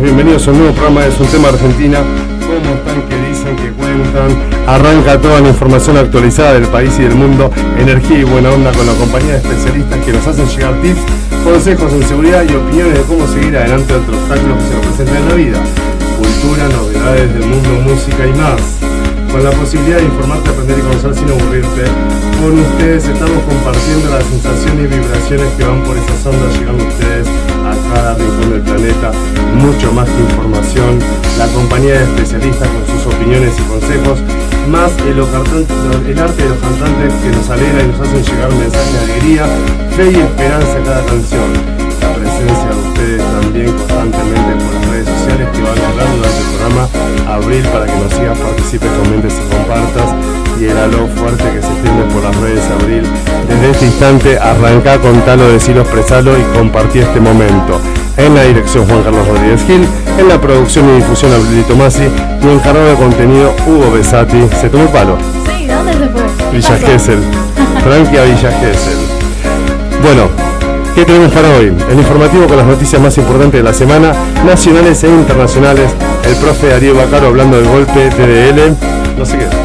bienvenidos 0.00 0.46
a 0.48 0.50
un 0.50 0.58
nuevo 0.58 0.74
programa 0.74 1.02
de 1.02 1.08
Es 1.08 1.20
un 1.20 1.26
tema 1.28 1.48
Argentina. 1.48 1.98
¿Cómo 2.40 2.74
están? 2.74 3.02
¿Qué 3.08 3.16
dicen? 3.28 3.56
¿Qué 3.56 3.70
cuentan? 3.72 4.30
Arranca 4.66 5.20
toda 5.20 5.40
la 5.40 5.48
información 5.48 5.96
actualizada 5.96 6.54
del 6.54 6.66
país 6.66 6.92
y 6.98 7.02
del 7.02 7.14
mundo, 7.14 7.50
energía 7.78 8.18
y 8.18 8.24
buena 8.24 8.50
onda 8.50 8.72
con 8.72 8.86
la 8.86 8.94
compañía 8.94 9.32
de 9.32 9.38
especialistas 9.38 10.04
que 10.04 10.12
nos 10.12 10.26
hacen 10.26 10.46
llegar 10.48 10.74
tips, 10.82 11.00
consejos 11.44 11.92
en 11.92 12.02
seguridad 12.02 12.44
y 12.48 12.54
opiniones 12.54 12.94
de 12.94 13.02
cómo 13.02 13.26
seguir 13.26 13.56
adelante 13.56 13.94
ante 13.94 14.10
obstáculos 14.10 14.58
que 14.58 14.68
se 14.68 14.74
nos 14.74 14.86
presentan 14.86 15.16
en 15.16 15.28
la 15.28 15.34
vida. 15.34 15.58
Cultura, 16.18 16.68
novedades 16.68 17.34
del 17.34 17.46
mundo, 17.46 17.68
música 17.84 18.26
y 18.26 18.32
más. 18.34 18.60
Con 19.30 19.42
la 19.42 19.50
posibilidad 19.50 19.98
de 19.98 20.04
informarte, 20.04 20.50
aprender 20.50 20.78
y 20.78 20.82
conocer 20.82 21.14
sin 21.14 21.28
aburrirte, 21.28 21.84
con 22.40 22.58
ustedes 22.58 23.04
estamos 23.08 23.42
compartiendo 23.42 24.10
las 24.10 24.24
sensaciones 24.24 24.84
y 24.84 24.94
vibraciones 24.94 25.48
que 25.58 25.64
van 25.64 25.82
por 25.82 25.96
esas 25.96 26.26
ondas 26.26 26.54
llegando 26.58 26.84
a 26.84 26.86
ustedes 26.86 27.43
a 27.94 27.96
cada 27.96 28.14
rincón 28.14 28.50
del 28.50 28.60
planeta. 28.62 29.12
Mucho 29.54 29.92
más 29.92 30.08
que 30.08 30.20
información, 30.20 30.98
la 31.38 31.46
compañía 31.48 31.94
de 31.94 32.04
especialistas 32.04 32.68
con 32.68 32.84
sus 32.90 33.14
opiniones 33.14 33.54
y 33.58 33.62
consejos, 33.62 34.18
más 34.68 34.90
el, 35.06 35.18
el 35.18 36.18
arte 36.18 36.42
de 36.42 36.48
los 36.48 36.58
cantantes 36.58 37.14
que 37.22 37.30
nos 37.30 37.48
alegra 37.50 37.82
y 37.82 37.88
nos 37.88 38.00
hacen 38.00 38.22
llegar 38.24 38.50
mensajes 38.52 38.92
de 38.92 38.98
alegría, 38.98 39.46
fe 39.96 40.10
y 40.10 40.16
esperanza 40.20 40.74
a 40.78 40.82
cada 40.82 41.06
canción. 41.06 41.48
La 42.00 42.12
presencia 42.12 42.68
de 42.68 42.80
ustedes 42.88 43.22
también 43.40 43.72
constantemente 43.72 44.52
por 44.64 44.74
las 44.74 44.86
redes 44.90 45.08
sociales 45.08 45.48
que 45.54 45.62
van 45.62 45.78
a 45.78 45.88
hablar 45.88 46.08
durante 46.16 46.38
el 46.38 46.48
programa 46.52 46.88
Abril 47.28 47.64
para 47.72 47.86
que 47.86 47.96
nos 47.96 48.12
sigas, 48.12 48.38
participes, 48.38 48.90
comentes 48.98 49.34
y 49.34 49.54
compartas 49.54 50.43
y 50.60 50.64
el 50.66 50.76
halo 50.76 51.08
fuerte 51.16 51.44
que 51.44 51.60
se 51.60 51.72
extiende 51.72 52.04
por 52.12 52.22
las 52.22 52.36
redes 52.36 52.62
Abril. 52.80 53.02
Desde 53.48 53.70
este 53.70 53.86
instante 53.86 54.38
arranca, 54.38 54.98
contalo, 54.98 55.48
decirlo, 55.50 55.82
expresalo 55.82 56.38
y 56.38 56.42
compartí 56.56 57.00
este 57.00 57.20
momento. 57.20 57.80
En 58.16 58.34
la 58.34 58.42
dirección 58.42 58.86
Juan 58.86 59.02
Carlos 59.02 59.26
Rodríguez 59.26 59.64
Gil, 59.66 59.86
en 60.18 60.28
la 60.28 60.40
producción 60.40 60.88
y 60.90 60.96
difusión 60.96 61.32
Abril 61.32 61.64
Tomasi 61.64 62.04
y 62.42 62.48
encargado 62.48 62.86
de 62.86 62.94
contenido 62.94 63.54
Hugo 63.66 63.90
Besati. 63.92 64.46
¿Se 64.60 64.68
tomó 64.68 64.84
el 64.84 64.90
palo? 64.90 65.18
Sí, 65.46 65.66
¿dónde 65.66 65.92
se 65.92 66.08
fue? 66.08 66.22
Villa 66.52 66.78
Gesell. 66.78 67.22
Frankie 67.82 68.18
a 68.18 68.24
Villa 68.24 68.50
Gesell. 68.60 68.98
Bueno, 70.02 70.28
¿Qué 70.94 71.04
tenemos 71.04 71.32
para 71.32 71.50
hoy? 71.56 71.74
El 71.90 71.98
informativo 71.98 72.46
con 72.46 72.56
las 72.56 72.66
noticias 72.66 73.02
más 73.02 73.18
importantes 73.18 73.58
de 73.58 73.64
la 73.64 73.74
semana, 73.74 74.12
nacionales 74.46 75.02
e 75.02 75.08
internacionales. 75.08 75.90
El 76.24 76.36
profe 76.36 76.68
Darío 76.68 76.94
Bacaro 76.94 77.26
hablando 77.26 77.56
del 77.56 77.66
golpe 77.66 78.10
TDL. 78.10 78.76
No 79.18 79.26
sé 79.26 79.38
qué. 79.38 79.63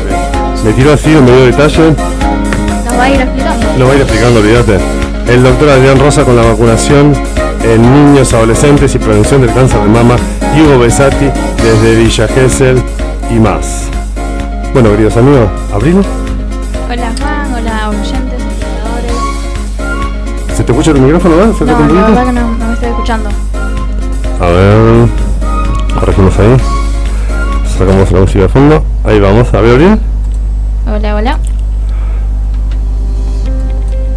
Me 0.63 0.73
tiró 0.73 0.93
así, 0.93 1.09
me 1.09 1.31
dio 1.31 1.45
detalle. 1.45 1.95
Nos 2.85 2.99
va 2.99 3.03
a 3.03 3.09
ir 3.09 3.21
explicando. 3.21 3.65
Lo 3.77 3.85
va 3.85 3.91
a 3.91 3.95
ir 3.95 4.01
explicando, 4.01 4.39
olvídate. 4.39 4.79
El 5.27 5.43
doctor 5.43 5.69
Adrián 5.69 5.99
Rosa 5.99 6.25
con 6.25 6.35
la 6.35 6.41
vacunación 6.43 7.13
en 7.63 7.81
niños, 7.81 8.33
adolescentes 8.33 8.93
y 8.93 8.99
prevención 8.99 9.41
del 9.41 9.53
cáncer 9.53 9.81
de 9.81 9.87
mama. 9.87 10.15
Y 10.55 10.61
Hugo 10.61 10.79
Besati 10.79 11.29
desde 11.63 11.95
Villa 11.95 12.27
Gesell 12.27 12.81
y 13.29 13.39
más. 13.39 13.87
Bueno, 14.73 14.91
queridos 14.91 15.15
amigos, 15.17 15.49
¿Abril? 15.73 16.01
Hola 16.89 17.11
Juan, 17.19 17.53
hola 17.53 17.89
oyentes, 17.89 18.41
espectadores. 18.41 19.13
¿Se 20.57 20.63
te 20.63 20.71
escucha 20.71 20.91
el 20.91 21.01
micrófono? 21.01 21.37
¿verdad? 21.37 21.53
¿Se 21.53 21.65
te 21.65 21.71
No, 21.71 21.79
la 21.87 22.01
verdad 22.01 22.25
que 22.25 22.31
no, 22.33 22.41
no 22.41 22.67
me 22.67 22.73
estoy 22.73 22.89
escuchando. 22.89 23.29
A 24.41 24.47
ver. 24.47 25.07
Corregimos 25.99 26.37
ahí. 26.39 26.57
Sacamos 27.77 28.11
la 28.11 28.19
música 28.19 28.41
de 28.41 28.49
fondo. 28.49 28.83
Ahí 29.05 29.19
vamos. 29.19 29.53
A 29.53 29.61
ver, 29.61 29.73
Abril. 29.73 29.99
Hola, 30.91 31.15
hola. 31.15 31.37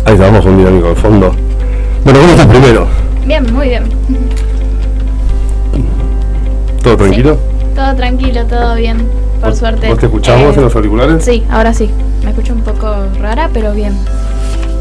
Ahí 0.04 0.14
estamos 0.14 0.40
con 0.42 0.52
un 0.52 0.58
dinámico 0.58 0.88
de 0.88 0.94
fondo. 0.94 1.34
Bueno, 2.04 2.20
¿cómo 2.20 2.32
estás 2.32 2.46
primero? 2.46 2.86
Bien, 3.26 3.52
muy 3.54 3.68
bien. 3.68 3.84
¿Todo 6.82 6.96
tranquilo? 6.96 7.38
Todo 7.74 7.94
tranquilo, 7.94 8.44
todo 8.46 8.74
bien. 8.74 8.98
Por 9.40 9.50
¿Vos- 9.50 9.58
suerte. 9.58 9.88
¿Vos 9.88 9.98
te 9.98 10.06
escuchamos 10.06 10.54
Eh, 10.54 10.58
en 10.58 10.62
los 10.64 10.74
auriculares? 10.74 11.24
Sí, 11.24 11.44
ahora 11.50 11.72
sí. 11.72 11.90
Me 12.24 12.30
escucho 12.30 12.52
un 12.54 12.62
poco 12.62 12.86
rara, 13.20 13.48
pero 13.52 13.72
bien. 13.72 13.94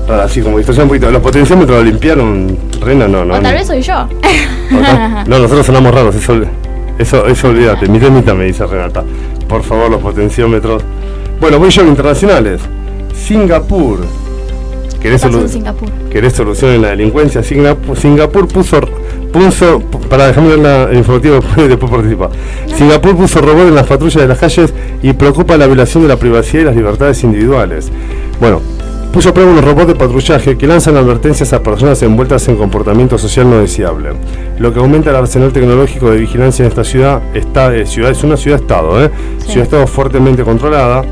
Ahora 0.10 0.28
sí, 0.28 0.42
como 0.42 0.58
distorsión 0.58 0.84
un 0.86 0.90
poquito. 0.90 1.12
¿Los 1.12 1.22
potenciómetros 1.22 1.78
lo 1.80 1.84
limpiaron? 1.84 2.58
Rena, 2.82 3.08
no, 3.08 3.24
no. 3.24 3.36
o 3.36 3.40
tal 3.40 3.54
vez 3.54 3.68
soy 3.68 3.82
yo. 3.82 4.08
No, 5.28 5.38
nosotros 5.40 5.66
sonamos 5.66 5.94
raros, 5.94 6.16
eso, 6.16 6.34
eso, 6.98 7.28
eso 7.28 7.48
olvídate. 7.50 7.88
Mi 7.90 8.00
temita 8.00 8.34
me 8.34 8.46
dice 8.46 8.66
Renata. 8.66 9.04
Por 9.48 9.64
favor, 9.64 9.92
los 9.92 10.02
potenciómetros. 10.02 10.82
Bueno, 11.41 11.59
voy 11.59 11.69
yo 11.69 11.81
a 11.81 11.85
internacionales. 11.88 12.62
Singapur. 13.13 14.00
¿Querés, 15.02 15.24
solu- 15.25 15.41
en 15.41 15.50
Singapur. 15.50 15.90
¿Querés 16.12 16.34
solución 16.34 16.72
en 16.72 16.81
la 16.84 16.90
delincuencia? 16.90 17.41
Singapur, 17.41 17.97
Singapur 17.97 18.47
puso, 18.47 18.79
puso, 19.34 19.79
para 20.09 20.28
dejarme 20.28 20.50
ver 20.50 20.59
la, 20.59 20.84
el 20.84 20.97
informativo 20.97 21.35
después, 21.41 21.68
después 21.68 21.91
participa. 21.91 22.29
Singapur 22.78 23.16
puso 23.18 23.41
robot 23.41 23.68
en 23.69 23.75
las 23.75 23.88
patrullas 23.88 24.22
de 24.22 24.28
las 24.28 24.38
calles 24.38 24.72
y 25.02 25.13
preocupa 25.13 25.57
la 25.57 25.66
violación 25.66 26.03
de 26.03 26.09
la 26.09 26.18
privacidad 26.18 26.62
y 26.62 26.66
las 26.66 26.75
libertades 26.75 27.24
individuales. 27.24 27.91
Bueno, 28.40 28.62
puso 29.12 29.29
a 29.29 29.34
prueba 29.34 29.52
unos 29.52 29.66
robots 29.66 29.88
de 29.88 29.96
patrullaje 29.96 30.56
que 30.56 30.68
lanzan 30.68 30.96
advertencias 30.96 31.52
a 31.53 31.63
personas 31.63 32.00
envueltas 32.03 32.47
en 32.47 32.56
comportamiento 32.56 33.18
social 33.18 33.50
no 33.50 33.58
deseable, 33.58 34.09
lo 34.59 34.72
que 34.72 34.79
aumenta 34.79 35.09
el 35.09 35.16
arsenal 35.16 35.52
tecnológico 35.52 36.12
de 36.12 36.18
vigilancia 36.18 36.63
en 36.63 36.69
esta 36.69 36.84
ciudad. 36.84 37.23
Está, 37.34 37.75
eh, 37.75 37.88
ciudad 37.88 38.12
es 38.12 38.23
una 38.23 38.38
ciudad-estado, 38.38 39.03
¿eh? 39.03 39.09
Sí. 39.40 39.53
ciudad-estado 39.53 39.88
fuertemente 39.88 40.44
controlada 40.44 41.03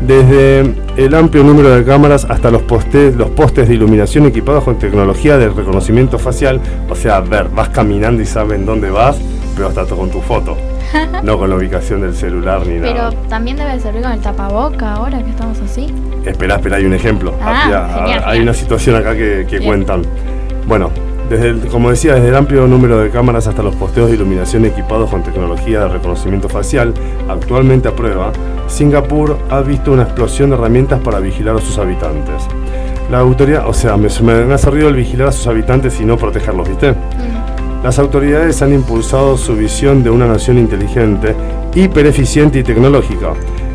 desde 0.00 0.74
el 0.96 1.14
amplio 1.14 1.42
número 1.44 1.70
de 1.70 1.84
cámaras 1.84 2.24
hasta 2.28 2.50
los 2.50 2.62
postes, 2.62 3.16
los 3.16 3.30
postes 3.30 3.68
de 3.68 3.74
iluminación 3.74 4.26
equipados 4.26 4.64
con 4.64 4.78
tecnología 4.78 5.36
de 5.38 5.48
reconocimiento 5.48 6.18
facial. 6.18 6.60
O 6.88 6.94
sea, 6.94 7.16
a 7.16 7.20
ver, 7.20 7.48
vas 7.48 7.68
caminando 7.70 8.22
y 8.22 8.26
saben 8.26 8.64
dónde 8.64 8.90
vas, 8.90 9.18
pero 9.54 9.68
hasta 9.68 9.84
con 9.86 10.10
tu 10.10 10.20
foto. 10.20 10.56
No 11.22 11.36
con 11.36 11.50
la 11.50 11.56
ubicación 11.56 12.00
del 12.00 12.14
celular 12.14 12.66
ni 12.66 12.78
Pero 12.78 12.94
nada. 12.94 13.10
también 13.28 13.58
debe 13.58 13.78
servir 13.78 14.00
con 14.02 14.12
el 14.12 14.20
tapaboca 14.20 14.94
ahora 14.94 15.22
que 15.22 15.28
estamos 15.30 15.58
así. 15.60 15.92
Espera, 16.24 16.54
espera, 16.56 16.76
hay 16.76 16.86
un 16.86 16.94
ejemplo. 16.94 17.34
Ah, 17.42 17.50
Aquí, 17.50 17.94
genial, 17.94 18.06
hay 18.06 18.20
genial. 18.24 18.42
una 18.42 18.54
situación 18.54 18.96
acá 18.96 19.14
que, 19.14 19.46
que 19.50 19.60
cuentan. 19.60 20.02
Bueno, 20.66 20.90
desde 21.28 21.48
el- 21.50 21.60
como 21.66 21.90
decía, 21.90 22.14
desde 22.14 22.28
el 22.28 22.36
amplio 22.36 22.66
número 22.66 22.98
de 23.00 23.10
cámaras 23.10 23.46
hasta 23.46 23.62
los 23.62 23.74
posteos 23.74 24.08
de 24.08 24.14
iluminación 24.16 24.64
equipados 24.64 25.10
con 25.10 25.22
tecnología 25.22 25.80
de 25.80 25.88
reconocimiento 25.88 26.48
facial, 26.48 26.94
actualmente 27.28 27.88
a 27.88 27.92
prueba, 27.94 28.32
Singapur 28.68 29.38
ha 29.50 29.60
visto 29.60 29.92
una 29.92 30.02
explosión 30.04 30.50
de 30.50 30.56
herramientas 30.56 31.00
para 31.00 31.18
vigilar 31.18 31.56
a 31.56 31.60
sus 31.60 31.78
habitantes. 31.78 32.46
La 33.10 33.18
autoridad, 33.20 33.66
o 33.66 33.72
sea, 33.72 33.96
me, 33.96 34.08
me, 34.22 34.54
hace 34.54 34.70
ruido 34.70 34.88
el 34.88 34.94
vigilar 34.94 35.28
a 35.28 35.32
sus 35.32 35.46
habitantes 35.46 35.98
y 36.00 36.04
no 36.04 36.16
protegerlos, 36.16 36.68
¿viste? 36.68 36.92
Mm. 36.92 37.82
Las 37.82 37.98
autoridades 37.98 38.60
han 38.60 38.74
impulsado 38.74 39.36
su 39.36 39.54
visión 39.56 40.02
de 40.02 40.10
una 40.10 40.26
nación 40.26 40.58
inteligente, 40.58 41.34
hipereficiente 41.74 42.58
y 42.58 42.62
tecnológica. 42.62 43.32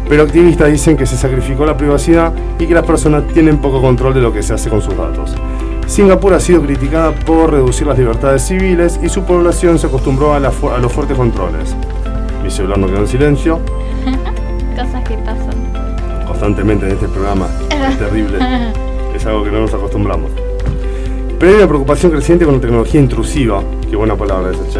Pero 0.08 0.24
activistas 0.24 0.70
dicen 0.72 0.96
que 0.98 1.06
se 1.06 1.18
sacrificó 1.18 1.66
la 1.66 1.75
privacidad 1.78 2.31
y 2.60 2.68
que 2.68 2.74
las 2.74 2.84
personas 2.86 3.24
tienen 3.34 3.58
poco 3.58 3.81
control 3.81 4.14
de 4.14 4.22
lo 4.22 4.31
que 4.31 4.44
se 4.44 4.54
hace 4.54 4.70
con 4.70 4.81
sus 4.81 4.96
datos. 4.96 5.34
Singapur 5.88 6.34
ha 6.34 6.40
sido 6.40 6.62
criticada 6.62 7.12
por 7.12 7.52
reducir 7.52 7.88
las 7.88 7.98
libertades 7.98 8.44
civiles 8.44 9.00
y 9.02 9.10
su 9.10 9.24
población 9.24 9.80
se 9.80 9.88
acostumbró 9.88 10.34
a, 10.34 10.40
la 10.40 10.52
fu- 10.52 10.70
a 10.70 10.78
los 10.78 10.92
fuertes 10.92 11.18
controles. 11.18 11.75
Mi 12.44 12.52
celular 12.52 12.78
no 12.78 12.88
quedó 12.88 13.00
en 13.00 13.08
silencio 13.08 13.60
Cosas 14.76 15.04
que 15.08 15.16
pasan. 15.18 16.26
constantemente 16.28 16.88
en 16.88 16.94
este 16.94 17.08
programa. 17.08 17.48
Es 17.70 17.98
terrible. 17.98 18.38
Es 19.16 19.24
algo 19.28 19.44
que 19.44 19.52
no 19.52 19.62
nos 19.62 19.72
acostumbramos. 19.72 20.32
Pero 21.38 21.52
hay 21.52 21.58
una 21.60 21.68
preocupación 21.68 22.12
creciente 22.12 22.46
con 22.46 22.56
la 22.56 22.62
tecnología 22.62 23.00
intrusiva. 23.00 23.62
Qué 23.88 23.96
buena 23.96 24.16
palabra 24.16 24.52
esa, 24.52 24.68
che. 24.70 24.80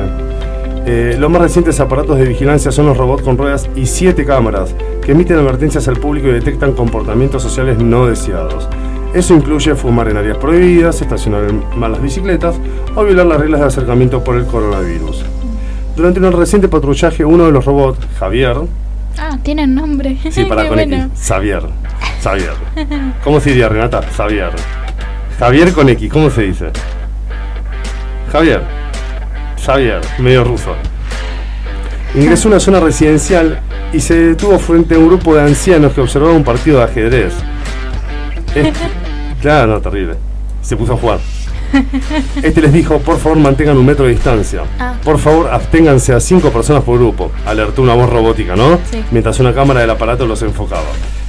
Eh, 0.86 1.18
los 1.20 1.30
más 1.30 1.44
recientes 1.44 1.80
aparatos 1.80 2.18
de 2.18 2.26
vigilancia 2.26 2.72
son 2.72 2.88
los 2.88 2.98
robots 2.98 3.22
con 3.22 3.38
ruedas 3.38 3.70
y 3.76 3.86
siete 3.86 4.26
cámaras 4.26 4.74
que 5.06 5.12
emiten 5.12 5.38
advertencias 5.38 5.88
al 5.88 5.98
público 5.98 6.30
y 6.30 6.32
detectan 6.32 6.74
comportamientos 6.74 7.44
sociales 7.44 7.78
no 7.78 8.08
deseados. 8.08 8.68
Eso 9.14 9.36
incluye 9.36 9.76
fumar 9.76 10.10
en 10.10 10.18
áreas 10.18 10.38
prohibidas, 10.40 11.00
estacionar 11.00 11.44
en 11.44 11.64
malas 11.80 12.02
bicicletas 12.02 12.56
o 12.96 13.04
violar 13.04 13.28
las 13.28 13.40
reglas 13.40 13.62
de 13.62 13.68
acercamiento 13.68 14.24
por 14.24 14.36
el 14.36 14.48
coronavirus. 14.48 15.24
Durante 15.96 16.20
un 16.20 16.32
reciente 16.32 16.68
patrullaje, 16.68 17.24
uno 17.24 17.46
de 17.46 17.52
los 17.52 17.64
robots, 17.64 18.00
Javier, 18.18 18.58
Ah, 19.18 19.38
tienen 19.42 19.76
nombre. 19.76 20.18
Sí, 20.32 20.46
para 20.50 20.68
con 20.68 20.76
bueno. 20.76 21.06
X. 21.06 21.28
Xavier. 21.28 21.64
Xavier. 22.22 22.54
¿Cómo 23.24 23.40
se 23.40 23.50
diría, 23.50 23.70
Renata? 23.70 24.02
Xavier. 24.02 24.52
Javier 25.40 25.74
con 25.74 25.90
X, 25.90 26.12
¿cómo 26.12 26.30
se 26.30 26.44
dice? 26.44 26.72
Javier. 28.32 28.62
Xavier, 29.64 30.02
medio 30.20 30.44
ruso. 30.44 30.76
Ingresó 32.16 32.48
a 32.48 32.52
una 32.52 32.60
zona 32.60 32.80
residencial 32.80 33.60
y 33.92 34.00
se 34.00 34.16
detuvo 34.16 34.60
frente 34.60 34.96
a 34.96 35.00
un 35.00 35.08
grupo 35.08 35.36
de 35.36 35.42
ancianos 35.42 35.94
que 35.94 36.02
observaba 36.02 36.34
un 36.34 36.44
partido 36.44 36.80
de 36.80 36.84
ajedrez. 36.84 37.34
Claro, 39.42 39.74
no, 39.74 39.82
terrible. 39.82 40.16
Se 40.62 40.78
puso 40.78 40.94
a 40.94 40.98
jugar. 40.98 41.20
Este 42.44 42.62
les 42.62 42.74
dijo, 42.74 43.00
por 43.00 43.18
favor 43.18 43.38
mantengan 43.38 43.78
un 43.78 43.86
metro 43.86 44.06
de 44.06 44.12
distancia. 44.12 44.64
Ah. 44.80 44.96
Por 45.04 45.20
favor, 45.20 45.50
absténganse 45.50 46.14
a 46.14 46.20
cinco 46.20 46.50
personas 46.50 46.84
por 46.84 46.98
grupo. 46.98 47.32
Alertó 47.46 47.82
una 47.82 47.94
voz 47.94 48.10
robótica, 48.10 48.56
¿no? 48.56 48.80
Sí. 48.90 49.04
Mientras 49.12 49.40
una 49.40 49.54
cámara 49.54 49.82
del 49.82 49.90
aparato 49.90 50.26
los 50.26 50.42
enfocaba. 50.42 50.88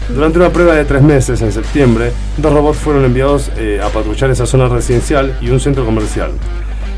Durante 0.09 0.39
una 0.39 0.51
prueba 0.51 0.75
de 0.75 0.85
tres 0.85 1.03
meses, 1.03 1.41
en 1.41 1.51
septiembre, 1.51 2.13
dos 2.37 2.53
robots 2.53 2.79
fueron 2.79 3.05
enviados 3.05 3.51
eh, 3.57 3.81
a 3.83 3.89
patrullar 3.89 4.31
esa 4.31 4.45
zona 4.45 4.69
residencial 4.69 5.39
y 5.41 5.49
un 5.49 5.61
centro 5.61 5.85
comercial. 5.85 6.33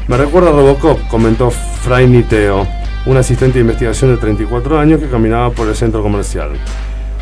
Me 0.09 0.17
recuerda 0.17 0.51
a 0.51 0.53
Robocop, 0.53 1.07
comentó 1.09 1.51
Fray 1.51 2.09
Niteo, 2.09 2.67
un 3.07 3.17
asistente 3.17 3.55
de 3.55 3.61
investigación 3.61 4.11
de 4.11 4.17
34 4.17 4.79
años 4.79 5.01
que 5.01 5.09
caminaba 5.09 5.51
por 5.51 5.69
el 5.69 5.77
centro 5.77 6.03
comercial. 6.03 6.51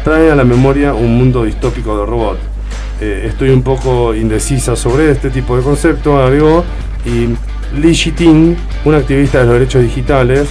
Trae 0.02 0.30
a 0.30 0.34
la 0.34 0.44
memoria 0.44 0.94
un 0.94 1.16
mundo 1.18 1.44
distópico 1.44 1.98
de 1.98 2.06
robot. 2.06 2.53
Eh, 3.00 3.26
estoy 3.28 3.50
un 3.50 3.62
poco 3.62 4.14
indecisa 4.14 4.76
sobre 4.76 5.10
este 5.10 5.30
tipo 5.30 5.56
de 5.56 5.62
concepto, 5.62 6.16
agregó, 6.18 6.64
y 7.04 7.34
Li 7.78 8.56
un 8.84 8.94
activista 8.94 9.40
de 9.40 9.44
los 9.46 9.54
derechos 9.54 9.82
digitales, 9.82 10.48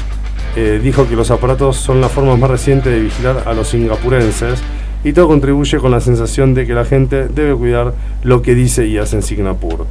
eh, 0.55 0.79
dijo 0.83 1.07
que 1.07 1.15
los 1.15 1.31
aparatos 1.31 1.77
son 1.77 2.01
la 2.01 2.09
forma 2.09 2.35
más 2.37 2.49
reciente 2.49 2.89
de 2.89 2.99
vigilar 2.99 3.43
a 3.47 3.53
los 3.53 3.69
singapurenses 3.69 4.61
y 5.03 5.11
todo 5.13 5.27
contribuye 5.27 5.79
con 5.79 5.91
la 5.91 5.99
sensación 5.99 6.53
de 6.53 6.67
que 6.67 6.73
la 6.73 6.85
gente 6.85 7.27
debe 7.27 7.55
cuidar 7.55 7.93
lo 8.23 8.41
que 8.41 8.53
dice 8.53 8.85
y 8.85 8.97
hace 8.97 9.15
en 9.15 9.23
Singapur. 9.23 9.85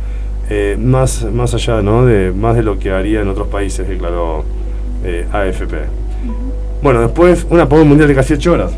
Eh, 0.50 0.76
más, 0.78 1.24
más 1.32 1.54
allá 1.54 1.82
¿no? 1.82 2.04
de, 2.04 2.32
más 2.32 2.54
de 2.54 2.62
lo 2.62 2.78
que 2.78 2.90
haría 2.90 3.22
en 3.22 3.28
otros 3.28 3.48
países, 3.48 3.88
declaró 3.88 4.44
eh, 5.04 5.26
AFP. 5.32 5.74
Bueno, 6.82 7.00
después 7.00 7.46
una 7.50 7.64
apagón 7.64 7.88
mundial 7.88 8.08
de 8.08 8.14
casi 8.14 8.34
8 8.34 8.52
horas. 8.52 8.72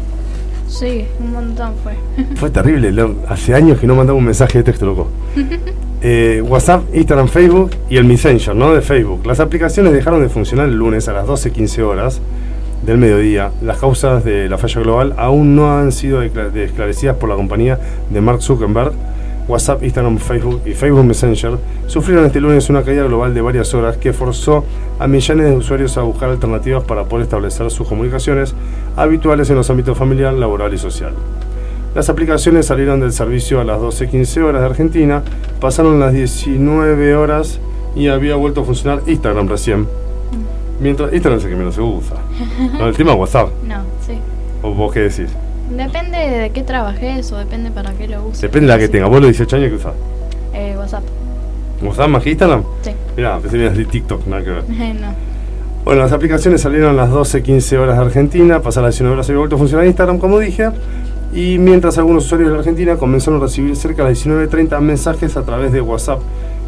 Sí, 0.66 1.06
un 1.20 1.32
montón 1.32 1.74
fue. 1.82 1.94
Fue 2.36 2.50
terrible, 2.50 2.92
hace 3.28 3.54
años 3.54 3.78
que 3.78 3.86
no 3.86 3.94
mandaba 3.94 4.18
un 4.18 4.24
mensaje 4.24 4.58
de 4.58 4.64
texto, 4.64 4.86
loco. 4.86 5.08
Eh, 6.06 6.42
WhatsApp, 6.46 6.82
Instagram, 6.92 7.28
Facebook 7.28 7.70
y 7.88 7.96
el 7.96 8.04
Messenger, 8.04 8.54
¿no? 8.54 8.74
De 8.74 8.82
Facebook. 8.82 9.24
Las 9.24 9.40
aplicaciones 9.40 9.94
dejaron 9.94 10.20
de 10.20 10.28
funcionar 10.28 10.68
el 10.68 10.74
lunes 10.74 11.08
a 11.08 11.14
las 11.14 11.26
12.15 11.26 11.80
horas 11.80 12.20
del 12.84 12.98
mediodía. 12.98 13.52
Las 13.62 13.78
causas 13.78 14.22
de 14.22 14.48
la 14.50 14.58
falla 14.58 14.82
global 14.82 15.14
aún 15.16 15.56
no 15.56 15.78
han 15.78 15.92
sido 15.92 16.20
esclarecidas 16.20 17.16
por 17.16 17.30
la 17.30 17.36
compañía 17.36 17.78
de 18.10 18.20
Mark 18.20 18.42
Zuckerberg. 18.42 18.92
WhatsApp, 19.48 19.82
Instagram, 19.82 20.18
Facebook 20.18 20.62
y 20.64 20.72
Facebook 20.72 21.04
Messenger 21.04 21.58
sufrieron 21.86 22.24
este 22.24 22.40
lunes 22.40 22.68
una 22.70 22.82
caída 22.82 23.04
global 23.04 23.34
de 23.34 23.42
varias 23.42 23.74
horas 23.74 23.98
que 23.98 24.12
forzó 24.14 24.64
a 24.98 25.06
millones 25.06 25.46
de 25.46 25.56
usuarios 25.56 25.98
a 25.98 26.02
buscar 26.02 26.30
alternativas 26.30 26.84
para 26.84 27.04
poder 27.04 27.24
establecer 27.24 27.70
sus 27.70 27.86
comunicaciones 27.86 28.54
habituales 28.96 29.50
en 29.50 29.56
los 29.56 29.68
ámbitos 29.70 29.96
familiar, 29.96 30.32
laboral 30.34 30.72
y 30.74 30.78
social. 30.78 31.12
Las 31.94 32.08
aplicaciones 32.08 32.66
salieron 32.66 33.00
del 33.00 33.12
servicio 33.12 33.60
a 33.60 33.64
las 33.64 33.78
12.15 33.78 34.42
horas 34.42 34.62
de 34.62 34.66
Argentina, 34.66 35.22
pasaron 35.60 36.00
las 36.00 36.12
19 36.12 37.14
horas 37.14 37.60
y 37.94 38.08
había 38.08 38.34
vuelto 38.34 38.62
a 38.62 38.64
funcionar 38.64 39.02
Instagram 39.06 39.48
recién. 39.48 39.86
Mientras 40.80 41.12
Instagram 41.12 41.38
es 41.38 41.44
el 41.44 41.50
que 41.50 41.56
menos 41.56 41.74
se 41.74 41.80
usa. 41.80 42.16
No, 42.78 42.88
el 42.88 42.96
tema 42.96 43.12
es 43.12 43.18
WhatsApp. 43.18 43.48
No, 43.64 43.82
sí. 44.04 44.18
¿O 44.62 44.72
vos 44.74 44.92
qué 44.92 45.00
decís? 45.00 45.30
Depende 45.70 46.18
de 46.18 46.50
qué 46.50 46.62
trabajes 46.62 47.30
o 47.32 47.38
depende 47.38 47.70
para 47.70 47.92
qué 47.92 48.08
lo 48.08 48.26
uses. 48.26 48.42
Depende 48.42 48.66
de 48.66 48.72
la 48.74 48.78
que 48.78 48.88
tenga. 48.88 49.06
¿Vos 49.06 49.20
los 49.20 49.30
18 49.30 49.56
años 49.56 49.68
que 49.70 49.76
usás? 49.76 49.94
Eh, 50.52 50.74
WhatsApp. 50.76 51.04
¿WhatsApp 51.82 52.08
más 52.08 52.22
que 52.22 52.30
Instagram? 52.30 52.64
Sí. 52.82 52.90
Mirá, 53.16 53.38
pensé 53.38 53.58
que 53.58 53.84
TikTok, 53.84 54.26
nada 54.26 54.42
que 54.42 54.50
ver. 54.50 54.64
no. 54.68 55.33
Bueno, 55.84 56.00
las 56.00 56.12
aplicaciones 56.12 56.62
salieron 56.62 56.90
a 56.90 56.92
las 56.94 57.10
12.15 57.10 57.76
horas 57.76 57.98
de 57.98 58.04
Argentina, 58.04 58.60
pasaron 58.60 58.86
las 58.86 58.94
19 58.94 59.14
horas 59.14 59.28
y 59.28 59.32
había 59.32 59.40
vuelto 59.40 59.56
a 59.56 59.58
funcionar 59.58 59.86
Instagram, 59.86 60.18
como 60.18 60.38
dije. 60.38 60.70
Y 61.34 61.58
mientras 61.58 61.98
algunos 61.98 62.24
usuarios 62.24 62.48
de 62.48 62.54
la 62.54 62.60
Argentina 62.60 62.96
comenzaron 62.96 63.40
a 63.40 63.42
recibir 63.44 63.76
cerca 63.76 64.02
de 64.02 64.10
las 64.10 64.26
19.30 64.26 64.80
mensajes 64.80 65.36
a 65.36 65.42
través 65.42 65.72
de 65.72 65.82
WhatsApp 65.82 66.20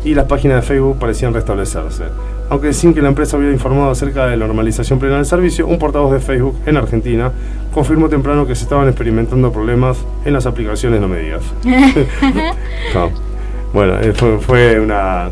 y 0.04 0.14
las 0.14 0.26
páginas 0.26 0.60
de 0.60 0.62
Facebook 0.66 0.98
parecían 0.98 1.32
restablecerse. 1.32 2.04
Aunque 2.50 2.72
sin 2.72 2.92
que 2.92 3.00
la 3.00 3.08
empresa 3.08 3.38
hubiera 3.38 3.52
informado 3.52 3.90
acerca 3.90 4.26
de 4.26 4.36
la 4.36 4.46
normalización 4.46 4.98
plena 4.98 5.16
del 5.16 5.26
servicio, 5.26 5.66
un 5.66 5.78
portavoz 5.78 6.12
de 6.12 6.20
Facebook 6.20 6.56
en 6.66 6.76
Argentina 6.76 7.32
confirmó 7.72 8.08
temprano 8.08 8.46
que 8.46 8.54
se 8.54 8.64
estaban 8.64 8.86
experimentando 8.86 9.50
problemas 9.50 9.96
en 10.24 10.34
las 10.34 10.46
aplicaciones, 10.46 11.00
no 11.00 11.08
me 11.08 11.20
digas. 11.20 11.42
Bueno, 13.72 14.00
eh, 14.00 14.14
fue, 14.14 14.80
una, 14.80 15.28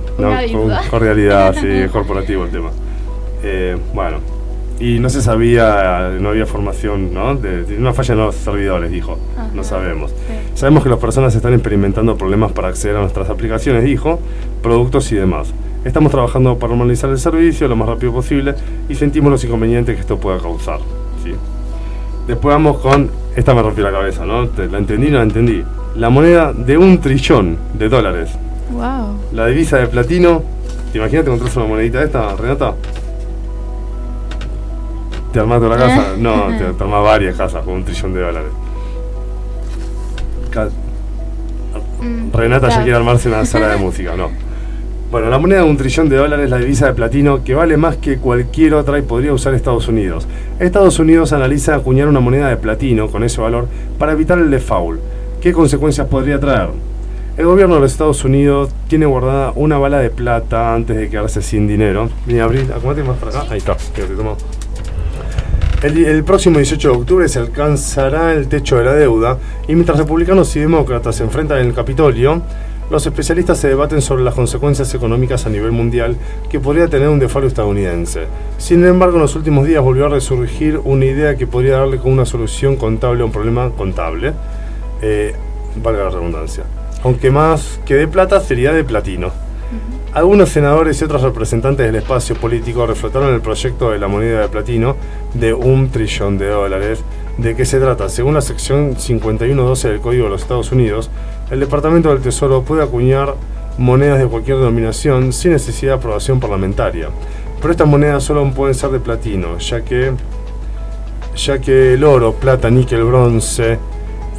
cordialidad, 0.90 1.54
sí, 1.54 1.88
corporativo 1.92 2.44
el 2.44 2.50
tema. 2.50 2.70
Eh, 3.46 3.76
bueno, 3.92 4.20
y 4.80 4.98
no 4.98 5.10
se 5.10 5.20
sabía, 5.20 6.10
no 6.18 6.30
había 6.30 6.46
formación, 6.46 7.12
¿no? 7.12 7.36
De, 7.36 7.76
una 7.78 7.92
falla 7.92 8.14
en 8.14 8.20
los 8.20 8.34
servidores, 8.34 8.90
dijo. 8.90 9.18
No 9.54 9.62
sabemos. 9.62 10.12
Sabemos 10.54 10.82
que 10.82 10.88
las 10.88 10.98
personas 10.98 11.34
están 11.34 11.52
experimentando 11.52 12.16
problemas 12.16 12.52
para 12.52 12.68
acceder 12.68 12.96
a 12.96 13.00
nuestras 13.00 13.28
aplicaciones, 13.28 13.84
dijo, 13.84 14.18
productos 14.62 15.12
y 15.12 15.16
demás. 15.16 15.52
Estamos 15.84 16.10
trabajando 16.10 16.58
para 16.58 16.74
normalizar 16.74 17.10
el 17.10 17.18
servicio 17.18 17.68
lo 17.68 17.76
más 17.76 17.86
rápido 17.86 18.12
posible 18.12 18.54
y 18.88 18.94
sentimos 18.94 19.30
los 19.30 19.44
inconvenientes 19.44 19.94
que 19.94 20.00
esto 20.00 20.18
pueda 20.18 20.38
causar. 20.38 20.78
¿sí? 21.22 21.34
Después 22.26 22.54
vamos 22.54 22.78
con, 22.78 23.10
esta 23.36 23.52
me 23.54 23.62
rompió 23.62 23.84
la 23.84 23.92
cabeza, 23.92 24.24
¿no? 24.24 24.48
¿La 24.56 24.78
entendí? 24.78 25.10
No 25.10 25.18
la 25.18 25.24
entendí. 25.24 25.62
La 25.96 26.08
moneda 26.08 26.54
de 26.54 26.78
un 26.78 26.98
trillón 26.98 27.58
de 27.74 27.90
dólares. 27.90 28.30
Wow. 28.72 29.18
La 29.32 29.46
divisa 29.46 29.76
de 29.76 29.86
platino. 29.86 30.42
¿Te 30.90 30.98
imaginas 30.98 31.24
te 31.24 31.30
encontrás 31.30 31.56
una 31.56 31.66
monedita 31.66 32.02
esta, 32.02 32.34
Renata? 32.34 32.74
¿Te 35.34 35.40
armás 35.40 35.58
toda 35.58 35.76
la 35.76 35.84
casa? 35.84 36.14
No, 36.16 36.46
te, 36.56 36.58
te 36.58 36.84
armás 36.84 37.02
varias 37.02 37.36
casas 37.36 37.64
con 37.64 37.74
un 37.74 37.84
trillón 37.84 38.14
de 38.14 38.20
dólares. 38.20 38.50
Mm, 42.00 42.32
Renata 42.32 42.68
ya 42.68 42.82
quiere 42.84 42.94
armarse 42.94 43.28
una 43.28 43.44
sala 43.44 43.66
de 43.66 43.76
música, 43.84 44.14
no. 44.16 44.30
Bueno, 45.10 45.30
la 45.30 45.38
moneda 45.38 45.64
de 45.64 45.68
un 45.68 45.76
trillón 45.76 46.08
de 46.08 46.18
dólares, 46.18 46.48
la 46.48 46.58
divisa 46.58 46.86
de 46.86 46.94
platino, 46.94 47.42
que 47.42 47.52
vale 47.52 47.76
más 47.76 47.96
que 47.96 48.18
cualquier 48.18 48.74
otra 48.74 48.96
y 48.96 49.02
podría 49.02 49.32
usar 49.32 49.54
Estados 49.54 49.88
Unidos. 49.88 50.28
Estados 50.60 51.00
Unidos 51.00 51.32
analiza 51.32 51.74
acuñar 51.74 52.06
una 52.06 52.20
moneda 52.20 52.48
de 52.48 52.56
platino 52.56 53.08
con 53.08 53.24
ese 53.24 53.40
valor 53.40 53.66
para 53.98 54.12
evitar 54.12 54.38
el 54.38 54.52
default. 54.52 55.00
¿Qué 55.40 55.52
consecuencias 55.52 56.06
podría 56.06 56.38
traer? 56.38 56.68
El 57.36 57.46
gobierno 57.46 57.74
de 57.74 57.80
los 57.80 57.90
Estados 57.90 58.24
Unidos 58.24 58.70
tiene 58.86 59.06
guardada 59.06 59.52
una 59.56 59.78
bala 59.78 59.98
de 59.98 60.10
plata 60.10 60.72
antes 60.72 60.96
de 60.96 61.10
quedarse 61.10 61.42
sin 61.42 61.66
dinero. 61.66 62.08
Vení 62.24 62.38
a 62.38 62.44
abrir, 62.44 62.72
acomodate 62.72 63.02
más 63.02 63.18
para 63.18 63.30
acá. 63.32 63.52
Ahí 63.52 63.58
está, 63.58 63.74
te 63.74 64.02
tomo. 64.02 64.36
El, 65.84 66.24
próximo 66.24 66.56
18 66.56 66.88
de 66.88 66.96
octubre 66.96 67.28
se 67.28 67.38
alcanzará 67.38 68.32
el 68.32 68.48
techo 68.48 68.78
de 68.78 68.84
la 68.84 68.94
deuda 68.94 69.36
y 69.68 69.74
mientras 69.74 69.98
republicanos 69.98 70.56
y 70.56 70.60
demócratas 70.60 71.16
se 71.16 71.24
enfrentan 71.24 71.58
en 71.58 71.66
el 71.66 71.74
Capitolio, 71.74 72.40
los 72.90 73.04
especialistas 73.04 73.58
se 73.58 73.68
debaten 73.68 74.00
sobre 74.00 74.24
las 74.24 74.32
consecuencias 74.34 74.94
económicas 74.94 75.44
a 75.44 75.50
nivel 75.50 75.72
mundial 75.72 76.16
que 76.48 76.58
podría 76.58 76.88
tener 76.88 77.10
un 77.10 77.18
default 77.18 77.48
estadounidense. 77.48 78.22
Sin 78.56 78.82
embargo, 78.86 79.16
en 79.16 79.22
los 79.22 79.36
últimos 79.36 79.66
días 79.66 79.82
volvió 79.82 80.06
a 80.06 80.08
resurgir 80.08 80.80
una 80.84 81.04
idea 81.04 81.36
que 81.36 81.46
podría 81.46 81.76
darle 81.76 81.98
como 81.98 82.14
una 82.14 82.24
solución 82.24 82.76
contable 82.76 83.20
a 83.20 83.26
un 83.26 83.32
problema 83.32 83.68
contable, 83.68 84.32
eh, 85.02 85.34
valga 85.82 86.04
la 86.04 86.10
redundancia. 86.10 86.64
Aunque 87.02 87.30
más 87.30 87.78
que 87.84 87.96
de 87.96 88.08
plata 88.08 88.40
sería 88.40 88.72
de 88.72 88.84
platino. 88.84 89.32
Algunos 90.14 90.50
senadores 90.50 91.00
y 91.00 91.04
otros 91.04 91.22
representantes 91.22 91.84
del 91.84 91.96
espacio 91.96 92.36
político 92.36 92.86
reflotaron 92.86 93.34
el 93.34 93.40
proyecto 93.40 93.90
de 93.90 93.98
la 93.98 94.06
moneda 94.06 94.42
de 94.42 94.48
platino 94.48 94.94
de 95.34 95.52
un 95.52 95.90
trillón 95.90 96.38
de 96.38 96.50
dólares. 96.50 97.02
¿De 97.36 97.56
qué 97.56 97.64
se 97.64 97.80
trata? 97.80 98.08
Según 98.08 98.34
la 98.34 98.40
sección 98.40 98.94
5112 98.96 99.88
del 99.88 100.00
Código 100.00 100.26
de 100.26 100.30
los 100.30 100.42
Estados 100.42 100.70
Unidos, 100.70 101.10
el 101.50 101.58
Departamento 101.58 102.10
del 102.10 102.22
Tesoro 102.22 102.62
puede 102.62 102.84
acuñar 102.84 103.34
monedas 103.76 104.20
de 104.20 104.28
cualquier 104.28 104.58
denominación 104.58 105.32
sin 105.32 105.50
necesidad 105.50 105.94
de 105.94 105.98
aprobación 105.98 106.38
parlamentaria. 106.38 107.08
Pero 107.60 107.72
estas 107.72 107.88
monedas 107.88 108.22
solo 108.22 108.48
pueden 108.52 108.76
ser 108.76 108.90
de 108.90 109.00
platino, 109.00 109.58
ya 109.58 109.80
que, 109.80 110.12
ya 111.34 111.58
que 111.58 111.94
el 111.94 112.04
oro, 112.04 112.34
plata, 112.34 112.70
níquel, 112.70 113.02
bronce 113.02 113.80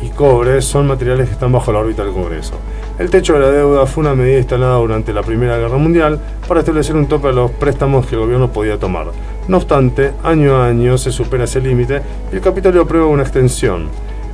y 0.01 0.07
cobre 0.07 0.61
son 0.61 0.87
materiales 0.87 1.27
que 1.27 1.33
están 1.33 1.51
bajo 1.51 1.73
la 1.73 1.79
órbita 1.79 2.05
del 2.05 2.13
Congreso. 2.13 2.53
El 2.97 3.09
techo 3.09 3.33
de 3.33 3.39
la 3.39 3.51
deuda 3.51 3.85
fue 3.85 4.03
una 4.03 4.15
medida 4.15 4.37
instalada 4.37 4.77
durante 4.77 5.11
la 5.11 5.21
Primera 5.21 5.57
Guerra 5.57 5.77
Mundial 5.77 6.17
para 6.47 6.61
establecer 6.61 6.95
un 6.95 7.07
tope 7.07 7.27
a 7.27 7.33
los 7.33 7.51
préstamos 7.51 8.05
que 8.05 8.15
el 8.15 8.21
gobierno 8.21 8.51
podía 8.53 8.79
tomar. 8.79 9.07
No 9.49 9.57
obstante, 9.57 10.13
año 10.23 10.55
a 10.55 10.67
año 10.67 10.97
se 10.97 11.11
supera 11.11 11.43
ese 11.43 11.59
límite 11.59 12.01
y 12.31 12.35
el 12.35 12.41
Capitolio 12.41 12.83
aprueba 12.83 13.07
una 13.07 13.23
extensión. 13.23 13.89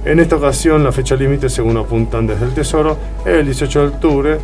En 0.06 0.20
esta 0.20 0.36
ocasión, 0.36 0.84
la 0.84 0.91
fecha 0.91 1.15
límite, 1.15 1.50
según 1.50 1.77
apuntan 1.77 2.27
desde 2.27 2.46
el 2.46 2.53
Tesoro, 2.53 2.98
es 3.25 3.34
el 3.34 3.46
18 3.46 3.80
de 3.80 3.88
octubre 3.88 4.38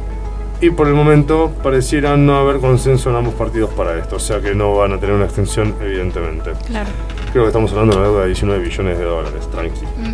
y 0.61 0.71
por 0.71 0.87
el 0.87 0.95
momento 0.95 1.51
pareciera 1.61 2.17
no 2.17 2.37
haber 2.37 2.57
consenso 2.57 3.11
en 3.11 3.17
ambos 3.17 3.35
partidos 3.35 3.69
para 3.71 3.97
esto, 3.99 4.15
o 4.15 4.19
sea 4.19 4.41
que 4.41 4.55
no 4.55 4.75
van 4.75 4.93
a 4.93 4.99
tener 4.99 5.15
una 5.15 5.25
extensión, 5.25 5.75
evidentemente. 5.79 6.53
Claro. 6.65 6.89
Creo 7.31 7.43
que 7.43 7.49
estamos 7.49 7.71
hablando 7.71 7.93
de 7.93 7.99
una 7.99 8.07
deuda 8.07 8.21
de 8.21 8.27
19 8.29 8.63
billones 8.63 8.97
de 8.97 9.05
dólares, 9.05 9.47
tranquilo. 9.51 9.89
Mm. 9.97 10.13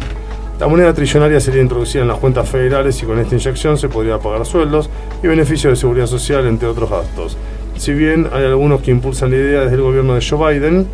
La 0.63 0.70
moneda 0.70 0.93
trillonaria 0.93 1.41
sería 1.41 1.62
introducida 1.62 2.03
en 2.03 2.08
las 2.08 2.20
cuentas 2.20 2.48
federales 2.48 3.03
y 3.03 3.05
con 3.05 3.20
esta 3.20 3.36
inyección 3.36 3.77
se 3.77 3.89
podría 3.89 4.17
pagar 4.20 4.46
sueldos 4.46 4.89
y 5.22 5.27
beneficios 5.27 5.74
de 5.74 5.75
seguridad 5.75 6.08
social, 6.08 6.48
entre 6.48 6.70
otros 6.70 6.89
gastos. 6.89 7.36
Si 7.75 7.91
bien 7.91 8.29
hay 8.32 8.46
algunos 8.46 8.79
que 8.79 8.91
impulsan 8.91 9.32
la 9.32 9.36
idea 9.36 9.60
desde 9.63 9.75
el 9.75 9.82
gobierno 9.82 10.15
de 10.15 10.25
Joe 10.25 10.53
Biden, 10.53 10.88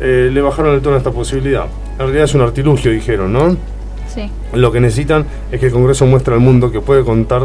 eh, 0.00 0.30
le 0.32 0.40
bajaron 0.42 0.74
el 0.74 0.82
tono 0.82 0.96
a 0.96 0.98
esta 0.98 1.12
posibilidad. 1.12 1.66
En 1.92 1.98
realidad 2.00 2.24
es 2.24 2.34
un 2.34 2.40
artilugio, 2.40 2.90
dijeron, 2.90 3.32
¿no? 3.32 3.56
Sí. 4.12 4.28
Lo 4.52 4.72
que 4.72 4.80
necesitan 4.80 5.24
es 5.52 5.60
que 5.60 5.66
el 5.66 5.72
Congreso 5.72 6.06
muestre 6.06 6.34
al 6.34 6.40
mundo 6.40 6.72
que 6.72 6.80
puede 6.80 7.04
contar 7.04 7.42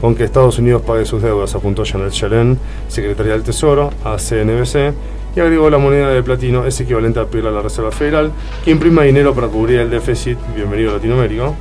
con 0.00 0.14
que 0.14 0.24
Estados 0.24 0.58
Unidos 0.58 0.80
pague 0.86 1.04
sus 1.04 1.20
deudas, 1.20 1.54
apuntó 1.54 1.84
Janet 1.84 2.12
Yellen, 2.12 2.58
secretaria 2.88 3.32
del 3.32 3.42
Tesoro, 3.42 3.90
a 4.04 4.16
CNBC, 4.16 4.94
y 5.34 5.40
agregó 5.40 5.70
la 5.70 5.78
moneda 5.78 6.10
de 6.10 6.22
platino 6.22 6.66
es 6.66 6.80
equivalente 6.80 7.20
a 7.20 7.26
pedir 7.26 7.46
a 7.46 7.50
la 7.50 7.62
Reserva 7.62 7.90
Federal, 7.90 8.32
que 8.64 8.70
imprima 8.70 9.02
dinero 9.02 9.34
para 9.34 9.48
cubrir 9.48 9.80
el 9.80 9.90
déficit, 9.90 10.38
bienvenido 10.54 10.90
a 10.90 10.94
Latinoamérica, 10.94 11.52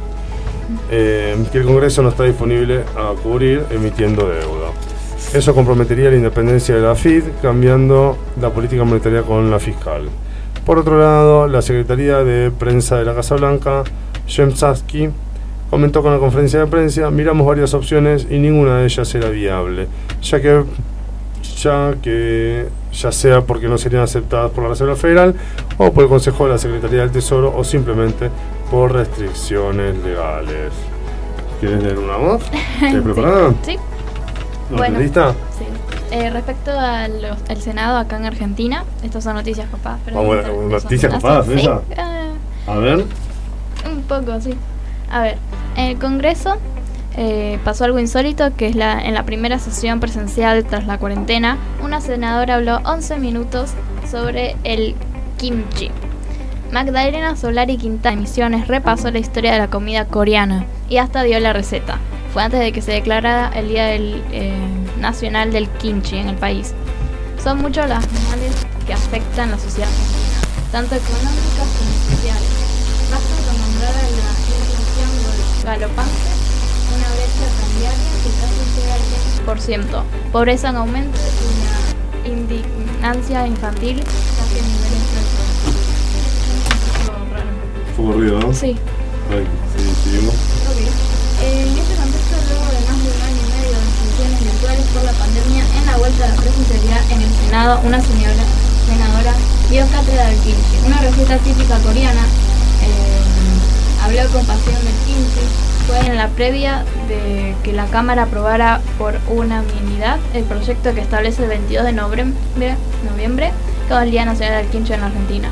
eh, 0.91 1.35
que 1.51 1.59
el 1.59 1.65
Congreso 1.65 2.01
no 2.01 2.09
está 2.09 2.23
disponible 2.23 2.83
a 2.95 3.13
cubrir 3.21 3.63
emitiendo 3.71 4.27
deuda. 4.27 4.71
Eso 5.33 5.53
comprometería 5.53 6.09
la 6.09 6.15
independencia 6.15 6.75
de 6.75 6.81
la 6.81 6.95
FID, 6.95 7.23
cambiando 7.41 8.17
la 8.41 8.49
política 8.49 8.83
monetaria 8.83 9.21
con 9.21 9.51
la 9.51 9.59
fiscal. 9.59 10.09
Por 10.65 10.79
otro 10.79 10.99
lado, 10.99 11.47
la 11.47 11.61
Secretaría 11.61 12.23
de 12.23 12.51
Prensa 12.51 12.97
de 12.97 13.05
la 13.05 13.13
Casa 13.13 13.35
Blanca, 13.35 13.83
Jem 14.27 14.51
Psaki, 14.51 15.09
comentó 15.69 16.01
con 16.01 16.11
la 16.11 16.19
conferencia 16.19 16.59
de 16.59 16.67
prensa, 16.67 17.11
miramos 17.11 17.45
varias 17.45 17.73
opciones 17.73 18.25
y 18.29 18.39
ninguna 18.39 18.79
de 18.79 18.85
ellas 18.85 19.13
era 19.13 19.29
viable, 19.29 19.87
ya 20.21 20.41
que 20.41 20.63
ya 21.57 21.93
que 22.01 22.67
ya 22.93 23.11
sea 23.11 23.41
porque 23.41 23.67
no 23.67 23.77
serían 23.77 24.03
aceptadas 24.03 24.51
por 24.51 24.63
la 24.63 24.69
Reserva 24.71 24.95
Federal 24.95 25.35
o 25.77 25.91
por 25.91 26.03
el 26.03 26.09
Consejo 26.09 26.45
de 26.45 26.51
la 26.51 26.57
Secretaría 26.57 27.01
del 27.01 27.11
Tesoro 27.11 27.53
o 27.55 27.63
simplemente 27.63 28.29
por 28.71 28.93
restricciones 28.93 29.97
legales. 30.03 30.71
¿Quieres 31.59 31.83
leer 31.83 31.97
una 31.99 32.15
voz? 32.17 32.43
¿Estás 32.81 33.01
preparada? 33.03 33.53
Sí. 33.63 33.77
¿No, 34.69 34.77
Bueno. 34.77 34.99
¿Lista? 34.99 35.33
sí. 35.57 35.65
Eh, 36.11 36.29
respecto 36.31 36.71
al 36.71 37.37
al 37.47 37.61
Senado 37.61 37.97
acá 37.99 38.17
en 38.17 38.25
Argentina, 38.25 38.83
estas 39.03 39.23
son 39.23 39.35
noticias 39.35 39.69
copadas. 39.69 39.99
pero 40.05 40.17
Vamos, 40.17 40.37
no 40.37 40.43
son- 40.43 40.69
noticias 40.71 41.13
¿Ah, 41.13 41.15
copadas, 41.17 41.45
sí? 41.47 41.69
Ah, 41.97 42.31
A 42.67 42.77
ver. 42.77 43.05
un 43.85 44.01
poco, 44.07 44.39
sí. 44.41 44.55
A 45.11 45.21
ver, 45.21 45.37
el 45.77 45.99
Congreso 45.99 46.57
eh, 47.21 47.59
pasó 47.65 47.83
algo 47.83 47.99
insólito, 47.99 48.55
que 48.55 48.67
es 48.67 48.75
la 48.77 49.01
en 49.01 49.13
la 49.13 49.23
primera 49.23 49.59
sesión 49.59 49.99
presencial 49.99 50.63
tras 50.63 50.87
la 50.87 50.97
cuarentena, 50.97 51.57
una 51.83 51.99
senadora 51.99 52.55
habló 52.55 52.79
11 52.85 53.19
minutos 53.19 53.71
sobre 54.09 54.55
el 54.63 54.95
kimchi. 55.37 55.91
Magdalena 56.71 57.35
Solari 57.35 57.75
Quinta 57.75 58.11
de 58.11 58.15
Misiones 58.15 58.69
repasó 58.69 59.11
la 59.11 59.19
historia 59.19 59.51
de 59.51 59.57
la 59.57 59.69
comida 59.69 60.05
coreana 60.05 60.65
y 60.87 60.95
hasta 60.95 61.23
dio 61.23 61.37
la 61.41 61.51
receta. 61.51 61.97
Fue 62.31 62.41
antes 62.41 62.61
de 62.61 62.71
que 62.71 62.81
se 62.81 62.93
declarara 62.93 63.51
el 63.53 63.67
Día 63.67 63.87
del, 63.87 64.23
eh, 64.31 64.53
Nacional 65.01 65.51
del 65.51 65.67
Kimchi 65.67 66.19
en 66.19 66.29
el 66.29 66.37
país. 66.37 66.73
Son 67.43 67.57
muchos 67.57 67.89
los 67.89 67.99
males 68.29 68.65
que 68.87 68.93
afectan 68.93 69.51
la 69.51 69.59
sociedad 69.59 69.89
tanto 70.71 70.95
económicas 70.95 71.67
como 71.77 72.15
sociales. 72.15 72.49
Basta 73.11 73.35
con 73.45 73.59
nombrar 73.59 73.89
a 73.89 74.01
la 74.03 74.09
inflación 74.09 75.09
galopante, 75.65 76.38
3%, 79.45 80.03
pobreza 80.31 80.69
en 80.69 80.75
aumento, 80.77 81.19
indignancia 82.25 83.47
infantil, 83.47 84.01
¿Fue 87.95 88.05
aburrido, 88.05 88.39
no? 88.39 88.53
Sí. 88.53 88.77
Ay, 89.29 89.43
sí, 89.75 90.09
eh, 91.41 91.67
en 91.67 91.77
este 91.77 91.95
contexto, 91.95 92.35
luego 92.47 92.65
de 92.71 92.79
más 92.87 92.97
de 92.99 93.09
un 93.11 93.21
año 93.27 93.41
y 93.43 93.49
medio 93.59 93.75
de 93.75 93.91
funciones 93.99 94.39
virtuales 94.39 94.85
por 94.93 95.03
la 95.03 95.11
pandemia, 95.13 95.63
en 95.77 95.85
la 95.85 95.97
vuelta 95.97 96.25
a 96.25 96.29
la 96.29 96.35
presencialidad 96.35 97.11
en 97.11 97.21
el 97.21 97.31
Senado, 97.43 97.79
una 97.83 98.01
señora 98.01 98.43
senadora 98.87 99.33
dio 99.69 99.85
cátedra 99.91 100.27
del 100.27 100.39
kimchi, 100.39 100.75
una 100.85 100.99
receta 101.01 101.37
típica 101.39 101.77
coreana. 101.79 102.23
Eh, 102.83 104.03
habló 104.03 104.23
con 104.31 104.45
pasión 104.45 104.79
del 104.83 104.95
kimchi 105.05 105.68
fue 105.89 106.05
en 106.05 106.17
la 106.17 106.27
previa 106.27 106.85
de 107.07 107.55
que 107.63 107.73
la 107.73 107.87
Cámara 107.87 108.23
aprobara 108.23 108.79
por 108.99 109.15
unanimidad 109.27 110.19
el 110.35 110.43
proyecto 110.43 110.93
que 110.93 111.01
establece 111.01 111.41
el 111.41 111.49
22 111.49 111.83
de 111.83 111.93
noviembre, 111.93 112.75
noviembre 113.11 113.51
como 113.87 114.01
el 114.01 114.11
Día 114.11 114.23
Nacional 114.23 114.61
del 114.61 114.71
Kimchi 114.71 114.93
en 114.93 115.01
Argentina. 115.01 115.49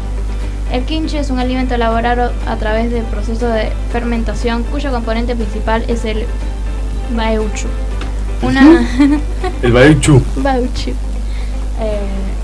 El 0.71 0.83
kimchi 0.83 1.17
es 1.17 1.31
un 1.31 1.39
alimento 1.39 1.73
elaborado 1.73 2.31
a 2.45 2.55
través 2.57 2.91
del 2.91 3.03
proceso 3.05 3.47
de 3.47 3.71
fermentación 3.91 4.61
cuyo 4.63 4.91
componente 4.91 5.35
principal 5.35 5.83
es 5.87 6.05
el 6.05 6.25
bauchu. 7.15 7.67
Una 8.43 8.87
El 9.63 9.71
Baichu. 9.71 10.21
bauchu. 10.35 10.91
Eh, 11.79 11.99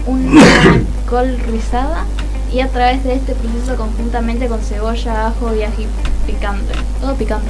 una 0.07 0.41
col 1.09 1.37
rizada 1.51 2.05
y 2.51 2.61
a 2.61 2.69
través 2.69 3.03
de 3.03 3.13
este 3.15 3.35
proceso 3.35 3.75
conjuntamente 3.75 4.47
con 4.47 4.61
cebolla, 4.61 5.27
ajo 5.27 5.53
y 5.53 5.61
ají 5.61 5.85
picante. 6.25 6.73
Todo 7.01 7.13
picante. 7.13 7.49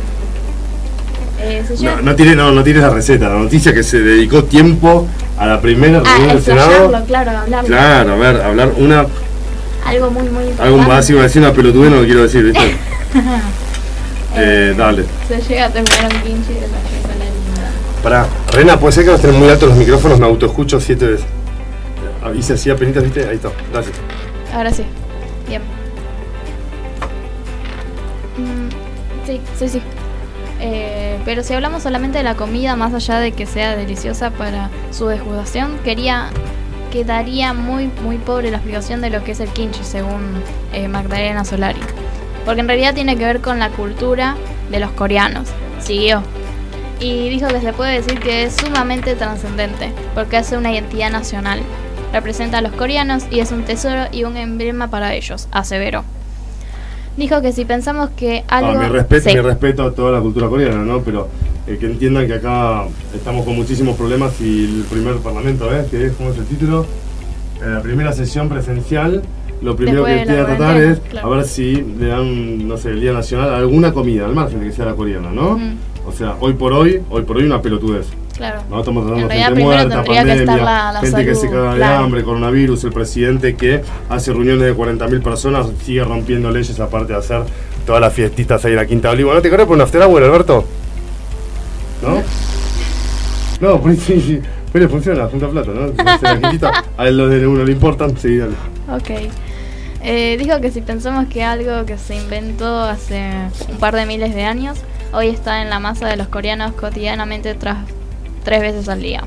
Eh, 1.43 1.63
se 1.67 1.83
No, 1.83 2.01
no, 2.01 2.15
tiene, 2.15 2.35
no, 2.35 2.51
no 2.51 2.63
tienes 2.63 2.83
la 2.83 2.89
receta. 2.89 3.27
La 3.27 3.35
noticia 3.35 3.73
que 3.73 3.83
se 3.83 4.00
dedicó 4.00 4.45
tiempo 4.45 5.07
a 5.38 5.45
la 5.45 5.59
primera 5.59 6.00
reunión 6.00 6.29
ah, 6.29 6.33
del 6.33 6.43
Senado. 6.43 7.03
claro, 7.05 7.31
hablarlo. 7.38 7.67
Claro, 7.67 8.13
a 8.13 8.15
ver, 8.15 8.41
hablar 8.41 8.71
una. 8.77 9.05
Algo 9.85 10.12
muy, 10.12 10.23
muy 10.23 10.43
importante. 10.43 10.63
Algo 10.63 10.77
más, 10.77 11.09
iba 11.09 11.19
a 11.19 11.23
decir 11.23 11.41
una 11.41 11.51
pelotudez, 11.51 11.91
no 11.91 11.97
lo 11.97 12.05
quiero 12.05 12.23
decir, 12.23 12.43
¿viste? 12.45 12.77
eh, 14.38 14.73
dale. 14.77 15.03
Se 15.27 15.41
llega 15.41 15.65
a 15.65 15.69
terminar 15.69 16.05
un 16.05 16.43
fiesta 16.43 16.77
la 17.19 17.25
linda. 17.25 17.71
Pará, 18.01 18.25
Rena, 18.53 18.79
puede 18.79 18.93
ser 18.93 19.03
que 19.03 19.12
nos 19.12 19.19
estén 19.19 19.38
muy 19.38 19.50
altos 19.50 19.67
los 19.67 19.77
micrófonos, 19.77 20.19
me 20.19 20.25
autoescucho 20.25 20.79
siete 20.79 21.07
veces. 21.07 21.25
Ah, 22.23 22.31
Hice 22.33 22.53
así 22.53 22.69
apenitas, 22.69 23.03
¿viste? 23.03 23.27
Ahí 23.27 23.35
está, 23.35 23.50
gracias. 23.73 23.97
Ahora 24.53 24.71
sí. 24.71 24.83
Bien. 25.50 25.62
Mm, 28.38 29.27
sí, 29.27 29.41
sí, 29.59 29.67
sí. 29.67 29.81
Eh, 30.65 31.20
pero 31.25 31.43
si 31.43 31.53
hablamos 31.53 31.84
solamente 31.84 32.20
de 32.20 32.24
la 32.24 32.36
comida, 32.36 32.77
más 32.77 32.93
allá 32.93 33.20
de 33.20 33.34
que 33.34 33.46
sea 33.46 33.75
deliciosa 33.75 34.32
para 34.32 34.70
su 34.91 35.08
degustación, 35.08 35.77
quería 35.84 36.29
quedaría 36.89 37.53
muy 37.53 37.89
muy 38.03 38.17
pobre 38.17 38.50
la 38.50 38.58
explicación 38.58 39.01
de 39.01 39.10
lo 39.10 39.24
que 39.24 39.32
es 39.32 39.39
el 39.39 39.50
kimchi 39.50 39.84
según 39.84 40.41
eh, 40.72 40.88
Magdalena 40.88 41.43
Solari, 41.43 41.82
porque 42.46 42.62
en 42.62 42.67
realidad 42.67 42.93
tiene 42.93 43.17
que 43.17 43.25
ver 43.25 43.41
con 43.41 43.60
la 43.60 43.72
cultura 43.72 44.38
de 44.72 44.79
los 44.79 44.91
coreanos. 44.91 45.50
Siguió 45.79 46.24
y 47.01 47.27
dijo 47.27 47.50
que 47.50 47.60
se 47.60 47.74
puede 47.74 47.96
decir 48.00 48.22
que 48.22 48.43
es 48.43 48.55
sumamente 48.55 49.15
trascendente, 49.15 49.91
porque 50.15 50.38
hace 50.38 50.55
una 50.55 50.72
identidad 50.72 51.12
nacional. 51.12 51.60
Representa 52.13 52.60
a 52.60 52.62
los 52.62 52.72
coreanos 52.72 53.25
y 53.32 53.39
es 53.39 53.51
un 53.51 53.63
tesoro 53.65 54.05
y 54.13 54.24
un 54.24 54.38
emblema 54.38 54.89
para 54.89 55.13
ellos, 55.13 55.50
aseveró. 55.51 56.05
Dijo 57.17 57.41
que 57.41 57.51
si 57.51 57.65
pensamos 57.65 58.10
que 58.12 58.43
algo... 58.48 58.72
Ah, 58.72 58.84
mi, 58.84 58.89
respeto, 58.89 59.29
Sí. 59.29 59.36
mi 59.36 59.41
respeto 59.41 59.84
a 59.84 59.91
toda 59.91 60.12
la 60.12 60.20
cultura 60.20 60.48
coreana, 60.48 60.84
¿no? 60.84 61.01
Pero 61.01 61.27
eh, 61.67 61.77
que 61.79 61.86
entiendan 61.86 62.25
que 62.27 62.34
acá 62.34 62.86
estamos 63.15 63.46
con 63.46 63.55
muchísimos 63.55 63.96
problemas 63.96 64.39
y 64.41 64.65
el 64.65 64.84
primer 64.89 65.17
parlamento, 65.17 65.70
¿ves? 65.70 65.88
Que 65.88 66.08
es, 66.08 66.13
¿cómo 66.13 66.32
es 66.32 66.38
el 66.38 66.46
título? 66.46 66.86
Eh, 67.62 67.70
la 67.70 67.82
primera 67.82 68.13
sesión 68.13 68.50
presencial, 68.50 69.22
lo 69.62 69.75
primero 69.75 70.03
Después 70.03 70.27
que 70.27 70.36
que 70.36 70.43
tratar 70.43 70.82
es 70.82 71.00
claro. 71.00 71.27
a 71.34 71.36
ver 71.38 71.46
si 71.46 71.75
le 72.00 72.08
dan, 72.08 72.67
no 72.67 72.77
sé, 72.77 72.89
el 72.89 73.00
Día 73.00 73.13
Nacional 73.13 73.53
alguna 73.53 73.93
comida, 73.93 74.25
al 74.25 74.34
margen 74.34 74.60
de 74.60 74.65
que 74.65 74.72
sea 74.72 74.86
la 74.86 74.96
coreana, 74.96 75.32
¿no? 75.32 75.60
O 76.05 76.12
sea, 76.12 76.36
hoy 76.39 76.53
por 76.53 76.74
hoy, 76.74 77.01
hoy 77.10 77.22
por 77.24 77.38
hoy 77.38 77.43
una 77.43 77.62
pelotudez. 77.62 78.08
Claro. 78.38 78.62
No 78.70 78.80
estamos 78.80 79.12
En 79.20 79.28
de 79.28 79.36
gente 79.36 79.62
muerta, 79.63 80.04
pandemia, 80.04 80.56
la- 80.56 80.92
la 80.94 81.00
gente 81.02 81.25
que 81.25 81.36
se 81.36 81.50
caga 81.50 81.75
de 81.75 81.84
hambre, 81.84 82.24
coronavirus, 82.24 82.84
el 82.86 82.92
presidente 82.92 83.56
que 83.56 83.82
hace 84.10 84.32
reuniones 84.34 84.62
de 84.63 84.74
40.000 84.74 85.22
personas, 85.22 85.68
sigue 85.84 86.04
rompiendo 86.04 86.50
leyes 86.50 86.80
aparte 86.80 87.13
de 87.13 87.20
hacer 87.20 87.44
todas 87.86 88.02
las 88.02 88.12
fiestitas 88.13 88.63
ahí 88.66 88.72
en 88.72 88.78
la 88.78 88.86
Quinta 88.88 89.10
de 89.10 89.13
Olivo. 89.16 89.34
¿No 89.34 89.42
te 89.42 89.50
querés 89.50 89.68
por 89.68 89.75
un 89.75 89.82
after 89.82 90.02
hour, 90.02 90.24
Alberto? 90.24 90.66
¿No? 92.02 92.22
No, 93.62 93.80
pues 93.80 94.00
sí, 94.00 94.20
sí. 94.20 94.42
Pero 94.72 94.90
funciona, 94.90 95.28
junta 95.28 95.48
plata, 95.48 95.70
¿no? 95.72 95.94
La 96.04 96.84
a 96.98 97.06
los 97.12 97.30
de 97.30 97.46
uno 97.48 97.63
le 97.63 97.72
importan, 97.72 98.18
sí, 98.18 98.38
dale. 98.38 98.54
Ok. 98.92 99.30
Eh, 100.02 100.36
dijo 100.38 100.60
que 100.60 100.72
si 100.72 100.82
pensamos 100.82 101.28
que 101.28 101.44
algo 101.44 101.86
que 101.86 101.98
se 101.98 102.16
inventó 102.16 102.80
hace 102.82 103.30
un 103.70 103.78
par 103.78 103.96
de 103.96 104.06
miles 104.06 104.34
de 104.36 104.44
años, 104.44 104.80
hoy 105.13 105.28
está 105.28 105.62
en 105.62 105.70
la 105.70 105.80
masa 105.80 106.08
de 106.08 106.18
los 106.18 106.28
coreanos 106.28 106.74
cotidianamente 106.74 107.54
tras 107.54 107.78
tres 108.43 108.62
veces 108.62 108.89
al 108.89 109.01
día. 109.01 109.23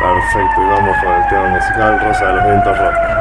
Perfecto, 0.00 0.62
y 0.62 0.64
vamos 0.64 0.96
con 1.04 1.12
el 1.12 1.28
tema 1.28 1.48
musical 1.48 2.00
Rosa 2.00 2.26
de 2.26 2.32
los 2.32 2.44
Vientos 2.46 2.78
Rock. 2.78 3.19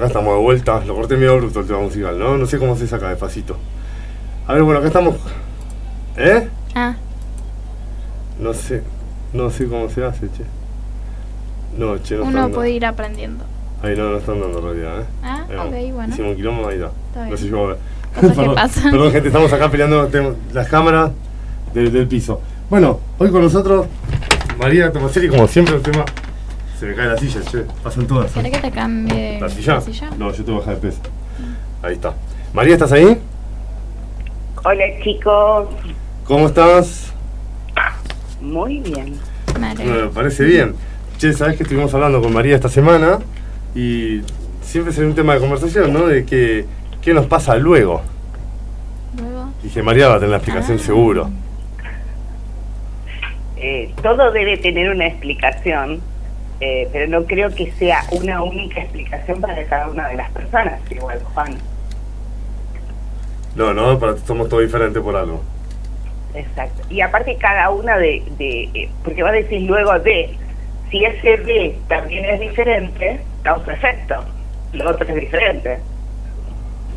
Acá 0.00 0.08
estamos 0.08 0.34
de 0.36 0.40
vuelta. 0.42 0.84
Lo 0.84 0.94
corté 0.94 1.16
medio 1.16 1.36
bruto 1.38 1.60
el 1.60 1.66
tema 1.66 1.80
musical, 1.80 2.18
¿no? 2.18 2.36
No 2.36 2.46
sé 2.46 2.58
cómo 2.58 2.76
se 2.76 2.86
saca 2.86 3.08
despacito. 3.08 3.56
A 4.46 4.54
ver, 4.54 4.62
bueno, 4.62 4.78
acá 4.78 4.88
estamos. 4.88 5.16
¿Eh? 6.16 6.48
Ah, 6.74 6.94
No 8.38 8.52
sé. 8.54 8.82
No 9.32 9.48
sé 9.50 9.66
cómo 9.66 9.88
se 9.88 10.04
hace, 10.04 10.26
che. 10.32 10.44
No, 11.78 11.96
che, 12.02 12.16
no 12.16 12.24
uno 12.24 12.48
puede 12.50 12.70
ir 12.70 12.84
aprendiendo. 12.84 13.44
Ahí 13.82 13.96
no, 13.96 14.10
no 14.10 14.18
están 14.18 14.40
dando 14.40 14.58
en 14.58 14.64
realidad, 14.64 15.00
¿eh? 15.00 15.04
Ah, 15.22 15.44
Ahí 15.48 15.56
vamos. 15.56 15.74
ok, 15.74 15.92
bueno. 15.94 16.12
Hicimos 16.12 16.30
un 16.32 16.36
quilombo, 16.36 16.68
ahí 16.68 16.74
está. 16.76 16.90
Está 17.08 17.26
No 17.30 17.36
sé 17.36 17.44
si 17.44 17.50
vos- 17.50 17.76
Cosas 18.14 18.30
que 18.30 18.36
perdón, 18.40 18.54
pasan. 18.56 18.90
Perdón, 18.90 19.12
gente, 19.12 19.28
estamos 19.28 19.52
acá 19.52 19.70
peleando 19.70 20.10
las 20.52 20.68
cámaras 20.68 21.12
del, 21.72 21.92
del 21.92 22.08
piso. 22.08 22.40
Bueno, 22.68 22.98
hoy 23.18 23.30
con 23.30 23.42
nosotros, 23.42 23.86
María 24.58 24.92
Tomaselli, 24.92 25.28
como 25.28 25.46
siempre, 25.46 25.76
el 25.76 25.82
tema. 25.82 26.04
Se 26.80 26.86
me 26.86 26.94
cae 26.94 27.08
la 27.08 27.16
silla, 27.18 27.42
che. 27.42 27.58
Pasan 27.82 28.06
todas. 28.06 28.30
¿eh? 28.30 28.34
¿Querés 28.36 28.52
que 28.52 28.58
te 28.58 28.70
cambie 28.70 29.38
¿La 29.38 29.50
silla? 29.50 29.74
la 29.74 29.80
silla? 29.82 30.10
No, 30.16 30.32
yo 30.32 30.42
te 30.42 30.50
voy 30.50 30.54
a 30.62 30.64
bajar 30.64 30.80
de 30.80 30.88
peso. 30.88 31.00
Ahí 31.82 31.92
está. 31.92 32.14
María, 32.54 32.72
¿estás 32.72 32.92
ahí? 32.92 33.18
Hola 34.64 34.84
chicos, 35.04 35.68
¿Cómo 36.24 36.46
estás? 36.46 37.12
muy 38.40 38.78
bien. 38.78 39.18
Me 39.60 39.66
alegro. 39.72 40.10
parece 40.10 40.44
bien. 40.44 40.74
Che, 41.18 41.34
sabes 41.34 41.58
que 41.58 41.64
estuvimos 41.64 41.92
hablando 41.92 42.22
con 42.22 42.32
María 42.32 42.54
esta 42.54 42.70
semana 42.70 43.18
y 43.74 44.22
siempre 44.62 44.94
sería 44.94 45.10
un 45.10 45.14
tema 45.14 45.34
de 45.34 45.40
conversación, 45.40 45.92
¿no? 45.92 46.06
De 46.06 46.24
que, 46.24 46.64
qué 47.02 47.12
nos 47.12 47.26
pasa 47.26 47.56
luego. 47.56 48.00
Luego. 49.18 49.50
Dije, 49.62 49.82
María 49.82 50.08
va 50.08 50.14
a 50.14 50.18
tener 50.18 50.30
la 50.30 50.36
explicación 50.38 50.78
Ah. 50.80 50.82
seguro. 50.82 51.30
Eh, 53.58 53.92
todo 54.02 54.32
debe 54.32 54.56
tener 54.56 54.90
una 54.90 55.06
explicación, 55.08 56.00
eh, 56.60 56.88
pero 56.92 57.06
no 57.08 57.26
creo 57.26 57.50
que 57.54 57.72
sea 57.72 58.02
una 58.12 58.42
única 58.42 58.82
explicación 58.82 59.40
para 59.40 59.64
cada 59.64 59.88
una 59.88 60.08
de 60.08 60.16
las 60.16 60.30
personas, 60.30 60.78
igual 60.90 61.20
Juan. 61.34 61.56
No, 63.56 63.72
no, 63.72 63.98
para, 63.98 64.16
somos 64.18 64.48
todos 64.48 64.62
diferentes 64.62 65.02
por 65.02 65.16
algo. 65.16 65.42
Exacto. 66.34 66.82
Y 66.90 67.00
aparte 67.00 67.36
cada 67.36 67.70
una 67.70 67.96
de, 67.96 68.22
de 68.38 68.62
eh, 68.74 68.90
porque 69.02 69.22
va 69.22 69.30
a 69.30 69.32
decir 69.32 69.62
luego 69.62 69.98
de, 69.98 70.36
si 70.90 71.04
ese 71.04 71.38
de 71.38 71.78
también 71.88 72.24
es 72.24 72.40
diferente, 72.40 73.20
causa 73.42 73.72
efecto, 73.72 74.22
lo 74.72 74.90
otro 74.90 75.08
es 75.08 75.14
diferente. 75.14 75.78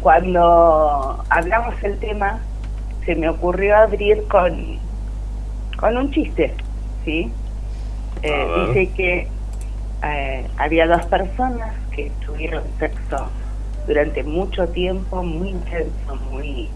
Cuando 0.01 1.23
hablamos 1.29 1.75
el 1.83 1.97
tema, 1.99 2.41
se 3.05 3.15
me 3.15 3.29
ocurrió 3.29 3.77
abrir 3.77 4.23
con, 4.27 4.77
con 5.79 5.97
un 5.97 6.11
chiste, 6.11 6.53
¿sí? 7.05 7.31
Eh, 8.21 8.67
dice 8.67 8.93
que 8.93 9.27
eh, 10.03 10.47
había 10.57 10.87
dos 10.87 11.05
personas 11.05 11.73
que 11.91 12.11
tuvieron 12.25 12.63
sexo 12.79 13.29
durante 13.87 14.23
mucho 14.23 14.67
tiempo, 14.67 15.23
muy 15.23 15.49
intenso, 15.49 16.15
muy 16.31 16.69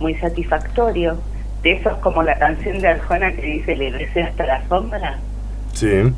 muy 0.00 0.14
satisfactorio. 0.16 1.18
De 1.62 1.72
esos 1.72 1.96
como 1.98 2.22
la 2.22 2.38
canción 2.38 2.80
de 2.80 2.88
Arjona 2.88 3.32
que 3.32 3.42
dice 3.42 3.76
le 3.76 3.90
besé 3.90 4.22
hasta 4.22 4.44
la 4.44 4.68
sombra. 4.68 5.18
Sí. 5.72 6.12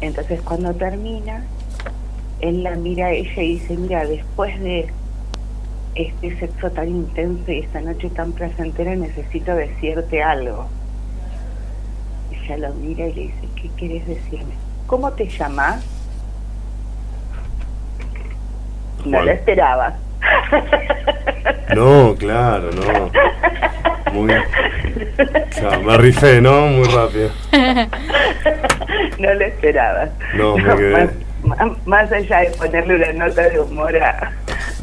Entonces 0.00 0.40
cuando 0.42 0.72
termina, 0.74 1.42
él 2.40 2.62
la 2.62 2.76
mira 2.76 3.06
a 3.06 3.10
ella 3.10 3.42
y 3.42 3.54
dice, 3.54 3.76
mira, 3.76 4.06
después 4.06 4.60
de 4.60 4.88
este 5.94 6.38
sexo 6.38 6.70
tan 6.70 6.88
intenso 6.88 7.50
y 7.50 7.60
esta 7.60 7.80
noche 7.80 8.08
tan 8.10 8.32
placentera 8.32 8.94
necesito 8.94 9.54
decirte 9.54 10.22
algo. 10.22 10.68
Ella 12.30 12.68
lo 12.68 12.74
mira 12.74 13.08
y 13.08 13.14
le 13.14 13.22
dice, 13.22 13.48
¿qué 13.56 13.68
quieres 13.76 14.06
decirme? 14.06 14.67
¿Cómo 14.88 15.12
te 15.12 15.28
llamas? 15.28 15.84
No 19.04 19.22
lo 19.22 19.30
esperaba. 19.30 19.92
No, 21.76 22.14
claro, 22.18 22.70
no. 22.72 23.10
Muy. 24.12 24.34
Claro, 25.58 25.82
me 25.82 25.96
rifé, 25.98 26.40
¿no? 26.40 26.66
Muy 26.68 26.84
rápido. 26.88 27.30
no 29.18 29.34
lo 29.34 29.44
esperaba. 29.44 30.08
No, 30.34 30.56
me 30.56 30.76
quedé. 30.76 31.10
Más, 31.84 32.10
allá 32.12 32.40
de 32.40 32.50
ponerle 32.50 32.94
una 32.96 33.26
nota 33.26 33.42
de 33.48 33.60
humor 33.60 33.96
a, 33.96 34.32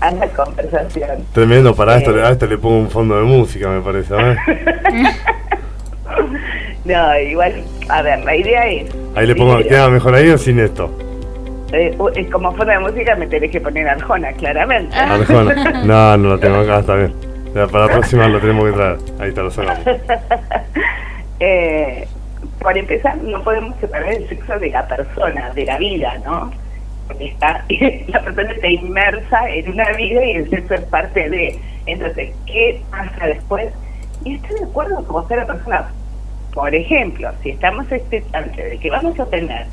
a 0.02 0.12
la 0.12 0.28
conversación. 0.30 1.26
Tremendo, 1.34 1.76
para 1.76 1.98
esto, 1.98 2.16
Eh. 2.18 2.24
a 2.26 2.30
esto 2.32 2.46
le 2.48 2.58
pongo 2.58 2.78
un 2.80 2.90
fondo 2.92 3.18
de 3.18 3.24
música, 3.24 3.68
me 3.70 3.82
parece. 3.82 4.14
Ver. 4.14 4.38
No, 6.86 7.20
igual, 7.20 7.64
a 7.90 8.02
ver, 8.02 8.24
la 8.24 8.36
idea 8.36 8.68
es... 8.68 8.96
Ahí 9.16 9.28
le 9.28 9.36
pongo, 9.36 9.58
¿queda 9.60 9.90
mejor 9.90 10.16
ahí 10.16 10.30
o 10.30 10.38
sin 10.38 10.60
esto? 10.60 10.90
eh, 11.76 11.98
eh, 12.16 12.30
como 12.30 12.52
fondo 12.52 12.72
de 12.72 12.80
música 12.80 13.16
me 13.16 13.28
tenés 13.28 13.52
que 13.52 13.60
poner 13.60 13.88
Arjona, 13.88 14.32
claramente. 14.34 14.96
Ah. 14.96 15.16
Arjona. 15.16 15.84
No, 15.86 16.18
no 16.18 16.30
lo 16.30 16.40
tengo 16.40 16.60
acá, 16.60 16.80
está 16.80 16.96
bien. 16.96 17.14
Ya, 17.54 17.68
para 17.68 17.88
la 17.88 17.92
próxima 17.94 18.28
lo 18.28 18.40
tenemos 18.40 18.66
que 18.66 18.72
traer. 18.72 18.98
Ahí 19.20 19.30
está, 19.30 19.44
lo 19.44 19.52
sacamos. 19.52 19.86
Eh, 21.42 22.08
por 22.62 22.78
empezar, 22.78 23.18
no 23.18 23.44
podemos 23.44 23.78
separar 23.82 24.10
el 24.10 24.26
sexo 24.30 24.58
de 24.58 24.70
la 24.70 24.88
persona, 24.88 25.50
de 25.50 25.66
la 25.66 25.78
vida, 25.78 26.18
¿no? 26.24 26.50
Porque 27.08 27.26
está, 27.26 27.66
la 28.08 28.22
persona 28.22 28.54
está 28.54 28.68
inmersa 28.70 29.50
en 29.50 29.70
una 29.70 29.92
vida 29.98 30.24
y 30.24 30.32
el 30.32 30.50
sexo 30.50 30.76
es 30.76 30.82
parte 30.84 31.30
de. 31.30 31.60
Entonces, 31.88 32.34
¿qué 32.46 32.82
pasa 32.90 33.28
después? 33.28 33.68
Y 34.24 34.36
estoy 34.36 34.60
de 34.60 34.64
acuerdo 34.64 34.96
con 35.04 35.08
vos, 35.08 35.30
la 35.30 35.46
persona. 35.46 35.90
Por 36.56 36.74
ejemplo, 36.74 37.30
si 37.44 37.50
estamos 37.50 37.92
expectantes 37.92 38.72
de 38.72 38.78
que 38.80 38.90
vamos 38.90 39.20
a 39.20 39.26
tener 39.26 39.68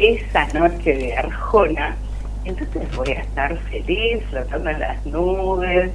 esa 0.00 0.46
noche 0.58 0.92
de 0.92 1.16
Arjona, 1.16 1.96
entonces 2.44 2.82
voy 2.96 3.10
a 3.12 3.20
estar 3.20 3.56
feliz, 3.70 4.24
flotando 4.28 4.70
en 4.70 4.80
las 4.80 5.06
nubes, 5.06 5.92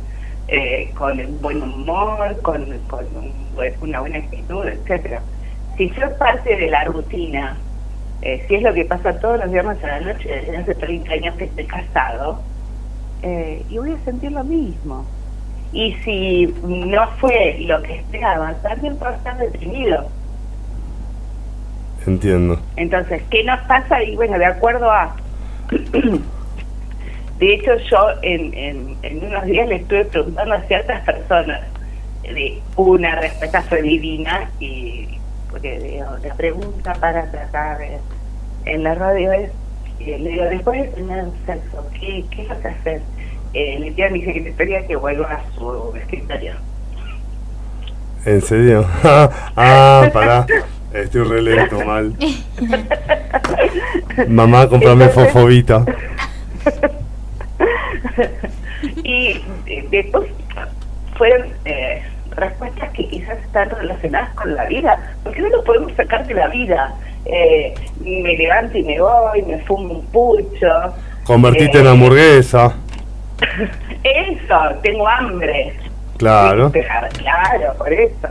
eh, 0.48 0.90
con 0.98 1.20
el 1.20 1.28
buen 1.28 1.62
humor, 1.62 2.42
con, 2.44 2.64
un 2.64 3.42
una 3.82 4.00
buena 4.00 4.20
actitud, 4.20 4.66
etcétera. 4.66 5.22
Si 5.76 5.90
yo 5.90 6.18
parte 6.18 6.56
de 6.56 6.70
la 6.70 6.86
rutina, 6.86 7.58
eh, 8.22 8.46
si 8.48 8.56
es 8.56 8.64
lo 8.64 8.74
que 8.74 8.86
pasa 8.86 9.20
todos 9.20 9.38
los 9.38 9.52
viernes 9.52 9.84
a 9.84 9.88
la 9.88 10.14
noche 10.14 10.30
desde 10.30 10.58
hace 10.58 10.76
30 10.76 11.12
años 11.12 11.36
que 11.36 11.44
estoy 11.44 11.66
casado, 11.66 12.40
eh, 13.22 13.66
y 13.70 13.78
voy 13.78 13.92
a 13.92 14.06
sentir 14.06 14.32
lo 14.32 14.46
mismo. 14.46 15.06
Y 15.74 15.94
si 16.06 16.48
no 16.64 17.06
fue 17.20 17.58
lo 17.60 17.82
que 17.84 17.98
esperaba, 17.98 18.54
también 18.62 18.96
puedo 18.96 19.12
estar 19.12 19.38
deprimido. 19.38 20.10
Entiendo. 22.08 22.60
Entonces, 22.78 23.22
¿qué 23.30 23.44
nos 23.44 23.60
pasa? 23.62 24.02
Y 24.04 24.16
bueno, 24.16 24.38
de 24.38 24.46
acuerdo 24.46 24.90
a... 24.90 25.16
De 27.40 27.54
hecho, 27.56 27.72
yo 27.90 27.98
en, 28.22 28.54
en, 28.54 28.96
en 29.02 29.24
unos 29.26 29.44
días 29.46 29.68
le 29.68 29.78
estuve 29.78 30.06
preguntando 30.06 30.54
a 30.54 30.62
ciertas 30.62 31.02
personas. 31.02 31.62
De 32.22 32.62
una 32.76 33.16
respuesta 33.16 33.64
fue 33.64 33.82
divina 33.82 34.50
y 34.60 35.08
porque 35.50 35.80
digo, 35.80 36.06
la 36.24 36.34
pregunta 36.36 36.94
para 36.94 37.30
tratar 37.32 37.80
de- 37.80 37.98
en 38.66 38.84
la 38.84 38.94
radio 38.96 39.32
es, 39.34 39.50
eh, 40.00 40.18
le 40.20 40.30
digo, 40.30 40.44
después 40.46 40.82
de 40.84 40.88
tener 40.90 41.26
sexo, 41.48 41.90
¿qué, 42.00 42.24
qué 42.30 42.44
lo 42.44 42.60
que 42.62 42.68
hacer? 42.68 43.02
Eh, 43.54 43.78
le 43.80 43.92
pido 43.92 44.08
a 44.08 44.12
mi 44.12 44.24
secretaria 44.24 44.86
que 44.88 44.96
vuelva 44.96 45.26
a 45.34 45.44
su 45.56 45.94
escritorio. 45.98 46.54
¿En 48.24 48.42
serio? 48.42 48.86
ah, 49.04 50.08
pará. 50.14 50.46
Estoy 50.94 51.24
re 51.24 51.42
lento, 51.42 51.80
mal. 51.86 52.14
Mamá, 54.28 54.68
comprame 54.68 55.06
Entonces- 55.06 55.32
fofobita. 55.34 55.86
y 59.04 59.42
después 59.90 60.30
fueron 61.18 61.48
eh, 61.66 62.02
respuestas 62.32 62.90
que 62.92 63.08
quizás 63.08 63.38
están 63.40 63.70
relacionadas 63.70 64.34
con 64.36 64.56
la 64.56 64.66
vida, 64.66 65.16
porque 65.24 65.42
no 65.42 65.50
lo 65.50 65.64
podemos 65.64 65.94
sacar 65.96 66.26
de 66.28 66.34
la 66.34 66.48
vida. 66.48 66.94
Eh, 67.26 67.74
me 68.04 68.36
levanto 68.36 68.78
y 68.78 68.84
me 68.84 69.00
voy, 69.00 69.42
me 69.44 69.60
fumo 69.60 69.94
un 69.94 70.06
pucho. 70.08 70.68
Convertite 71.24 71.78
Eh, 71.78 71.82
en 71.82 71.88
hamburguesa. 71.88 72.74
Eso, 74.04 74.56
tengo 74.82 75.08
hambre. 75.08 75.74
Claro. 76.18 76.72
Claro, 76.72 77.74
por 77.78 77.92
eso. 77.92 78.28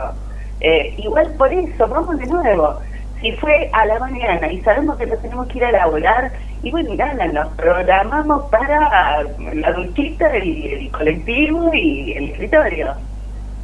Eh, 0.61 0.93
igual 0.97 1.33
por 1.37 1.51
eso, 1.51 1.87
vamos 1.87 2.17
de 2.17 2.27
nuevo. 2.27 2.79
Si 3.19 3.31
fue 3.33 3.69
a 3.73 3.85
la 3.85 3.99
mañana 3.99 4.51
y 4.51 4.61
sabemos 4.61 4.97
que 4.97 5.05
nos 5.05 5.21
tenemos 5.21 5.47
que 5.47 5.57
ir 5.57 5.65
a 5.65 5.71
laborar, 5.71 6.31
y 6.63 6.71
bueno, 6.71 6.93
nada, 6.95 7.27
nos 7.27 7.47
programamos 7.53 8.49
para 8.49 9.23
la 9.53 9.73
duchita 9.73 10.37
y 10.37 10.67
el 10.67 10.91
colectivo 10.91 11.71
y 11.73 12.13
el 12.13 12.29
escritorio. 12.29 12.93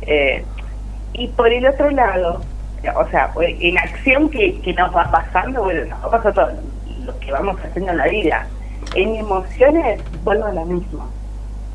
Eh, 0.02 0.44
y 1.14 1.28
por 1.30 1.52
el 1.52 1.66
otro 1.68 1.90
lado, 1.92 2.42
o 2.96 3.08
sea, 3.10 3.32
en 3.40 3.78
acción 3.78 4.30
que, 4.30 4.60
que 4.62 4.74
nos 4.74 4.96
va 4.96 5.10
pasando, 5.12 5.64
bueno, 5.64 5.86
nos 5.86 6.04
va 6.04 6.12
pasando 6.12 6.34
todo 6.34 6.62
lo 7.06 7.20
que 7.20 7.32
vamos 7.32 7.58
haciendo 7.64 7.92
en 7.92 7.98
la 7.98 8.08
vida. 8.08 8.48
En 8.96 9.16
emociones, 9.16 10.02
vuelvo 10.24 10.46
a 10.46 10.54
lo 10.54 10.66
mismo. 10.66 11.08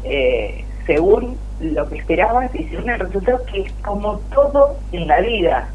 Eh, 0.05 0.65
según 0.87 1.39
lo 1.63 1.89
que 1.89 1.99
esperabas 1.99 2.55
y 2.55 2.65
según 2.65 2.91
el 2.91 3.01
resultado 3.01 3.45
que 3.47 3.63
es 3.63 3.73
como 3.83 4.19
todo 4.35 4.77
en 4.93 5.09
la 5.09 5.21
vida. 5.21 5.69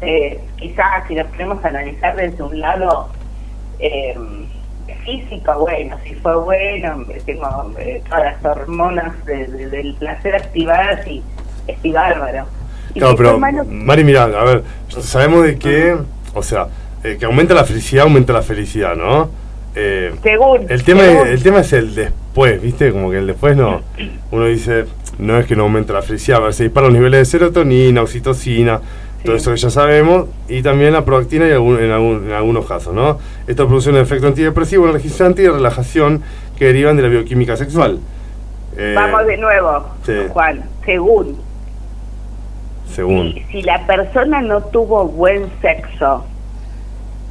Eh, 0.00 0.40
quizás 0.56 1.06
si 1.08 1.14
nos 1.14 1.26
ponemos 1.28 1.64
a 1.64 1.68
analizar 1.68 2.16
desde 2.16 2.42
un 2.42 2.60
lado 2.60 3.08
eh, 3.78 4.14
físico, 5.04 5.60
bueno, 5.60 5.96
si 6.04 6.14
fue 6.16 6.36
bueno, 6.36 7.04
tengo 7.24 7.72
eh, 7.78 8.02
todas 8.08 8.24
las 8.24 8.44
hormonas 8.44 9.12
del 9.24 9.94
placer 9.98 10.34
activadas 10.34 11.06
y 11.06 11.22
estoy 11.66 11.92
bárbaro. 11.92 12.46
claro, 12.94 13.16
pero 13.16 13.38
Mari, 13.38 14.04
mira, 14.04 14.24
a 14.24 14.44
ver, 14.44 14.62
sabemos 14.88 15.44
de 15.44 15.58
que, 15.58 15.96
o 16.34 16.42
sea, 16.42 16.68
eh, 17.04 17.16
que 17.18 17.24
aumenta 17.24 17.54
la 17.54 17.64
felicidad, 17.64 18.04
aumenta 18.04 18.32
la 18.32 18.42
felicidad, 18.42 18.96
¿no? 18.96 19.30
Eh, 19.74 20.12
según. 20.22 20.66
El 20.68 20.82
tema, 20.82 21.04
el 21.04 21.42
tema 21.42 21.60
es 21.60 21.72
el 21.72 21.94
después, 21.94 22.60
¿viste? 22.60 22.90
Como 22.90 23.10
que 23.10 23.18
el 23.18 23.26
después 23.26 23.56
no. 23.56 23.82
Uno 24.30 24.46
dice, 24.46 24.86
no 25.18 25.38
es 25.38 25.46
que 25.46 25.56
no 25.56 25.64
aumenta 25.64 25.92
la 25.92 26.02
felicidad, 26.02 26.40
ver, 26.40 26.52
se 26.52 26.64
disparan 26.64 26.90
los 26.90 26.98
niveles 26.98 27.20
de 27.20 27.24
serotonina, 27.24 28.02
oxitocina, 28.02 28.80
todo 29.24 29.36
eso 29.36 29.50
que 29.50 29.56
ya 29.56 29.70
sabemos, 29.70 30.26
y 30.48 30.62
también 30.62 30.92
la 30.92 31.04
proactina 31.04 31.46
en, 31.48 31.52
en, 31.52 32.32
algunos 32.32 32.66
casos, 32.66 32.94
¿no? 32.94 33.18
Esto 33.46 33.66
produce 33.66 33.90
un 33.90 33.96
efecto 33.96 34.28
antidepresivo, 34.28 34.88
energizante 34.88 35.42
y 35.42 35.46
de 35.46 35.52
relajación 35.52 36.22
que 36.56 36.66
derivan 36.66 36.96
de 36.96 37.02
la 37.02 37.08
bioquímica 37.08 37.56
sexual. 37.56 37.98
Eh, 38.76 38.94
Vamos 38.94 39.26
de 39.26 39.36
nuevo, 39.36 39.84
Juan, 40.30 40.64
según. 40.84 41.38
Según. 42.88 43.34
Si, 43.50 43.62
la 43.62 43.84
persona 43.86 44.42
no 44.42 44.60
tuvo 44.62 45.06
buen 45.06 45.50
sexo, 45.60 46.24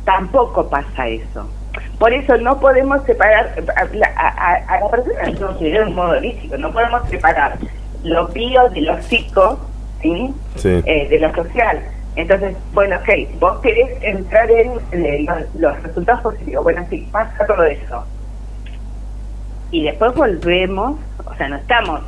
tampoco 0.03 0.69
pasa 0.69 1.07
eso. 1.07 1.47
Por 1.99 2.13
eso 2.13 2.37
no 2.37 2.59
podemos 2.59 3.03
separar 3.05 3.53
a, 3.75 4.53
a, 4.57 4.79
la 4.79 4.89
persona 4.89 5.29
no 5.39 5.57
se 5.57 5.81
un 5.81 5.95
modo 5.95 6.11
holístico, 6.11 6.57
no 6.57 6.71
podemos 6.71 7.07
separar 7.09 7.57
lo 8.03 8.27
bio 8.27 8.69
de 8.69 8.81
lo 8.81 9.01
psico 9.01 9.59
eh, 10.03 11.07
de 11.09 11.19
lo 11.19 11.33
social. 11.33 11.79
Entonces, 12.15 12.55
bueno, 12.73 12.97
ok, 12.97 13.39
vos 13.39 13.59
querés 13.61 13.89
entrar 14.01 14.49
en, 14.49 14.73
los, 15.55 15.83
resultados 15.83 16.21
positivos. 16.21 16.63
Bueno, 16.63 16.85
sí, 16.89 17.07
pasa 17.11 17.45
todo 17.45 17.63
eso. 17.63 18.05
Y 19.71 19.83
después 19.83 20.13
volvemos, 20.15 20.99
o 21.25 21.35
sea, 21.35 21.49
no 21.49 21.57
estamos. 21.57 22.01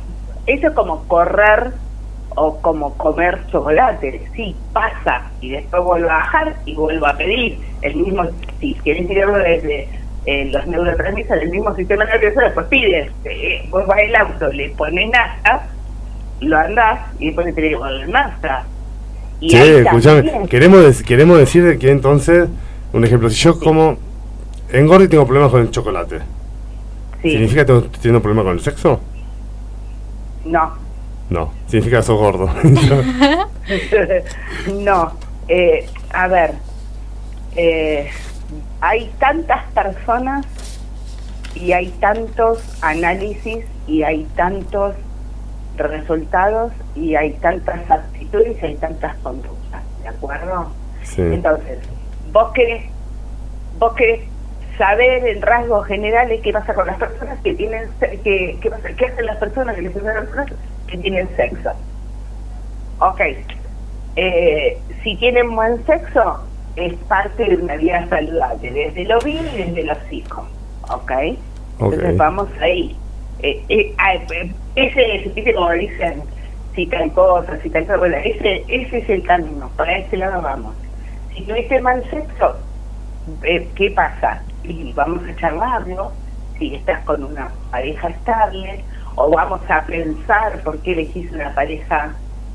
Eso 0.46 0.68
es 0.68 0.72
como 0.74 1.06
correr 1.08 1.72
o 2.36 2.58
como 2.60 2.94
comer 2.94 3.38
chocolate. 3.50 4.22
Sí, 4.34 4.54
pasa. 4.72 5.30
Y 5.40 5.50
después 5.50 5.82
vuelvo 5.82 6.10
a 6.10 6.14
bajar 6.14 6.56
y 6.64 6.74
vuelvo 6.74 7.06
a 7.06 7.16
pedir. 7.16 7.58
El 7.82 7.96
mismo, 7.96 8.24
si 8.60 8.74
querés 8.74 9.06
tirarlo 9.06 9.38
desde 9.38 9.88
eh, 10.26 10.44
los 10.52 10.66
neurotransmisores 10.66 11.42
del 11.42 11.50
mismo 11.50 11.74
sistema 11.74 12.04
nervioso, 12.04 12.40
después 12.40 12.66
pides. 12.66 13.10
Eh, 13.24 13.66
vos 13.70 13.86
vas 13.86 13.98
el 13.98 14.14
auto, 14.16 14.52
le 14.52 14.70
pones 14.70 15.10
nada 15.10 15.68
lo 16.40 16.56
andás 16.56 17.00
y 17.18 17.26
después 17.26 17.54
te 17.54 17.60
digo, 17.60 17.86
el 17.86 18.08
masa. 18.08 18.64
Y 19.40 19.50
sí, 19.50 19.56
escuchame, 19.56 20.48
queremos, 20.48 21.02
queremos 21.02 21.38
decir 21.38 21.78
que 21.78 21.90
entonces, 21.90 22.48
un 22.92 23.04
ejemplo, 23.04 23.30
si 23.30 23.36
yo 23.36 23.58
como 23.58 23.96
engordo 24.72 25.04
y 25.04 25.08
tengo 25.08 25.24
problemas 25.26 25.50
con 25.50 25.60
el 25.60 25.70
chocolate, 25.70 26.20
¿significa 27.22 27.62
que 27.62 27.66
tengo, 27.66 27.82
tengo 27.82 28.20
problemas 28.20 28.44
con 28.44 28.54
el 28.54 28.60
sexo? 28.60 29.00
No. 30.44 30.87
No, 31.30 31.52
significa 31.66 31.98
que 31.98 32.02
sos 32.04 32.18
gordo. 32.18 32.48
no, 34.80 35.12
eh, 35.48 35.86
a 36.12 36.28
ver, 36.28 36.54
eh, 37.56 38.10
hay 38.80 39.10
tantas 39.18 39.64
personas 39.72 40.46
y 41.54 41.72
hay 41.72 41.88
tantos 42.00 42.62
análisis 42.82 43.64
y 43.86 44.02
hay 44.02 44.24
tantos 44.36 44.94
resultados 45.76 46.72
y 46.94 47.14
hay 47.14 47.32
tantas 47.34 47.90
actitudes 47.90 48.56
y 48.62 48.66
hay 48.66 48.74
tantas 48.76 49.16
conductas, 49.16 49.82
¿de 50.02 50.08
acuerdo? 50.08 50.70
Entonces, 51.16 51.78
vos 52.32 52.52
querés, 52.52 52.84
vos 53.78 53.94
querés 53.94 54.20
saber 54.76 55.26
en 55.26 55.42
rasgos 55.42 55.86
generales 55.86 56.40
qué 56.42 56.52
pasa 56.52 56.74
con 56.74 56.86
las 56.86 56.96
personas 56.96 57.38
que 57.40 57.54
tienen 57.54 57.88
que, 58.00 58.58
qué, 58.60 58.70
pasa, 58.70 58.88
qué 58.96 59.06
hacen 59.06 59.26
las 59.26 59.36
personas 59.38 59.74
que 59.74 59.82
les 59.82 59.94
las 59.94 60.14
personas 60.24 60.52
que 60.90 60.98
tienen 60.98 61.28
sexo. 61.36 61.70
Ok, 63.00 63.20
eh, 64.16 64.78
si 65.02 65.16
tienen 65.16 65.54
buen 65.54 65.84
sexo, 65.86 66.40
es 66.76 66.94
parte 67.08 67.44
de 67.44 67.56
una 67.56 67.76
vida 67.76 68.06
saludable, 68.08 68.70
desde 68.70 69.04
lo 69.04 69.18
bien 69.20 69.44
y 69.54 69.58
desde 69.58 69.84
lo 69.84 69.94
psico. 70.08 70.46
Ok, 70.90 71.12
entonces 71.80 72.16
vamos 72.16 72.48
ahí. 72.60 72.96
Eh, 73.40 73.62
eh, 73.68 73.94
eh, 74.32 74.52
ese, 74.74 75.32
ese 75.34 75.54
como 75.54 75.70
dicen, 75.70 76.22
si 76.74 76.86
tal 76.86 77.12
cosa, 77.12 77.58
si 77.62 77.70
tal 77.70 77.84
cosa, 77.86 77.98
bueno, 77.98 78.16
ese, 78.16 78.64
ese 78.68 78.98
es 78.98 79.08
el 79.08 79.22
camino, 79.24 79.70
para 79.76 79.98
ese 79.98 80.16
lado 80.16 80.42
vamos. 80.42 80.74
Si 81.34 81.42
tuviste 81.42 81.80
mal 81.80 82.02
sexo, 82.10 82.56
eh, 83.42 83.68
¿qué 83.76 83.90
pasa? 83.92 84.42
Y 84.64 84.92
vamos 84.92 85.22
a 85.28 85.36
charlarlo, 85.36 86.12
si 86.58 86.74
estás 86.74 87.04
con 87.04 87.22
una 87.22 87.50
pareja 87.70 88.08
estable, 88.08 88.82
o 89.18 89.30
vamos 89.30 89.60
a 89.68 89.82
pensar 89.82 90.60
por 90.62 90.78
qué 90.78 90.92
elegís 90.92 91.32
una 91.32 91.52
pareja 91.52 92.12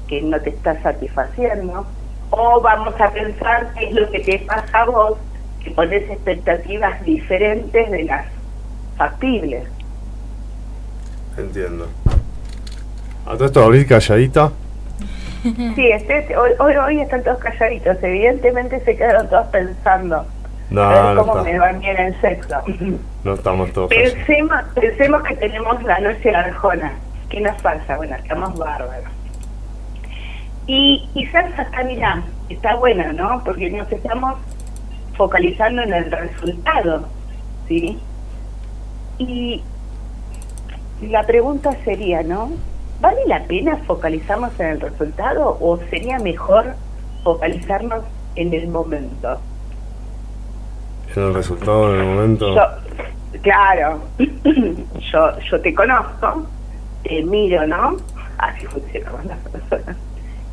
que 0.08 0.22
no 0.22 0.40
te 0.40 0.52
está 0.52 0.82
satisfaciendo, 0.82 1.86
o 2.30 2.62
vamos 2.62 2.94
a 3.02 3.12
pensar 3.12 3.74
qué 3.78 3.90
es 3.90 3.94
lo 3.94 4.10
que 4.10 4.20
te 4.20 4.40
pasa 4.40 4.82
a 4.82 4.86
vos, 4.86 5.18
que 5.62 5.72
pones 5.72 6.10
expectativas 6.10 7.04
diferentes 7.04 7.92
de 7.92 8.04
las 8.04 8.28
factibles. 8.98 9.68
Entiendo. 11.38 11.90
¿A 13.26 13.34
todo 13.34 13.46
esto 13.46 13.64
abrir 13.64 13.86
calladita? 13.86 14.52
Sí, 15.44 15.92
este, 15.92 16.38
hoy, 16.38 16.52
hoy, 16.60 17.02
están 17.02 17.24
todos 17.24 17.40
calladitos. 17.40 17.98
Evidentemente 18.02 18.80
se 18.86 18.96
quedaron 18.96 19.28
todos 19.28 19.48
pensando. 19.48 20.26
No, 20.74 21.14
no 21.14 21.26
cómo 21.26 21.44
me 21.44 21.60
va 21.60 21.72
bien 21.74 21.96
el 21.98 22.20
sexo. 22.20 22.56
No 23.24 23.36
estamos 23.36 23.72
todos. 23.74 23.90
Pensemos, 23.90 24.64
pensemos 24.74 25.22
que 25.22 25.36
tenemos 25.36 25.84
la 25.84 26.00
noche 26.00 26.36
arjona. 26.36 26.94
¿Qué 27.30 27.42
nos 27.42 27.62
pasa? 27.62 27.96
Bueno, 27.96 28.16
estamos 28.16 28.58
bárbaros. 28.58 29.06
Y 30.66 31.08
quizás 31.14 31.46
hasta, 31.60 31.84
mira, 31.84 32.24
está 32.50 32.76
buena, 32.76 33.14
¿no? 33.14 33.44
Porque 33.46 33.70
nos 33.70 33.90
estamos 33.92 34.34
focalizando 35.16 35.84
en 35.84 35.94
el 35.94 36.12
resultado, 36.12 37.08
¿sí? 37.68 38.00
Y 39.20 39.62
la 41.02 41.24
pregunta 41.24 41.70
sería, 41.86 42.24
¿no? 42.24 42.50
¿Vale 43.00 43.22
la 43.28 43.44
pena 43.44 43.78
focalizarnos 43.86 44.60
en 44.60 44.68
el 44.68 44.82
resultado 44.82 45.56
o 45.62 45.78
sería 45.92 46.18
mejor 46.18 46.74
focalizarnos 47.24 48.04
en 48.36 48.56
el 48.56 48.68
momento? 48.70 49.40
En 51.16 51.24
el 51.24 51.34
resultado, 51.34 51.94
en 51.94 52.00
el 52.00 52.06
momento. 52.08 52.56
claro, 53.42 54.02
yo, 54.18 55.40
yo 55.40 55.62
te 55.62 55.74
conozco, 55.74 56.48
te 57.04 57.22
miro, 57.24 57.68
¿no? 57.68 57.98
Así 58.38 58.66
funcionan 58.66 59.28
las 59.28 59.38
personas. 59.40 59.96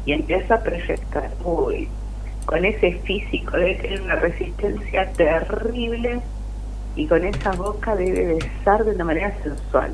Y 0.05 0.13
empiezo 0.13 0.55
a 0.55 0.59
proyectar, 0.59 1.31
uy, 1.45 1.89
con 2.45 2.65
ese 2.65 2.93
físico 3.05 3.57
debe 3.57 3.77
tener 3.77 4.03
una 4.03 4.17
resistencia 4.17 5.11
terrible 5.13 6.21
y 6.97 7.07
con 7.07 7.25
esa 7.25 7.53
boca 7.53 7.95
debe 7.95 8.35
besar 8.35 8.85
de 8.85 8.95
una 8.95 9.05
manera 9.05 9.33
sensual. 9.43 9.93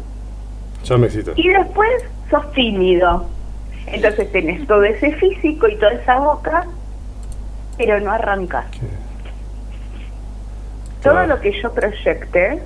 Y 1.37 1.49
después 1.49 1.91
sos 2.31 2.51
tímido. 2.53 3.27
Entonces 3.87 4.31
tenés 4.33 4.67
todo 4.67 4.83
ese 4.83 5.13
físico 5.13 5.69
y 5.69 5.77
toda 5.77 5.93
esa 5.93 6.19
boca, 6.19 6.67
pero 7.77 8.01
no 8.01 8.11
arrancas. 8.11 8.67
Todo 11.07 11.27
lo 11.27 11.41
que 11.41 11.53
yo 11.61 11.73
proyecté, 11.73 12.61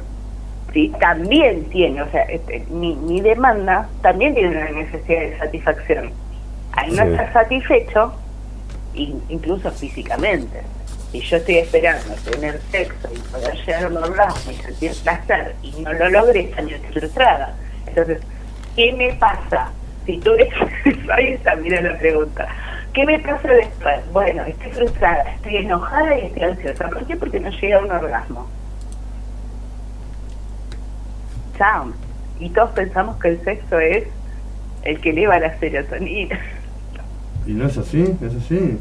sí, 0.73 0.93
también 1.01 1.65
tiene, 1.71 2.03
o 2.03 2.11
sea, 2.11 2.23
este, 2.23 2.65
mi, 2.71 3.21
demanda 3.21 3.89
también 4.03 4.35
tiene 4.35 4.51
una 4.51 4.71
necesidad 4.71 5.21
de 5.21 5.39
satisfacción. 5.39 6.13
Al 6.73 6.97
no 6.97 7.03
estar 7.03 7.33
satisfecho, 7.33 8.15
incluso 8.95 9.71
físicamente, 9.73 10.63
y 11.13 11.21
yo 11.21 11.37
estoy 11.37 11.59
esperando 11.59 12.15
tener 12.31 12.61
sexo 12.71 13.09
y 13.13 13.19
poder 13.31 13.55
llegar 13.55 13.85
a 13.85 13.89
un 13.89 13.97
orgasmo 13.97 14.53
y 14.53 14.55
sentir 14.55 14.93
placer 15.03 15.55
y 15.63 15.73
no 15.83 15.93
lo 15.93 16.09
logré, 16.09 16.41
estaría 16.41 16.79
frustrada. 16.93 17.55
Entonces, 17.87 18.21
¿qué 18.77 18.93
me 18.93 19.13
pasa? 19.15 19.73
Si 20.07 20.19
tú 20.19 20.33
ahí 21.13 21.33
está, 21.33 21.55
mira 21.57 21.81
la 21.81 21.99
pregunta. 21.99 22.49
¿Qué 22.93 23.07
me 23.07 23.19
pasa 23.21 23.49
después? 23.49 24.13
Bueno, 24.13 24.43
estoy 24.45 24.73
frustrada, 24.73 25.23
estoy 25.35 25.57
enojada 25.59 26.19
y 26.19 26.27
estoy 26.27 26.43
ansiosa. 26.43 26.89
¿Por 26.89 27.07
qué? 27.07 27.17
Porque 27.17 27.39
no 27.39 27.51
llega 27.51 27.79
a 27.79 27.85
un 27.85 27.91
orgasmo. 27.91 28.49
Chao. 31.57 31.93
Y 32.41 32.49
todos 32.51 32.71
pensamos 32.71 33.17
que 33.19 33.29
el 33.29 33.45
sexo 33.45 33.79
es 33.79 34.05
el 34.83 35.01
que 35.01 35.11
eleva 35.11 35.39
la 35.39 35.57
serotonina. 35.59 36.41
¿Y 37.47 37.53
no 37.53 37.67
es 37.67 37.79
así? 37.79 38.17
¿Es 38.23 38.35
así? 38.35 38.79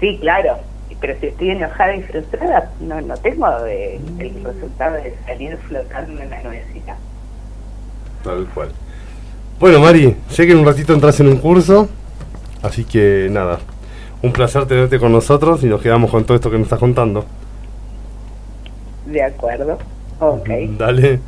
Sí, 0.00 0.18
claro. 0.20 0.58
Pero 1.00 1.20
si 1.20 1.26
estoy 1.26 1.50
enojada 1.50 1.96
y 1.96 2.02
frustrada, 2.02 2.70
no, 2.80 3.00
no 3.00 3.16
tengo 3.18 3.46
el 3.66 4.44
resultado 4.44 4.94
de 4.94 5.14
salir 5.26 5.56
flotando 5.58 6.22
en 6.22 6.30
la 6.30 6.42
nubecita. 6.42 6.96
Tal 8.22 8.46
cual. 8.54 8.70
Bueno, 9.60 9.80
Mari, 9.80 10.16
sé 10.30 10.46
que 10.46 10.52
en 10.52 10.58
un 10.58 10.66
ratito 10.66 10.94
entras 10.94 11.20
en 11.20 11.28
un 11.28 11.36
curso, 11.36 11.88
así 12.64 12.84
que 12.84 13.28
nada, 13.30 13.60
un 14.22 14.32
placer 14.32 14.66
tenerte 14.66 14.98
con 14.98 15.12
nosotros 15.12 15.62
y 15.62 15.66
nos 15.66 15.80
quedamos 15.80 16.10
con 16.10 16.24
todo 16.24 16.34
esto 16.34 16.50
que 16.50 16.56
nos 16.56 16.64
estás 16.66 16.80
contando. 16.80 17.24
De 19.06 19.22
acuerdo. 19.22 19.78
Ok. 20.18 20.48
Dale. 20.78 21.20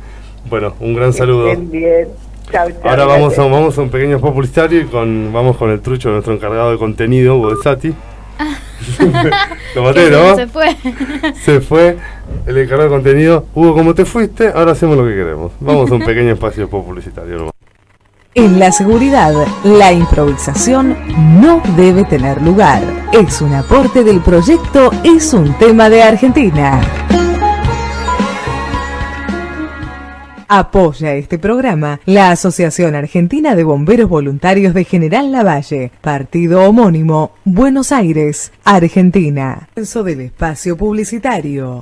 Bueno, 0.49 0.73
un 0.79 0.95
gran 0.95 1.11
Que 1.11 1.17
saludo. 1.17 1.47
estén 1.47 1.71
bien. 1.71 2.07
Chau, 2.51 2.69
chau, 2.71 2.89
Ahora 2.89 3.05
vamos 3.05 3.37
a, 3.37 3.41
vamos 3.43 3.77
a 3.77 3.81
un 3.81 3.89
pequeño 3.89 4.19
publicitario 4.19 4.81
y 4.81 4.85
con, 4.85 5.31
vamos 5.33 5.57
con 5.57 5.69
el 5.69 5.81
trucho 5.81 6.09
de 6.09 6.13
nuestro 6.13 6.33
encargado 6.33 6.71
de 6.71 6.77
contenido, 6.77 7.35
Hugo 7.37 7.55
de 7.55 7.61
Sati. 7.61 7.93
Lo 9.75 9.83
maté, 9.83 10.09
¿no? 10.09 10.35
Se 10.35 10.47
fue. 10.47 10.75
Se 11.43 11.59
fue 11.61 11.97
el 12.45 12.57
encargado 12.57 12.89
de 12.89 12.95
contenido. 12.95 13.45
Hugo, 13.53 13.73
como 13.73 13.93
te 13.93 14.05
fuiste, 14.05 14.47
ahora 14.47 14.71
hacemos 14.71 14.97
lo 14.97 15.03
que 15.03 15.15
queremos. 15.15 15.51
Vamos 15.59 15.91
a 15.91 15.95
un 15.95 16.01
pequeño 16.05 16.31
espacio 16.31 16.69
publicitario. 16.69 17.51
En 18.37 18.59
la 18.59 18.71
seguridad, 18.71 19.33
la 19.63 19.91
improvisación 19.91 20.95
no 21.41 21.59
debe 21.75 22.03
tener 22.03 22.39
lugar. 22.39 22.83
Es 23.11 23.41
un 23.41 23.51
aporte 23.55 24.03
del 24.03 24.21
proyecto 24.21 24.91
Es 25.03 25.33
un 25.33 25.57
tema 25.57 25.89
de 25.89 26.03
Argentina. 26.03 26.79
Apoya 30.47 31.15
este 31.15 31.39
programa 31.39 31.99
la 32.05 32.29
Asociación 32.29 32.93
Argentina 32.93 33.55
de 33.55 33.63
Bomberos 33.63 34.07
Voluntarios 34.07 34.75
de 34.75 34.83
General 34.83 35.31
Lavalle, 35.31 35.91
partido 36.01 36.61
homónimo, 36.61 37.31
Buenos 37.43 37.91
Aires, 37.91 38.51
Argentina. 38.63 39.67
Del 39.75 40.21
espacio 40.21 40.77
publicitario. 40.77 41.81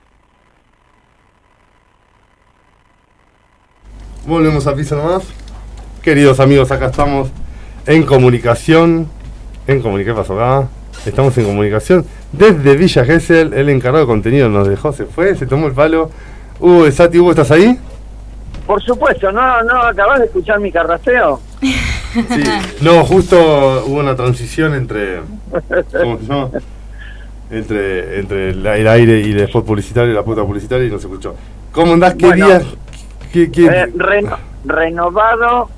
Volvemos 4.25 4.67
a 4.67 4.75
piso 4.75 4.95
nomás. 4.95 5.23
Queridos 6.01 6.39
amigos, 6.39 6.71
acá 6.71 6.87
estamos 6.87 7.29
en 7.85 8.03
comunicación. 8.03 9.07
En 9.67 9.81
comuni- 9.83 10.05
¿Qué 10.05 10.13
pasó 10.13 10.39
acá? 10.39 10.67
Estamos 11.05 11.37
en 11.37 11.45
comunicación 11.45 12.05
desde 12.31 12.75
Villa 12.75 13.05
Gesell. 13.05 13.53
El 13.53 13.69
encargado 13.69 14.05
de 14.05 14.07
contenido 14.07 14.49
nos 14.49 14.67
dejó, 14.67 14.91
se 14.93 15.05
fue, 15.05 15.35
se 15.35 15.45
tomó 15.45 15.67
el 15.67 15.73
palo. 15.73 16.09
Hugo 16.59 16.83
de 16.85 16.91
Sati, 16.91 17.17
Hugo, 17.19 17.31
¿estás 17.31 17.51
ahí? 17.51 17.77
Por 18.67 18.81
supuesto, 18.83 19.31
¿no, 19.31 19.63
no 19.63 19.81
acabas 19.81 20.19
de 20.19 20.25
escuchar 20.25 20.59
mi 20.59 20.71
carraseo? 20.71 21.39
Sí. 21.61 22.43
No, 22.81 23.03
justo 23.05 23.83
hubo 23.87 23.99
una 23.99 24.15
transición 24.15 24.73
entre. 24.75 25.21
¿Cómo 25.99 26.19
se 26.19 26.25
llama? 26.27 26.49
Entre, 27.49 28.19
entre 28.19 28.49
el, 28.51 28.87
aire 28.87 29.19
y 29.21 29.31
el 29.31 29.39
spot 29.41 29.65
publicitario 29.65 30.11
y 30.11 30.15
la 30.15 30.23
puta 30.23 30.43
publicitaria 30.43 30.87
y 30.87 30.91
no 30.91 30.99
se 30.99 31.07
escuchó. 31.07 31.35
¿Cómo 31.71 31.93
andás? 31.93 32.15
¿Qué 32.15 32.27
Bueno. 32.27 32.45
días? 32.47 32.63
¿Qué, 33.31 33.51
qué- 33.51 33.65
Eh, 33.67 33.87
reno- 33.95 34.37
renovado, 34.65 35.69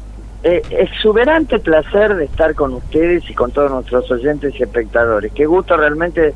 eh, 0.44 0.62
exuberante 0.72 1.60
placer 1.60 2.16
de 2.16 2.26
estar 2.26 2.54
con 2.56 2.74
ustedes 2.74 3.30
y 3.30 3.34
con 3.34 3.52
todos 3.52 3.72
nuestros 3.72 4.10
oyentes 4.12 4.54
y 4.60 4.64
espectadores. 4.64 5.32
Qué 5.34 5.46
gusto 5.46 5.78
realmente 5.78 6.34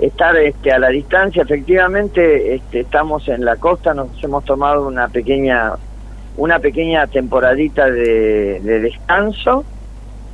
estar 0.00 0.36
este, 0.36 0.72
a 0.72 0.78
la 0.78 0.88
distancia. 0.88 1.42
Efectivamente, 1.42 2.54
este, 2.56 2.80
estamos 2.80 3.28
en 3.28 3.44
la 3.44 3.56
costa, 3.56 3.94
nos 3.94 4.08
hemos 4.24 4.44
tomado 4.44 4.86
una 4.86 5.08
pequeña 5.08 5.72
una 6.36 6.58
pequeña 6.58 7.06
temporadita 7.06 7.88
de, 7.88 8.58
de 8.60 8.80
descanso 8.80 9.64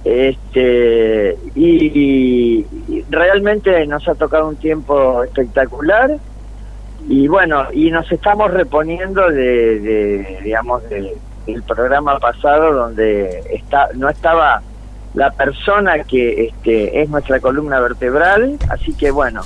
este 0.02 1.36
y, 1.54 2.64
y 2.88 3.04
realmente 3.10 3.86
nos 3.86 4.08
ha 4.08 4.14
tocado 4.14 4.48
un 4.48 4.56
tiempo 4.56 5.22
espectacular 5.22 6.16
y 7.08 7.26
bueno 7.28 7.66
y 7.72 7.90
nos 7.90 8.10
estamos 8.12 8.50
reponiendo 8.52 9.28
de, 9.30 9.80
de, 9.80 10.38
digamos 10.44 10.82
de- 10.88 11.16
del 11.46 11.62
programa 11.62 12.18
pasado 12.18 12.72
donde 12.74 13.42
está 13.50 13.88
no 13.94 14.08
estaba 14.08 14.60
la 15.14 15.30
persona 15.32 16.04
que 16.04 16.44
este 16.46 17.00
es 17.02 17.08
nuestra 17.08 17.40
columna 17.40 17.80
vertebral 17.80 18.56
así 18.68 18.92
que 18.94 19.10
bueno 19.10 19.40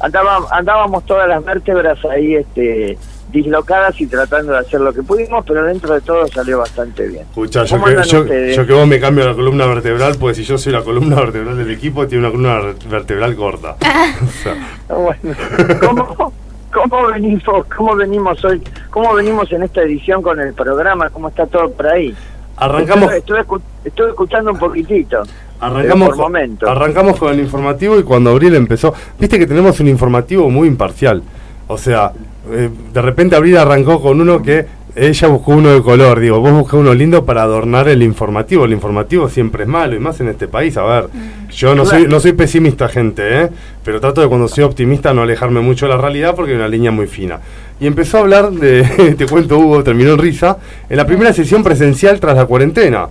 andaba, 0.00 0.46
andábamos 0.52 1.04
todas 1.06 1.26
las 1.28 1.44
vértebras 1.44 1.98
ahí 2.04 2.36
este 2.36 2.98
dislocadas 3.32 4.00
y 4.00 4.06
tratando 4.06 4.52
de 4.52 4.58
hacer 4.60 4.80
lo 4.80 4.92
que 4.92 5.02
pudimos 5.02 5.44
pero 5.46 5.64
dentro 5.64 5.92
de 5.94 6.00
todo 6.02 6.26
salió 6.28 6.58
bastante 6.60 7.06
bien. 7.08 7.22
Escuchá, 7.22 7.64
yo 7.64 7.76
¿Cómo 7.76 7.86
que, 7.86 8.02
yo, 8.06 8.24
yo 8.62 8.66
que 8.66 8.72
vos 8.72 8.86
me 8.86 8.98
cambio 9.00 9.26
la 9.26 9.34
columna 9.34 9.66
vertebral, 9.66 10.16
pues 10.18 10.38
si 10.38 10.44
yo 10.44 10.56
soy 10.56 10.72
la 10.72 10.82
columna 10.82 11.16
vertebral 11.16 11.58
del 11.58 11.70
equipo, 11.70 12.06
tiene 12.06 12.24
una 12.26 12.30
columna 12.30 12.60
ver- 12.60 12.88
vertebral 12.88 13.34
corta. 13.36 13.76
O 14.22 14.30
sea, 14.42 14.54
Bueno, 14.88 15.36
¿cómo, 15.84 16.32
cómo 16.72 17.06
venimos, 17.08 17.66
cómo 17.76 17.96
venimos 17.96 18.44
hoy, 18.44 18.62
cómo 18.90 19.14
venimos 19.14 19.50
en 19.52 19.62
esta 19.62 19.82
edición 19.82 20.22
con 20.22 20.38
el 20.40 20.52
programa, 20.54 21.10
cómo 21.10 21.28
está 21.28 21.46
todo 21.46 21.70
por 21.70 21.86
ahí? 21.86 22.14
arrancamos, 22.56 23.12
Estuve, 23.12 23.40
estuve 23.40 23.58
escu- 23.58 23.62
estuve 23.84 24.08
escuchando 24.08 24.50
un 24.50 24.58
poquitito. 24.58 25.22
arrancamos, 25.60 26.16
por 26.16 26.68
arrancamos 26.68 27.16
con 27.18 27.32
el 27.32 27.40
informativo 27.40 27.98
y 27.98 28.02
cuando 28.02 28.30
Abril 28.30 28.54
empezó, 28.56 28.92
viste 29.18 29.38
que 29.38 29.46
tenemos 29.46 29.78
un 29.80 29.88
informativo 29.88 30.50
muy 30.50 30.66
imparcial. 30.68 31.22
O 31.68 31.76
sea, 31.78 32.12
eh, 32.50 32.68
de 32.92 33.02
repente 33.02 33.36
Abril 33.36 33.58
arrancó 33.58 34.00
con 34.00 34.20
uno 34.20 34.42
que 34.42 34.66
ella 34.98 35.28
buscó 35.28 35.52
uno 35.52 35.70
de 35.70 35.82
color, 35.82 36.20
digo, 36.20 36.40
vos 36.40 36.52
buscás 36.52 36.74
uno 36.80 36.92
lindo 36.94 37.24
para 37.24 37.42
adornar 37.42 37.88
el 37.88 38.02
informativo, 38.02 38.64
el 38.64 38.72
informativo 38.72 39.28
siempre 39.28 39.62
es 39.62 39.68
malo, 39.68 39.94
y 39.96 39.98
más 39.98 40.20
en 40.20 40.28
este 40.28 40.48
país, 40.48 40.76
a 40.76 40.82
ver, 40.84 41.04
Mm. 41.04 41.48
yo 41.50 41.74
no 41.74 41.84
soy, 41.86 42.06
no 42.06 42.20
soy 42.20 42.32
pesimista, 42.32 42.88
gente, 42.88 43.42
¿eh? 43.42 43.48
pero 43.84 44.00
trato 44.00 44.20
de 44.20 44.28
cuando 44.28 44.48
soy 44.48 44.64
optimista 44.64 45.14
no 45.14 45.22
alejarme 45.22 45.60
mucho 45.60 45.86
de 45.86 45.94
la 45.94 45.98
realidad 46.00 46.34
porque 46.34 46.52
hay 46.52 46.58
una 46.58 46.68
línea 46.68 46.90
muy 46.90 47.06
fina. 47.06 47.38
Y 47.80 47.86
empezó 47.86 48.18
a 48.18 48.20
hablar 48.20 48.50
de, 48.50 49.14
te 49.18 49.26
cuento 49.26 49.58
Hugo, 49.58 49.82
terminó 49.84 50.12
en 50.12 50.18
risa, 50.18 50.58
en 50.88 50.96
la 50.96 51.06
primera 51.06 51.32
sesión 51.32 51.62
presencial 51.62 52.18
tras 52.20 52.36
la 52.36 52.46
cuarentena. 52.46 53.06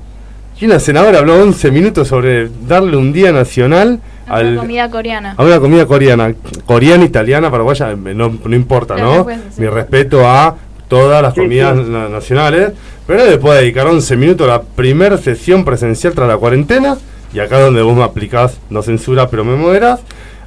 Y 0.59 0.65
una 0.65 0.79
senadora 0.79 1.19
habló 1.19 1.39
11 1.41 1.69
minutos 1.71 2.07
sobre 2.07 2.49
darle 2.67 2.97
un 2.97 3.13
día 3.13 3.31
nacional 3.31 3.99
Una 4.25 4.35
al, 4.35 4.55
comida 4.55 4.89
coreana. 4.89 5.35
a 5.37 5.43
una 5.43 5.59
comida 5.59 5.85
coreana, 5.85 6.33
coreana, 6.65 7.05
italiana, 7.05 7.51
paraguaya, 7.51 7.91
eh, 7.91 7.95
no, 8.15 8.39
no 8.43 8.55
importa, 8.55 8.97
¿no? 8.97 9.27
Mi 9.57 9.67
respeto 9.67 10.27
a 10.27 10.55
todas 10.87 11.21
las 11.21 11.33
Sí, 11.33 11.41
comidas 11.41 11.77
sí. 11.77 11.83
na- 11.91 12.09
nacionales, 12.09 12.71
pero 13.05 13.23
después 13.25 13.55
de 13.55 13.61
dedicar 13.61 13.87
11 13.87 14.15
minutos 14.17 14.47
a 14.47 14.51
la 14.51 14.61
primera 14.61 15.17
sesión 15.17 15.63
presencial 15.65 16.13
tras 16.13 16.27
la 16.27 16.37
cuarentena, 16.37 16.97
y 17.33 17.39
acá 17.39 17.59
donde 17.59 17.81
vos 17.81 17.95
me 17.95 18.03
aplicás, 18.03 18.59
no 18.69 18.81
censura, 18.81 19.29
pero 19.29 19.43
me 19.45 19.55
moderás, 19.55 19.99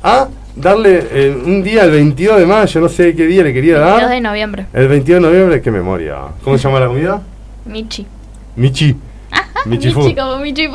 a 0.02 0.28
darle 0.56 1.06
eh, 1.12 1.42
un 1.44 1.62
día, 1.62 1.84
el 1.84 1.90
22 1.90 2.38
de 2.40 2.46
mayo, 2.46 2.80
no 2.80 2.88
sé 2.88 3.14
qué 3.14 3.26
día 3.26 3.42
le 3.42 3.52
quería 3.52 3.74
22 3.78 4.00
dar. 4.00 4.10
de 4.10 4.20
noviembre. 4.20 4.66
El 4.72 4.88
22 4.88 5.22
de 5.22 5.28
noviembre, 5.28 5.62
qué 5.62 5.70
memoria. 5.70 6.16
¿Cómo 6.42 6.56
se 6.58 6.64
llama 6.64 6.80
la 6.80 6.86
comida? 6.86 7.22
Michi. 7.66 8.06
Michi. 8.56 8.96
Michi 9.66 9.92
como 10.16 10.38
Michi. 10.38 10.68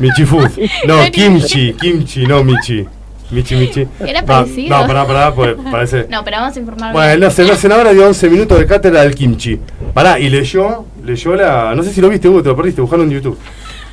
Michi 0.00 0.24
Food. 0.24 0.50
No, 0.86 0.94
kimchi, 1.12 1.72
kimchi, 1.74 2.26
no 2.26 2.44
Michi. 2.44 2.86
Michi, 3.30 3.56
Michi. 3.56 3.88
Era 4.00 4.20
Va, 4.20 4.26
parecido. 4.26 4.78
No, 4.78 4.86
pará, 4.86 5.06
pará, 5.06 5.34
pues 5.34 5.56
parece. 5.70 6.06
No, 6.08 6.22
pero 6.24 6.36
vamos 6.38 6.56
a 6.56 6.60
informar. 6.60 6.92
Bueno, 6.92 7.08
bien. 7.08 7.20
la, 7.20 7.28
sen- 7.30 7.46
la 7.48 7.56
senadora 7.56 7.92
dio 7.92 8.06
11 8.06 8.30
minutos 8.30 8.58
de 8.58 8.66
cátedra 8.66 9.02
del 9.02 9.14
kimchi. 9.14 9.60
Pará, 9.92 10.18
y 10.18 10.28
leyó, 10.30 10.84
leyó 11.04 11.34
la. 11.34 11.74
No 11.74 11.82
sé 11.82 11.92
si 11.92 12.00
lo 12.00 12.08
viste, 12.08 12.28
Hugo, 12.28 12.42
te 12.42 12.48
lo 12.50 12.56
perdiste, 12.56 12.80
buscalo 12.80 13.02
en 13.02 13.10
YouTube. 13.10 13.38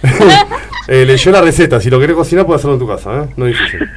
Eh, 0.85 1.05
leyó 1.05 1.31
la 1.31 1.39
receta, 1.41 1.79
si 1.79 1.89
lo 1.89 1.97
querés 1.97 2.13
cocinar, 2.13 2.45
puedes 2.45 2.59
hacerlo 2.59 2.73
en 2.73 2.79
tu 2.81 2.87
casa, 2.89 3.23
¿eh? 3.23 3.33
No 3.37 3.47
es 3.47 3.57
difícil. 3.57 3.87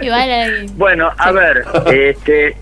Igual 0.00 0.30
ahí. 0.30 0.66
Bueno, 0.76 1.10
a 1.18 1.32
ver, 1.32 1.64
este, 1.92 2.56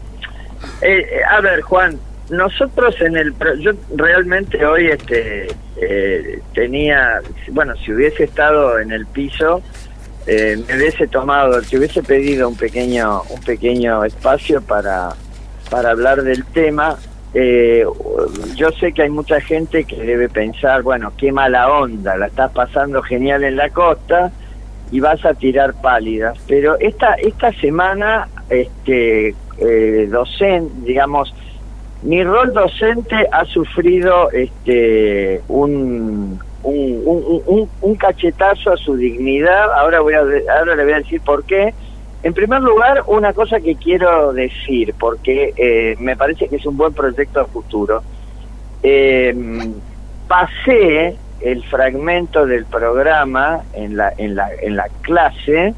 eh, 0.80 1.06
a 1.30 1.42
ver, 1.42 1.60
Juan, 1.60 1.98
nosotros 2.30 2.98
en 3.02 3.18
el, 3.18 3.34
yo 3.60 3.72
realmente 3.96 4.64
hoy, 4.64 4.86
este, 4.86 5.48
eh, 5.76 6.38
tenía, 6.54 7.20
bueno, 7.50 7.74
si 7.84 7.92
hubiese 7.92 8.24
estado 8.24 8.78
en 8.78 8.92
el 8.92 9.04
piso, 9.04 9.60
eh, 10.26 10.56
me 10.66 10.76
hubiese 10.76 11.06
tomado, 11.06 11.60
te 11.62 11.76
hubiese 11.76 12.02
pedido 12.02 12.48
un 12.48 12.56
pequeño, 12.56 13.22
un 13.28 13.40
pequeño 13.42 14.04
espacio 14.04 14.62
para, 14.62 15.10
para 15.70 15.90
hablar 15.90 16.22
del 16.22 16.44
tema. 16.46 16.96
Eh, 17.34 17.84
yo 18.54 18.70
sé 18.72 18.92
que 18.92 19.02
hay 19.02 19.10
mucha 19.10 19.40
gente 19.40 19.84
que 19.84 19.96
debe 19.96 20.28
pensar, 20.28 20.82
bueno, 20.82 21.12
qué 21.18 21.32
mala 21.32 21.70
onda, 21.70 22.16
la 22.16 22.26
estás 22.26 22.52
pasando 22.52 23.02
genial 23.02 23.44
en 23.44 23.56
la 23.56 23.68
costa 23.70 24.32
y 24.90 25.00
vas 25.00 25.24
a 25.24 25.34
tirar 25.34 25.74
pálidas. 25.74 26.38
Pero 26.46 26.78
esta 26.78 27.14
esta 27.14 27.52
semana, 27.54 28.28
este, 28.48 29.34
eh, 29.58 30.08
docente, 30.10 30.72
digamos, 30.84 31.34
mi 32.02 32.22
rol 32.22 32.52
docente 32.52 33.26
ha 33.30 33.44
sufrido 33.46 34.30
este 34.30 35.42
un 35.48 36.38
un, 36.64 37.02
un, 37.04 37.42
un- 37.46 37.68
un 37.82 37.94
cachetazo 37.94 38.72
a 38.72 38.76
su 38.76 38.96
dignidad. 38.96 39.72
Ahora 39.74 40.00
voy 40.00 40.14
a 40.14 40.20
ahora 40.20 40.74
le 40.76 40.84
voy 40.84 40.92
a 40.94 40.98
decir 40.98 41.20
por 41.20 41.44
qué. 41.44 41.72
En 42.22 42.32
primer 42.32 42.62
lugar, 42.62 43.02
una 43.06 43.32
cosa 43.34 43.60
que 43.60 43.76
quiero 43.76 44.32
decir, 44.32 44.94
porque 44.98 45.52
eh, 45.56 45.94
me 46.00 46.16
parece 46.16 46.48
que 46.48 46.56
es 46.56 46.64
un 46.66 46.76
buen 46.76 46.92
proyecto 46.94 47.40
a 47.40 47.44
futuro. 47.44 48.02
Eh, 48.82 49.34
pasé 50.28 51.16
el 51.40 51.62
fragmento 51.64 52.46
del 52.46 52.64
programa 52.64 53.62
en 53.74 53.96
la, 53.96 54.12
en 54.16 54.34
la, 54.34 54.48
en 54.62 54.76
la 54.76 54.86
clase 55.02 55.74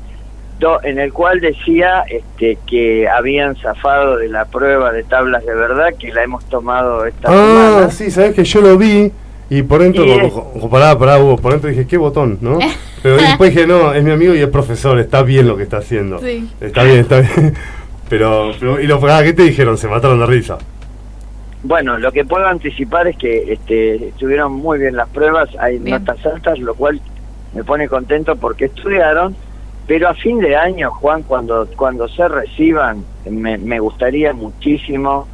do- 0.61 0.80
en 0.84 0.99
el 0.99 1.12
cual 1.12 1.41
decía 1.41 2.05
este, 2.09 2.59
que 2.66 3.09
habían 3.09 3.57
zafado 3.57 4.16
de 4.18 4.28
la 4.28 4.45
prueba 4.45 4.93
de 4.93 5.03
tablas 5.03 5.45
de 5.45 5.55
verdad, 5.55 5.89
que 5.99 6.12
la 6.12 6.22
hemos 6.22 6.45
tomado 6.45 7.05
esta 7.07 7.28
Ah, 7.28 7.32
semana. 7.32 7.91
sí, 7.91 8.11
sabes 8.11 8.34
que 8.34 8.45
yo 8.45 8.61
lo 8.61 8.78
vi 8.78 9.12
y 9.51 9.63
por 9.63 9.81
dentro, 9.83 10.05
Y 10.05 10.09
co- 10.09 10.27
es- 10.27 10.33
co- 10.33 10.53
co- 10.61 10.71
pará, 10.71 10.99
pará, 10.99 11.19
Hugo, 11.19 11.37
por 11.37 11.53
dentro 11.53 11.71
dije, 11.71 11.87
qué 11.87 11.97
botón, 11.97 12.39
¿no? 12.41 12.59
Pero 13.03 13.17
después 13.17 13.55
dije, 13.55 13.67
no, 13.67 13.93
es 13.95 14.03
mi 14.03 14.11
amigo 14.11 14.35
y 14.35 14.41
es 14.41 14.49
profesor, 14.49 14.99
está 14.99 15.23
bien 15.23 15.47
lo 15.47 15.57
que 15.57 15.63
está 15.63 15.79
haciendo. 15.79 16.19
Sí. 16.19 16.49
Está 16.61 16.83
bien, 16.83 16.99
está 16.99 17.21
bien. 17.21 17.55
Pero, 18.09 18.53
pero 18.61 18.81
¿y 18.81 18.87
los 18.87 19.03
ah, 19.03 19.21
qué 19.25 19.33
te 19.33 19.43
dijeron? 19.43 19.77
Se 19.77 19.89
mataron 19.89 20.21
de 20.21 20.27
risa. 20.27 20.59
Bueno, 21.65 21.99
lo 21.99 22.13
que 22.13 22.25
puedo 22.25 22.47
anticipar 22.47 23.09
es 23.09 23.17
que 23.17 23.53
este, 23.53 23.97
estuvieron 24.11 24.53
muy 24.53 24.79
bien 24.79 24.95
las 24.95 25.09
pruebas, 25.09 25.49
hay 25.59 25.79
Bien. 25.81 25.99
notas 25.99 26.25
altas, 26.25 26.57
lo 26.61 26.77
cual 26.77 27.01
me 27.53 27.65
pone 27.65 27.89
contento 27.89 28.37
porque 28.37 28.67
estudiaron, 28.67 29.35
pero 29.89 30.09
a 30.09 30.15
fin 30.15 30.39
de 30.39 30.55
año, 30.55 30.93
Juan, 30.93 31.25
cuando, 31.25 31.67
cuando 31.77 32.07
se 32.07 32.29
reciban, 32.29 33.05
me, 33.29 33.59
me 33.59 33.81
gustaría 33.81 34.33
muchísimo 34.33 35.27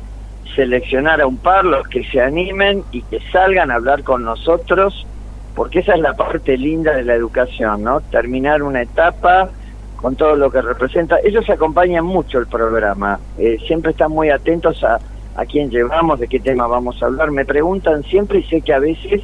seleccionar 0.55 1.21
a 1.21 1.27
un 1.27 1.37
par, 1.39 1.65
los 1.65 1.87
que 1.89 2.05
se 2.05 2.21
animen 2.21 2.83
y 2.93 3.03
que 3.03 3.19
salgan 3.33 3.71
a 3.71 3.75
hablar 3.77 4.03
con 4.03 4.25
nosotros, 4.25 5.07
porque 5.55 5.81
esa 5.81 5.95
es 5.95 6.01
la 6.01 6.15
parte 6.15 6.57
linda 6.57 6.93
de 6.95 7.05
la 7.05 7.15
educación, 7.15 7.83
¿no? 7.85 8.01
Terminar 8.01 8.63
una 8.63 8.83
etapa 8.83 9.51
con 9.97 10.17
todo 10.17 10.35
lo 10.37 10.51
que 10.51 10.61
representa. 10.63 11.17
Ellos 11.23 11.49
acompañan 11.51 12.05
mucho 12.05 12.39
el 12.39 12.47
programa, 12.47 13.19
eh, 13.39 13.59
siempre 13.67 13.93
están 13.93 14.11
muy 14.11 14.31
atentos 14.31 14.83
a, 14.83 14.99
a 15.37 15.45
quién 15.47 15.71
llevamos, 15.71 16.19
de 16.21 16.29
qué 16.29 16.41
tema 16.41 16.67
vamos 16.67 17.03
a 17.03 17.07
hablar. 17.07 17.31
Me 17.31 17.45
preguntan 17.45 18.03
siempre 18.05 18.41
y 18.41 18.43
sé 18.45 18.61
que 18.63 18.73
a 18.75 18.79
veces 18.79 19.23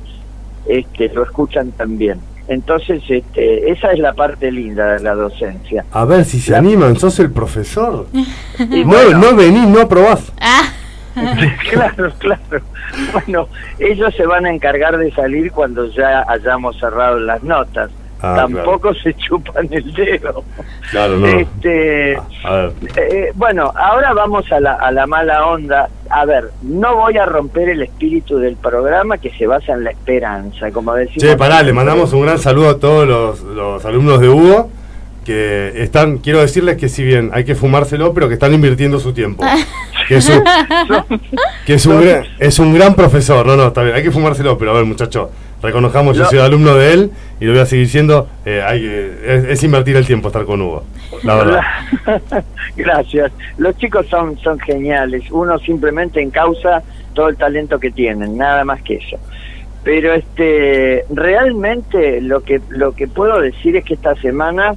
este, 0.66 1.08
lo 1.08 1.22
escuchan 1.24 1.72
también. 1.72 2.20
Entonces, 2.46 3.02
este, 3.10 3.70
esa 3.70 3.92
es 3.92 3.98
la 3.98 4.14
parte 4.14 4.50
linda 4.50 4.94
de 4.94 5.00
la 5.00 5.14
docencia. 5.14 5.84
A 5.92 6.06
ver 6.06 6.24
si 6.24 6.40
se 6.40 6.52
La- 6.52 6.58
animan, 6.58 6.96
sos 6.96 7.18
el 7.18 7.30
profesor. 7.30 8.06
Y 8.58 8.84
No, 8.84 8.92
bueno, 8.92 9.18
no 9.18 9.36
venís, 9.36 9.66
no 9.68 9.80
aprobás. 9.82 10.32
Ah, 10.40 10.62
claro, 11.70 12.12
claro. 12.18 12.62
Bueno, 13.12 13.48
ellos 13.78 14.14
se 14.14 14.26
van 14.26 14.46
a 14.46 14.50
encargar 14.50 14.96
de 14.98 15.10
salir 15.12 15.52
cuando 15.52 15.86
ya 15.92 16.24
hayamos 16.28 16.78
cerrado 16.78 17.18
las 17.18 17.42
notas. 17.42 17.90
Ah, 18.20 18.34
Tampoco 18.34 18.92
se 18.94 19.14
chupan 19.14 19.68
el 19.70 19.92
dedo. 19.94 20.42
Claro, 20.90 21.18
no. 21.18 21.26
Este, 21.28 22.18
A 22.42 22.52
ver. 22.52 22.72
Eh, 22.96 23.32
bueno, 23.34 23.72
ahora 23.76 24.12
vamos 24.12 24.50
a 24.50 24.58
la, 24.58 24.74
a 24.74 24.90
la 24.90 25.06
mala 25.06 25.46
onda. 25.46 25.88
A 26.10 26.24
ver, 26.24 26.50
no 26.62 26.96
voy 26.96 27.16
a 27.16 27.26
romper 27.26 27.68
el 27.68 27.82
espíritu 27.82 28.38
del 28.38 28.56
programa 28.56 29.18
que 29.18 29.30
se 29.30 29.46
basa 29.46 29.72
en 29.74 29.84
la 29.84 29.90
esperanza, 29.90 30.72
como 30.72 30.94
decimos. 30.94 31.22
Che, 31.22 31.36
pará, 31.36 31.62
le 31.62 31.72
mandamos 31.72 32.12
un 32.12 32.22
gran 32.22 32.38
saludo 32.38 32.70
a 32.70 32.78
todos 32.80 33.06
los, 33.06 33.40
los 33.42 33.84
alumnos 33.84 34.20
de 34.20 34.28
Hugo 34.28 34.68
que 35.28 35.82
están, 35.82 36.18
quiero 36.18 36.40
decirles 36.40 36.78
que 36.78 36.88
si 36.88 37.04
bien 37.04 37.30
hay 37.34 37.44
que 37.44 37.54
fumárselo, 37.54 38.14
pero 38.14 38.28
que 38.28 38.34
están 38.34 38.54
invirtiendo 38.54 38.98
su 38.98 39.12
tiempo. 39.12 39.44
Que 40.08 40.16
es 40.16 40.28
un, 40.30 40.42
que 41.66 41.74
es 41.74 41.84
un, 41.84 42.00
gran, 42.00 42.24
es 42.38 42.58
un 42.58 42.72
gran 42.72 42.94
profesor. 42.94 43.44
No, 43.44 43.56
no, 43.56 43.66
está 43.66 43.82
bien, 43.82 43.94
hay 43.94 44.02
que 44.02 44.10
fumárselo, 44.10 44.56
pero 44.56 44.70
a 44.70 44.74
ver, 44.74 44.86
muchacho, 44.86 45.30
reconozcamos, 45.62 46.16
yo 46.16 46.22
No. 46.22 46.30
soy 46.30 46.38
alumno 46.38 46.74
de 46.76 46.94
él 46.94 47.10
y 47.40 47.44
lo 47.44 47.52
voy 47.52 47.60
a 47.60 47.66
seguir 47.66 47.88
siendo. 47.90 48.26
eh, 48.46 48.62
hay 48.66 48.86
es 49.50 49.62
invertir 49.62 49.96
el 49.96 50.06
tiempo 50.06 50.28
estar 50.28 50.46
con 50.46 50.62
Hugo, 50.62 50.84
la 51.24 51.34
verdad. 51.34 51.60
Gracias. 52.76 53.30
Los 53.58 53.76
chicos 53.76 54.06
son, 54.08 54.38
son 54.38 54.58
geniales. 54.60 55.24
Uno 55.30 55.58
simplemente 55.58 56.22
encausa 56.22 56.82
todo 57.12 57.28
el 57.28 57.36
talento 57.36 57.78
que 57.78 57.90
tienen, 57.90 58.38
nada 58.38 58.64
más 58.64 58.80
que 58.80 58.94
eso. 58.94 59.18
Pero 59.84 60.14
este, 60.14 61.04
realmente 61.10 62.20
lo 62.22 62.40
que 62.42 62.60
lo 62.70 62.92
que 62.92 63.06
puedo 63.08 63.40
decir 63.40 63.76
es 63.76 63.84
que 63.84 63.94
esta 63.94 64.14
semana 64.16 64.74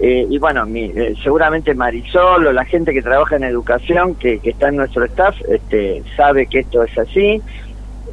eh, 0.00 0.26
y 0.28 0.38
bueno, 0.38 0.64
mi, 0.66 0.84
eh, 0.84 1.14
seguramente 1.22 1.74
Marisol 1.74 2.46
o 2.46 2.52
la 2.52 2.64
gente 2.64 2.92
que 2.92 3.02
trabaja 3.02 3.36
en 3.36 3.44
educación, 3.44 4.16
que, 4.16 4.40
que 4.40 4.50
está 4.50 4.68
en 4.68 4.76
nuestro 4.76 5.04
staff, 5.06 5.36
este, 5.48 6.02
sabe 6.16 6.46
que 6.46 6.60
esto 6.60 6.82
es 6.84 6.96
así. 6.98 7.42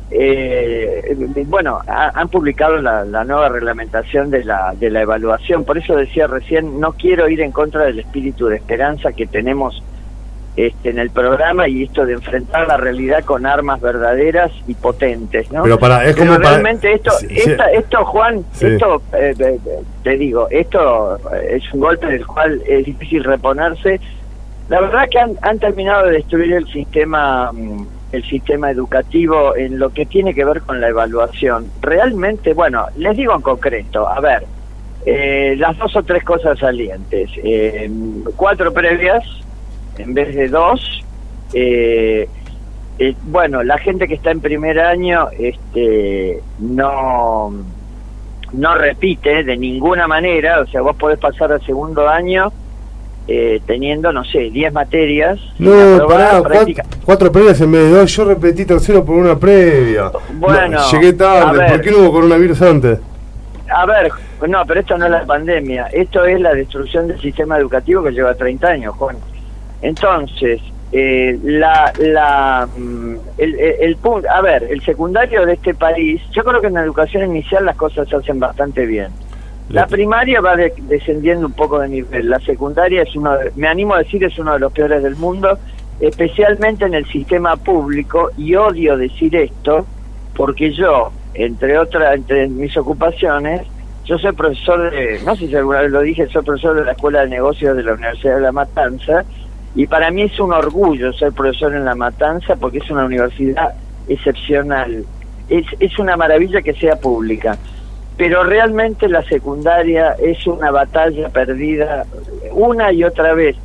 Eh, 0.10 1.02
bueno, 1.48 1.80
ha- 1.88 2.12
han 2.14 2.30
publicado 2.30 2.78
la, 2.78 3.04
la 3.06 3.24
nueva 3.24 3.50
reglamentación 3.50 4.30
de 4.30 4.44
la, 4.44 4.74
de 4.76 4.90
la 4.90 5.02
evaluación, 5.02 5.66
por 5.66 5.78
eso 5.78 5.96
decía 5.96 6.28
recién, 6.28 6.80
no 6.80 6.94
quiero 6.94 7.28
ir 7.28 7.42
en 7.42 7.52
contra 7.52 7.86
del 7.86 8.00
espíritu 8.00 8.46
de 8.48 8.58
esperanza 8.58 9.14
que 9.14 9.28
tenemos 9.28 9.84
este, 10.58 10.90
en 10.90 11.00
el 11.00 11.10
programa 11.10 11.68
y 11.68 11.84
esto 11.84 12.06
de 12.06 12.14
enfrentar 12.14 12.68
la 12.68 12.78
realidad 12.78 13.24
con 13.26 13.46
armas 13.46 13.82
verdaderas 13.82 14.52
y 14.68 14.74
potentes, 14.74 15.52
¿no? 15.52 15.64
Pero 15.64 15.78
para, 15.78 16.06
es 16.06 16.16
Pero 16.16 16.28
como 16.28 16.38
para- 16.38 16.50
realmente 16.52 16.94
esto, 16.94 17.12
Sí, 17.20 17.28
esta- 17.30 17.72
esto 17.72 18.06
Juan, 18.06 18.46
Sí. 18.54 18.68
esto, 18.68 19.02
eh, 19.18 19.60
te 20.04 20.18
digo, 20.18 20.48
esto 20.50 21.18
eh, 21.36 21.58
es 21.58 21.74
un 21.74 21.82
golpe 21.82 22.08
del 22.08 22.26
cual 22.26 22.62
es 22.68 22.86
difícil 22.86 23.24
reponerse. 23.24 24.00
La 24.70 24.82
verdad 24.82 25.08
que 25.12 25.20
han, 25.20 25.34
han 25.42 25.60
terminado 25.60 26.08
de 26.08 26.14
destruir 26.14 26.54
el 26.54 26.66
sistema, 26.68 27.52
mm, 27.52 27.86
el 28.14 28.24
sistema 28.24 28.72
educativo 28.72 29.56
en 29.58 29.78
lo 29.78 29.90
que 29.90 30.06
tiene 30.06 30.34
que 30.34 30.46
ver 30.46 30.62
con 30.62 30.80
la 30.80 30.88
evaluación. 30.88 31.68
Realmente, 31.82 32.54
bueno, 32.54 32.86
les 32.98 33.18
digo 33.18 33.36
en 33.36 33.42
concreto, 33.42 34.08
a 34.08 34.20
ver, 34.22 34.44
eh, 35.06 35.56
las 35.60 35.78
dos 35.78 35.96
o 35.98 36.02
tres 36.04 36.24
cosas 36.24 36.58
salientes, 36.58 37.30
eh, 37.44 37.90
cuatro 38.38 38.74
previas 38.74 39.24
en 39.98 40.14
vez 40.14 40.36
de 40.36 40.48
dos. 40.48 41.04
eh, 41.54 42.28
eh, 42.98 43.14
bueno, 43.24 43.62
la 43.64 43.78
gente 43.78 44.08
que 44.08 44.14
está 44.14 44.32
en 44.32 44.40
primer 44.40 44.80
año 44.80 45.28
este, 45.38 46.42
no, 46.60 47.54
no 48.54 48.76
repite 48.76 49.44
de 49.44 49.58
ninguna 49.58 50.08
manera, 50.08 50.62
o 50.62 50.68
sea, 50.68 50.82
vos 50.82 50.96
podés 50.96 51.20
pasar 51.20 51.52
al 51.52 51.62
segundo 51.66 52.08
año 52.08 52.54
eh, 53.28 53.60
teniendo, 53.66 54.14
no 54.14 54.24
sé, 54.24 54.50
10 54.50 54.72
materias. 54.72 55.40
No, 55.60 56.08
pará, 56.08 56.42
cuatro, 57.04 57.32
previas 57.32 57.60
en 57.60 57.72
vez 57.72 57.82
de 57.92 57.98
dos, 57.98 58.16
yo 58.16 58.26
repetí 58.26 58.66
tercero 58.66 59.04
por 59.04 59.16
una 59.16 59.38
previa. 59.38 60.12
Bueno, 60.34 60.80
llegué 60.92 61.14
tarde, 61.14 61.68
¿por 61.68 61.82
qué 61.82 61.92
no 61.92 61.98
hubo 61.98 62.12
coronavirus 62.14 62.62
antes? 62.62 63.00
A 63.68 63.86
ver, 63.88 64.10
no, 64.48 64.64
pero 64.66 64.80
esto 64.80 64.98
no 64.98 65.06
es 65.06 65.12
la 65.12 65.26
pandemia, 65.26 65.88
esto 65.88 66.24
es 66.24 66.40
la 66.40 66.54
destrucción 66.54 67.08
del 67.08 67.20
sistema 67.20 67.58
educativo 67.58 68.04
que 68.04 68.12
lleva 68.12 68.36
30 68.36 68.68
años, 68.68 68.96
Juan. 68.96 69.18
Entonces, 69.86 70.60
eh, 70.92 71.38
la, 71.44 71.94
la, 72.00 72.68
mm, 72.76 73.16
el, 73.38 73.60
el, 73.60 73.96
punto, 73.98 74.28
a 74.28 74.42
ver, 74.42 74.64
el 74.64 74.82
secundario 74.82 75.46
de 75.46 75.54
este 75.54 75.76
país, 75.76 76.20
yo 76.32 76.44
creo 76.44 76.60
que 76.60 76.68
en 76.68 76.74
la 76.74 76.82
educación 76.82 77.24
inicial 77.30 77.66
las 77.66 77.76
cosas 77.76 78.10
se 78.10 78.16
hacen 78.16 78.40
bastante 78.40 78.84
bien. 78.88 79.10
La 79.70 79.86
primaria 79.86 80.42
va 80.42 80.56
descendiendo 80.56 81.46
un 81.46 81.54
poco 81.54 81.80
de 81.80 81.90
nivel, 81.90 82.30
la 82.30 82.40
secundaria 82.40 83.04
es 83.04 83.16
uno, 83.16 83.32
me 83.56 83.68
animo 83.68 83.94
a 83.94 84.00
decir, 84.00 84.24
es 84.24 84.40
uno 84.40 84.54
de 84.54 84.60
los 84.60 84.74
peores 84.74 85.04
del 85.04 85.16
mundo, 85.18 85.60
especialmente 86.00 86.86
en 86.86 86.96
el 86.96 87.06
sistema 87.06 87.56
público, 87.58 88.32
y 88.38 88.56
odio 88.56 88.98
decir 88.98 89.36
esto, 89.36 89.86
porque 90.36 90.74
yo, 90.74 91.12
entre 91.36 91.78
otras, 91.78 92.16
entre 92.16 92.48
mis 92.48 92.76
ocupaciones, 92.76 93.62
yo 94.06 94.18
soy 94.18 94.32
profesor 94.34 94.90
de, 94.90 95.20
no 95.24 95.36
sé 95.36 95.48
si 95.48 95.56
alguna 95.56 95.82
vez 95.82 95.92
lo 95.92 96.02
dije, 96.02 96.28
soy 96.28 96.44
profesor 96.44 96.76
de 96.76 96.86
la 96.86 96.94
Escuela 96.94 97.22
de 97.22 97.30
Negocios 97.30 97.78
de 97.78 97.84
la 97.84 97.94
Universidad 97.94 98.36
de 98.36 98.42
La 98.42 98.52
Matanza, 98.52 99.24
y 99.76 99.88
para 99.88 100.10
mí 100.10 100.24
es 100.24 100.40
un 100.40 100.54
orgullo 100.54 101.12
ser 101.14 101.34
profesor 101.34 101.76
en 101.76 101.84
La 101.84 101.96
Matanza 101.96 102.56
porque 102.56 102.78
es 102.78 102.90
una 102.90 103.06
universidad 103.06 103.74
excepcional. 104.08 105.04
Es, 105.50 105.66
es 105.80 106.00
una 106.00 106.16
maravilla 106.16 106.62
que 106.62 106.74
sea 106.74 106.96
pública. 106.96 107.58
Pero 108.18 108.46
realmente 108.46 109.10
la 109.10 109.22
secundaria 109.24 110.14
es 110.14 110.48
una 110.48 110.72
batalla 110.72 111.28
perdida 111.28 112.06
una 112.52 112.94
y 112.94 113.04
otra 113.04 113.34
vez. 113.34 113.58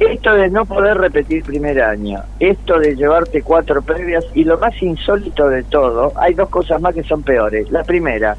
Esto 0.00 0.34
de 0.34 0.48
no 0.48 0.64
poder 0.64 0.96
repetir 0.96 1.44
primer 1.44 1.80
año, 1.80 2.20
esto 2.40 2.80
de 2.80 2.96
llevarte 2.96 3.42
cuatro 3.42 3.80
previas 3.82 4.24
y 4.34 4.42
lo 4.42 4.58
más 4.58 4.82
insólito 4.82 5.48
de 5.48 5.62
todo, 5.62 6.12
hay 6.16 6.34
dos 6.34 6.48
cosas 6.48 6.80
más 6.80 6.94
que 6.94 7.04
son 7.04 7.22
peores. 7.22 7.70
La 7.70 7.84
primera, 7.84 8.36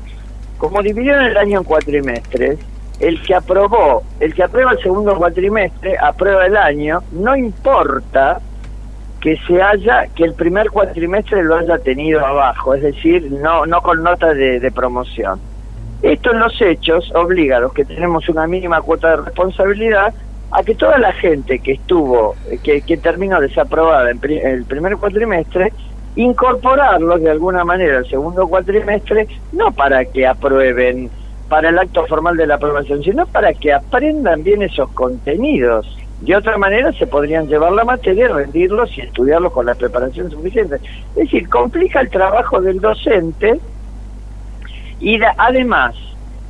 como 0.57 0.81
dividieron 0.81 1.23
el 1.23 1.37
año 1.37 1.59
en 1.59 1.63
cuatrimestres, 1.63 2.59
el 2.99 3.21
que 3.21 3.35
aprobó, 3.35 4.03
el 4.19 4.33
que 4.33 4.43
aprueba 4.43 4.71
el 4.71 4.79
segundo 4.79 5.15
cuatrimestre, 5.15 5.97
aprueba 5.97 6.45
el 6.45 6.55
año, 6.55 7.01
no 7.11 7.35
importa 7.35 8.39
que 9.19 9.37
se 9.47 9.61
haya, 9.61 10.07
que 10.15 10.23
el 10.23 10.33
primer 10.33 10.69
cuatrimestre 10.69 11.43
lo 11.43 11.55
haya 11.55 11.77
tenido 11.79 12.25
abajo, 12.25 12.75
es 12.75 12.83
decir, 12.83 13.31
no, 13.31 13.65
no 13.65 13.81
con 13.81 14.03
nota 14.03 14.33
de, 14.33 14.71
promoción. 14.71 15.39
Esto 16.01 16.31
en 16.31 16.39
los 16.39 16.61
hechos 16.61 17.11
obliga 17.15 17.57
a 17.57 17.61
los 17.61 17.73
que 17.73 17.85
tenemos 17.85 18.29
una 18.29 18.45
mínima 18.45 18.81
cuota 18.81 19.09
de 19.11 19.15
responsabilidad 19.17 20.13
a 20.51 20.63
que 20.63 20.75
toda 20.75 20.99
la 20.99 21.11
gente 21.13 21.59
que 21.59 21.73
estuvo, 21.73 22.35
que, 22.63 22.81
que 22.81 22.97
terminó 22.97 23.41
desaprobada 23.41 24.11
en 24.11 24.19
el 24.23 24.63
primer 24.65 24.95
cuatrimestre, 24.97 25.73
incorporarlos 26.15 27.21
de 27.21 27.31
alguna 27.31 27.65
manera 27.65 27.97
al 27.97 28.07
segundo 28.07 28.47
cuatrimestre, 28.47 29.27
no 29.51 29.71
para 29.71 30.05
que 30.05 30.27
aprueben 30.27 31.09
para 31.49 31.69
el 31.69 31.77
acto 31.77 32.05
formal 32.07 32.37
de 32.37 32.47
la 32.47 32.55
aprobación, 32.55 33.03
sino 33.03 33.25
para 33.27 33.53
que 33.53 33.73
aprendan 33.73 34.43
bien 34.43 34.61
esos 34.61 34.89
contenidos. 34.91 35.97
De 36.21 36.35
otra 36.35 36.57
manera 36.57 36.91
se 36.93 37.05
podrían 37.07 37.47
llevar 37.47 37.71
la 37.73 37.83
materia, 37.83 38.27
rendirlos 38.29 38.89
y 38.97 39.01
estudiarlos 39.01 39.51
con 39.51 39.65
la 39.65 39.75
preparación 39.75 40.31
suficiente. 40.31 40.75
Es 40.75 41.15
decir, 41.15 41.47
complica 41.49 42.01
el 42.01 42.09
trabajo 42.09 42.61
del 42.61 42.79
docente 42.79 43.59
y 44.99 45.19
además, 45.37 45.93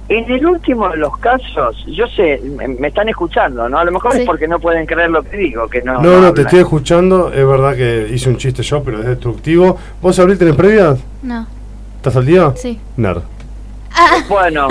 en 0.07 0.31
el 0.31 0.45
último 0.45 0.87
de 0.89 0.97
los 0.97 1.17
casos, 1.17 1.83
yo 1.87 2.07
sé, 2.07 2.39
me, 2.79 2.87
están 2.87 3.09
escuchando, 3.09 3.67
¿no? 3.67 3.79
A 3.79 3.83
lo 3.83 3.91
mejor 3.91 4.15
es 4.15 4.25
porque 4.25 4.47
no 4.47 4.59
pueden 4.59 4.85
creer 4.85 5.09
lo 5.09 5.23
que 5.23 5.35
digo, 5.35 5.67
que 5.67 5.81
no... 5.81 5.99
No, 6.01 6.21
no, 6.21 6.33
te 6.33 6.43
estoy 6.43 6.59
escuchando, 6.59 7.33
es 7.33 7.45
verdad 7.45 7.75
que 7.75 8.07
hice 8.13 8.29
un 8.29 8.37
chiste 8.37 8.61
yo, 8.61 8.83
pero 8.83 8.99
es 8.99 9.07
destructivo. 9.07 9.77
¿Vos, 10.01 10.17
Abril, 10.19 10.37
tenés 10.37 10.55
previas? 10.55 10.99
No. 11.23 11.47
¿Estás 11.97 12.15
al 12.15 12.25
día? 12.25 12.53
Sí. 12.55 12.79
Nerd. 12.97 13.23
Bueno, 14.27 14.67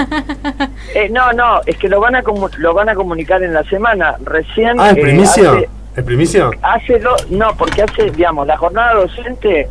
eh, 0.95 1.09
no, 1.11 1.33
no, 1.33 1.61
es 1.66 1.77
que 1.77 1.89
lo 1.89 2.01
van 2.01 2.16
a 2.16 2.22
lo 2.59 2.75
van 2.75 2.89
a 2.89 2.95
comunicar 2.95 3.43
en 3.43 3.55
la 3.55 3.64
semana. 3.64 4.16
Recién. 4.22 4.79
Ah, 4.79 4.91
¿es 4.91 4.99
primicia? 4.99 5.53
Hace, 5.53 5.68
¿Es 5.97 6.05
primicia? 6.05 6.51
Hace 6.62 6.99
dos, 6.99 7.31
no, 7.31 7.57
porque 7.57 7.83
hace, 7.83 8.11
digamos, 8.11 8.47
la 8.47 8.57
jornada 8.57 8.95
docente 8.95 9.68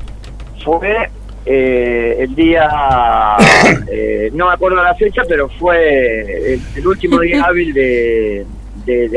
fue 0.64 1.10
eh, 1.46 2.16
el 2.20 2.36
día, 2.36 2.70
eh, 3.92 4.30
no 4.34 4.48
me 4.48 4.54
acuerdo 4.54 4.82
la 4.82 4.96
fecha, 4.96 5.24
pero 5.28 5.50
fue 5.50 6.54
el, 6.54 6.88
último 6.88 7.20
día 7.20 7.44
hábil 7.48 7.74
de, 7.74 8.46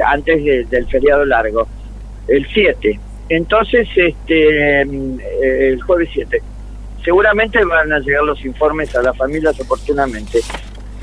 antes 0.04 0.70
del 0.70 0.86
feriado 0.88 1.24
largo, 1.24 1.66
el 2.28 2.46
7. 2.52 3.00
Entonces, 3.28 3.88
este, 3.96 4.82
el 4.82 5.82
jueves 5.82 6.08
7 6.12 6.40
seguramente 7.06 7.64
van 7.64 7.92
a 7.92 8.00
llegar 8.00 8.24
los 8.24 8.44
informes 8.44 8.94
a 8.96 9.00
las 9.00 9.16
familias 9.16 9.58
oportunamente. 9.60 10.40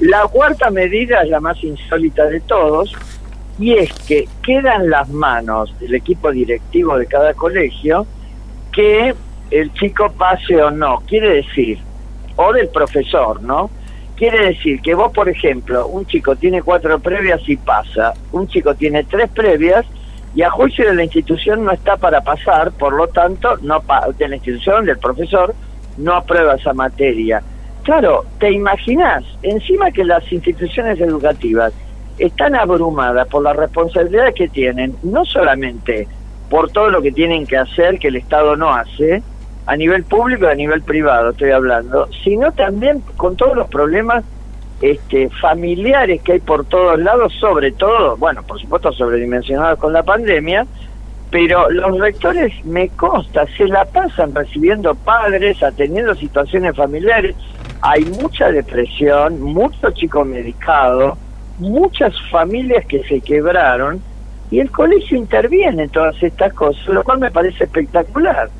La 0.01 0.27
cuarta 0.27 0.69
medida 0.69 1.21
es 1.21 1.29
la 1.29 1.39
más 1.39 1.63
insólita 1.63 2.25
de 2.25 2.41
todos 2.41 2.93
y 3.57 3.75
es 3.75 3.93
que 4.05 4.27
quedan 4.43 4.89
las 4.89 5.07
manos 5.07 5.73
del 5.79 5.95
equipo 5.95 6.29
directivo 6.29 6.97
de 6.97 7.05
cada 7.05 7.33
colegio 7.33 8.05
que 8.73 9.15
el 9.49 9.73
chico 9.75 10.11
pase 10.11 10.61
o 10.61 10.71
no. 10.71 11.01
Quiere 11.07 11.35
decir, 11.35 11.79
o 12.35 12.51
del 12.51 12.67
profesor, 12.67 13.41
¿no? 13.41 13.69
Quiere 14.17 14.47
decir 14.47 14.81
que 14.81 14.95
vos, 14.95 15.13
por 15.13 15.29
ejemplo, 15.29 15.87
un 15.87 16.05
chico 16.05 16.35
tiene 16.35 16.61
cuatro 16.61 16.99
previas 16.99 17.47
y 17.47 17.55
pasa, 17.55 18.13
un 18.33 18.49
chico 18.49 18.75
tiene 18.75 19.05
tres 19.05 19.29
previas 19.29 19.85
y 20.35 20.41
a 20.41 20.49
juicio 20.49 20.85
de 20.85 20.95
la 20.95 21.03
institución 21.05 21.63
no 21.63 21.71
está 21.71 21.95
para 21.95 22.19
pasar, 22.19 22.73
por 22.73 22.91
lo 22.91 23.07
tanto, 23.07 23.55
no 23.61 23.81
de 24.17 24.27
la 24.27 24.35
institución, 24.35 24.83
del 24.83 24.97
profesor, 24.97 25.55
no 25.97 26.13
aprueba 26.13 26.55
esa 26.55 26.73
materia. 26.73 27.41
Claro, 27.83 28.25
te 28.39 28.51
imaginas, 28.51 29.23
encima 29.41 29.91
que 29.91 30.03
las 30.03 30.31
instituciones 30.31 30.99
educativas 31.01 31.73
están 32.17 32.55
abrumadas 32.55 33.27
por 33.27 33.43
la 33.43 33.53
responsabilidad 33.53 34.33
que 34.33 34.47
tienen, 34.47 34.95
no 35.03 35.25
solamente 35.25 36.07
por 36.49 36.69
todo 36.71 36.89
lo 36.89 37.01
que 37.01 37.11
tienen 37.11 37.45
que 37.45 37.57
hacer 37.57 37.99
que 37.99 38.09
el 38.09 38.15
Estado 38.15 38.55
no 38.55 38.73
hace, 38.73 39.23
a 39.65 39.75
nivel 39.75 40.03
público 40.03 40.45
y 40.45 40.49
a 40.49 40.55
nivel 40.55 40.81
privado 40.81 41.31
estoy 41.31 41.51
hablando, 41.51 42.07
sino 42.23 42.51
también 42.51 43.01
con 43.17 43.35
todos 43.35 43.55
los 43.55 43.67
problemas 43.69 44.23
este, 44.81 45.29
familiares 45.29 46.21
que 46.21 46.33
hay 46.33 46.39
por 46.39 46.65
todos 46.65 46.99
lados, 46.99 47.33
sobre 47.39 47.71
todo, 47.71 48.17
bueno, 48.17 48.43
por 48.43 48.59
supuesto 48.59 48.91
sobredimensionados 48.91 49.79
con 49.79 49.93
la 49.93 50.03
pandemia, 50.03 50.65
pero 51.34 51.67
los 51.71 51.97
rectores, 51.97 52.53
me 52.63 52.89
consta, 52.89 53.47
se 53.57 53.67
la 53.67 53.86
pasan 53.86 54.36
recibiendo 54.36 54.93
padres, 54.93 55.63
atendiendo 55.63 56.13
situaciones 56.13 56.75
familiares. 56.75 57.36
Hay 57.81 58.05
mucha 58.05 58.51
depresión, 58.51 59.41
mucho 59.41 59.89
chico 59.93 60.23
medicado, 60.23 61.17
muchas 61.57 62.13
familias 62.29 62.86
que 62.86 63.03
se 63.05 63.19
quebraron 63.19 63.99
y 64.51 64.59
el 64.59 64.69
colegio 64.69 65.17
interviene 65.17 65.86
en 65.86 65.89
todas 65.89 66.21
estas 66.21 66.53
cosas, 66.53 66.86
lo 66.86 67.03
cual 67.03 67.17
me 67.17 67.31
parece 67.31 67.63
espectacular. 67.63 68.51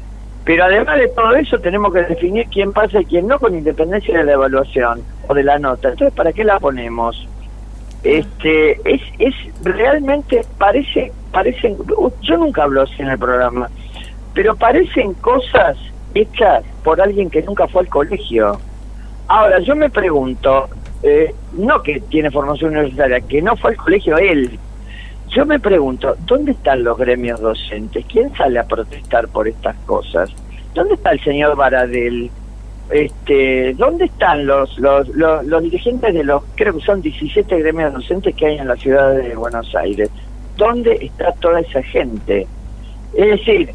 Pero 0.43 0.63
además 0.63 0.97
de 0.97 1.09
todo 1.09 1.36
eso 1.36 1.59
tenemos 1.59 1.93
que 1.93 2.01
definir 2.01 2.47
quién 2.47 2.74
pasa 2.74 3.01
y 3.01 3.05
quién 3.05 3.28
no 3.28 3.38
con 3.38 3.53
independencia 3.53 4.17
de 4.17 4.24
la 4.24 4.32
evaluación 4.32 5.03
o 5.28 5.36
de 5.36 5.43
la 5.43 5.59
nota. 5.59 5.89
Entonces, 5.89 6.15
¿para 6.15 6.34
qué 6.34 6.43
la 6.43 6.59
ponemos? 6.59 7.28
Este, 8.03 8.71
es, 8.84 9.01
es 9.19 9.36
realmente 9.61 10.41
parece 10.57 11.11
parecen, 11.34 11.77
yo 12.21 12.38
nunca 12.38 12.63
hablo 12.63 12.84
así 12.84 13.01
en 13.01 13.09
el 13.09 13.17
programa, 13.17 13.69
pero 14.34 14.55
parecen 14.55 15.13
cosas 15.15 15.75
hechas 16.13 16.63
por 16.84 17.01
alguien 17.01 17.29
que 17.29 17.41
nunca 17.41 17.67
fue 17.67 17.81
al 17.81 17.89
colegio. 17.89 18.59
Ahora, 19.27 19.59
yo 19.59 19.75
me 19.75 19.89
pregunto, 19.89 20.69
eh, 21.01 21.34
no 21.53 21.81
que 21.81 21.99
tiene 22.01 22.31
formación 22.31 22.71
universitaria, 22.71 23.19
que 23.21 23.41
no 23.41 23.57
fue 23.57 23.71
al 23.71 23.77
colegio 23.77 24.17
él. 24.17 24.57
Yo 25.29 25.45
me 25.45 25.59
pregunto, 25.59 26.15
¿dónde 26.27 26.51
están 26.51 26.84
los 26.84 26.97
gremios 26.97 27.41
docentes? 27.41 28.05
¿Quién 28.05 28.34
sale 28.36 28.59
a 28.59 28.63
protestar 28.63 29.27
por 29.29 29.47
estas 29.47 29.75
cosas? 29.88 30.29
¿Dónde 30.75 30.93
está 30.93 31.11
el 31.11 31.23
señor 31.23 31.55
Baradel? 31.55 32.29
Este, 32.91 33.73
¿Dónde 33.73 34.05
están 34.05 34.45
los, 34.45 34.77
los, 34.77 35.07
los, 35.09 35.43
los 35.45 35.63
dirigentes 35.63 36.13
de 36.13 36.23
los, 36.23 36.43
creo 36.55 36.75
que 36.75 36.81
son 36.81 37.01
17 37.01 37.57
gremios 37.59 37.93
docentes 37.93 38.36
que 38.36 38.45
hay 38.45 38.57
en 38.59 38.67
la 38.67 38.75
ciudad 38.75 39.15
de 39.15 39.36
Buenos 39.36 39.73
Aires? 39.73 40.11
¿Dónde 40.58 40.97
está 41.01 41.32
toda 41.34 41.60
esa 41.62 41.84
gente? 41.84 42.47
Es 43.16 43.28
decir, 43.28 43.74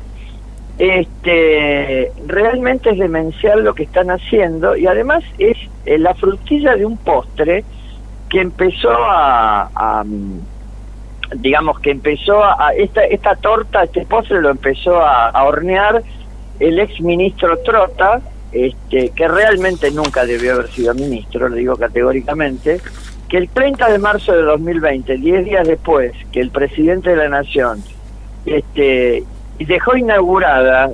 este, 0.78 2.12
realmente 2.26 2.90
es 2.90 2.98
demencial 2.98 3.64
lo 3.64 3.74
que 3.74 3.82
están 3.82 4.10
haciendo 4.10 4.76
y 4.76 4.86
además 4.86 5.24
es 5.38 5.56
eh, 5.86 5.98
la 5.98 6.14
frutilla 6.14 6.76
de 6.76 6.84
un 6.84 6.96
postre 6.98 7.64
que 8.28 8.40
empezó 8.40 8.90
a, 8.92 10.04
digamos 11.34 11.80
que 11.80 11.90
empezó 11.90 12.44
a, 12.44 12.72
esta, 12.76 13.04
esta 13.04 13.34
torta, 13.36 13.84
este 13.84 14.04
postre 14.06 14.40
lo 14.40 14.50
empezó 14.50 15.00
a, 15.00 15.44
hornear 15.44 16.02
el 16.60 16.78
ex 16.78 17.00
ministro 17.00 17.58
Trota, 17.58 18.20
este, 18.52 19.10
que 19.10 19.28
realmente 19.28 19.90
nunca 19.90 20.26
debió 20.26 20.54
haber 20.54 20.68
sido 20.68 20.94
ministro, 20.94 21.48
lo 21.48 21.56
digo 21.56 21.76
categóricamente, 21.76 22.80
que 23.28 23.36
el 23.36 23.48
30 23.48 23.90
de 23.90 23.98
marzo 23.98 24.32
de 24.32 24.42
2020, 24.42 25.16
10 25.18 25.44
días 25.44 25.66
después 25.68 26.12
que 26.32 26.40
el 26.40 26.50
presidente 26.50 27.10
de 27.10 27.16
la 27.16 27.28
Nación 27.28 27.82
este, 28.46 29.24
dejó 29.58 29.96
inaugurada, 29.96 30.90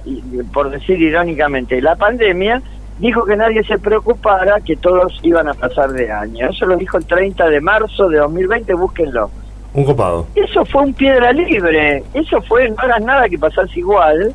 por 0.53 0.70
decir 0.70 1.01
irónicamente, 1.01 1.80
la 1.80 1.97
pandemia, 1.97 2.61
dijo 2.99 3.24
que 3.24 3.37
nadie 3.37 3.62
se 3.64 3.78
preocupara, 3.78 4.61
que 4.61 4.76
todos 4.76 5.18
iban 5.22 5.49
a 5.49 5.55
pasar 5.55 5.91
de 5.93 6.11
año. 6.11 6.49
Eso 6.51 6.66
lo 6.66 6.76
dijo 6.76 6.97
el 6.99 7.07
30 7.07 7.49
de 7.49 7.61
marzo 7.61 8.09
de 8.09 8.18
2020, 8.18 8.74
búsquenlo. 8.74 9.30
Un 9.74 9.85
copado. 9.85 10.26
Eso 10.35 10.64
fue 10.64 10.82
un 10.82 10.95
piedra 10.95 11.32
libre, 11.32 12.03
eso 12.14 12.41
fue, 12.43 12.68
no 12.68 12.76
hagas 12.78 13.03
nada 13.03 13.28
que 13.28 13.39
pasas 13.39 13.68
igual. 13.76 14.32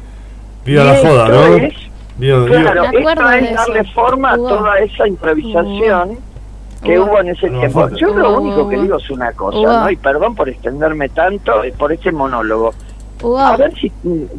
Viva 0.65 0.83
la 0.83 0.95
joda, 0.97 1.27
¿no? 1.29 1.55
es- 1.55 1.73
Viva- 2.45 2.61
Claro, 2.63 2.83
esto 2.83 3.29
es 3.31 3.55
darle 3.55 3.83
forma 3.93 4.31
a 4.33 4.35
toda 4.35 4.79
esa 4.79 5.07
improvisación 5.07 6.17
que 6.83 6.97
Hubo. 6.99 7.07
hubo 7.11 7.19
en 7.19 7.29
ese 7.29 7.49
No, 7.49 7.59
tiempo. 7.59 7.79
fuerte. 7.79 7.97
Yo 7.99 8.13
lo 8.15 8.39
único 8.39 8.69
que 8.69 8.77
digo 8.79 8.97
es 8.97 9.09
una 9.09 9.31
cosa. 9.33 9.59
¿no? 9.83 9.89
Y 9.91 9.95
perdón 9.95 10.35
por 10.35 10.47
extenderme 10.49 11.09
tanto 11.09 11.63
eh, 11.63 11.73
por 11.77 11.91
este 11.91 12.11
monólogo. 12.11 12.73
A 13.37 13.57
ver 13.57 13.73
si 13.75 13.91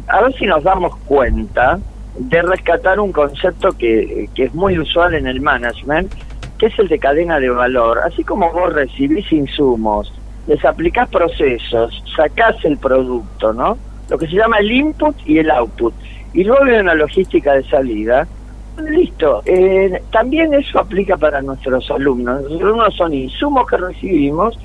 a 0.07 0.21
ver 0.21 0.33
si 0.33 0.45
nos 0.47 0.63
damos 0.63 0.95
cuenta 1.05 1.79
de 2.17 2.41
rescatar 2.41 2.99
un 2.99 3.11
concepto 3.11 3.71
que, 3.73 4.27
que 4.33 4.45
es 4.45 4.53
muy 4.55 4.79
usual 4.79 5.13
en 5.13 5.27
el 5.27 5.39
management, 5.39 6.11
que 6.57 6.65
es 6.65 6.79
el 6.79 6.87
de 6.87 6.97
cadena 6.97 7.39
de 7.39 7.49
valor. 7.49 7.99
Así 7.99 8.23
como 8.23 8.51
vos 8.51 8.73
recibís 8.73 9.31
insumos, 9.31 10.11
les 10.47 10.65
aplicás 10.65 11.07
procesos, 11.09 12.03
sacás 12.15 12.55
el 12.65 12.77
producto, 12.79 13.53
¿no? 13.53 13.77
Lo 14.09 14.17
que 14.17 14.25
se 14.27 14.35
llama 14.35 14.57
el 14.57 14.71
input 14.71 15.15
y 15.25 15.37
el 15.37 15.51
output. 15.51 15.93
Y 16.33 16.43
luego 16.43 16.63
hay 16.65 16.79
una 16.79 16.95
logística 16.95 17.53
de 17.53 17.63
salida. 17.69 18.27
Listo. 18.77 19.41
Eh, 19.45 20.01
también 20.11 20.53
eso 20.53 20.79
aplica 20.79 21.17
para 21.17 21.41
nuestros 21.41 21.89
alumnos. 21.91 22.43
Los 22.43 22.61
alumnos 22.61 22.95
son 22.95 23.13
insumos 23.13 23.67
que 23.67 23.77
recibimos 23.77 24.57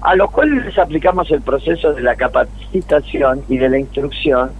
a 0.00 0.14
los 0.14 0.30
cuales 0.30 0.64
les 0.64 0.78
aplicamos 0.78 1.30
el 1.30 1.42
proceso 1.42 1.92
de 1.92 2.02
la 2.02 2.14
capacitación 2.14 3.42
y 3.48 3.58
de 3.58 3.68
la 3.68 3.78
instrucción 3.78 4.50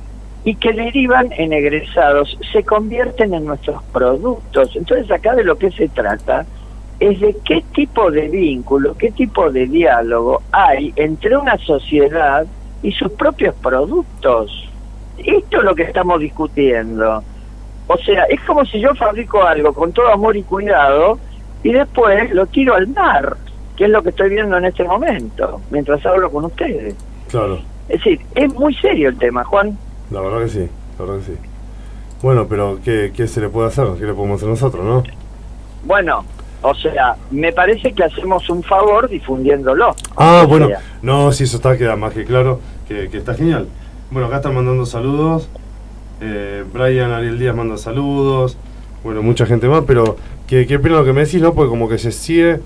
y 0.44 0.54
que 0.54 0.72
derivan 0.72 1.32
en 1.32 1.52
egresados, 1.52 2.38
se 2.52 2.62
convierten 2.64 3.34
en 3.34 3.44
nuestros 3.44 3.82
productos. 3.92 4.74
Entonces 4.74 5.10
acá 5.10 5.34
de 5.34 5.44
lo 5.44 5.56
que 5.56 5.70
se 5.70 5.88
trata 5.88 6.46
es 7.00 7.20
de 7.20 7.36
qué 7.44 7.62
tipo 7.74 8.10
de 8.10 8.28
vínculo, 8.28 8.96
qué 8.96 9.10
tipo 9.12 9.50
de 9.50 9.66
diálogo 9.66 10.42
hay 10.50 10.92
entre 10.96 11.36
una 11.36 11.56
sociedad 11.58 12.46
y 12.82 12.92
sus 12.92 13.12
propios 13.12 13.54
productos. 13.56 14.68
Esto 15.18 15.58
es 15.58 15.64
lo 15.64 15.74
que 15.74 15.82
estamos 15.82 16.20
discutiendo. 16.20 17.22
O 17.88 17.96
sea, 17.98 18.24
es 18.24 18.40
como 18.42 18.64
si 18.66 18.80
yo 18.80 18.94
fabrico 18.94 19.42
algo 19.42 19.72
con 19.72 19.92
todo 19.92 20.08
amor 20.12 20.36
y 20.36 20.42
cuidado 20.42 21.18
y 21.62 21.72
después 21.72 22.30
lo 22.32 22.46
tiro 22.46 22.74
al 22.74 22.86
mar, 22.88 23.36
que 23.76 23.84
es 23.84 23.90
lo 23.90 24.02
que 24.02 24.10
estoy 24.10 24.30
viendo 24.30 24.56
en 24.58 24.66
este 24.66 24.84
momento, 24.84 25.60
mientras 25.70 26.04
hablo 26.06 26.30
con 26.30 26.44
ustedes. 26.44 26.94
Claro, 27.30 27.58
Es 27.88 27.98
decir, 28.02 28.20
es 28.34 28.54
muy 28.54 28.74
serio 28.74 29.08
el 29.08 29.18
tema, 29.18 29.42
Juan. 29.44 29.76
la 30.10 30.20
verdad 30.20 30.40
que 30.40 30.48
sí, 30.48 30.68
la 30.98 31.04
verdad 31.04 31.20
que 31.20 31.32
sí. 31.32 31.38
Bueno, 32.22 32.46
pero 32.48 32.78
¿qué, 32.84 33.12
qué 33.14 33.26
se 33.26 33.40
le 33.40 33.48
puede 33.48 33.68
hacer? 33.68 33.86
¿Qué 33.98 34.04
le 34.04 34.12
podemos 34.14 34.36
hacer 34.38 34.48
nosotros, 34.50 34.84
no? 34.84 35.02
Bueno, 35.84 36.24
o 36.62 36.74
sea, 36.74 37.14
me 37.30 37.52
parece 37.52 37.92
que 37.92 38.04
hacemos 38.04 38.48
un 38.50 38.62
favor 38.62 39.08
difundiéndolo. 39.08 39.94
Ah, 40.16 40.44
bueno, 40.48 40.66
sea, 40.66 40.80
no, 41.02 41.30
sí, 41.32 41.44
eso 41.44 41.56
está, 41.56 41.76
queda 41.78 41.96
más 41.96 42.12
que 42.12 42.24
claro, 42.24 42.60
que, 42.86 43.08
que 43.08 43.18
está 43.18 43.34
genial. 43.34 43.68
Bueno, 44.10 44.26
acá 44.26 44.36
están 44.36 44.54
mandando 44.54 44.84
saludos. 44.84 45.48
Eh, 46.20 46.64
Brian 46.72 47.12
Ariel 47.12 47.38
Díaz 47.38 47.54
manda 47.54 47.76
saludos. 47.76 48.56
Bueno, 49.04 49.22
mucha 49.22 49.46
gente 49.46 49.68
más, 49.68 49.84
pero 49.86 50.16
qué, 50.46 50.66
qué 50.66 50.78
pena 50.78 50.96
lo 50.96 51.04
que 51.04 51.12
me 51.12 51.24
decís, 51.24 51.40
¿no? 51.40 51.54
Porque 51.54 51.70
como 51.70 51.88
que 51.88 51.98
se 51.98 52.12
sigue, 52.12 52.60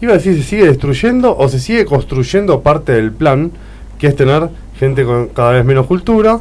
iba 0.00 0.12
a 0.12 0.16
decir, 0.16 0.34
se 0.36 0.42
sigue 0.42 0.66
destruyendo 0.66 1.36
o 1.36 1.48
se 1.48 1.60
sigue 1.60 1.84
construyendo 1.84 2.60
parte 2.60 2.92
del 2.92 3.12
plan, 3.12 3.52
que 3.98 4.08
es 4.08 4.16
tener 4.16 4.48
gente 4.78 5.04
con 5.04 5.28
cada 5.28 5.52
vez 5.52 5.64
menos 5.64 5.86
cultura, 5.86 6.40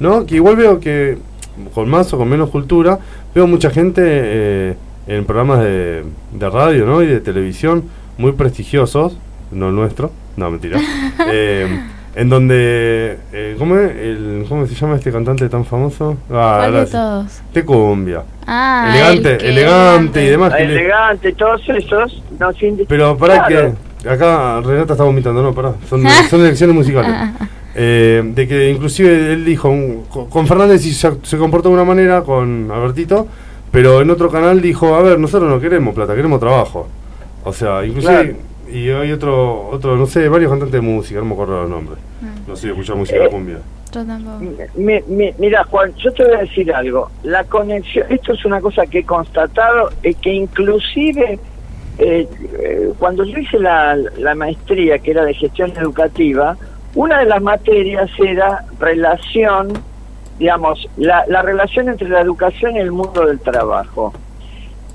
¿no? 0.00 0.26
Que 0.26 0.36
igual 0.36 0.56
veo 0.56 0.80
que 0.80 1.18
con 1.74 1.88
más 1.88 2.12
o 2.12 2.18
con 2.18 2.28
menos 2.28 2.50
cultura, 2.50 2.98
veo 3.34 3.46
mucha 3.46 3.70
gente 3.70 4.02
eh, 4.04 4.76
en 5.06 5.24
programas 5.24 5.60
de, 5.60 6.04
de 6.32 6.50
radio, 6.50 6.86
¿no? 6.86 7.02
Y 7.02 7.06
de 7.06 7.20
televisión 7.20 7.84
muy 8.18 8.32
prestigiosos, 8.32 9.16
no 9.52 9.68
el 9.68 9.74
nuestro, 9.74 10.10
no, 10.36 10.50
mentira. 10.50 10.80
eh, 11.32 11.68
en 12.14 12.28
donde, 12.28 13.18
eh, 13.32 13.54
¿cómo, 13.58 13.76
es? 13.76 13.90
El, 13.96 14.44
¿cómo 14.48 14.66
se 14.66 14.74
llama 14.74 14.96
este 14.96 15.12
cantante 15.12 15.48
tan 15.48 15.64
famoso? 15.64 16.16
Ah, 16.30 16.56
¿cuál 16.58 16.72
de 16.72 16.76
gracias. 16.78 16.90
todos? 16.92 17.40
De 17.54 17.64
cumbia. 17.64 18.22
Ah, 18.46 18.88
elegante, 18.90 19.34
el 19.36 19.58
elegante 19.58 20.24
y 20.24 20.28
demás. 20.28 20.52
le- 20.52 20.64
elegante, 20.64 21.32
todos 21.34 21.60
esos, 21.68 22.22
no 22.38 22.52
sin 22.54 22.84
pero 22.88 23.16
para 23.16 23.46
Claro. 23.46 23.74
que 24.02 24.08
acá 24.08 24.60
Renata 24.60 24.94
está 24.94 25.04
vomitando, 25.04 25.42
no, 25.42 25.54
pará, 25.54 25.74
son, 25.88 26.02
son 26.28 26.40
elecciones 26.40 26.74
musicales. 26.76 27.10
Eh, 27.72 28.20
de 28.34 28.48
que 28.48 28.68
inclusive 28.68 29.32
él 29.32 29.44
dijo, 29.44 29.68
un- 29.68 30.02
con 30.28 30.44
Fernández 30.48 30.82
sí 30.82 30.92
se, 30.92 31.08
se 31.22 31.38
comportó 31.38 31.68
de 31.68 31.74
una 31.76 31.84
manera, 31.84 32.22
con 32.22 32.68
Albertito, 32.68 33.28
pero 33.70 34.00
en 34.02 34.10
otro 34.10 34.28
canal 34.28 34.60
dijo, 34.60 34.96
a 34.96 35.02
ver, 35.02 35.20
nosotros 35.20 35.48
no 35.48 35.60
queremos 35.60 35.94
plata, 35.94 36.16
queremos 36.16 36.40
trabajo. 36.40 36.88
O 37.44 37.52
sea, 37.52 37.86
inclusive, 37.86 38.34
y 38.72 38.90
hay 38.90 39.12
otro, 39.12 39.68
otro, 39.68 39.96
no 39.96 40.06
sé, 40.06 40.28
varios 40.28 40.50
cantantes 40.50 40.72
de 40.72 40.80
música, 40.80 41.18
no 41.20 41.26
me 41.26 41.32
acuerdo 41.34 41.62
los 41.62 41.70
nombres. 41.70 41.98
No 42.46 42.56
sé, 42.56 42.68
escuchar 42.68 42.96
música 42.96 43.18
de 43.20 43.28
cumbia. 43.28 43.58
Yo 43.92 44.06
tampoco. 44.06 44.38
Mi- 44.76 45.00
mi- 45.08 45.32
mira, 45.38 45.64
Juan, 45.64 45.92
yo 45.96 46.12
te 46.12 46.24
voy 46.24 46.34
a 46.34 46.38
decir 46.38 46.72
algo. 46.72 47.10
La 47.22 47.44
conexión, 47.44 48.06
esto 48.08 48.32
es 48.34 48.44
una 48.44 48.60
cosa 48.60 48.86
que 48.86 49.00
he 49.00 49.04
constatado, 49.04 49.90
es 50.02 50.16
que 50.16 50.32
inclusive 50.32 51.38
eh, 51.98 52.28
eh, 52.60 52.92
cuando 52.98 53.24
yo 53.24 53.38
hice 53.38 53.58
la, 53.58 53.96
la 53.96 54.34
maestría, 54.34 54.98
que 55.00 55.10
era 55.10 55.24
de 55.24 55.34
gestión 55.34 55.72
educativa, 55.76 56.56
una 56.94 57.18
de 57.20 57.26
las 57.26 57.42
materias 57.42 58.10
era 58.18 58.64
relación, 58.78 59.72
digamos, 60.38 60.88
la, 60.96 61.24
la 61.28 61.42
relación 61.42 61.88
entre 61.88 62.08
la 62.08 62.20
educación 62.20 62.76
y 62.76 62.78
el 62.78 62.92
mundo 62.92 63.26
del 63.26 63.38
trabajo. 63.40 64.12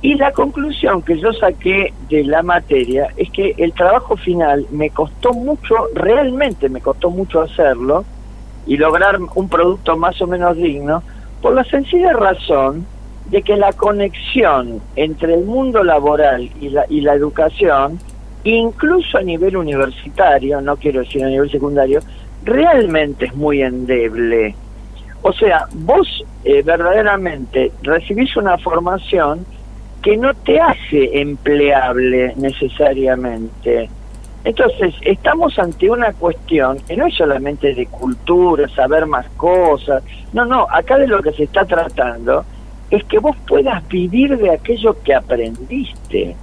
Y 0.01 0.15
la 0.15 0.31
conclusión 0.31 1.01
que 1.01 1.17
yo 1.17 1.33
saqué 1.33 1.93
de 2.09 2.23
la 2.23 2.43
materia 2.43 3.09
es 3.17 3.29
que 3.31 3.55
el 3.57 3.73
trabajo 3.73 4.15
final 4.15 4.65
me 4.71 4.89
costó 4.89 5.33
mucho, 5.33 5.75
realmente 5.95 6.69
me 6.69 6.81
costó 6.81 7.09
mucho 7.09 7.41
hacerlo, 7.41 8.05
y 8.67 8.77
lograr 8.77 9.19
un 9.35 9.49
producto 9.49 9.95
más 9.95 10.21
o 10.21 10.27
menos 10.27 10.57
digno, 10.57 11.03
por 11.41 11.53
la 11.53 11.63
sencilla 11.65 12.13
razón 12.13 12.85
de 13.29 13.41
que 13.41 13.55
la 13.55 13.73
conexión 13.73 14.81
entre 14.95 15.33
el 15.33 15.45
mundo 15.45 15.83
laboral 15.83 16.49
y 16.59 16.69
la, 16.69 16.85
y 16.89 17.01
la 17.01 17.13
educación, 17.13 17.99
incluso 18.43 19.17
a 19.17 19.21
nivel 19.21 19.57
universitario, 19.57 20.61
no 20.61 20.77
quiero 20.77 21.01
decir 21.01 21.23
a 21.23 21.29
nivel 21.29 21.49
secundario, 21.49 22.01
realmente 22.43 23.25
es 23.25 23.35
muy 23.35 23.61
endeble. 23.61 24.55
O 25.21 25.33
sea, 25.33 25.65
vos 25.73 26.23
eh, 26.43 26.61
verdaderamente 26.61 27.71
recibís 27.81 28.35
una 28.37 28.57
formación 28.59 29.45
que 30.05 30.17
no 30.17 30.35
te 30.35 30.61
hace 30.61 31.19
empleable 31.19 32.33
necesariamente. 32.35 33.89
Entonces, 34.43 34.93
estamos 35.01 35.57
ante 35.57 35.89
una 35.89 36.13
cuestión 36.13 36.77
que 36.87 36.95
no 36.95 37.07
es 37.07 37.15
solamente 37.15 37.73
de 37.73 37.87
cultura, 37.87 38.69
saber 38.69 39.07
más 39.07 39.25
cosas. 39.31 40.03
No, 40.31 40.45
no, 40.45 40.67
acá 40.69 40.99
de 40.99 41.07
lo 41.07 41.23
que 41.23 41.31
se 41.31 41.45
está 41.45 41.65
tratando 41.65 42.45
es 42.91 43.03
que 43.05 43.17
vos 43.17 43.35
puedas 43.47 43.85
vivir 43.87 44.37
de 44.37 44.51
aquello 44.51 44.95
que 45.03 45.15
aprendiste. 45.15 46.35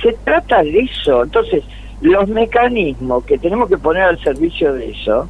Se 0.00 0.12
trata 0.22 0.62
de 0.62 0.78
eso. 0.78 1.24
Entonces, 1.24 1.64
los 2.00 2.28
mecanismos 2.28 3.24
que 3.24 3.36
tenemos 3.36 3.68
que 3.68 3.78
poner 3.78 4.04
al 4.04 4.20
servicio 4.20 4.72
de 4.74 4.92
eso, 4.92 5.28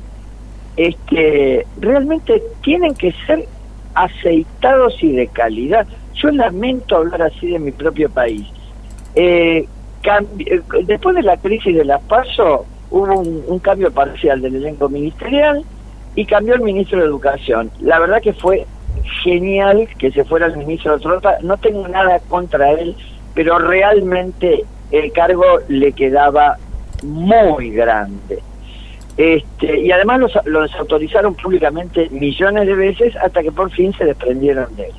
este, 0.77 1.67
realmente 1.81 2.43
tienen 2.61 2.95
que 2.95 3.13
ser 3.27 3.47
aceitados 3.95 5.03
y 5.03 5.13
de 5.13 5.27
calidad. 5.29 5.87
Yo 6.23 6.31
lamento 6.31 6.97
hablar 6.97 7.23
así 7.23 7.49
de 7.49 7.59
mi 7.59 7.73
propio 7.73 8.11
país. 8.11 8.47
Eh, 9.15 9.67
eh, 10.03 10.63
después 10.85 11.17
de 11.17 11.23
la 11.23 11.37
crisis 11.37 11.75
de 11.77 11.85
las 11.85 12.03
PASO 12.03 12.65
hubo 12.91 13.21
un, 13.21 13.59
cambio 13.61 13.91
parcial 13.91 14.41
del 14.41 14.57
elenco 14.57 14.89
ministerial 14.89 15.63
y 16.15 16.25
cambió 16.25 16.55
el 16.55 16.63
ministro 16.63 16.99
de 16.99 17.05
Educación. 17.07 17.71
La 17.81 17.99
verdad 17.99 18.21
que 18.21 18.33
fue 18.33 18.67
genial 19.23 19.89
que 19.99 20.11
se 20.11 20.25
fuera 20.25 20.47
el 20.47 20.57
ministro 20.57 20.97
de 20.97 21.03
Trota. 21.03 21.39
No 21.43 21.57
tengo 21.57 21.87
nada 21.89 22.19
contra 22.29 22.73
él, 22.73 22.97
pero 23.35 23.59
realmente 23.59 24.65
el 24.91 25.13
cargo 25.13 25.45
le 25.69 25.93
quedaba 25.93 26.57
muy 27.03 27.71
grande. 27.71 28.41
Este, 29.17 29.81
y 29.81 29.93
además 29.93 30.21
los- 30.21 30.47
lo 30.47 30.63
desautorizaron 30.63 31.35
públicamente 31.35 32.09
millones 32.11 32.67
de 32.67 32.75
veces 32.75 33.17
hasta 33.17 33.43
que 33.43 33.53
por 33.53 33.71
fin 33.71 33.93
se 33.93 34.05
desprendieron 34.05 34.75
de 34.77 34.87
él. 34.87 34.93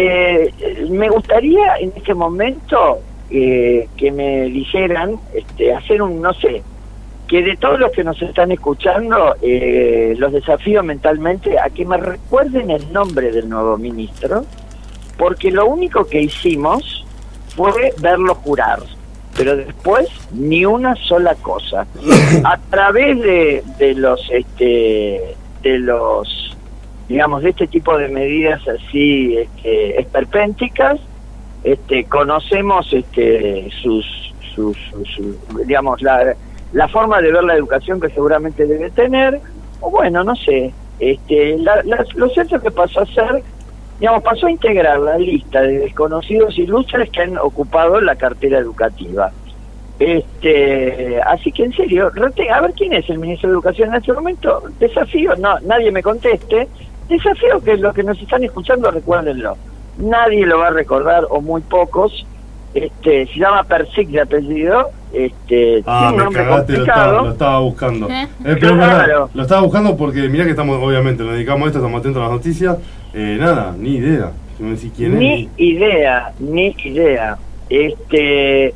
Eh, 0.00 0.86
me 0.90 1.08
gustaría 1.08 1.76
en 1.80 1.92
este 1.96 2.14
momento 2.14 3.00
eh, 3.30 3.88
que 3.96 4.12
me 4.12 4.44
dijeran, 4.44 5.16
este, 5.34 5.74
hacer 5.74 6.00
un, 6.00 6.22
no 6.22 6.32
sé, 6.34 6.62
que 7.26 7.42
de 7.42 7.56
todos 7.56 7.80
los 7.80 7.90
que 7.90 8.04
nos 8.04 8.22
están 8.22 8.52
escuchando, 8.52 9.34
eh, 9.42 10.14
los 10.16 10.32
desafío 10.32 10.84
mentalmente 10.84 11.58
a 11.58 11.68
que 11.70 11.84
me 11.84 11.96
recuerden 11.96 12.70
el 12.70 12.92
nombre 12.92 13.32
del 13.32 13.48
nuevo 13.48 13.76
ministro, 13.76 14.44
porque 15.16 15.50
lo 15.50 15.66
único 15.66 16.04
que 16.04 16.22
hicimos 16.22 17.04
fue 17.56 17.92
verlo 17.98 18.36
jurar, 18.36 18.78
pero 19.36 19.56
después 19.56 20.08
ni 20.30 20.64
una 20.64 20.94
sola 20.94 21.34
cosa. 21.34 21.88
A 22.44 22.56
través 22.70 23.18
de, 23.18 23.64
de 23.78 23.94
los, 23.94 24.20
este, 24.30 25.34
de 25.62 25.78
los, 25.80 26.47
digamos, 27.08 27.42
de 27.42 27.50
este 27.50 27.66
tipo 27.66 27.96
de 27.96 28.08
medidas 28.08 28.60
así 28.68 29.36
este, 29.36 30.00
esperpénticas, 30.00 31.00
este, 31.64 32.04
conocemos 32.04 32.92
este, 32.92 33.68
sus, 33.82 34.32
digamos, 35.64 36.02
la 36.02 36.34
la 36.72 36.88
forma 36.88 37.20
de 37.20 37.32
ver 37.32 37.44
la 37.44 37.54
educación 37.54 38.00
que 38.00 38.08
seguramente 38.10 38.66
debe 38.66 38.90
tener, 38.90 39.40
o 39.80 39.90
bueno, 39.90 40.22
no 40.24 40.36
sé, 40.36 40.72
este, 40.98 41.56
la, 41.58 41.82
lo 42.14 42.28
cierto 42.28 42.56
es 42.56 42.62
que 42.62 42.70
pasó 42.70 43.00
a 43.00 43.06
ser, 43.06 43.42
digamos, 43.98 44.22
pasó 44.22 44.46
a 44.46 44.50
integrar 44.50 44.98
la 45.00 45.16
lista 45.18 45.62
de 45.62 45.78
desconocidos 45.78 46.58
ilustres 46.58 47.10
que 47.10 47.22
han 47.22 47.38
ocupado 47.38 48.00
la 48.00 48.16
cartera 48.16 48.58
educativa. 48.58 49.30
Este, 49.98 51.20
así 51.22 51.50
que 51.50 51.64
en 51.64 51.72
serio, 51.72 52.12
a 52.52 52.60
ver 52.60 52.72
quién 52.74 52.92
es 52.92 53.08
el 53.10 53.18
ministro 53.18 53.48
de 53.48 53.54
Educación 53.54 53.88
en 53.88 53.96
este 53.96 54.12
momento. 54.12 54.62
Desafío, 54.78 55.34
no, 55.36 55.58
nadie 55.60 55.90
me 55.90 56.04
conteste. 56.04 56.68
Desafío 57.08 57.60
que 57.62 57.76
los 57.76 57.94
que 57.94 58.02
nos 58.02 58.20
están 58.20 58.44
escuchando 58.44 58.90
recuérdenlo. 58.90 59.56
Nadie 59.98 60.46
lo 60.46 60.58
va 60.58 60.68
a 60.68 60.70
recordar 60.70 61.24
o 61.30 61.40
muy 61.40 61.60
pocos 61.62 62.26
este, 62.74 63.26
se 63.26 63.40
llama 63.40 63.64
Persic 63.64 64.08
de 64.08 64.20
apellido, 64.20 64.90
este, 65.12 65.82
ah, 65.86 66.12
me 66.14 66.30
cagaste, 66.30 66.74
lo 66.74 66.80
estaba, 66.80 67.22
lo 67.22 67.30
estaba, 67.30 67.58
buscando. 67.60 68.08
¿Eh? 68.08 68.28
Eh, 68.44 68.56
pero 68.60 69.30
lo 69.32 69.42
estaba 69.42 69.62
buscando 69.62 69.96
porque 69.96 70.28
mira 70.28 70.44
que 70.44 70.50
estamos, 70.50 70.78
obviamente, 70.82 71.22
nos 71.22 71.32
dedicamos 71.32 71.64
a 71.64 71.66
esto, 71.68 71.78
estamos 71.78 72.00
atentos 72.00 72.20
a 72.20 72.24
las 72.26 72.32
noticias. 72.32 72.76
Eh, 73.14 73.36
nada, 73.40 73.74
ni 73.76 73.96
idea. 73.96 74.32
ni 74.60 75.48
idea, 75.56 76.32
ni 76.38 76.76
idea. 76.84 77.38
Este, 77.70 78.74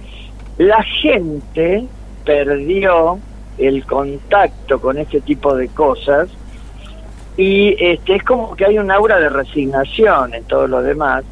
la 0.59 0.83
gente 0.83 1.85
perdió 2.25 3.19
el 3.59 3.85
contacto 3.85 4.81
con 4.81 4.97
este 4.97 5.21
tipo 5.21 5.55
de 5.55 5.69
cosas 5.69 6.29
y 7.37 7.75
este 7.79 8.17
es 8.17 8.25
como 8.25 8.55
que 8.55 8.67
hay 8.67 8.79
un 8.79 8.91
aura 8.91 9.19
de 9.19 9.29
resignación 9.29 10.35
en 10.35 10.45
todo 10.45 10.67
lo 10.67 10.83
demás 10.83 11.25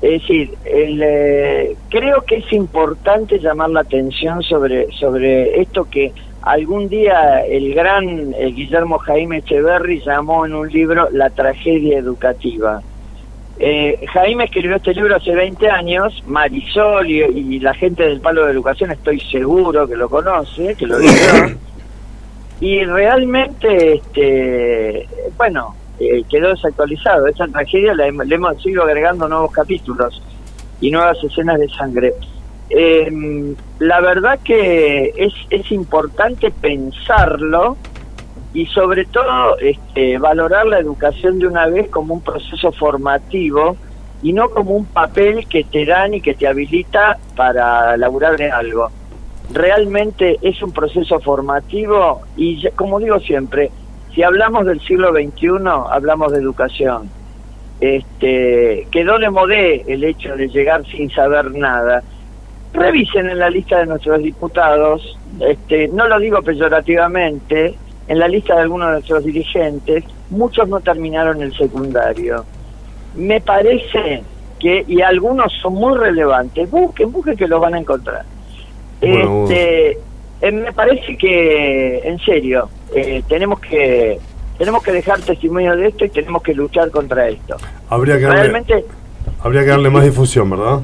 es 0.00 0.22
decir, 0.22 0.54
eh, 0.64 1.76
creo 1.88 2.22
que 2.22 2.36
es 2.36 2.52
importante 2.52 3.40
llamar 3.40 3.70
la 3.70 3.80
atención 3.80 4.42
sobre, 4.44 4.92
sobre 4.92 5.60
esto 5.60 5.88
que 5.90 6.12
algún 6.42 6.88
día 6.88 7.40
el 7.40 7.74
gran 7.74 8.30
Guillermo 8.30 8.98
Jaime 8.98 9.38
Echeverry 9.38 10.00
llamó 10.00 10.46
en 10.46 10.54
un 10.54 10.70
libro 10.70 11.08
La 11.10 11.30
tragedia 11.30 11.98
educativa. 11.98 12.80
Eh, 13.58 13.98
Jaime 14.12 14.44
escribió 14.44 14.76
este 14.76 14.94
libro 14.94 15.16
hace 15.16 15.34
20 15.34 15.68
años, 15.68 16.22
Marisol 16.28 17.10
y, 17.10 17.58
la 17.58 17.74
gente 17.74 18.04
del 18.04 18.20
Palo 18.20 18.46
de 18.46 18.52
Educación 18.52 18.92
estoy 18.92 19.18
seguro 19.18 19.88
que 19.88 19.96
lo 19.96 20.08
conoce, 20.08 20.76
que 20.76 20.86
lo 20.86 20.96
leyó, 21.00 21.56
y 22.60 22.84
realmente, 22.84 23.94
este, 23.94 25.06
bueno, 25.36 25.74
eh, 26.00 26.24
quedó 26.28 26.50
desactualizado. 26.50 27.26
Esa 27.26 27.46
tragedia 27.46 27.94
le, 27.94 28.08
hemos 28.08 28.62
sido 28.62 28.82
agregando 28.82 29.28
nuevos 29.28 29.52
capítulos 29.52 30.22
y 30.80 30.90
nuevas 30.90 31.18
escenas 31.22 31.58
de 31.58 31.68
sangre. 31.68 32.14
Eh, 32.70 33.54
la 33.78 34.00
verdad 34.00 34.38
que 34.44 35.12
es, 35.16 35.32
es 35.50 35.72
importante 35.72 36.50
pensarlo 36.50 37.76
y 38.52 38.66
sobre 38.66 39.06
todo 39.06 39.58
este, 39.58 40.18
valorar 40.18 40.66
la 40.66 40.78
educación 40.78 41.38
de 41.38 41.46
una 41.46 41.66
vez 41.66 41.88
como 41.90 42.14
un 42.14 42.20
proceso 42.20 42.72
formativo 42.72 43.76
y 44.22 44.32
no 44.32 44.50
como 44.50 44.72
un 44.72 44.84
papel 44.86 45.46
que 45.46 45.64
te 45.64 45.84
dan 45.84 46.14
y 46.14 46.20
que 46.20 46.34
te 46.34 46.46
habilita 46.46 47.18
para 47.36 47.96
laburar 47.96 48.36
de 48.36 48.50
algo. 48.50 48.90
Realmente 49.50 50.38
es 50.42 50.62
un 50.62 50.72
proceso 50.72 51.20
formativo 51.20 52.20
y 52.36 52.68
como 52.70 53.00
digo 53.00 53.18
siempre, 53.20 53.70
si 54.14 54.22
hablamos 54.22 54.66
del 54.66 54.80
siglo 54.80 55.12
XXI, 55.12 55.48
hablamos 55.90 56.32
de 56.32 56.38
educación. 56.38 57.10
Este, 57.80 58.86
quedó 58.90 59.18
de 59.18 59.30
modé 59.30 59.84
el 59.86 60.04
hecho 60.04 60.36
de 60.36 60.48
llegar 60.48 60.84
sin 60.86 61.10
saber 61.10 61.52
nada. 61.52 62.02
Revisen 62.74 63.30
en 63.30 63.38
la 63.38 63.48
lista 63.48 63.78
de 63.78 63.86
nuestros 63.86 64.22
diputados, 64.22 65.16
este, 65.40 65.88
no 65.88 66.06
lo 66.08 66.18
digo 66.18 66.42
peyorativamente, 66.42 67.74
en 68.08 68.18
la 68.18 68.28
lista 68.28 68.54
de 68.54 68.62
algunos 68.62 68.88
de 68.88 68.92
nuestros 68.94 69.24
dirigentes, 69.24 70.04
muchos 70.30 70.68
no 70.68 70.80
terminaron 70.80 71.42
el 71.42 71.54
secundario. 71.56 72.44
Me 73.14 73.40
parece 73.40 74.22
que, 74.58 74.84
y 74.86 75.00
algunos 75.00 75.52
son 75.62 75.74
muy 75.74 75.96
relevantes, 75.96 76.70
busquen, 76.70 77.12
busquen 77.12 77.36
que 77.36 77.48
los 77.48 77.60
van 77.60 77.74
a 77.74 77.78
encontrar. 77.78 78.24
Este, 79.00 79.98
eh, 80.40 80.52
me 80.52 80.72
parece 80.72 81.16
que, 81.16 81.98
en 81.98 82.18
serio, 82.20 82.68
eh, 82.94 83.22
tenemos 83.28 83.60
que 83.60 84.18
tenemos 84.58 84.82
que 84.82 84.90
dejar 84.92 85.20
testimonio 85.20 85.76
de 85.76 85.86
esto 85.86 86.04
y 86.04 86.08
tenemos 86.08 86.42
que 86.42 86.52
luchar 86.52 86.90
contra 86.90 87.28
esto. 87.28 87.56
Habría 87.88 88.18
que 88.18 88.24
darle, 88.24 88.84
habría 89.40 89.62
que 89.62 89.68
darle 89.68 89.90
más 89.90 90.04
difusión, 90.04 90.50
¿verdad? 90.50 90.82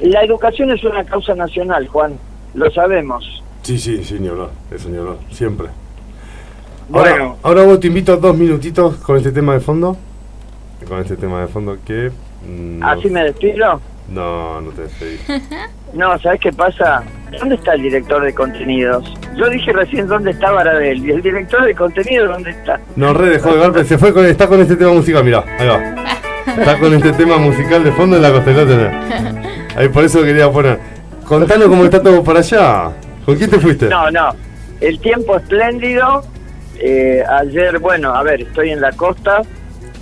La 0.00 0.22
educación 0.22 0.70
es 0.72 0.84
una 0.84 1.04
causa 1.04 1.34
nacional, 1.34 1.88
Juan, 1.88 2.18
lo 2.54 2.70
sabemos. 2.70 3.42
Sí, 3.62 3.78
sí, 3.78 4.04
señor, 4.04 4.50
señor, 4.76 5.18
siempre. 5.30 5.68
Bueno. 6.88 7.38
Ahora, 7.42 7.64
vos 7.64 7.80
te 7.80 7.86
invito 7.86 8.12
a 8.12 8.16
dos 8.16 8.36
minutitos 8.36 8.96
con 8.96 9.16
este 9.16 9.32
tema 9.32 9.54
de 9.54 9.60
fondo. 9.60 9.96
Con 10.86 10.98
este 10.98 11.16
tema 11.16 11.40
de 11.40 11.46
fondo 11.46 11.78
que... 11.86 12.10
Mm, 12.46 12.82
¿Así 12.82 13.08
me 13.08 13.22
despido? 13.24 13.80
No, 14.08 14.60
no 14.60 14.70
te 14.72 14.82
despedís. 14.82 15.20
no, 15.94 16.18
¿sabes 16.18 16.40
qué 16.40 16.52
pasa? 16.52 17.02
¿Dónde 17.38 17.54
está 17.54 17.74
el 17.74 17.82
director 17.82 18.22
de 18.22 18.34
contenidos? 18.34 19.14
Yo 19.36 19.48
dije 19.48 19.72
recién 19.72 20.06
dónde 20.06 20.32
está 20.32 20.50
Baradel. 20.50 21.04
¿Y 21.04 21.10
el 21.10 21.22
director 21.22 21.64
de 21.64 21.74
contenidos 21.74 22.28
dónde 22.28 22.50
está? 22.50 22.78
No, 22.96 23.14
re 23.14 23.30
dejó 23.30 23.52
de 23.52 23.58
golpe. 23.58 23.84
Se 23.84 23.98
fue 23.98 24.12
con, 24.12 24.26
está 24.26 24.46
con 24.46 24.60
este 24.60 24.76
tema 24.76 24.92
musical, 24.92 25.24
mirá. 25.24 25.44
Ahí 25.58 25.68
va. 25.68 25.80
Está 26.46 26.78
con 26.78 26.92
este 26.92 27.12
tema 27.12 27.38
musical 27.38 27.84
de 27.84 27.92
fondo 27.92 28.16
en 28.16 28.22
la 28.22 28.32
constelación. 28.32 28.90
Ahí 29.76 29.88
por 29.88 30.04
eso 30.04 30.22
quería 30.22 30.50
poner. 30.50 30.78
Contanos 31.24 31.68
cómo 31.68 31.84
está 31.84 32.02
todo 32.02 32.22
por 32.22 32.36
allá. 32.36 32.90
¿Con 33.24 33.36
quién 33.36 33.48
te 33.48 33.58
fuiste? 33.58 33.88
No, 33.88 34.10
no. 34.10 34.34
El 34.80 34.98
tiempo 35.00 35.36
espléndido. 35.36 36.22
Eh, 36.78 37.22
ayer, 37.40 37.78
bueno, 37.78 38.14
a 38.14 38.22
ver, 38.22 38.42
estoy 38.42 38.70
en 38.70 38.80
la 38.80 38.92
costa. 38.92 39.42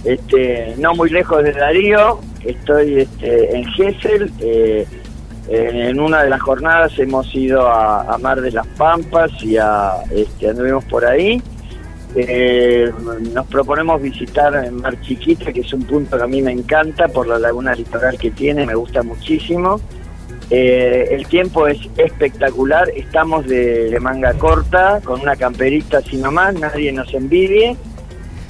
Este, 0.05 0.75
no 0.79 0.95
muy 0.95 1.11
lejos 1.11 1.45
de 1.45 1.53
Darío. 1.53 2.21
Estoy 2.45 3.01
este, 3.03 3.57
en 3.57 3.65
Gessel. 3.73 4.33
Eh, 4.41 4.87
en 5.51 5.99
una 5.99 6.23
de 6.23 6.31
las 6.31 6.41
jornadas 6.41 6.97
hemos 6.99 7.35
ido 7.35 7.67
a, 7.69 8.17
Mar 8.19 8.41
de 8.41 8.53
las 8.53 8.67
Pampas 8.69 9.31
y 9.43 9.57
a, 9.57 9.95
este, 10.15 10.49
anduvimos 10.49 10.85
por 10.85 11.05
ahí. 11.05 11.43
Eh, 12.15 12.91
nos 13.33 13.47
proponemos 13.47 14.01
visitar 14.01 14.71
Mar 14.71 15.01
Chiquita, 15.01 15.53
que 15.53 15.61
es 15.61 15.73
un 15.73 15.83
punto 15.85 16.17
que 16.17 16.23
a 16.23 16.27
mí 16.27 16.41
me 16.41 16.53
encanta 16.53 17.09
por 17.09 17.27
la 17.27 17.39
laguna 17.39 17.75
litoral 17.75 18.17
que 18.17 18.31
tiene, 18.31 18.65
me 18.65 18.75
gusta 18.75 19.03
muchísimo. 19.03 19.81
Eh, 20.51 21.09
el 21.11 21.27
tiempo 21.27 21.67
es 21.67 21.79
espectacular, 21.97 22.89
estamos 22.95 23.47
de, 23.47 23.91
de, 23.91 24.01
manga 24.01 24.35
corta, 24.35 25.01
con 25.03 25.21
una 25.21 25.37
camperita 25.37 25.99
así 25.99 26.17
nomás, 26.17 26.55
nadie 26.55 26.93
nos 26.93 27.13
envidie. 27.13 27.77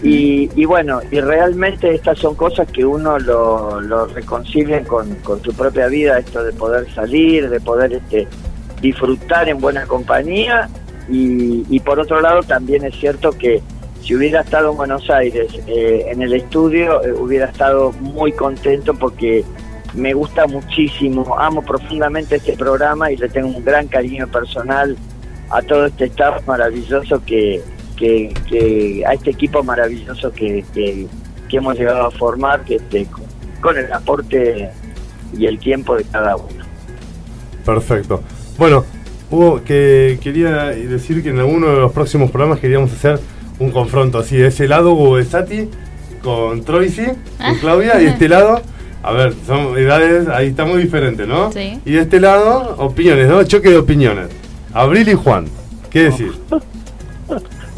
Y, 0.03 0.65
bueno, 0.65 1.01
y 1.11 1.21
realmente 1.21 1.95
estas 1.95 2.19
son 2.19 2.35
cosas 2.35 2.71
que 2.71 2.85
uno 2.87 3.19
lo, 3.19 3.81
lo 3.83 4.07
reconcilia 4.07 4.83
con, 4.85 5.15
con 5.17 5.43
su 5.43 5.53
propia 5.53 5.89
vida, 5.89 6.19
esto 6.19 6.43
de 6.43 6.53
poder 6.53 6.91
salir, 6.95 7.51
de 7.51 7.61
poder 7.61 7.93
este, 7.93 8.27
disfrutar 8.81 9.49
en 9.49 9.61
buena 9.61 9.87
compañía. 9.87 10.69
Y, 11.09 11.81
por 11.81 11.99
otro 11.99 12.21
lado 12.21 12.43
también 12.43 12.85
es 12.85 12.95
cierto 12.95 13.33
que 13.33 13.61
si 14.01 14.15
hubiera 14.15 14.43
estado 14.43 14.71
en 14.71 14.77
Buenos 14.77 15.11
Aires 15.11 15.53
eh, 15.67 16.07
en 16.09 16.23
el 16.23 16.33
estudio, 16.35 17.05
eh, 17.05 17.13
hubiera 17.13 17.47
estado 17.47 17.93
muy 18.01 18.33
contento 18.33 18.95
porque 18.95 19.45
me 19.93 20.15
gusta 20.15 20.47
muchísimo, 20.47 21.37
amo 21.37 21.63
profundamente 21.63 22.37
este 22.37 22.57
programa 22.57 23.11
y 23.11 23.17
le 23.17 23.29
tengo 23.29 23.49
un 23.49 23.65
gran 23.65 23.89
cariño 23.89 24.29
personal 24.29 24.97
a 25.51 25.61
todo 25.63 25.87
este 25.87 26.05
staff 26.05 26.47
maravilloso 26.47 27.21
que, 27.27 27.61
que, 28.01 29.05
a 29.07 29.13
este 29.13 29.31
equipo 29.31 29.63
maravilloso 29.63 30.33
que, 30.33 30.65
que, 30.73 31.07
hemos 31.53 31.77
llegado 31.77 32.07
a 32.07 32.11
formar 32.11 32.65
que 32.65 32.77
este, 32.77 33.07
con 33.61 33.77
el 33.77 33.93
aporte 33.93 34.71
y 35.37 35.47
el 35.47 35.59
tiempo 35.59 35.97
de 35.97 36.05
cada 36.05 36.37
uno. 36.37 36.65
Perfecto. 37.65 38.23
Bueno, 38.57 38.85
Hugo, 39.31 39.63
que 39.65 40.19
quería 40.23 40.67
decir 40.67 41.23
que 41.23 41.31
en 41.31 41.39
alguno 41.41 41.69
de 41.69 41.77
los 41.81 41.93
próximos 41.93 42.31
programas 42.31 42.61
queríamos 42.61 42.93
hacer 42.93 43.21
un 43.59 43.71
confronto 43.71 44.19
así, 44.19 44.37
de 44.37 44.49
ese 44.49 44.67
lado 44.67 44.93
Hugo 44.93 45.23
Sati 45.23 45.69
con 46.23 46.65
Troisi, 46.65 47.07
con 47.07 47.17
ah. 47.41 47.55
Claudia, 47.61 48.01
y 48.01 48.05
de 48.05 48.11
este 48.11 48.29
lado, 48.35 48.63
a 49.03 49.13
ver, 49.13 49.35
son 49.47 49.77
edades, 49.77 50.29
ahí 50.29 50.49
está 50.49 50.65
muy 50.65 50.83
diferente, 50.83 51.27
¿no? 51.27 51.53
Sí. 51.53 51.81
Y 51.85 51.93
de 51.93 52.01
este 52.01 52.21
lado, 52.21 52.77
opiniones, 52.79 53.29
¿no? 53.29 53.43
Choque 53.45 53.71
de 53.71 53.79
opiniones. 53.79 54.29
Abril 54.73 55.09
y 55.09 55.15
Juan. 55.15 55.47
¿Qué 55.91 56.05
decir? 56.05 56.33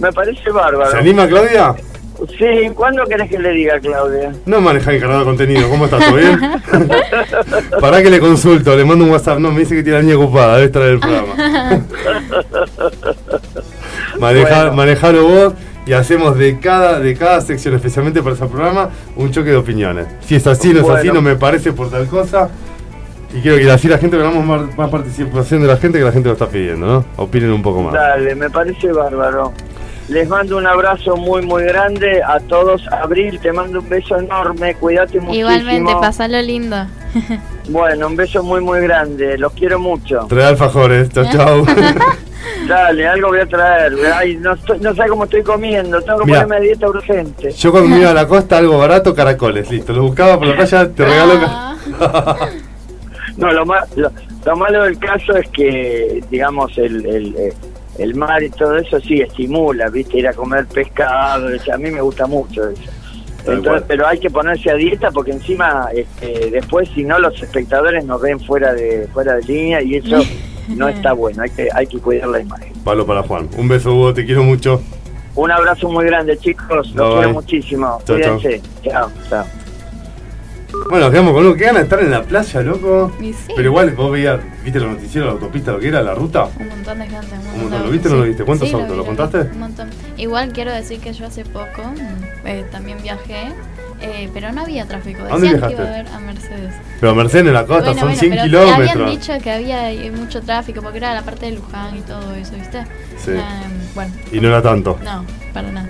Me 0.03 0.13
parece 0.13 0.51
bárbaro. 0.51 0.91
¿Se 0.91 0.99
anima 0.99 1.29
Claudia? 1.29 1.77
Sí, 2.37 2.71
¿cuándo 2.75 3.05
querés 3.05 3.31
que 3.31 3.39
le 3.39 3.51
diga, 3.51 3.79
Claudia? 3.79 4.33
No 4.47 4.61
maneja 4.61 4.93
encargado 4.93 5.21
de 5.21 5.27
contenido, 5.27 5.69
¿cómo 5.69 5.85
estás? 5.85 6.05
¿Todo 6.05 6.17
bien? 6.17 6.41
Pará 7.81 8.03
que 8.03 8.11
le 8.11 8.19
consulto, 8.19 8.77
le 8.77 8.85
mando 8.85 9.05
un 9.05 9.13
WhatsApp. 9.13 9.39
No, 9.39 9.53
me 9.53 9.61
dice 9.61 9.77
que 9.77 9.83
tiene 9.85 9.99
la 9.99 10.05
niña 10.05 10.17
ocupada, 10.17 10.57
debe 10.57 10.67
estar 10.67 10.83
en 10.83 10.89
el 10.89 10.99
programa. 11.01 11.35
Manejar, 14.19 14.67
Bueno. 14.67 14.73
Manejalo 14.75 15.27
vos 15.27 15.55
y 15.87 15.93
hacemos 15.93 16.37
de 16.37 16.59
cada, 16.59 16.99
de 16.99 17.17
cada 17.17 17.41
sección, 17.41 17.75
especialmente 17.75 18.23
para 18.23 18.35
ese 18.35 18.47
programa, 18.47 18.91
un 19.17 19.31
choque 19.31 19.51
de 19.51 19.57
opiniones. 19.57 20.07
Si 20.21 20.35
es 20.35 20.47
así, 20.49 20.73
no 20.73 20.81
es 20.81 20.89
así, 20.89 21.09
no 21.09 21.23
me 21.23 21.37
parece 21.37 21.73
por 21.73 21.91
tal 21.91 22.07
cosa. 22.09 22.51
Y 23.35 23.41
quiero 23.41 23.57
que 23.57 23.71
así 23.71 23.89
la 23.89 23.99
gente 23.99 24.17
veamos 24.17 24.45
más, 24.45 24.77
más 24.77 24.91
participación 24.91 25.63
de 25.63 25.69
la 25.69 25.77
gente 25.77 25.99
que 25.99 26.05
la 26.05 26.13
gente 26.13 26.29
lo 26.29 26.35
está 26.35 26.49
pidiendo, 26.49 26.87
¿no? 26.87 27.05
Opinen 27.17 27.51
un 27.51 27.63
poco 27.63 27.83
más. 27.83 27.95
Dale, 27.95 28.35
me 28.35 28.51
parece 28.51 28.93
bárbaro. 28.93 29.53
Les 30.09 30.29
mando 30.29 30.57
un 30.59 30.67
abrazo 30.67 31.17
muy, 31.17 31.43
muy 31.43 31.63
grande 31.65 32.23
a 32.23 32.39
todos. 32.41 32.83
Abril, 32.89 33.39
te 33.41 33.53
mando 33.53 33.79
un 33.81 33.89
beso 33.89 34.19
enorme. 34.19 34.75
Cuídate 34.75 35.21
muchísimo. 35.21 35.35
Igualmente, 35.51 35.93
pasalo 36.01 36.41
lindo. 36.43 36.77
Bueno, 37.69 38.09
un 38.09 38.17
beso 38.17 38.43
muy, 38.43 38.61
muy 38.61 38.81
grande. 38.81 39.39
Los 39.39 39.53
quiero 39.53 39.79
mucho. 39.79 40.27
Trae 40.29 40.47
alfajores, 40.47 41.09
chau 41.11 41.25
chau. 41.31 41.65
Dale, 42.69 43.07
algo 43.07 43.29
voy 43.29 43.39
a 43.39 43.47
traer. 43.47 43.95
Ay, 44.17 44.37
no, 44.37 44.55
estoy- 44.55 44.81
no 44.81 44.93
sé 44.95 45.03
cómo 45.09 45.25
estoy 45.25 45.45
comiendo. 45.45 46.01
Tengo 46.03 46.19
que 46.21 46.25
Mirá. 46.27 46.43
ponerme 46.43 46.57
a 46.57 46.61
dieta 46.61 46.89
urgente. 46.89 47.53
Yo 47.53 47.71
cuando 47.71 47.89
me 47.89 48.01
iba 48.01 48.11
a 48.11 48.15
la 48.15 48.27
costa, 48.27 48.59
algo 48.59 48.79
barato, 48.79 49.15
caracoles, 49.15 49.71
listo. 49.71 49.93
Lo 49.93 50.03
buscaba 50.03 50.37
por 50.39 50.49
la 50.49 50.57
playa, 50.57 50.91
te 50.91 51.05
regalo. 51.05 51.33
Ah. 51.47 51.77
ca- 52.01 52.49
No, 53.37 53.51
lo, 53.53 53.65
ma- 53.65 53.87
lo, 53.97 54.11
lo 54.45 54.57
malo 54.57 54.83
del 54.83 54.99
caso 54.99 55.37
es 55.37 55.49
que, 55.51 56.23
digamos, 56.31 56.77
el, 56.79 57.07
el, 57.07 57.37
eh, 57.37 57.53
el 57.99 58.15
mar 58.15 58.43
y 58.43 58.51
todo 58.51 58.77
eso 58.79 59.01
sí 59.01 59.21
estimula, 59.21 59.89
¿viste? 59.89 60.19
Ir 60.19 60.29
a 60.29 60.33
comer 60.33 60.67
pescado, 60.67 61.55
o 61.55 61.59
sea, 61.59 61.75
a 61.75 61.79
mí 61.79 61.91
me 61.91 62.01
gusta 62.01 62.27
mucho 62.27 62.69
eso. 62.69 62.91
Entonces, 63.47 63.85
pero 63.89 64.07
hay 64.07 64.19
que 64.19 64.31
ponerse 64.31 64.71
a 64.71 64.75
dieta 64.75 65.11
porque 65.11 65.33
encima 65.33 65.89
este, 65.93 66.51
después 66.51 66.89
si 66.95 67.03
no 67.03 67.19
los 67.19 67.43
espectadores 67.43 68.05
nos 68.05 68.21
ven 68.21 68.39
fuera 68.39 68.73
de 68.73 69.09
fuera 69.13 69.35
de 69.35 69.43
línea 69.43 69.83
y 69.83 69.97
eso 69.97 70.19
no 70.69 70.89
está 70.89 71.13
bueno, 71.13 71.43
hay 71.43 71.51
que 71.51 71.69
hay 71.75 71.87
que 71.87 71.99
cuidar 71.99 72.29
la 72.29 72.41
imagen. 72.41 72.73
Palo 72.85 73.05
para 73.05 73.23
Juan. 73.23 73.49
Un 73.57 73.69
beso, 73.69 73.95
Hugo, 73.95 74.15
te 74.15 74.25
quiero 74.25 74.45
mucho. 74.45 74.81
Un 75.35 75.51
abrazo 75.51 75.89
muy 75.89 76.05
grande, 76.05 76.39
chicos, 76.39 76.69
los 76.71 76.93
quiero 76.93 77.21
bye. 77.21 77.33
muchísimo. 77.33 78.01
Chao, 78.05 78.21
chao. 78.21 78.39
Cuídense. 78.39 78.63
Chao, 78.85 79.11
chao. 79.29 79.62
Bueno, 80.89 81.01
nos 81.07 81.11
quedamos 81.11 81.33
con 81.35 81.47
uno. 81.47 81.55
¿Qué 81.55 81.65
gana 81.65 81.81
estar 81.81 82.01
en 82.01 82.11
la 82.11 82.23
playa, 82.23 82.61
loco? 82.63 83.13
Sí. 83.21 83.35
Pero 83.55 83.69
igual, 83.69 83.91
vos 83.93 84.11
veías, 84.11 84.41
viste 84.65 84.81
los 84.81 84.91
noticieros, 84.93 85.27
la 85.29 85.33
autopista, 85.35 85.73
lo 85.73 85.79
que 85.81 85.89
era, 85.89 86.03
la 86.03 86.15
ruta. 86.15 86.49
Un 86.59 86.69
montón 86.69 86.99
de 86.99 87.07
gente. 87.07 87.27
Un 87.33 87.37
montón. 87.45 87.61
montón. 87.63 87.83
¿Lo 87.85 87.91
viste 87.91 88.09
o 88.09 88.11
no 88.13 88.17
lo 88.19 88.25
viste? 88.25 88.45
¿Cuántos 88.45 88.69
Sí, 88.69 88.75
autos? 88.75 88.91
vi, 88.91 88.97
¿Lo 88.97 89.05
contaste? 89.05 89.39
Un 89.39 89.59
montón. 89.59 89.91
Igual 90.17 90.53
quiero 90.53 90.73
decir 90.73 91.01
que 91.01 91.13
yo 91.13 91.27
hace 91.27 91.45
poco 91.45 91.83
mm, 91.85 92.47
eh, 92.47 92.65
también 92.73 92.99
viajé, 93.03 93.53
eh, 94.01 94.31
pero 94.33 94.51
no 94.53 94.63
había 94.63 94.87
tráfico. 94.87 95.23
¿A 95.25 95.29
dónde 95.29 95.49
Decían 95.53 95.69
que 95.69 95.75
iba 95.75 95.83
a 95.83 95.87
viajaste? 95.87 96.11
haber 96.11 96.15
a 96.15 96.27
Mercedes. 96.27 96.75
Pero 97.01 97.15
Mercedes 97.15 97.47
en 97.47 97.53
la 97.55 97.67
costa 97.67 97.93
bueno, 97.93 98.01
son 98.01 98.09
bueno, 98.09 98.19
100 98.21 98.31
pero 98.33 98.43
kilómetros. 98.45 98.91
habían 98.91 99.11
dicho 99.11 99.33
que 99.43 99.51
había 99.51 99.91
eh, 99.93 100.11
mucho 100.11 100.41
tráfico 100.43 100.83
porque 100.83 100.99
era 100.99 101.15
la 101.15 101.23
parte 101.23 101.47
de 101.47 101.53
Luján 101.53 101.97
y 101.97 102.01
todo 102.01 102.35
eso, 102.35 102.53
¿viste? 102.55 102.83
Sí. 103.19 103.31
Eh, 103.33 103.41
bueno, 103.95 104.13
Y 104.33 104.41
no 104.41 104.49
era 104.49 104.63
tanto. 104.63 104.99
no, 105.05 105.25
para 105.53 105.71
nada. 105.71 105.89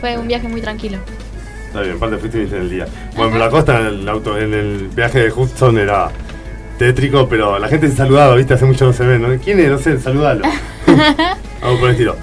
Fue 0.00 0.16
un 0.18 0.28
viaje 0.28 0.46
muy 0.48 0.60
tranquilo. 0.60 0.98
Está 1.70 1.82
bien, 1.82 1.98
fuiste 2.18 2.38
bien 2.38 2.52
en 2.54 2.60
el 2.62 2.70
día. 2.70 2.86
Bueno, 3.16 3.34
en 3.34 3.38
la 3.38 3.48
costa, 3.48 3.78
en 3.80 3.86
el, 3.86 4.08
auto, 4.08 4.36
en 4.36 4.52
el 4.54 4.88
viaje 4.88 5.20
de 5.20 5.32
Hudson 5.32 5.78
era 5.78 6.10
tétrico, 6.78 7.28
pero 7.28 7.58
la 7.60 7.68
gente 7.68 7.88
se 7.88 7.96
saludaba, 7.96 8.34
viste, 8.34 8.54
hace 8.54 8.64
mucho 8.64 8.86
no 8.86 8.92
se 8.92 9.04
ve, 9.06 9.18
¿no? 9.20 9.28
¿Quién 9.40 9.60
es? 9.60 9.68
No 9.70 9.78
sé, 9.78 10.00
saludalo. 10.00 10.42
Algo 11.62 11.78
por 11.78 11.84
el 11.88 11.90
estilo. 11.92 12.16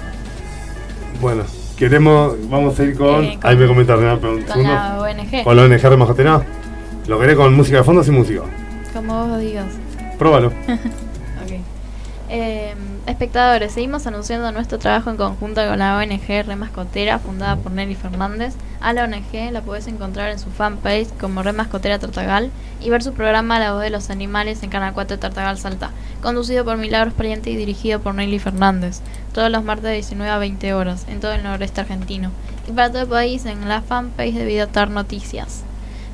Bueno, 1.22 1.44
queremos, 1.78 2.36
vamos 2.50 2.78
a 2.78 2.84
ir 2.84 2.94
con. 2.96 3.24
Eh, 3.24 3.38
con- 3.40 3.50
ahí 3.50 3.56
me 3.56 3.66
comenta 3.66 3.96
Renan, 3.96 4.18
pero 4.20 4.32
un 4.34 4.42
Con 4.42 4.48
segundo. 4.48 4.74
la 4.74 4.98
ONG, 5.00 5.44
Con 5.44 5.56
la 5.56 5.62
ONG 5.62 5.80
Remajotena. 5.82 6.42
¿Lo 7.06 7.18
querés 7.18 7.36
con 7.36 7.54
música 7.54 7.78
de 7.78 7.84
fondo 7.84 8.02
o 8.02 8.04
sin 8.04 8.14
música? 8.14 8.42
como 8.92 9.28
vos 9.28 9.40
digas. 9.40 9.66
Próbalo. 10.18 10.52
Ok. 11.44 11.52
Eh, 12.28 12.74
espectadores, 13.08 13.72
seguimos 13.72 14.06
anunciando 14.06 14.52
nuestro 14.52 14.78
trabajo 14.78 15.10
en 15.10 15.16
conjunto 15.16 15.66
con 15.66 15.78
la 15.78 15.96
ONG 15.96 16.46
Remascotera, 16.46 17.18
fundada 17.18 17.56
por 17.56 17.72
Nelly 17.72 17.94
Fernández. 17.94 18.54
A 18.80 18.92
la 18.92 19.04
ONG 19.04 19.50
la 19.50 19.62
puedes 19.62 19.86
encontrar 19.86 20.30
en 20.30 20.38
su 20.38 20.50
fanpage 20.50 21.08
como 21.18 21.42
Remascotera 21.42 21.98
Tartagal 21.98 22.50
y 22.80 22.90
ver 22.90 23.02
su 23.02 23.14
programa 23.14 23.58
La 23.58 23.72
Voz 23.72 23.82
de 23.82 23.90
los 23.90 24.10
Animales 24.10 24.62
en 24.62 24.70
Canal 24.70 24.92
4 24.92 25.18
Tartagal 25.18 25.58
Salta, 25.58 25.90
conducido 26.22 26.64
por 26.64 26.76
Milagros 26.76 27.14
Pariente 27.14 27.50
y 27.50 27.56
dirigido 27.56 28.00
por 28.00 28.14
Nelly 28.14 28.38
Fernández, 28.38 29.00
todos 29.32 29.50
los 29.50 29.64
martes 29.64 29.84
de 29.84 29.94
19 29.94 30.30
a 30.30 30.38
20 30.38 30.74
horas, 30.74 31.06
en 31.08 31.20
todo 31.20 31.32
el 31.32 31.42
noreste 31.42 31.80
argentino. 31.80 32.30
Y 32.68 32.72
para 32.72 32.90
todo 32.90 33.02
el 33.02 33.08
país 33.08 33.46
en 33.46 33.66
la 33.68 33.80
fanpage 33.80 34.34
de 34.34 34.44
Videotar 34.44 34.90
Noticias. 34.90 35.64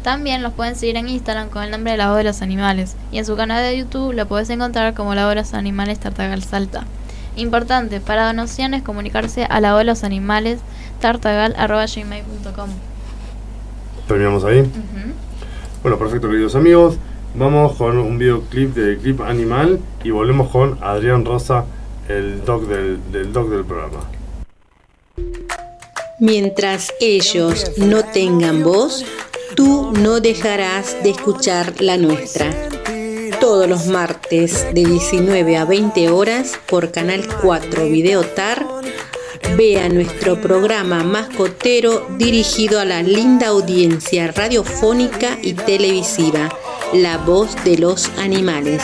También 0.05 0.43
los 0.43 0.53
pueden 0.53 0.77
seguir 0.77 0.99
en 0.99 1.09
Instagram 1.09 1.49
con 1.49 1.63
el 1.63 1.71
nombre 1.71 1.93
de 1.93 1.97
La 1.97 2.09
Voz 2.09 2.19
de 2.19 2.25
los 2.25 2.43
Animales 2.43 2.95
y 3.11 3.17
en 3.17 3.25
su 3.25 3.37
canal 3.37 3.63
de 3.63 3.79
YouTube 3.79 4.13
lo 4.13 4.29
puedes 4.29 4.51
encontrar 4.51 4.93
como 4.93 5.15
La 5.15 5.25
Voz 5.25 5.31
de 5.31 5.41
los 5.41 5.55
Animales 5.55 5.99
Tartagal 5.99 6.43
Salta. 6.43 6.85
Importante, 7.37 8.01
para 8.01 8.27
donaciones 8.27 8.83
comunicarse 8.83 9.47
a 9.47 9.61
la 9.61 9.73
voz 9.73 9.79
de 9.79 9.85
los 9.87 10.05
animales 10.05 10.61
tartagal.gmail.com 11.01 12.69
Terminamos 14.07 14.45
ahí. 14.45 14.71
Bueno, 15.83 15.99
perfecto, 15.99 16.29
queridos 16.29 16.55
amigos. 16.55 16.99
Vamos 17.35 17.73
con 17.77 17.97
un 17.97 18.19
videoclip 18.19 18.75
de 18.75 18.99
Clip 18.99 19.23
Animal 19.23 19.81
y 20.05 20.11
volvemos 20.11 20.51
con 20.51 20.77
Adrián 20.83 21.25
Rosa, 21.25 21.65
el 22.11 22.45
doc 22.45 22.69
del, 22.69 23.01
del 23.11 23.33
doc 23.33 23.49
del 23.49 23.65
programa. 23.65 24.01
Mientras 26.21 26.93
ellos 27.01 27.73
no 27.79 28.05
tengan 28.05 28.63
voz, 28.63 29.05
tú 29.55 29.93
no 29.93 30.21
dejarás 30.21 31.03
de 31.03 31.11
escuchar 31.11 31.75
la 31.81 31.97
nuestra. 31.97 32.53
Todos 33.41 33.69
los 33.69 33.87
martes 33.87 34.67
de 34.75 34.85
19 34.85 35.57
a 35.57 35.65
20 35.65 36.11
horas 36.11 36.59
por 36.67 36.91
Canal 36.91 37.27
4 37.43 37.85
Videotar, 37.87 38.67
vea 39.57 39.89
nuestro 39.89 40.41
programa 40.41 41.05
mascotero 41.05 42.07
dirigido 42.17 42.81
a 42.81 42.85
la 42.85 43.03
linda 43.03 43.49
audiencia 43.49 44.33
radiofónica 44.33 45.39
y 45.43 45.55
televisiva, 45.55 46.49
La 46.93 47.19
Voz 47.19 47.55
de 47.65 47.79
los 47.79 48.09
Animales, 48.19 48.83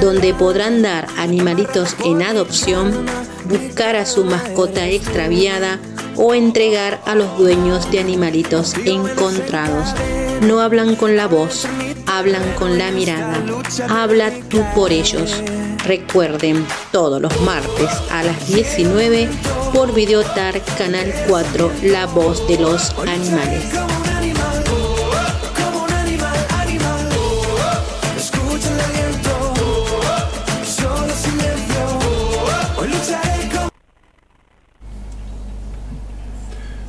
donde 0.00 0.34
podrán 0.34 0.82
dar 0.82 1.06
animalitos 1.16 1.96
en 2.04 2.22
adopción, 2.22 3.06
buscar 3.46 3.96
a 3.96 4.06
su 4.06 4.24
mascota 4.24 4.86
extraviada, 4.86 5.80
o 6.16 6.34
entregar 6.34 7.00
a 7.06 7.14
los 7.14 7.36
dueños 7.38 7.90
de 7.90 8.00
animalitos 8.00 8.74
encontrados. 8.84 9.94
No 10.42 10.60
hablan 10.60 10.96
con 10.96 11.16
la 11.16 11.26
voz, 11.26 11.66
hablan 12.06 12.42
con 12.58 12.78
la 12.78 12.90
mirada. 12.90 13.42
Habla 13.88 14.32
tú 14.48 14.62
por 14.74 14.92
ellos. 14.92 15.42
Recuerden, 15.84 16.66
todos 16.92 17.20
los 17.20 17.40
martes 17.42 17.90
a 18.10 18.22
las 18.22 18.46
19 18.48 19.28
por 19.72 19.92
Videotar 19.92 20.60
Canal 20.78 21.12
4, 21.28 21.70
La 21.82 22.06
Voz 22.06 22.46
de 22.48 22.58
los 22.58 22.90
Animales. 23.06 23.93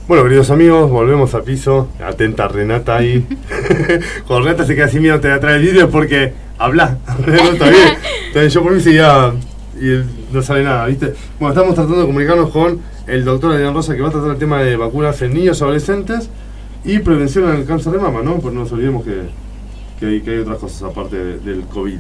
Bueno, 0.07 0.23
queridos 0.23 0.51
amigos, 0.51 0.89
volvemos 0.91 1.33
a 1.33 1.41
piso. 1.41 1.87
Atenta 2.03 2.47
Renata 2.47 2.97
ahí. 2.97 3.25
Cuando 4.27 4.45
Renata 4.45 4.65
se 4.65 4.75
queda 4.75 4.85
así 4.85 4.99
mirándote 4.99 5.29
de 5.29 5.33
atrás 5.33 5.53
del 5.53 5.63
vídeo 5.63 5.89
porque 5.89 6.33
habla. 6.59 6.97
no, 7.25 7.33
está 7.33 7.69
bien. 7.69 7.87
Está 8.27 8.39
bien, 8.41 8.49
Yo 8.51 8.61
por 8.63 8.71
mí 8.73 8.81
seguía 8.81 9.33
y 9.81 10.03
no 10.33 10.41
sale 10.43 10.63
nada, 10.63 10.85
¿viste? 10.85 11.13
Bueno, 11.39 11.53
estamos 11.53 11.73
tratando 11.75 11.99
de 12.01 12.05
comunicarnos 12.05 12.49
con 12.51 12.79
el 13.07 13.25
doctor 13.25 13.53
Adrián 13.53 13.73
Rosa 13.73 13.95
que 13.95 14.01
va 14.01 14.09
a 14.09 14.11
tratar 14.11 14.29
el 14.31 14.37
tema 14.37 14.61
de 14.61 14.75
vacunas 14.77 15.19
en 15.23 15.33
niños 15.33 15.59
y 15.59 15.63
adolescentes 15.63 16.29
y 16.83 16.99
prevención 16.99 17.49
al 17.49 17.65
cáncer 17.65 17.93
de 17.93 17.99
mama, 17.99 18.21
¿no? 18.21 18.35
Pues 18.35 18.53
no 18.53 18.61
nos 18.61 18.71
olvidemos 18.71 19.03
que, 19.03 19.21
que, 19.99 20.05
hay, 20.05 20.21
que 20.21 20.31
hay 20.31 20.37
otras 20.39 20.59
cosas 20.59 20.83
aparte 20.83 21.17
de- 21.17 21.39
del 21.39 21.61
COVID. 21.63 21.99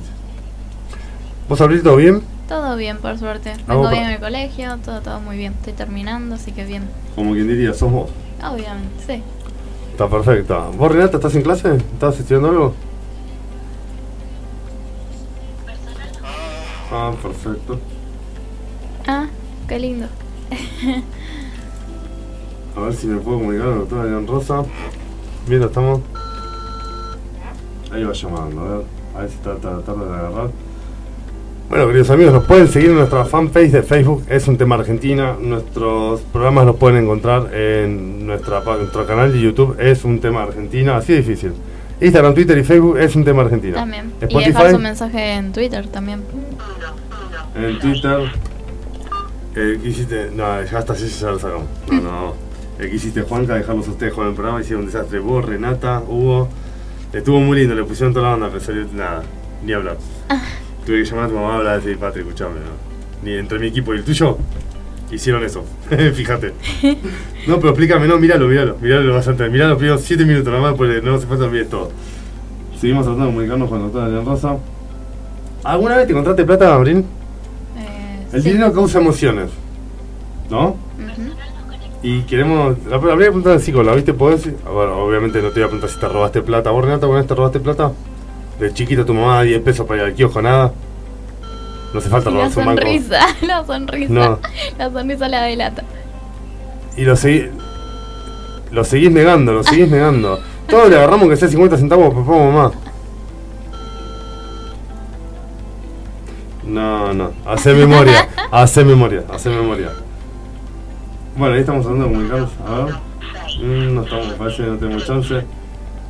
¿Vos 1.49 1.59
abrís 1.61 1.81
todo 1.83 1.97
bien? 1.97 2.21
Todo 2.47 2.75
bien, 2.75 2.97
por 2.97 3.17
suerte. 3.17 3.53
Ah, 3.53 3.61
Vengo 3.67 3.81
vos 3.83 3.91
bien 3.91 4.03
en 4.03 4.11
el 4.11 4.19
colegio, 4.19 4.77
todo, 4.83 5.01
todo 5.01 5.19
muy 5.19 5.37
bien. 5.37 5.53
Estoy 5.53 5.73
terminando, 5.73 6.35
así 6.35 6.51
que 6.51 6.63
bien. 6.65 6.87
Como 7.15 7.33
quien 7.33 7.47
diría, 7.47 7.73
sos 7.73 7.91
vos. 7.91 8.09
Obviamente, 8.43 9.03
sí. 9.05 9.23
Está 9.91 10.07
perfecta. 10.07 10.67
¿Vos, 10.77 10.91
Renata, 10.91 11.17
estás 11.17 11.33
en 11.35 11.41
clase? 11.41 11.75
¿Estás 11.75 12.19
estudiando 12.19 12.49
algo? 12.49 12.73
Ah, 16.91 17.11
perfecto. 17.21 17.79
Ah, 19.07 19.27
qué 19.67 19.79
lindo. 19.79 20.07
A 22.75 22.79
ver 22.81 22.93
si 22.93 23.07
me 23.07 23.19
puedo 23.19 23.37
comunicar 23.39 23.65
con 23.67 23.73
la 23.73 23.79
doctora 23.79 24.01
Adrián 24.03 24.27
Rosa. 24.27 24.63
Bien, 25.47 25.61
¿lo 25.61 25.67
estamos. 25.67 26.01
Ahí 27.91 28.03
va 28.03 28.11
llamando, 28.13 28.61
a 28.61 28.63
ver. 28.77 28.85
A 29.15 29.19
ver 29.21 29.29
si 29.29 29.35
está 29.35 29.55
tratando 29.55 30.05
de 30.05 30.13
agarrar. 30.13 30.49
Bueno, 31.67 31.87
queridos 31.87 32.11
amigos, 32.11 32.31
nos 32.31 32.45
pueden 32.45 32.67
seguir 32.67 32.91
en 32.91 32.97
nuestra 32.97 33.25
fanpage 33.25 33.71
de 33.71 33.81
Facebook, 33.81 34.23
es 34.29 34.47
un 34.47 34.55
tema 34.55 34.75
Argentina. 34.75 35.35
Nuestros 35.39 36.21
programas 36.21 36.67
los 36.67 36.75
pueden 36.75 37.03
encontrar 37.03 37.51
en 37.55 38.27
nuestra, 38.27 38.61
nuestro 38.61 39.07
canal 39.07 39.33
de 39.33 39.41
YouTube, 39.41 39.75
es 39.79 40.05
un 40.05 40.19
tema 40.19 40.43
Argentina, 40.43 40.95
así 40.95 41.13
de 41.13 41.23
difícil. 41.23 41.53
Instagram, 41.99 42.35
Twitter 42.35 42.57
y 42.59 42.63
Facebook 42.63 42.99
es 42.99 43.15
un 43.15 43.25
tema 43.25 43.41
Argentina. 43.41 43.77
También. 43.77 44.13
y 44.29 44.43
dejar 44.43 44.71
su 44.71 44.79
mensaje 44.79 45.33
en 45.33 45.51
Twitter 45.53 45.87
también. 45.87 46.21
En 47.55 47.79
Twitter. 47.79 48.31
Eh. 49.55 50.29
No, 50.35 50.63
ya 50.63 50.77
hasta 50.77 50.93
así 50.93 51.07
ya 51.07 51.31
lo 51.31 51.39
sacamos. 51.39 51.67
No, 51.91 52.01
no. 52.01 52.45
Eh, 52.77 52.89
¿Qué 52.89 52.97
hiciste, 52.97 53.21
Juanca? 53.21 53.55
Dejarlos 53.55 53.87
ustedes 53.87 54.11
con 54.11 54.27
el 54.27 54.33
programa, 54.33 54.59
hicieron 54.59 54.81
un 54.81 54.91
desastre. 54.91 55.19
Vos, 55.19 55.45
Renata, 55.45 56.03
Hugo. 56.05 56.49
Estuvo 57.13 57.39
muy 57.39 57.57
lindo, 57.57 57.73
le 57.73 57.85
pusieron 57.85 58.13
toda 58.13 58.27
la 58.27 58.33
onda, 58.33 58.49
pero 58.49 58.59
salió 58.59 58.85
nada, 58.93 59.23
ni 59.63 59.71
hablar. 59.71 59.95
Tuve 60.85 61.03
que 61.03 61.05
llamar 61.09 61.25
a 61.25 61.27
tu 61.29 61.35
mamá 61.35 61.53
a 61.53 61.57
hablar 61.57 61.81
de 61.81 61.95
Patri, 61.97 62.21
escuchame, 62.21 62.55
¿no? 62.55 63.23
Ni 63.23 63.33
entre 63.37 63.57
mi 63.59 63.67
equipo 63.67 63.93
y 63.93 63.97
el 63.97 64.03
tuyo 64.03 64.37
hicieron 65.11 65.43
eso. 65.43 65.63
Fíjate. 66.13 66.53
No, 67.47 67.57
pero 67.57 67.69
explícame, 67.69 68.07
no, 68.07 68.17
míralo, 68.17 68.47
míralo, 68.47 68.75
míralo 68.81 69.13
bastante. 69.13 69.47
Mirá 69.49 69.67
los 69.67 69.77
primeros 69.77 70.01
7 70.01 70.25
minutos 70.25 70.47
nada 70.47 70.63
más, 70.63 70.73
porque 70.73 70.99
no 71.03 71.13
hace 71.13 71.27
falta 71.27 71.45
olvidar 71.45 71.67
todo. 71.67 71.91
Seguimos 72.81 73.03
tratando 73.05 73.25
de 73.25 73.31
comunicarnos 73.31 73.69
con 73.69 73.77
la 73.77 73.83
doctora 73.83 74.07
León 74.07 74.25
Rosa. 74.25 74.57
¿Alguna 75.63 75.97
vez 75.97 76.07
te 76.07 76.13
encontraste 76.13 76.43
plata, 76.43 76.69
Gabriel? 76.69 77.05
Eh, 77.77 78.25
el 78.33 78.41
dinero 78.41 78.73
causa 78.73 78.99
emociones, 78.99 79.51
¿no? 80.49 80.75
Y 82.01 82.21
queremos. 82.21 82.77
La, 82.85 82.91
la 82.91 82.99
primera 82.99 83.17
pregunta 83.17 83.57
del 83.57 83.85
¿la 83.85 83.93
¿viste? 83.93 84.13
¿Podés? 84.13 84.47
Bueno, 84.63 84.97
obviamente 84.97 85.41
no 85.41 85.49
te 85.49 85.59
voy 85.59 85.63
a 85.63 85.67
preguntar 85.67 85.89
si 85.89 85.99
te 85.99 86.07
robaste 86.07 86.41
plata. 86.41 86.71
¿Vos, 86.71 86.83
Renata, 86.83 87.05
con 87.05 87.27
te 87.27 87.35
robaste 87.35 87.59
plata? 87.59 87.91
De 88.59 88.73
chiquito 88.73 89.05
tu 89.05 89.13
mamá 89.13 89.43
10 89.43 89.61
pesos 89.61 89.85
para 89.85 90.01
ir 90.01 90.05
al 90.07 90.13
kiosco, 90.13 90.41
nada. 90.41 90.71
No 91.93 91.99
hace 91.99 92.09
falta 92.09 92.29
robarse 92.29 92.59
un 92.59 92.65
banco. 92.65 92.81
La 92.81 92.87
sonrisa, 92.87 93.19
la 93.41 93.65
sonrisa. 93.65 94.39
La 94.77 94.91
sonrisa 94.91 95.27
la 95.27 95.43
delata. 95.43 95.83
Y 96.97 97.03
lo 97.03 97.15
seguís. 97.15 97.45
Lo 98.71 98.83
seguís 98.83 99.11
negando, 99.11 99.53
lo 99.53 99.63
seguís 99.63 99.89
negando. 99.89 100.39
Todos 100.67 100.89
le 100.89 100.97
agarramos 100.97 101.29
que 101.29 101.37
sea 101.37 101.47
50 101.47 101.77
centavos, 101.77 102.13
por 102.13 102.25
favor, 102.25 102.53
mamá. 102.53 102.71
No, 106.63 107.13
no. 107.13 107.31
Hace 107.45 107.73
memoria. 107.73 108.27
Hace 108.51 108.83
memoria. 108.83 109.23
Hace 109.31 109.49
memoria. 109.49 109.89
Bueno, 111.37 111.53
ahí 111.53 111.61
estamos 111.61 111.85
hablando 111.85 112.07
de 112.07 112.11
comunicarnos. 112.13 112.51
A 112.67 112.85
ver. 112.85 112.95
Mm, 113.61 113.95
no 113.95 114.03
estamos, 114.03 114.27
parece 114.33 114.63
que 114.63 114.69
no 114.69 114.77
tenemos 114.77 115.05
chance. 115.05 115.43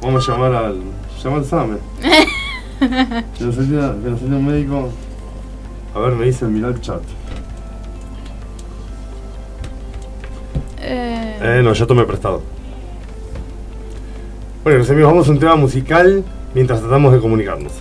Vamos 0.01 0.27
a 0.27 0.31
llamar 0.31 0.55
al. 0.55 0.81
Llamar 1.25 1.39
al 1.39 1.45
SAME. 1.45 1.77
que 3.39 3.45
nos 3.45 3.57
ayude 3.57 4.35
un 4.35 4.45
médico. 4.45 4.89
A 5.95 5.99
ver, 5.99 6.13
me 6.13 6.25
dicen, 6.25 6.53
mirá 6.53 6.67
el 6.67 6.79
chat. 6.79 7.01
Eh... 10.77 11.39
eh 11.41 11.61
no, 11.63 11.73
ya 11.73 11.87
tomé 11.87 12.03
prestado. 12.03 12.43
Bueno, 14.63 14.77
los 14.77 14.89
amigos, 14.91 15.11
vamos 15.11 15.27
a 15.27 15.31
un 15.31 15.39
tema 15.39 15.55
musical 15.55 16.23
mientras 16.53 16.81
tratamos 16.81 17.11
de 17.11 17.19
comunicarnos. 17.19 17.73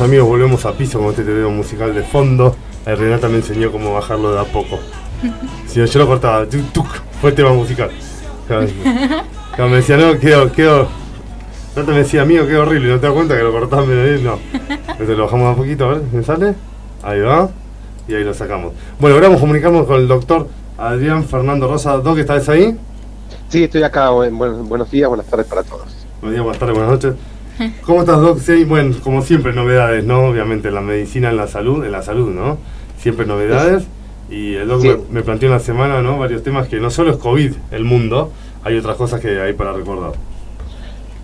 Queridos 0.00 0.24
amigos, 0.24 0.28
volvemos 0.28 0.64
a 0.64 0.72
piso 0.72 0.98
con 0.98 1.08
este 1.10 1.22
video 1.22 1.50
musical 1.50 1.94
de 1.94 2.02
fondo. 2.02 2.56
Eh, 2.86 2.94
Renata 2.94 3.28
me 3.28 3.36
enseñó 3.36 3.70
cómo 3.70 3.92
bajarlo 3.92 4.32
de 4.32 4.40
a 4.40 4.44
poco. 4.44 4.78
Si 5.66 5.78
no, 5.78 5.84
yo 5.84 5.98
lo 6.00 6.06
cortaba, 6.06 6.46
tuk, 6.46 6.86
fue 7.20 7.30
el 7.30 7.36
tema 7.36 7.52
musical. 7.52 7.90
Cuando 8.48 9.68
me 9.68 9.76
decía, 9.76 9.98
no, 9.98 10.18
quedó, 10.18 10.50
quedó. 10.50 10.88
Renata 11.76 11.92
me 11.92 11.98
decía, 11.98 12.22
amigo, 12.22 12.46
qué 12.46 12.56
horrible, 12.56 12.88
no 12.88 12.98
te 12.98 13.06
das 13.06 13.14
cuenta 13.14 13.36
que 13.36 13.42
lo 13.42 13.52
cortás 13.52 13.86
medio 13.86 14.18
No. 14.22 14.38
Entonces 14.62 15.18
lo 15.18 15.24
bajamos 15.24 15.50
un 15.50 15.56
poquito, 15.56 15.84
a 15.84 15.88
ver, 15.88 16.02
¿me 16.10 16.22
sale? 16.22 16.54
Ahí 17.02 17.20
va. 17.20 17.50
Y 18.08 18.14
ahí 18.14 18.24
lo 18.24 18.32
sacamos. 18.32 18.72
Bueno, 18.98 19.16
logramos 19.16 19.38
comunicarnos 19.38 19.86
con 19.86 19.96
el 19.96 20.08
doctor 20.08 20.48
Adrián 20.78 21.24
Fernando 21.24 21.68
Rosa. 21.68 21.98
Doc, 21.98 22.18
¿estás 22.18 22.48
ahí? 22.48 22.76
Sí, 23.48 23.64
estoy 23.64 23.82
acá. 23.82 24.08
buenos 24.10 24.90
días, 24.90 25.08
buenas 25.08 25.26
tardes 25.26 25.46
para 25.46 25.62
todos. 25.62 25.94
Buenos 26.20 26.32
días, 26.32 26.42
buenas 26.42 26.58
tardes, 26.58 26.74
buenas 26.74 26.90
noches. 26.90 27.39
¿Cómo 27.84 28.00
estás, 28.00 28.20
Doc? 28.20 28.38
Sí, 28.40 28.64
bueno, 28.64 28.94
como 29.02 29.22
siempre, 29.22 29.52
novedades, 29.52 30.04
¿no? 30.04 30.26
Obviamente, 30.26 30.68
en 30.68 30.74
la 30.74 30.80
medicina, 30.80 31.30
en 31.30 31.36
la 31.36 31.46
salud, 31.46 31.84
en 31.84 31.92
la 31.92 32.02
salud, 32.02 32.30
¿no? 32.30 32.58
Siempre 32.98 33.26
novedades. 33.26 33.84
Y 34.30 34.54
el 34.54 34.68
Doc 34.68 34.82
me, 35.10 35.22
planteó 35.22 35.48
en 35.48 35.54
la 35.54 35.60
semana, 35.60 36.02
¿no? 36.02 36.18
Varios 36.18 36.42
temas 36.42 36.68
que 36.68 36.78
no 36.78 36.90
solo 36.90 37.10
es 37.10 37.16
COVID 37.16 37.52
el 37.72 37.84
mundo, 37.84 38.32
hay 38.62 38.78
otras 38.78 38.96
cosas 38.96 39.20
que 39.20 39.40
hay 39.40 39.52
para 39.52 39.72
recordar. 39.72 40.12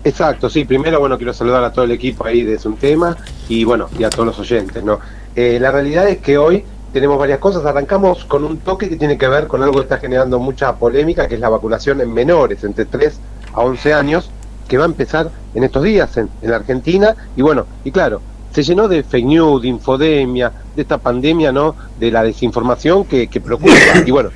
Exacto, 0.03 0.49
sí. 0.49 0.65
Primero, 0.65 0.99
bueno, 0.99 1.17
quiero 1.17 1.33
saludar 1.33 1.63
a 1.63 1.71
todo 1.71 1.85
el 1.85 1.91
equipo 1.91 2.25
ahí 2.25 2.43
de 2.43 2.59
un 2.65 2.75
tema 2.75 3.15
y, 3.47 3.63
bueno, 3.63 3.89
y 3.97 4.03
a 4.03 4.09
todos 4.09 4.25
los 4.25 4.39
oyentes, 4.39 4.83
¿no? 4.83 4.99
Eh, 5.35 5.57
la 5.59 5.71
realidad 5.71 6.07
es 6.07 6.17
que 6.17 6.37
hoy 6.37 6.63
tenemos 6.91 7.17
varias 7.17 7.39
cosas. 7.39 7.65
Arrancamos 7.65 8.25
con 8.25 8.43
un 8.43 8.57
toque 8.57 8.89
que 8.89 8.97
tiene 8.97 9.17
que 9.17 9.27
ver 9.27 9.47
con 9.47 9.63
algo 9.63 9.75
que 9.75 9.83
está 9.83 9.97
generando 9.97 10.37
mucha 10.39 10.75
polémica, 10.75 11.27
que 11.27 11.35
es 11.35 11.41
la 11.41 11.49
vacunación 11.49 12.01
en 12.01 12.13
menores, 12.13 12.63
entre 12.63 12.85
3 12.85 13.19
a 13.53 13.61
11 13.61 13.93
años 13.93 14.31
que 14.67 14.77
va 14.77 14.83
a 14.83 14.87
empezar 14.87 15.29
en 15.55 15.63
estos 15.63 15.83
días 15.83 16.15
en, 16.17 16.29
la 16.41 16.57
Argentina. 16.57 17.15
Y 17.35 17.41
bueno, 17.41 17.65
y 17.83 17.91
claro, 17.91 18.21
se 18.51 18.63
llenó 18.63 18.87
de 18.87 19.03
fake 19.03 19.25
news, 19.25 19.61
de 19.61 19.67
infodemia, 19.69 20.51
de 20.75 20.81
esta 20.81 20.97
pandemia, 20.97 21.51
¿no? 21.51 21.75
De 21.99 22.11
la 22.11 22.23
desinformación 22.23 23.05
que, 23.05 23.27
preocupa. 23.43 23.73
Y 24.05 24.11
bueno, 24.11 24.29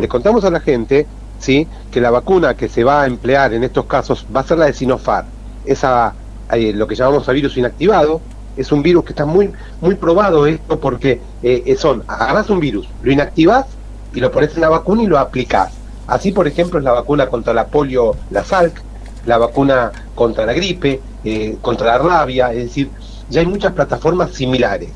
le 0.00 0.08
contamos 0.08 0.44
a 0.44 0.50
la 0.50 0.60
gente, 0.60 1.06
¿sí? 1.38 1.66
Que 1.90 2.00
la 2.00 2.10
vacuna 2.10 2.54
que 2.54 2.68
se 2.68 2.84
va 2.84 3.02
a 3.02 3.06
emplear 3.06 3.54
en 3.54 3.64
estos 3.64 3.86
casos 3.86 4.26
va 4.34 4.40
a 4.40 4.44
ser 4.44 4.58
la 4.58 4.66
de 4.66 4.72
Sinopharm. 4.72 5.26
Esa, 5.64 6.14
eh, 6.52 6.72
lo 6.72 6.86
que 6.86 6.94
llamamos 6.94 7.28
a 7.28 7.32
virus 7.32 7.56
inactivado, 7.56 8.20
es 8.56 8.72
un 8.72 8.82
virus 8.82 9.04
que 9.04 9.10
está 9.10 9.24
muy, 9.24 9.52
muy 9.80 9.94
probado 9.94 10.46
esto 10.46 10.80
porque 10.80 11.20
eh, 11.42 11.76
son, 11.78 12.02
agarras 12.08 12.50
un 12.50 12.58
virus, 12.58 12.88
lo 13.02 13.12
inactivas 13.12 13.66
y 14.12 14.20
lo 14.20 14.32
pones 14.32 14.54
en 14.54 14.62
la 14.62 14.68
vacuna 14.68 15.02
y 15.02 15.06
lo 15.06 15.18
aplicas. 15.18 15.72
Así, 16.08 16.32
por 16.32 16.48
ejemplo, 16.48 16.78
es 16.78 16.84
la 16.84 16.92
vacuna 16.92 17.28
contra 17.28 17.52
la 17.52 17.66
polio, 17.66 18.16
la 18.30 18.42
SALC, 18.42 18.82
la 19.26 19.38
vacuna 19.38 19.92
contra 20.14 20.46
la 20.46 20.52
gripe, 20.52 21.00
eh, 21.24 21.56
contra 21.60 21.86
la 21.86 21.98
rabia, 21.98 22.52
es 22.52 22.64
decir, 22.64 22.90
ya 23.28 23.40
hay 23.40 23.46
muchas 23.46 23.72
plataformas 23.72 24.32
similares. 24.32 24.90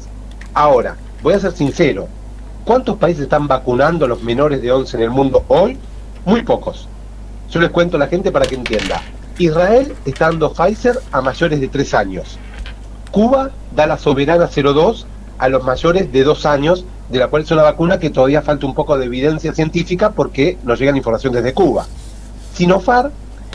Ahora, 0.55 0.97
voy 1.23 1.35
a 1.35 1.41
ser 1.41 1.53
sincero, 1.53 2.09
¿cuántos 2.65 2.97
países 2.97 3.25
están 3.25 3.49
vacunando 3.49 4.05
a 4.05 4.09
los 4.09 4.23
menores 4.23 4.63
de 4.63 4.73
11 4.73 4.97
en 4.97 5.03
el 5.03 5.11
mundo 5.11 5.45
hoy? 5.49 5.79
muy 6.25 6.43
pocos. 6.43 6.89
Yo 7.51 7.61
les 7.61 7.71
cuento 7.71 7.97
a 7.97 8.01
la 8.01 8.07
gente 8.07 8.31
para 8.31 8.47
que 8.47 8.55
entienda. 8.55 9.03
Israel 9.39 9.95
está 10.05 10.27
dando 10.27 10.53
Pfizer 10.53 10.99
a 11.11 11.21
mayores 11.21 11.61
de 11.61 11.69
3 11.69 11.95
años. 11.95 12.39
Cuba 13.11 13.51
da 13.75 13.87
la 13.87 13.99
soberana 13.99 14.49
02 14.49 15.07
a 15.39 15.49
los 15.49 15.65
mayores 15.65 16.13
de 16.13 16.23
2 16.23 16.47
años, 16.47 16.85
de 17.09 17.19
la 17.19 17.29
cual 17.29 17.43
es 17.43 17.51
una 17.51 17.63
vacuna 17.63 17.99
que 17.99 18.11
todavía 18.11 18.43
falta 18.43 18.67
un 18.67 18.75
poco 18.75 18.97
de 18.97 19.07
evidencia 19.07 19.53
científica 19.53 20.11
porque 20.11 20.59
nos 20.63 20.79
llega 20.79 20.97
información 20.97 21.33
desde 21.33 21.53
Cuba. 21.53 21.87
Sinopharm 22.55 23.11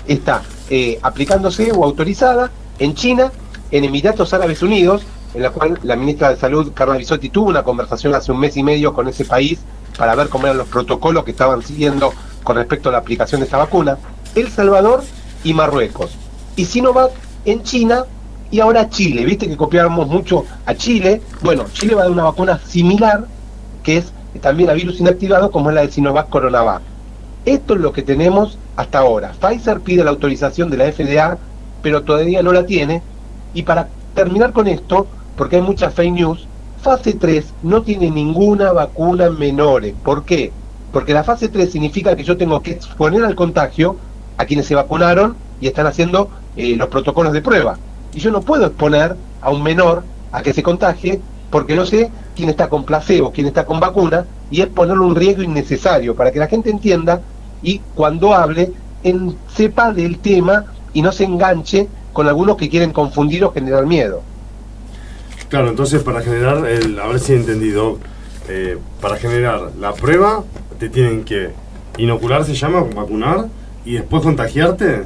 está 0.07 0.43
eh, 0.69 0.99
aplicándose 1.01 1.71
o 1.71 1.83
autorizada 1.83 2.51
en 2.79 2.93
China, 2.93 3.31
en 3.71 3.83
Emiratos 3.83 4.33
Árabes 4.33 4.61
Unidos, 4.61 5.03
en 5.33 5.43
la 5.43 5.51
cual 5.51 5.79
la 5.83 5.95
ministra 5.95 6.29
de 6.29 6.37
Salud, 6.37 6.71
Carla 6.73 6.97
Bisotti, 6.97 7.29
tuvo 7.29 7.49
una 7.49 7.63
conversación 7.63 8.15
hace 8.15 8.31
un 8.31 8.39
mes 8.39 8.57
y 8.57 8.63
medio 8.63 8.93
con 8.93 9.07
ese 9.07 9.25
país 9.25 9.59
para 9.97 10.15
ver 10.15 10.29
cómo 10.29 10.45
eran 10.45 10.57
los 10.57 10.67
protocolos 10.67 11.23
que 11.23 11.31
estaban 11.31 11.61
siguiendo 11.61 12.13
con 12.43 12.55
respecto 12.55 12.89
a 12.89 12.93
la 12.93 12.99
aplicación 12.99 13.41
de 13.41 13.45
esta 13.45 13.57
vacuna. 13.57 13.97
El 14.35 14.49
Salvador 14.49 15.03
y 15.43 15.53
Marruecos. 15.53 16.11
Y 16.55 16.65
Sinovac 16.65 17.11
en 17.45 17.63
China 17.63 18.05
y 18.51 18.59
ahora 18.59 18.89
Chile. 18.89 19.25
Viste 19.25 19.47
que 19.47 19.57
copiamos 19.57 20.07
mucho 20.07 20.45
a 20.65 20.75
Chile. 20.75 21.21
Bueno, 21.41 21.65
Chile 21.73 21.95
va 21.95 22.01
a 22.01 22.03
dar 22.05 22.11
una 22.11 22.23
vacuna 22.23 22.59
similar, 22.65 23.25
que 23.83 23.97
es 23.97 24.13
también 24.41 24.69
a 24.69 24.73
virus 24.73 24.99
inactivado, 24.99 25.51
como 25.51 25.69
es 25.69 25.75
la 25.75 25.81
de 25.81 25.91
Sinovac 25.91 26.29
Coronavac. 26.29 26.81
Esto 27.47 27.75
es 27.75 27.79
lo 27.79 27.93
que 27.93 28.03
tenemos 28.03 28.57
hasta 28.75 28.99
ahora. 28.99 29.31
Pfizer 29.31 29.79
pide 29.79 30.03
la 30.03 30.09
autorización 30.09 30.69
de 30.69 30.75
la 30.75 30.91
FDA, 30.91 31.37
pero 31.81 32.03
todavía 32.03 32.43
no 32.43 32.51
la 32.51 32.65
tiene. 32.65 33.01
Y 33.53 33.63
para 33.63 33.87
terminar 34.13 34.51
con 34.51 34.67
esto, 34.67 35.07
porque 35.37 35.55
hay 35.55 35.61
mucha 35.61 35.89
fake 35.89 36.11
news, 36.11 36.45
fase 36.81 37.13
3 37.13 37.53
no 37.63 37.83
tiene 37.83 38.11
ninguna 38.11 38.73
vacuna 38.73 39.27
en 39.27 39.39
menores. 39.39 39.95
¿Por 40.03 40.25
qué? 40.25 40.51
Porque 40.91 41.13
la 41.13 41.23
fase 41.23 41.47
3 41.47 41.71
significa 41.71 42.17
que 42.17 42.25
yo 42.25 42.35
tengo 42.35 42.61
que 42.61 42.71
exponer 42.71 43.23
al 43.23 43.35
contagio 43.35 43.95
a 44.37 44.43
quienes 44.43 44.65
se 44.65 44.75
vacunaron 44.75 45.37
y 45.61 45.67
están 45.67 45.87
haciendo 45.87 46.29
eh, 46.57 46.75
los 46.75 46.89
protocolos 46.89 47.31
de 47.31 47.41
prueba. 47.41 47.77
Y 48.13 48.19
yo 48.19 48.29
no 48.29 48.41
puedo 48.41 48.65
exponer 48.65 49.15
a 49.39 49.51
un 49.51 49.63
menor 49.63 50.03
a 50.33 50.41
que 50.41 50.51
se 50.51 50.63
contagie 50.63 51.21
porque 51.49 51.77
no 51.77 51.85
sé 51.85 52.11
quién 52.35 52.49
está 52.49 52.67
con 52.67 52.83
placebo, 52.83 53.31
quién 53.31 53.47
está 53.47 53.65
con 53.65 53.79
vacuna, 53.79 54.25
y 54.51 54.59
es 54.59 54.67
ponerle 54.67 55.05
un 55.05 55.15
riesgo 55.15 55.43
innecesario 55.43 56.13
para 56.13 56.33
que 56.33 56.39
la 56.39 56.47
gente 56.47 56.69
entienda 56.69 57.21
y 57.61 57.79
cuando 57.95 58.33
hable 58.33 58.71
en, 59.03 59.35
sepa 59.53 59.91
del 59.91 60.19
tema 60.19 60.65
y 60.93 61.01
no 61.01 61.11
se 61.11 61.23
enganche 61.23 61.87
con 62.13 62.27
algunos 62.27 62.57
que 62.57 62.69
quieren 62.69 62.91
confundir 62.91 63.43
o 63.43 63.51
generar 63.51 63.85
miedo. 63.85 64.21
Claro, 65.49 65.69
entonces 65.69 66.03
para 66.03 66.21
generar, 66.21 66.65
el, 66.67 66.99
a 66.99 67.07
ver 67.07 67.19
si 67.19 67.33
he 67.33 67.35
entendido, 67.35 67.99
eh, 68.49 68.77
para 69.01 69.17
generar 69.17 69.71
la 69.79 69.93
prueba 69.93 70.43
te 70.79 70.89
tienen 70.89 71.23
que 71.23 71.51
inocular, 71.97 72.45
se 72.45 72.53
llama, 72.53 72.85
vacunar, 72.95 73.47
y 73.85 73.93
después 73.93 74.23
contagiarte? 74.23 75.03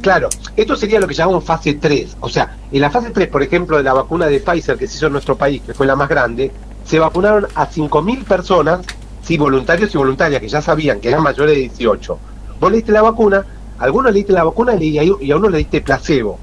Claro, 0.00 0.28
esto 0.56 0.76
sería 0.76 1.00
lo 1.00 1.06
que 1.06 1.14
llamamos 1.14 1.44
fase 1.44 1.74
3. 1.74 2.18
O 2.20 2.28
sea, 2.28 2.56
en 2.70 2.80
la 2.80 2.90
fase 2.90 3.10
3, 3.10 3.28
por 3.28 3.42
ejemplo, 3.42 3.76
de 3.76 3.82
la 3.82 3.92
vacuna 3.92 4.26
de 4.26 4.40
Pfizer 4.40 4.76
que 4.76 4.86
se 4.86 4.96
hizo 4.96 5.06
en 5.06 5.12
nuestro 5.12 5.36
país, 5.36 5.62
que 5.64 5.74
fue 5.74 5.86
la 5.86 5.96
más 5.96 6.08
grande, 6.08 6.50
se 6.84 6.98
vacunaron 6.98 7.46
a 7.54 7.68
5.000 7.68 8.24
personas, 8.24 8.80
sí, 9.26 9.36
voluntarios 9.36 9.92
y 9.92 9.98
voluntarias, 9.98 10.40
que 10.40 10.48
ya 10.48 10.62
sabían 10.62 11.00
que 11.00 11.08
eran 11.08 11.22
mayores 11.22 11.56
de 11.56 11.62
18. 11.62 12.18
Vos 12.60 12.70
le 12.70 12.76
diste 12.76 12.92
la 12.92 13.02
vacuna, 13.02 13.44
a 13.78 13.84
algunos 13.84 14.12
le 14.12 14.18
diste 14.18 14.32
la 14.32 14.44
vacuna 14.44 14.74
y 14.76 14.98
a 14.98 15.36
uno 15.36 15.48
le 15.48 15.58
diste 15.58 15.80
placebo. 15.80 16.38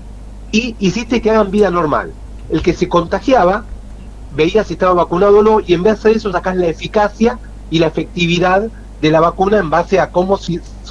Y 0.52 0.76
hiciste 0.80 1.22
que 1.22 1.32
hagan 1.32 1.50
vida 1.50 1.72
normal. 1.72 2.12
El 2.50 2.62
que 2.62 2.74
se 2.74 2.90
contagiaba 2.90 3.64
veía 4.36 4.64
si 4.64 4.74
estaba 4.74 4.94
vacunado 4.94 5.40
o 5.40 5.44
no, 5.44 5.60
y 5.66 5.74
en 5.74 5.84
vez 5.84 6.04
de 6.04 6.12
eso 6.12 6.32
sacás 6.32 6.58
la 6.58 6.68
eficacia 6.68 7.40
y 7.70 7.80
la 7.80 7.88
efectividad 7.88 8.70
de 9.02 9.12
la 9.12 9.22
vacuna 9.22 9.60
en 9.60 9.70
base 9.70 10.00
a 10.00 10.12
cómo 10.12 10.38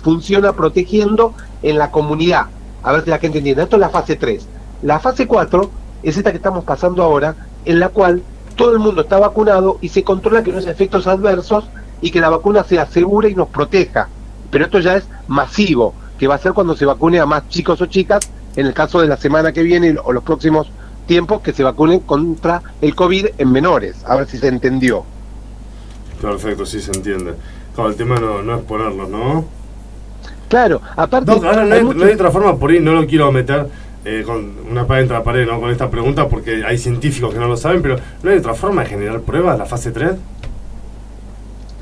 funciona 0.02 0.54
protegiendo 0.54 1.34
en 1.62 1.76
la 1.76 1.90
comunidad. 1.90 2.46
A 2.82 2.92
ver 2.92 3.04
si 3.04 3.10
la 3.10 3.18
gente 3.18 3.38
entiende. 3.38 3.62
Esto 3.62 3.76
es 3.76 3.80
la 3.80 3.90
fase 3.90 4.16
3. 4.16 4.46
La 4.82 4.98
fase 4.98 5.26
4 5.26 5.70
es 6.02 6.16
esta 6.16 6.30
que 6.30 6.38
estamos 6.38 6.64
pasando 6.64 7.02
ahora, 7.02 7.36
en 7.64 7.78
la 7.78 7.90
cual 7.90 8.22
todo 8.56 8.72
el 8.72 8.80
mundo 8.80 9.02
está 9.02 9.18
vacunado 9.18 9.78
y 9.80 9.88
se 9.88 10.02
controla 10.02 10.42
que 10.42 10.52
no 10.52 10.58
haya 10.58 10.70
efectos 10.70 11.06
adversos 11.06 11.64
y 12.02 12.10
que 12.10 12.20
la 12.20 12.28
vacuna 12.28 12.64
sea 12.64 12.84
segura 12.84 13.28
y 13.28 13.34
nos 13.34 13.48
proteja. 13.48 14.08
Pero 14.50 14.66
esto 14.66 14.80
ya 14.80 14.96
es 14.96 15.08
masivo, 15.28 15.94
que 16.18 16.26
va 16.26 16.34
a 16.34 16.38
ser 16.38 16.52
cuando 16.52 16.76
se 16.76 16.84
vacune 16.84 17.18
a 17.18 17.24
más 17.24 17.48
chicos 17.48 17.80
o 17.80 17.86
chicas, 17.86 18.28
en 18.56 18.66
el 18.66 18.74
caso 18.74 19.00
de 19.00 19.08
la 19.08 19.16
semana 19.16 19.52
que 19.52 19.62
viene 19.62 19.96
o 20.02 20.12
los 20.12 20.22
próximos 20.22 20.70
tiempos, 21.06 21.40
que 21.40 21.52
se 21.52 21.62
vacunen 21.62 22.00
contra 22.00 22.62
el 22.82 22.94
COVID 22.94 23.28
en 23.38 23.50
menores. 23.50 24.04
A 24.04 24.16
ver 24.16 24.26
si 24.26 24.36
se 24.36 24.48
entendió. 24.48 25.04
Perfecto, 26.20 26.66
sí 26.66 26.80
se 26.80 26.92
entiende. 26.92 27.34
Claro, 27.74 27.90
el 27.90 27.96
tema 27.96 28.16
no, 28.16 28.42
no 28.42 28.56
es 28.56 28.62
ponerlo, 28.64 29.08
¿no? 29.08 29.44
Claro, 30.48 30.82
aparte. 30.96 31.30
No, 31.30 31.48
ahora 31.48 31.64
no, 31.64 31.74
hay, 32.04 32.12
otra 32.12 32.30
forma, 32.30 32.56
por 32.56 32.70
ahí 32.70 32.78
no 32.78 32.92
lo 32.92 33.06
quiero 33.06 33.32
meter 33.32 33.68
eh, 34.04 34.22
con 34.26 34.52
una 34.70 34.86
pared 34.86 35.02
entre 35.02 35.16
la 35.16 35.24
pared, 35.24 35.46
¿no? 35.46 35.58
Con 35.58 35.70
esta 35.70 35.90
pregunta, 35.90 36.28
porque 36.28 36.62
hay 36.64 36.76
científicos 36.76 37.32
que 37.32 37.40
no 37.40 37.48
lo 37.48 37.56
saben, 37.56 37.80
pero 37.80 37.96
¿no 38.22 38.30
hay 38.30 38.36
otra 38.36 38.52
forma 38.52 38.82
de 38.82 38.88
generar 38.90 39.20
pruebas, 39.22 39.58
la 39.58 39.64
fase 39.64 39.92
3? 39.92 40.12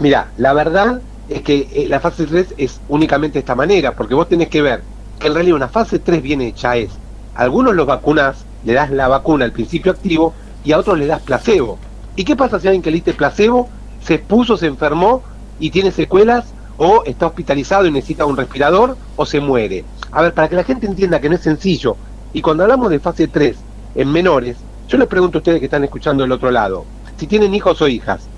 Mira, 0.00 0.30
la 0.38 0.54
verdad 0.54 1.02
es 1.28 1.42
que 1.42 1.68
eh, 1.72 1.86
la 1.88 2.00
fase 2.00 2.26
3 2.26 2.54
es 2.56 2.80
únicamente 2.88 3.34
de 3.34 3.40
esta 3.40 3.54
manera, 3.54 3.94
porque 3.94 4.14
vos 4.14 4.28
tenés 4.28 4.48
que 4.48 4.62
ver 4.62 4.82
que 5.18 5.28
en 5.28 5.34
realidad 5.34 5.56
una 5.56 5.68
fase 5.68 5.98
3 5.98 6.22
bien 6.22 6.40
hecha 6.40 6.76
es, 6.76 6.90
algunos 7.34 7.74
los 7.74 7.86
vacunas, 7.86 8.46
le 8.64 8.72
das 8.72 8.90
la 8.90 9.08
vacuna 9.08 9.44
al 9.44 9.52
principio 9.52 9.92
activo 9.92 10.32
y 10.64 10.72
a 10.72 10.78
otros 10.78 10.98
le 10.98 11.06
das 11.06 11.20
placebo. 11.20 11.78
¿Y 12.16 12.24
qué 12.24 12.34
pasa 12.34 12.58
si 12.58 12.66
alguien 12.66 12.82
que 12.82 12.90
le 12.90 12.96
diste 12.96 13.12
placebo 13.12 13.68
se 14.02 14.18
puso, 14.18 14.56
se 14.56 14.66
enfermó 14.66 15.22
y 15.58 15.70
tiene 15.70 15.90
secuelas 15.90 16.46
o 16.78 17.02
está 17.04 17.26
hospitalizado 17.26 17.84
y 17.86 17.90
necesita 17.90 18.24
un 18.24 18.38
respirador 18.38 18.96
o 19.16 19.26
se 19.26 19.38
muere. 19.38 19.84
A 20.12 20.22
ver, 20.22 20.32
para 20.32 20.48
que 20.48 20.56
la 20.56 20.64
gente 20.64 20.86
entienda 20.86 21.20
que 21.20 21.28
no 21.28 21.34
es 21.34 21.42
sencillo, 21.42 21.96
y 22.32 22.40
cuando 22.40 22.62
hablamos 22.62 22.88
de 22.88 23.00
fase 23.00 23.28
3 23.28 23.54
en 23.96 24.10
menores, 24.10 24.56
yo 24.88 24.96
les 24.96 25.08
pregunto 25.08 25.36
a 25.36 25.40
ustedes 25.40 25.58
que 25.58 25.66
están 25.66 25.84
escuchando 25.84 26.22
del 26.22 26.32
otro 26.32 26.50
lado, 26.50 26.86
si 27.18 27.26
tienen 27.26 27.54
hijos 27.54 27.82
o 27.82 27.88
hijas, 27.88 28.29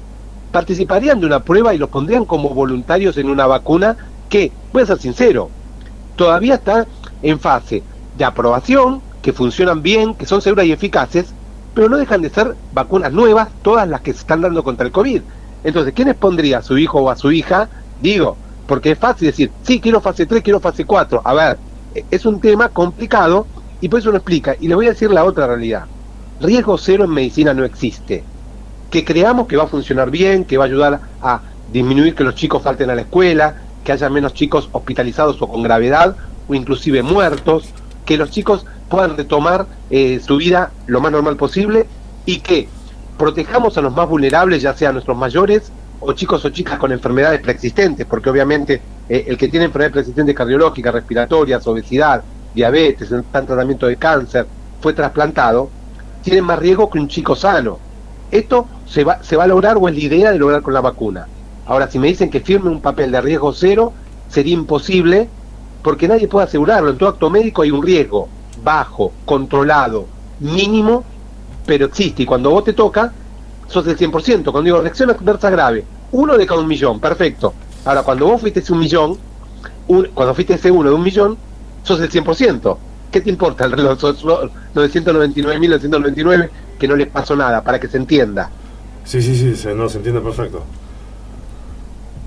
¿participarían 0.53 1.21
de 1.21 1.27
una 1.27 1.41
prueba 1.41 1.75
y 1.75 1.79
los 1.79 1.89
pondrían 1.89 2.25
como 2.25 2.51
voluntarios 2.51 3.17
en 3.17 3.29
una 3.29 3.47
vacuna 3.47 3.97
que, 4.29 4.53
voy 4.73 4.83
a 4.83 4.87
ser 4.87 4.99
sincero, 4.99 5.51
todavía 6.17 6.55
está 6.55 6.87
en 7.23 7.41
fase 7.41 7.83
de 8.17 8.25
aprobación, 8.25 9.03
que 9.23 9.33
funcionan 9.33 9.83
bien, 9.83 10.15
que 10.15 10.27
son 10.27 10.41
seguras 10.41 10.67
y 10.67 10.73
eficaces, 10.73 11.35
pero 11.75 11.89
no 11.89 11.97
dejan 11.97 12.23
de 12.23 12.31
ser 12.31 12.55
vacunas 12.73 13.13
nuevas, 13.13 13.49
todas 13.63 13.89
las 13.89 14.03
que 14.03 14.13
se 14.13 14.21
están 14.21 14.43
dando 14.43 14.63
contra 14.63 14.87
el 14.87 14.93
COVID. 14.93 15.23
Entonces, 15.65 15.95
¿quiénes 15.95 16.17
pondría 16.17 16.59
a 16.59 16.63
su 16.63 16.77
hijo 16.77 17.01
o 17.01 17.11
a 17.11 17.17
su 17.17 17.33
hija 17.33 17.69
Digo, 18.03 18.37
porque 18.67 18.91
es 18.91 18.99
fácil 18.99 19.29
decir, 19.29 19.53
sí, 19.63 19.81
quiero 19.81 20.01
fase 20.01 20.27
3, 20.27 20.43
quiero 20.43 20.59
fase 20.59 20.85
4. 20.85 21.23
A 21.25 21.35
ver, 21.35 21.59
es 22.11 22.27
un 22.27 22.41
tema 22.41 22.69
complicado 22.69 23.47
y 23.81 23.89
por 23.89 24.01
eso 24.01 24.11
lo 24.11 24.17
explica. 24.17 24.57
Y 24.59 24.67
le 24.67 24.75
voy 24.75 24.87
a 24.87 24.91
decir 24.91 25.11
la 25.13 25.25
otra 25.25 25.47
realidad. 25.47 25.85
Riesgo 26.41 26.77
cero 26.77 27.05
en 27.05 27.11
medicina 27.11 27.55
no 27.55 27.65
existe. 27.65 28.25
Que 28.93 29.05
creamos 29.05 29.49
que 29.49 29.57
va 29.57 29.65
a 29.65 29.67
funcionar 29.67 30.11
bien, 30.11 30.45
que 30.45 30.57
va 30.57 30.65
a 30.65 30.67
ayudar 30.69 31.01
a 31.21 31.41
disminuir 31.73 32.15
que 32.15 32.23
los 32.23 32.37
chicos 32.37 32.63
falten 32.63 32.91
a 32.91 32.95
la 32.95 33.01
escuela, 33.01 33.57
que 33.83 33.91
haya 33.91 34.09
menos 34.09 34.35
chicos 34.35 34.69
hospitalizados 34.71 35.41
o 35.43 35.49
con 35.49 35.63
gravedad 35.63 36.15
o 36.47 36.55
inclusive 36.55 37.03
muertos, 37.03 37.71
que 38.05 38.17
los 38.17 38.31
chicos 38.31 38.65
puedan 38.89 39.17
retomar 39.17 39.67
eh, 39.91 40.21
su 40.25 40.37
vida 40.37 40.71
lo 40.87 41.01
más 41.01 41.11
normal 41.11 41.37
posible 41.37 41.87
y 42.27 42.41
que 42.41 42.69
protejamos 43.17 43.79
a 43.79 43.81
los 43.81 43.95
más 43.95 44.09
vulnerables, 44.09 44.63
ya 44.63 44.75
sean 44.75 44.93
nuestros 44.93 45.17
mayores 45.17 45.73
o 46.01 46.13
chicos 46.13 46.45
o 46.45 46.51
chicas 46.51 46.79
con 46.79 46.93
enfermedades 46.93 47.41
preexistentes, 47.41 48.07
porque 48.07 48.29
obviamente 48.29 48.83
eh, 49.09 49.25
el 49.27 49.39
que 49.39 49.49
tiene 49.49 49.67
enfermedades 49.67 49.93
preexistentes 49.93 50.37
cardiológicas, 50.37 50.93
respiratorias, 50.93 51.67
obesidad, 51.67 52.23
diabetes, 52.55 53.11
está 53.11 53.39
en 53.39 53.47
tratamiento 53.47 53.87
de 53.87 53.97
cáncer, 53.97 54.47
fue 54.81 54.93
trasplantado, 54.93 55.71
tiene 56.23 56.43
más 56.43 56.59
riesgo 56.59 56.91
que 56.91 56.99
un 56.99 57.09
chico 57.09 57.35
sano. 57.35 57.79
Esto 58.33 58.67
se 58.87 59.05
va, 59.05 59.23
se 59.23 59.37
va 59.37 59.45
a 59.45 59.47
lograr 59.47 59.77
o 59.77 59.89
es 59.89 59.95
la 59.95 60.01
idea 60.01 60.33
de 60.33 60.39
lograr 60.39 60.63
con 60.63 60.75
la 60.75 60.81
vacuna. 60.81 61.29
Ahora, 61.67 61.89
si 61.89 61.99
me 61.99 62.09
dicen 62.09 62.31
que 62.31 62.41
firme 62.41 62.71
un 62.71 62.81
papel 62.81 63.13
de 63.13 63.21
riesgo 63.21 63.53
cero, 63.53 63.93
sería 64.29 64.55
imposible 64.55 65.29
porque 65.83 66.09
nadie 66.09 66.29
puede 66.29 66.47
asegurarlo. 66.47 66.91
En 66.91 66.99
todo 66.99 67.11
acto 67.11 67.31
médico 67.31 67.63
hay 67.63 67.71
un 67.71 67.83
riesgo 67.83 68.29
bajo, 68.65 69.13
controlado, 69.25 70.07
mínimo, 70.41 71.05
pero 71.67 71.87
existe. 71.87 72.23
Y 72.23 72.27
cuando 72.27 72.51
vos 72.51 72.65
te 72.65 72.73
toca, 72.73 73.13
sos 73.69 73.85
del 73.85 73.99
100%. 73.99 74.45
Cuando 74.45 74.63
digo 74.63 74.81
reacción 74.81 75.11
adversa 75.11 75.51
grave, 75.51 75.85
uno 76.13 76.37
de 76.37 76.47
cada 76.47 76.61
un 76.61 76.69
millón, 76.69 77.01
perfecto. 77.01 77.53
Ahora, 77.85 78.03
cuando 78.03 78.27
vos 78.27 78.41
fuiste 78.41 78.61
ese 78.61 78.73
un 78.73 78.79
millón, 78.79 79.19
cuando 79.87 80.35
fuiste 80.35 80.55
ese 80.55 80.71
uno 80.71 80.89
de 80.89 80.95
un 80.95 81.03
millón, 81.03 81.37
sos 81.83 82.01
el 82.01 82.11
100%. 82.11 82.77
¿Qué 83.13 83.21
te 83.21 83.29
importa 83.29 83.67
el 83.67 83.73
reloj? 83.73 84.01
Sos 84.01 84.25
999.999 84.25 86.49
que 86.79 86.89
no 86.89 86.97
les 86.97 87.09
pasó 87.09 87.37
nada, 87.37 87.63
para 87.63 87.79
que 87.79 87.87
se 87.87 87.99
entienda. 87.99 88.51
Sí, 89.05 89.21
sí, 89.21 89.37
sí, 89.37 89.55
se, 89.55 89.75
no, 89.75 89.87
se 89.89 89.99
entiende 89.99 90.21
perfecto. 90.21 90.65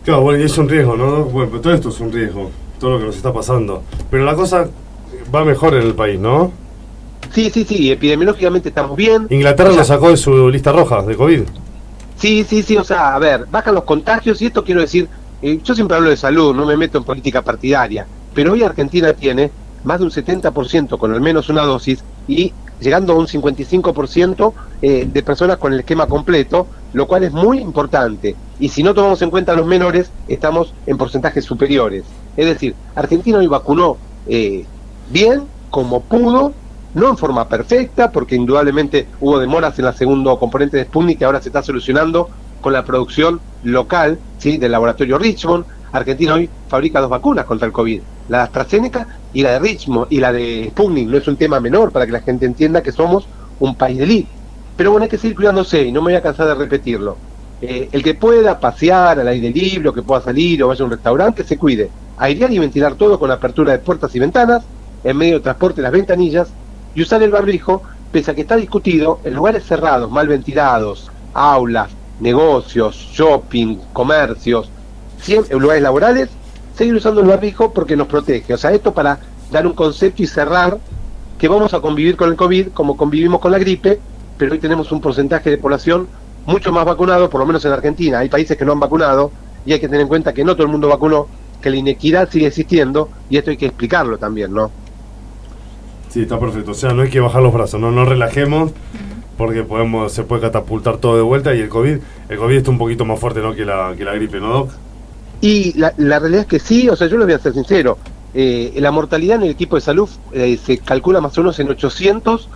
Claro, 0.03 0.21
bueno, 0.21 0.39
y 0.39 0.43
es 0.45 0.57
un 0.57 0.69
riesgo, 0.69 0.95
¿no? 0.95 1.25
Bueno, 1.25 1.59
todo 1.59 1.73
esto 1.73 1.89
es 1.89 1.99
un 1.99 2.11
riesgo, 2.11 2.51
todo 2.79 2.91
lo 2.91 2.99
que 2.99 3.05
nos 3.05 3.15
está 3.15 3.33
pasando. 3.33 3.81
Pero 4.11 4.23
la 4.23 4.35
cosa 4.35 4.67
va 5.33 5.43
mejor 5.43 5.73
en 5.73 5.81
el 5.81 5.95
país, 5.95 6.19
¿no? 6.19 6.51
Sí, 7.33 7.49
sí, 7.49 7.65
sí, 7.65 7.91
epidemiológicamente 7.91 8.69
estamos 8.69 8.95
bien. 8.95 9.25
Inglaterra 9.31 9.71
lo 9.71 9.83
sacó 9.83 10.11
de 10.11 10.17
su 10.17 10.49
lista 10.49 10.71
roja 10.71 11.01
de 11.01 11.15
COVID. 11.15 11.41
Sí, 12.15 12.45
sí, 12.47 12.61
sí, 12.61 12.77
o 12.77 12.83
sea, 12.83 13.15
a 13.15 13.19
ver, 13.19 13.47
bajan 13.49 13.73
los 13.73 13.83
contagios 13.83 14.39
y 14.41 14.45
esto 14.45 14.63
quiero 14.63 14.81
decir, 14.81 15.09
eh, 15.41 15.59
yo 15.63 15.73
siempre 15.73 15.97
hablo 15.97 16.11
de 16.11 16.17
salud, 16.17 16.55
no 16.55 16.65
me 16.65 16.77
meto 16.77 16.99
en 16.99 17.03
política 17.03 17.41
partidaria, 17.41 18.05
pero 18.33 18.53
hoy 18.53 18.63
Argentina 18.63 19.11
tiene 19.11 19.51
más 19.85 19.99
de 19.99 20.05
un 20.05 20.11
70% 20.11 20.97
con 20.97 21.13
al 21.13 21.21
menos 21.21 21.49
una 21.49 21.61
dosis 21.61 22.03
y 22.27 22.51
llegando 22.79 23.13
a 23.13 23.15
un 23.15 23.27
55% 23.27 24.53
eh, 24.81 25.07
de 25.11 25.23
personas 25.23 25.57
con 25.57 25.73
el 25.73 25.79
esquema 25.79 26.07
completo, 26.07 26.67
lo 26.93 27.07
cual 27.07 27.23
es 27.23 27.31
muy 27.31 27.59
importante. 27.59 28.35
Y 28.59 28.69
si 28.69 28.83
no 28.83 28.93
tomamos 28.93 29.21
en 29.21 29.29
cuenta 29.29 29.53
a 29.53 29.55
los 29.55 29.65
menores, 29.65 30.11
estamos 30.27 30.73
en 30.85 30.97
porcentajes 30.97 31.45
superiores. 31.45 32.03
Es 32.35 32.45
decir, 32.45 32.75
Argentina 32.95 33.37
hoy 33.37 33.47
vacunó 33.47 33.97
eh, 34.27 34.65
bien, 35.09 35.43
como 35.69 36.01
pudo, 36.01 36.53
no 36.93 37.09
en 37.09 37.17
forma 37.17 37.47
perfecta, 37.47 38.11
porque 38.11 38.35
indudablemente 38.35 39.07
hubo 39.19 39.39
demoras 39.39 39.77
en 39.79 39.85
la 39.85 39.93
segundo 39.93 40.37
componente 40.39 40.77
de 40.77 40.85
Sputnik 40.85 41.19
que 41.19 41.25
ahora 41.25 41.41
se 41.41 41.49
está 41.49 41.61
solucionando 41.61 42.29
con 42.61 42.73
la 42.73 42.85
producción 42.85 43.41
local 43.63 44.17
¿sí? 44.37 44.57
del 44.57 44.71
laboratorio 44.71 45.17
Richmond. 45.17 45.65
Argentina 45.97 46.34
hoy 46.34 46.49
fabrica 46.67 47.01
dos 47.01 47.09
vacunas 47.09 47.45
contra 47.45 47.65
el 47.65 47.73
COVID, 47.73 48.01
la 48.30 48.38
de 48.39 48.43
AstraZeneca 48.43 49.07
y 49.34 49.43
la 49.43 49.51
de 49.51 49.59
Richmond 49.59 50.07
y 50.09 50.19
la 50.19 50.31
de 50.31 50.67
Sputnik. 50.72 51.07
No 51.07 51.17
es 51.17 51.27
un 51.27 51.38
tema 51.38 51.59
menor 51.59 51.91
para 51.91 52.05
que 52.05 52.11
la 52.11 52.22
gente 52.22 52.45
entienda 52.45 52.81
que 52.81 52.91
somos 52.91 53.27
un 53.59 53.76
país 53.76 53.97
de 53.97 54.03
elite. 54.03 54.30
Pero 54.76 54.91
bueno, 54.91 55.03
hay 55.03 55.09
que 55.09 55.17
seguir 55.17 55.35
cuidándose 55.35 55.84
y 55.84 55.91
no 55.91 56.01
me 56.01 56.11
voy 56.11 56.15
a 56.15 56.22
cansar 56.22 56.47
de 56.47 56.55
repetirlo. 56.55 57.17
Eh, 57.61 57.89
el 57.91 58.03
que 58.03 58.15
pueda 58.15 58.59
pasear 58.59 59.19
al 59.19 59.27
aire 59.27 59.49
libre, 59.49 59.89
o 59.89 59.93
que 59.93 60.01
pueda 60.01 60.22
salir 60.22 60.61
o 60.61 60.67
vaya 60.67 60.84
a 60.84 60.85
un 60.85 60.91
restaurante, 60.91 61.43
se 61.43 61.57
cuide. 61.57 61.89
Airear 62.17 62.51
y 62.51 62.59
ventilar 62.59 62.95
todo 62.95 63.17
con 63.17 63.31
apertura 63.31 63.72
de 63.72 63.80
puertas 63.80 64.13
y 64.15 64.19
ventanas, 64.19 64.63
en 65.03 65.17
medio 65.17 65.35
de 65.35 65.39
transporte 65.41 65.81
las 65.81 65.91
ventanillas 65.91 66.49
y 66.93 67.01
usar 67.01 67.23
el 67.23 67.31
barbijo, 67.31 67.84
pese 68.11 68.31
a 68.31 68.35
que 68.35 68.41
está 68.41 68.55
discutido, 68.55 69.19
en 69.23 69.34
lugares 69.34 69.65
cerrados, 69.65 70.11
mal 70.11 70.27
ventilados, 70.27 71.11
aulas, 71.34 71.91
negocios, 72.19 72.95
shopping, 72.95 73.77
comercios, 73.93 74.72
en 75.27 75.59
lugares 75.59 75.83
laborales, 75.83 76.29
seguir 76.75 76.95
usando 76.95 77.21
el 77.21 77.27
barbijo 77.27 77.73
porque 77.73 77.95
nos 77.95 78.07
protege. 78.07 78.53
O 78.53 78.57
sea, 78.57 78.71
esto 78.71 78.93
para 78.93 79.19
dar 79.51 79.65
un 79.65 79.73
concepto 79.73 80.23
y 80.23 80.27
cerrar 80.27 80.77
que 81.37 81.47
vamos 81.47 81.73
a 81.73 81.79
convivir 81.79 82.15
con 82.15 82.29
el 82.29 82.35
COVID 82.35 82.69
como 82.69 82.97
convivimos 82.97 83.39
con 83.39 83.51
la 83.51 83.59
gripe, 83.59 83.99
pero 84.37 84.53
hoy 84.53 84.59
tenemos 84.59 84.91
un 84.91 85.01
porcentaje 85.01 85.49
de 85.49 85.57
población 85.57 86.07
mucho 86.45 86.71
más 86.71 86.85
vacunado, 86.85 87.29
por 87.29 87.39
lo 87.39 87.45
menos 87.45 87.65
en 87.65 87.71
Argentina. 87.71 88.19
Hay 88.19 88.29
países 88.29 88.57
que 88.57 88.65
no 88.65 88.73
han 88.73 88.79
vacunado 88.79 89.31
y 89.65 89.73
hay 89.73 89.79
que 89.79 89.87
tener 89.87 90.01
en 90.01 90.07
cuenta 90.07 90.33
que 90.33 90.43
no 90.43 90.53
todo 90.55 90.63
el 90.63 90.71
mundo 90.71 90.87
vacunó, 90.87 91.27
que 91.61 91.69
la 91.69 91.77
inequidad 91.77 92.29
sigue 92.29 92.47
existiendo 92.47 93.09
y 93.29 93.37
esto 93.37 93.51
hay 93.51 93.57
que 93.57 93.65
explicarlo 93.65 94.17
también, 94.17 94.53
¿no? 94.53 94.71
Sí, 96.09 96.21
está 96.21 96.39
perfecto. 96.39 96.71
O 96.71 96.75
sea, 96.75 96.93
no 96.93 97.01
hay 97.01 97.09
que 97.09 97.19
bajar 97.19 97.41
los 97.41 97.53
brazos, 97.53 97.79
no 97.79 97.91
nos 97.91 98.07
relajemos 98.07 98.71
porque 99.37 99.63
podemos 99.63 100.13
se 100.13 100.23
puede 100.23 100.43
catapultar 100.43 100.97
todo 100.97 101.17
de 101.17 101.21
vuelta 101.21 101.53
y 101.53 101.59
el 101.59 101.69
COVID, 101.69 101.97
el 102.29 102.37
COVID 102.37 102.55
está 102.55 102.71
un 102.71 102.77
poquito 102.77 103.03
más 103.03 103.19
fuerte 103.19 103.41
¿no? 103.41 103.53
que, 103.53 103.65
la, 103.65 103.93
que 103.97 104.05
la 104.05 104.13
gripe, 104.13 104.39
¿no? 104.39 104.67
Y 105.45 105.73
la, 105.77 105.91
realidad 105.91 106.41
es 106.41 106.47
que 106.47 106.57
sí, 106.57 106.89
o 106.89 106.95
sea, 106.95 107.05
yo 107.05 107.19
les 107.19 107.27
voy 107.27 107.35
a 107.35 107.38
ser 107.38 107.53
sincero, 107.53 107.99
eh, 108.34 108.73
la 108.77 108.89
mortalidad 108.89 109.35
en 109.35 109.43
el 109.43 109.51
equipo 109.51 109.76
de 109.76 109.81
salud 109.84 110.09
eh, 110.31 110.57
se 110.57 110.80
calcula 110.80 111.22
más 111.22 111.38
o 111.38 111.41
menos 111.41 111.59
en 111.59 111.69
800 111.69 112.49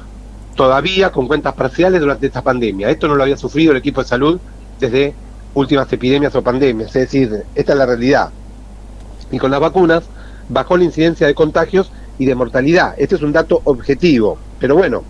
todavía 0.55 1.11
con 1.11 1.27
cuentas 1.27 1.53
parciales 1.53 2.01
durante 2.01 2.25
esta 2.25 2.41
pandemia. 2.41 2.89
Esto 2.89 3.07
no 3.07 3.13
lo 3.13 3.21
había 3.21 3.37
sufrido 3.37 3.73
el 3.73 3.77
equipo 3.77 4.01
de 4.01 4.07
salud 4.07 4.39
desde 4.79 5.13
últimas 5.53 5.93
epidemias 5.93 6.33
o 6.33 6.41
pandemias, 6.41 6.87
es 6.95 7.11
decir, 7.11 7.43
esta 7.53 7.73
es 7.73 7.77
la 7.77 7.85
realidad. 7.85 8.31
Y 9.29 9.37
con 9.37 9.51
las 9.51 9.59
vacunas 9.59 10.05
bajó 10.49 10.75
la 10.75 10.85
incidencia 10.85 11.27
de 11.27 11.35
contagios 11.35 11.91
y 12.17 12.25
de 12.25 12.33
mortalidad. 12.33 12.95
Este 12.97 13.17
es 13.17 13.21
un 13.21 13.33
dato 13.33 13.61
objetivo. 13.65 14.39
Pero 14.59 14.73
bueno, 14.75 15.03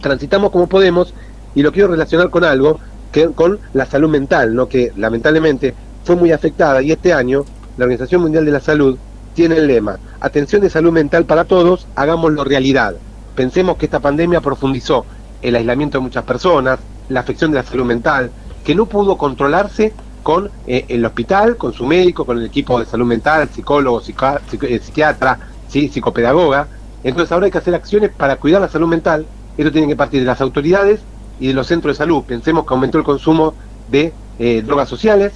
transitamos 0.00 0.52
como 0.52 0.68
podemos 0.68 1.12
y 1.56 1.62
lo 1.62 1.72
quiero 1.72 1.88
relacionar 1.88 2.30
con 2.30 2.44
algo, 2.44 2.78
que 3.10 3.26
con 3.32 3.58
la 3.72 3.84
salud 3.84 4.08
mental, 4.08 4.54
¿no? 4.54 4.68
que 4.68 4.92
lamentablemente 4.96 5.74
fue 6.04 6.16
muy 6.16 6.32
afectada 6.32 6.82
y 6.82 6.92
este 6.92 7.12
año 7.12 7.44
la 7.76 7.84
Organización 7.84 8.22
Mundial 8.22 8.44
de 8.44 8.52
la 8.52 8.60
Salud 8.60 8.98
tiene 9.34 9.56
el 9.56 9.66
lema, 9.66 9.98
atención 10.20 10.60
de 10.60 10.70
salud 10.70 10.92
mental 10.92 11.24
para 11.24 11.44
todos, 11.44 11.86
hagámoslo 11.96 12.44
realidad. 12.44 12.94
Pensemos 13.34 13.76
que 13.76 13.86
esta 13.86 14.00
pandemia 14.00 14.40
profundizó 14.40 15.06
el 15.40 15.56
aislamiento 15.56 15.98
de 15.98 16.02
muchas 16.02 16.24
personas, 16.24 16.78
la 17.08 17.20
afección 17.20 17.50
de 17.50 17.58
la 17.58 17.64
salud 17.64 17.84
mental, 17.84 18.30
que 18.64 18.74
no 18.74 18.86
pudo 18.86 19.16
controlarse 19.16 19.92
con 20.22 20.50
eh, 20.66 20.84
el 20.88 21.04
hospital, 21.04 21.56
con 21.56 21.72
su 21.72 21.86
médico, 21.86 22.24
con 22.24 22.38
el 22.38 22.46
equipo 22.46 22.78
de 22.78 22.86
salud 22.86 23.06
mental, 23.06 23.48
psicólogo, 23.52 24.00
eh, 24.00 24.80
psiquiatra, 24.80 25.38
¿sí? 25.68 25.88
psicopedagoga. 25.88 26.68
Entonces 27.02 27.32
ahora 27.32 27.46
hay 27.46 27.52
que 27.52 27.58
hacer 27.58 27.74
acciones 27.74 28.10
para 28.10 28.36
cuidar 28.36 28.60
la 28.60 28.68
salud 28.68 28.86
mental. 28.86 29.26
Esto 29.56 29.72
tiene 29.72 29.88
que 29.88 29.96
partir 29.96 30.20
de 30.20 30.26
las 30.26 30.40
autoridades 30.40 31.00
y 31.40 31.48
de 31.48 31.54
los 31.54 31.66
centros 31.66 31.96
de 31.96 31.98
salud. 31.98 32.22
Pensemos 32.22 32.66
que 32.66 32.74
aumentó 32.74 32.98
el 32.98 33.04
consumo 33.04 33.54
de 33.90 34.12
eh, 34.38 34.62
drogas 34.64 34.88
sociales, 34.88 35.32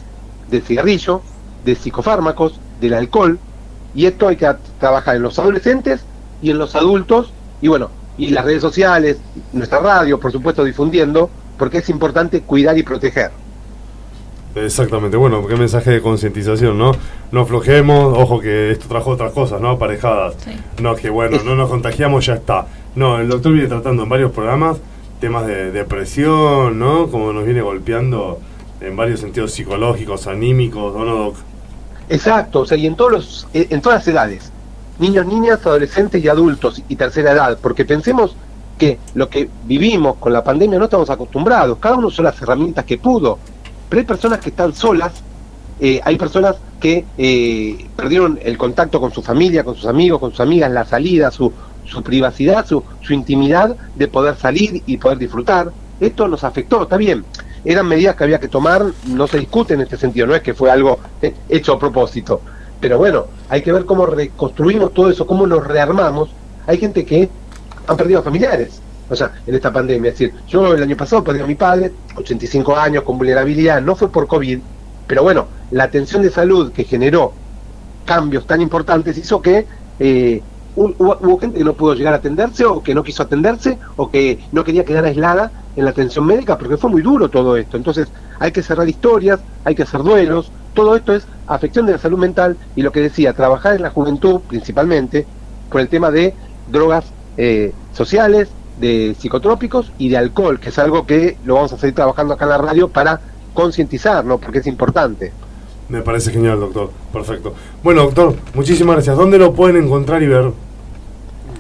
de 0.51 0.61
cigarrillo, 0.61 1.23
de 1.65 1.75
psicofármacos, 1.75 2.61
del 2.81 2.95
alcohol. 2.95 3.39
Y 3.95 4.07
esto 4.07 4.29
hay 4.29 4.37
que 4.37 4.51
trabajar 4.79 5.17
en 5.17 5.23
los 5.23 5.39
adolescentes 5.39 6.05
y 6.43 6.51
en 6.51 6.59
los 6.59 6.75
adultos. 6.75 7.33
Y 7.61 7.69
bueno, 7.69 7.91
y 8.19 8.29
las 8.29 8.45
redes 8.45 8.63
sociales, 8.63 9.19
nuestra 9.53 9.81
radio, 9.81 10.19
por 10.21 10.33
supuesto, 10.33 10.65
difundiendo, 10.65 11.31
porque 11.59 11.79
es 11.79 11.89
importante 11.89 12.43
cuidar 12.43 12.77
y 12.79 12.83
proteger. 12.83 13.31
Exactamente, 14.55 15.19
bueno, 15.19 15.47
qué 15.47 15.55
mensaje 15.55 15.91
de 15.91 16.01
concientización, 16.01 16.79
¿no? 16.79 16.93
No 17.31 17.43
aflojemos, 17.43 18.17
ojo 18.17 18.41
que 18.41 18.71
esto 18.71 18.89
trajo 18.89 19.11
otras 19.11 19.33
cosas, 19.33 19.61
¿no? 19.61 19.71
Aparejadas. 19.71 20.35
No, 20.81 20.97
que 20.97 21.11
bueno, 21.11 21.39
no 21.45 21.55
nos 21.55 21.69
contagiamos, 21.69 22.25
ya 22.25 22.35
está. 22.35 22.67
No, 22.95 23.21
el 23.21 23.29
doctor 23.29 23.53
viene 23.53 23.69
tratando 23.69 24.05
en 24.05 24.09
varios 24.09 24.33
programas 24.33 24.79
temas 25.21 25.47
de 25.47 25.73
depresión, 25.73 26.79
¿no? 26.79 27.09
Como 27.09 27.33
nos 27.33 27.45
viene 27.45 27.61
golpeando 27.61 28.39
en 28.81 28.97
varios 28.97 29.21
sentidos 29.21 29.53
psicológicos, 29.53 30.27
anímicos, 30.27 30.95
¿no, 30.95 31.05
Doc? 31.05 31.37
Exacto, 32.09 32.61
o 32.61 32.67
sea, 32.67 32.77
y 32.77 32.87
en, 32.87 32.95
todos 32.95 33.13
los, 33.13 33.49
eh, 33.53 33.67
en 33.71 33.81
todas 33.81 34.01
las 34.01 34.09
edades, 34.09 34.53
niños, 34.99 35.27
niñas, 35.27 35.65
adolescentes 35.65 36.23
y 36.23 36.29
adultos 36.29 36.83
y 36.89 36.97
tercera 36.97 37.33
edad, 37.33 37.59
porque 37.61 37.85
pensemos 37.85 38.37
que 38.79 38.99
lo 39.15 39.29
que 39.29 39.49
vivimos 39.65 40.17
con 40.17 40.33
la 40.33 40.45
pandemia 40.45 40.79
no 40.79 40.85
estamos 40.85 41.11
acostumbrados, 41.11 41.79
cada 41.79 41.97
uno 41.97 42.09
usó 42.09 42.23
las 42.23 42.41
herramientas 42.41 42.85
que 42.85 42.99
pudo, 42.99 43.39
pero 43.89 44.01
hay 44.01 44.07
personas 44.07 44.39
que 44.39 44.51
están 44.51 44.75
solas, 44.75 45.13
eh, 45.81 46.01
hay 46.05 46.17
personas 46.17 46.57
que 46.81 47.05
eh, 47.19 47.87
perdieron 47.97 48.39
el 48.43 48.57
contacto 48.57 49.01
con 49.01 49.13
su 49.13 49.23
familia, 49.23 49.65
con 49.65 49.75
sus 49.75 49.87
amigos, 49.87 50.21
con 50.21 50.31
sus 50.31 50.41
amigas, 50.41 50.71
la 50.71 50.85
salida, 50.85 51.31
su, 51.31 51.53
su 51.85 52.03
privacidad, 52.03 52.67
su, 52.67 52.83
su 53.01 53.13
intimidad 53.13 53.77
de 53.95 54.09
poder 54.09 54.37
salir 54.37 54.83
y 54.87 54.97
poder 54.97 55.19
disfrutar. 55.19 55.73
Esto 56.01 56.29
nos 56.29 56.45
afectó, 56.45 56.83
está 56.83 56.97
bien. 56.97 57.25
Eran 57.67 57.89
medidas 57.89 58.15
que 58.15 58.23
había 58.25 58.39
que 58.39 58.47
tomar, 58.47 58.85
no 59.09 59.27
se 59.27 59.39
discute 59.39 59.75
en 59.75 59.81
este 59.81 59.97
sentido, 59.97 60.27
no 60.27 60.37
es 60.37 60.41
que 60.41 60.55
fue 60.55 60.71
algo 60.71 61.01
eh, 61.21 61.35
hecho 61.49 61.73
a 61.73 61.79
propósito. 61.79 62.41
Pero 62.81 62.97
bueno, 62.97 63.27
hay 63.49 63.61
que 63.61 63.73
ver 63.73 63.85
cómo 63.85 64.07
reconstruimos 64.07 64.95
todo 64.95 65.11
eso, 65.11 65.27
cómo 65.27 65.49
nos 65.49 65.67
rearmamos. 65.67 66.31
Hay 66.67 66.79
gente 66.79 67.05
que 67.05 67.29
han 67.89 67.97
perdido 67.97 68.23
familiares, 68.23 68.81
o 69.11 69.17
sea, 69.17 69.33
en 69.45 69.55
esta 69.55 69.73
pandemia. 69.73 70.11
Es 70.13 70.19
decir, 70.19 70.35
yo 70.47 70.75
el 70.75 70.83
año 70.83 70.97
pasado 70.97 71.25
perdí 71.25 71.41
a 71.41 71.47
mi 71.47 71.57
padre, 71.57 71.93
85 72.15 72.77
años, 72.77 73.03
con 73.03 73.19
vulnerabilidad, 73.19 73.83
no 73.83 73.97
fue 73.97 74.13
por 74.13 74.29
COVID, 74.29 74.61
pero 75.09 75.25
bueno, 75.25 75.47
la 75.73 75.85
atención 75.85 76.23
de 76.23 76.31
salud 76.31 76.71
que 76.71 76.85
generó 76.85 77.33
cambios 78.05 78.47
tan 78.47 78.61
importantes 78.61 79.19
hizo 79.19 79.43
que 79.43 79.67
eh, 79.99 80.41
hubo, 80.77 81.39
gente 81.39 81.59
que 81.59 81.65
no 81.65 81.75
pudo 81.75 81.95
llegar 81.95 82.13
a 82.13 82.19
atenderse 82.19 82.65
o 82.65 82.83
que 82.83 82.95
no 82.95 83.03
quiso 83.03 83.23
atenderse 83.23 83.79
o 83.97 84.11
que 84.11 84.39
no 84.53 84.63
quería 84.63 84.85
quedar 84.85 85.05
aislada 85.05 85.51
en 85.75 85.85
la 85.85 85.91
atención 85.91 86.27
médica 86.27 86.59
porque 86.59 86.77
fue 86.77 86.91
muy 86.91 87.03
duro 87.03 87.29
todo 87.29 87.57
esto. 87.57 87.77
Entonces 87.77 88.09
hay 88.39 88.53
que 88.53 88.63
cerrar 88.63 88.89
historias, 88.89 89.41
hay 89.65 89.75
que 89.75 89.83
hacer 89.83 90.03
duelos, 90.03 90.53
todo 90.75 90.95
esto 90.95 91.15
es 91.15 91.27
afección 91.47 91.87
de 91.87 91.93
la 91.93 91.99
salud 91.99 92.19
mental 92.19 92.57
y 92.75 92.83
lo 92.83 92.93
que 92.93 93.01
decía, 93.01 93.33
trabajar 93.33 93.75
en 93.75 93.83
la 93.83 93.91
juventud 93.91 94.41
principalmente 94.47 95.27
por 95.71 95.81
el 95.81 95.89
tema 95.89 96.11
de 96.11 96.35
drogas 96.71 97.07
eh, 97.37 97.73
sociales, 97.93 98.51
de 98.77 99.17
psicotrópicos 99.19 99.93
y 99.99 100.11
de 100.11 100.19
alcohol, 100.19 100.61
que 100.61 100.69
es 100.69 100.79
algo 100.79 101.07
que 101.07 101.39
lo 101.45 101.55
vamos 101.55 101.73
a 101.73 101.79
seguir 101.79 101.95
trabajando 101.95 102.35
acá 102.35 102.45
en 102.45 102.51
la 102.51 102.59
radio 102.59 102.89
para 102.89 103.21
concientizar, 103.55 104.25
¿no? 104.25 104.39
porque 104.39 104.59
es 104.59 104.67
importante. 104.67 105.33
Me 105.89 106.03
parece 106.03 106.33
genial, 106.33 106.61
doctor. 106.61 106.91
Perfecto. 107.13 107.55
Bueno, 107.83 108.03
doctor, 108.03 108.35
muchísimas 108.55 108.97
gracias. 108.97 109.17
¿Dónde 109.17 109.39
lo 109.39 109.53
pueden 109.53 109.85
encontrar 109.85 110.23
y 110.23 110.27
ver? 110.27 110.51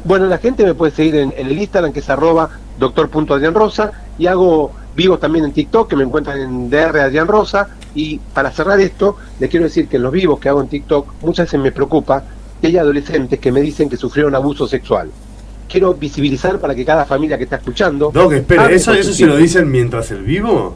Bueno, 0.04 0.26
la 0.26 0.38
gente 0.38 0.64
me 0.64 0.74
puede 0.74 0.92
seguir 0.92 1.16
en, 1.16 1.34
el 1.36 1.52
Instagram, 1.52 1.92
que 1.92 2.00
es 2.00 2.10
arroba 2.10 2.50
doctor.adrianrosa, 2.78 3.92
y 4.18 4.26
hago 4.26 4.72
vivos 4.94 5.20
también 5.20 5.44
en 5.44 5.52
TikTok, 5.52 5.88
que 5.88 5.96
me 5.96 6.04
encuentran 6.04 6.40
en 6.40 6.70
DR 6.70 7.00
Adrián 7.00 7.26
Rosa, 7.26 7.68
y 7.94 8.18
para 8.18 8.50
cerrar 8.50 8.80
esto, 8.80 9.16
les 9.38 9.50
quiero 9.50 9.64
decir 9.64 9.88
que 9.88 9.96
en 9.96 10.02
los 10.02 10.12
vivos 10.12 10.38
que 10.38 10.48
hago 10.48 10.60
en 10.60 10.68
TikTok, 10.68 11.14
muchas 11.22 11.46
veces 11.46 11.60
me 11.60 11.72
preocupa 11.72 12.24
que 12.60 12.68
hay 12.68 12.78
adolescentes 12.78 13.38
que 13.38 13.52
me 13.52 13.60
dicen 13.60 13.88
que 13.88 13.96
sufrieron 13.96 14.34
abuso 14.34 14.66
sexual 14.66 15.10
quiero 15.68 15.94
visibilizar 15.94 16.58
para 16.58 16.74
que 16.74 16.84
cada 16.84 17.04
familia 17.04 17.36
que 17.36 17.44
está 17.44 17.56
escuchando... 17.56 18.10
No, 18.14 18.28
que 18.28 18.36
espere, 18.36 18.74
¿eso, 18.74 18.92
eso 18.92 19.12
se 19.12 19.26
lo 19.26 19.36
dicen 19.36 19.70
mientras 19.70 20.10
el 20.10 20.22
vivo? 20.22 20.74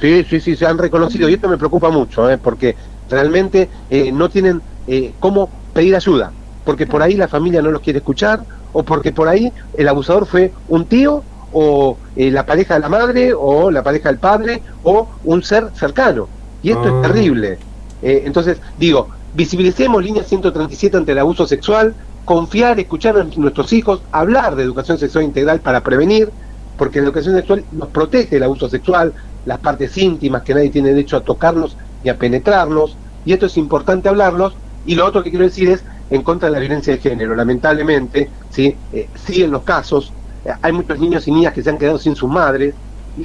Sí, 0.00 0.24
sí, 0.28 0.40
sí, 0.40 0.56
se 0.56 0.66
han 0.66 0.78
reconocido 0.78 1.28
y 1.28 1.34
esto 1.34 1.48
me 1.48 1.58
preocupa 1.58 1.90
mucho, 1.90 2.30
¿eh? 2.30 2.38
porque 2.38 2.74
realmente 3.10 3.68
eh, 3.90 4.10
no 4.12 4.30
tienen 4.30 4.62
eh, 4.86 5.12
cómo 5.20 5.50
pedir 5.74 5.94
ayuda, 5.94 6.32
porque 6.64 6.86
por 6.86 7.02
ahí 7.02 7.14
la 7.14 7.28
familia 7.28 7.62
no 7.62 7.70
los 7.70 7.82
quiere 7.82 7.98
escuchar, 7.98 8.40
o 8.72 8.82
porque 8.82 9.12
por 9.12 9.28
ahí 9.28 9.52
el 9.76 9.88
abusador 9.88 10.26
fue 10.26 10.52
un 10.68 10.86
tío, 10.86 11.22
o 11.52 11.96
eh, 12.16 12.30
la 12.30 12.46
pareja 12.46 12.74
de 12.74 12.80
la 12.80 12.88
madre, 12.88 13.32
o 13.34 13.70
la 13.70 13.82
pareja 13.82 14.08
del 14.08 14.18
padre, 14.18 14.62
o 14.82 15.08
un 15.24 15.42
ser 15.42 15.68
cercano. 15.74 16.28
Y 16.62 16.70
esto 16.70 16.84
es 16.84 16.94
ah. 16.94 17.02
terrible. 17.02 17.58
Eh, 18.02 18.22
entonces, 18.24 18.58
digo, 18.78 19.08
visibilicemos 19.34 20.02
línea 20.02 20.22
137 20.22 20.96
ante 20.96 21.12
el 21.12 21.18
abuso 21.18 21.46
sexual, 21.46 21.94
confiar, 22.24 22.78
escuchar 22.78 23.18
a 23.18 23.24
nuestros 23.24 23.72
hijos, 23.72 24.02
hablar 24.12 24.54
de 24.56 24.62
educación 24.62 24.98
sexual 24.98 25.24
integral 25.24 25.60
para 25.60 25.82
prevenir, 25.82 26.30
porque 26.76 27.00
la 27.00 27.06
educación 27.06 27.34
sexual 27.34 27.64
nos 27.72 27.88
protege 27.88 28.36
del 28.36 28.44
abuso 28.44 28.68
sexual, 28.68 29.12
las 29.46 29.58
partes 29.58 29.96
íntimas, 29.96 30.42
que 30.42 30.54
nadie 30.54 30.70
tiene 30.70 30.90
derecho 30.90 31.16
a 31.16 31.20
tocarnos 31.20 31.76
ni 32.02 32.10
a 32.10 32.18
penetrarnos, 32.18 32.96
y 33.24 33.32
esto 33.32 33.46
es 33.46 33.56
importante 33.56 34.08
hablarlos. 34.08 34.54
Y 34.86 34.94
lo 34.94 35.06
otro 35.06 35.22
que 35.22 35.30
quiero 35.30 35.44
decir 35.44 35.68
es 35.68 35.84
en 36.10 36.22
contra 36.22 36.48
de 36.48 36.54
la 36.54 36.60
violencia 36.60 36.94
de 36.94 37.00
género. 37.00 37.34
Lamentablemente, 37.34 38.30
¿sí? 38.50 38.74
Eh, 38.92 39.08
siguen 39.14 39.50
los 39.50 39.62
casos, 39.62 40.12
eh, 40.44 40.50
hay 40.60 40.72
muchos 40.72 40.98
niños 40.98 41.26
y 41.28 41.32
niñas 41.32 41.52
que 41.52 41.62
se 41.62 41.70
han 41.70 41.78
quedado 41.78 41.98
sin 41.98 42.16
sus 42.16 42.30
madres. 42.30 42.74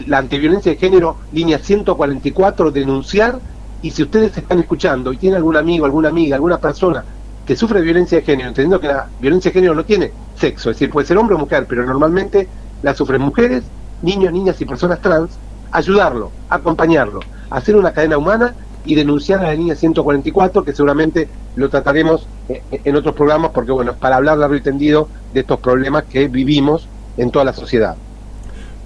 La 0.08 0.18
antiviolencia 0.18 0.72
de 0.72 0.78
género, 0.78 1.18
línea 1.32 1.60
144, 1.60 2.72
denunciar. 2.72 3.40
Y 3.82 3.92
si 3.92 4.04
ustedes 4.04 4.38
están 4.38 4.60
escuchando 4.60 5.14
y 5.14 5.18
tienen 5.18 5.38
algún 5.38 5.56
amigo, 5.56 5.86
alguna 5.86 6.10
amiga, 6.10 6.36
alguna 6.36 6.58
persona 6.58 7.04
que 7.46 7.56
sufre 7.56 7.82
violencia 7.82 8.18
de 8.18 8.24
género, 8.24 8.50
entendiendo 8.50 8.80
que 8.80 8.88
la 8.88 9.08
violencia 9.20 9.50
de 9.50 9.54
género 9.54 9.76
no 9.76 9.86
tiene 9.86 10.12
sexo, 10.36 10.72
es 10.72 10.78
decir, 10.78 10.90
puede 10.90 11.06
ser 11.06 11.18
hombre 11.18 11.36
o 11.36 11.40
mujer, 11.40 11.68
pero 11.70 11.86
normalmente 11.86 12.50
la 12.82 12.96
sufren 12.96 13.22
mujeres, 13.22 13.64
niños, 14.02 14.34
niñas 14.34 14.60
y 14.62 14.66
personas 14.66 15.00
trans, 15.00 15.38
ayudarlo, 15.72 16.32
acompañarlo, 16.50 17.20
hacer 17.50 17.76
una 17.76 17.92
cadena 17.92 18.18
humana 18.18 18.56
y 18.86 18.96
denunciar 18.96 19.40
a 19.40 19.44
la 19.44 19.56
línea 19.56 19.76
144, 19.76 20.64
que 20.64 20.74
seguramente 20.74 21.28
lo 21.56 21.70
trataremos 21.70 22.28
eh, 22.50 22.62
en 22.72 22.96
otros 22.96 23.16
programas, 23.16 23.52
porque 23.52 23.72
bueno, 23.72 23.92
es 23.92 23.98
para 23.98 24.18
hablar 24.18 24.38
largo 24.38 24.56
y 24.56 24.62
tendido 24.62 25.08
de 25.34 25.42
estos 25.42 25.60
problemas 25.60 26.04
que 26.04 26.28
vivimos 26.28 26.88
en 27.18 27.32
toda 27.32 27.46
la 27.46 27.54
sociedad. 27.54 27.96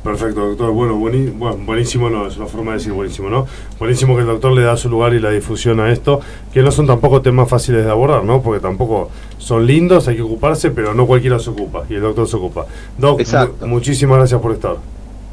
Perfecto, 0.04 0.48
doctor. 0.48 0.72
Bueno, 0.72 0.96
buenísimo, 0.96 2.10
no, 2.10 2.26
es 2.26 2.38
una 2.38 2.46
forma 2.46 2.72
de 2.72 2.78
decir 2.78 2.94
buenísimo, 2.94 3.30
¿no? 3.30 3.46
Buenísimo 3.78 4.16
que 4.16 4.22
el 4.22 4.28
doctor 4.28 4.54
le 4.54 4.62
da 4.62 4.78
su 4.78 4.90
lugar 4.90 5.14
y 5.14 5.20
la 5.20 5.30
difusión 5.30 5.82
a 5.82 5.92
esto, 5.92 6.22
que 6.54 6.62
no 6.62 6.72
son 6.72 6.88
tampoco 6.88 7.22
temas 7.22 7.50
fáciles 7.50 7.84
de 7.84 7.92
abordar, 7.92 8.24
¿no? 8.24 8.42
Porque 8.42 8.62
tampoco 8.62 9.10
son 9.38 9.68
lindos, 9.68 10.08
hay 10.08 10.16
que 10.16 10.22
ocuparse, 10.22 10.72
pero 10.72 10.94
no 10.94 11.06
cualquiera 11.06 11.38
se 11.38 11.50
ocupa, 11.50 11.84
y 11.90 11.96
el 11.96 12.02
doctor 12.02 12.30
se 12.30 12.38
ocupa. 12.38 12.66
Doc, 12.98 13.22
muchísimas 13.66 14.20
gracias 14.20 14.40
por 14.40 14.54
estar. 14.54 14.78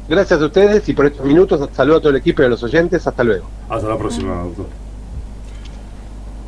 Gracias 0.09 0.41
a 0.41 0.45
ustedes 0.45 0.87
y 0.87 0.93
por 0.93 1.05
estos 1.05 1.25
minutos. 1.25 1.69
Saludo 1.73 1.97
a 1.97 1.99
todo 1.99 2.09
el 2.11 2.15
equipo 2.15 2.41
y 2.41 2.45
a 2.45 2.49
los 2.49 2.63
oyentes. 2.63 3.05
Hasta 3.05 3.23
luego. 3.23 3.45
Hasta 3.69 3.89
la 3.89 3.97
próxima, 3.97 4.43
doctor. 4.43 4.65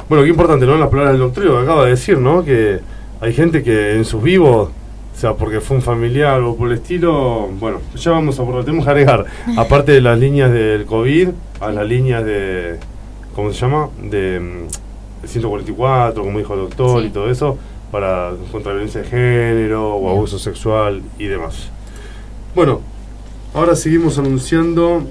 Bueno, 0.07 0.23
qué 0.23 0.29
importante, 0.29 0.65
¿no? 0.65 0.77
Las 0.77 0.89
palabras 0.89 1.13
del 1.13 1.21
doctor, 1.21 1.43
que 1.43 1.57
acaba 1.63 1.83
de 1.83 1.91
decir, 1.91 2.17
¿no? 2.17 2.43
Que 2.43 2.79
hay 3.21 3.33
gente 3.33 3.61
que 3.61 3.95
en 3.95 4.05
sus 4.05 4.23
vivos, 4.23 4.69
o 4.69 5.19
sea, 5.19 5.33
porque 5.33 5.61
fue 5.61 5.77
un 5.77 5.83
familiar 5.83 6.41
o 6.41 6.55
por 6.55 6.69
el 6.69 6.75
estilo, 6.75 7.47
bueno, 7.59 7.79
ya 7.95 8.11
vamos 8.11 8.39
a 8.39 8.43
por 8.43 8.63
tenemos 8.63 8.85
que 8.85 8.91
agregar, 8.91 9.25
aparte 9.57 9.91
de 9.91 10.01
las 10.01 10.17
líneas 10.17 10.51
del 10.51 10.85
COVID, 10.85 11.29
a 11.59 11.71
las 11.71 11.85
líneas 11.85 12.25
de, 12.25 12.77
¿cómo 13.35 13.51
se 13.51 13.59
llama? 13.59 13.89
De, 14.01 14.65
144, 15.25 16.23
mm, 16.23 16.25
como 16.25 16.39
dijo 16.39 16.53
el 16.53 16.61
doctor, 16.61 17.03
y 17.03 17.09
todo 17.09 17.29
eso, 17.29 17.57
para 17.91 18.31
contra 18.51 18.71
violencia 18.71 19.01
de 19.01 19.07
género 19.07 19.95
o 19.95 20.09
abuso 20.09 20.39
sexual 20.39 21.03
y 21.19 21.25
demás. 21.25 21.69
Bueno, 22.55 22.81
Ahora 23.53 23.75
seguimos 23.75 24.19
anunciando. 24.19 25.01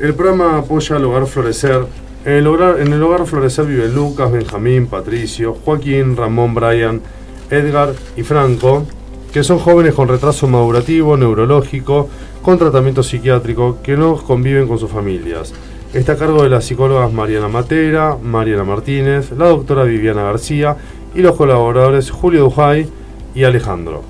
El 0.00 0.14
programa 0.14 0.58
apoya 0.58 0.96
al 0.96 1.04
Hogar 1.04 1.26
Florecer. 1.26 1.84
En 2.24 2.32
el 2.32 2.46
hogar, 2.46 2.80
en 2.80 2.92
el 2.92 3.02
hogar 3.02 3.26
Florecer 3.26 3.66
viven 3.66 3.94
Lucas, 3.94 4.32
Benjamín, 4.32 4.86
Patricio, 4.86 5.54
Joaquín, 5.64 6.16
Ramón, 6.16 6.54
Brian, 6.54 7.02
Edgar 7.50 7.94
y 8.16 8.22
Franco, 8.22 8.86
que 9.32 9.44
son 9.44 9.58
jóvenes 9.58 9.94
con 9.94 10.08
retraso 10.08 10.48
madurativo, 10.48 11.16
neurológico, 11.16 12.08
con 12.42 12.58
tratamiento 12.58 13.02
psiquiátrico, 13.02 13.78
que 13.82 13.96
no 13.96 14.16
conviven 14.16 14.66
con 14.66 14.78
sus 14.78 14.90
familias. 14.90 15.52
Está 15.92 16.12
a 16.12 16.16
cargo 16.16 16.42
de 16.42 16.48
las 16.48 16.64
psicólogas 16.64 17.12
Mariana 17.12 17.48
Matera, 17.48 18.16
Mariana 18.22 18.64
Martínez, 18.64 19.30
la 19.32 19.48
doctora 19.48 19.84
Viviana 19.84 20.22
García 20.22 20.76
y 21.14 21.20
los 21.20 21.36
colaboradores 21.36 22.10
Julio 22.10 22.44
Dujay 22.44 22.88
y 23.34 23.44
Alejandro. 23.44 24.02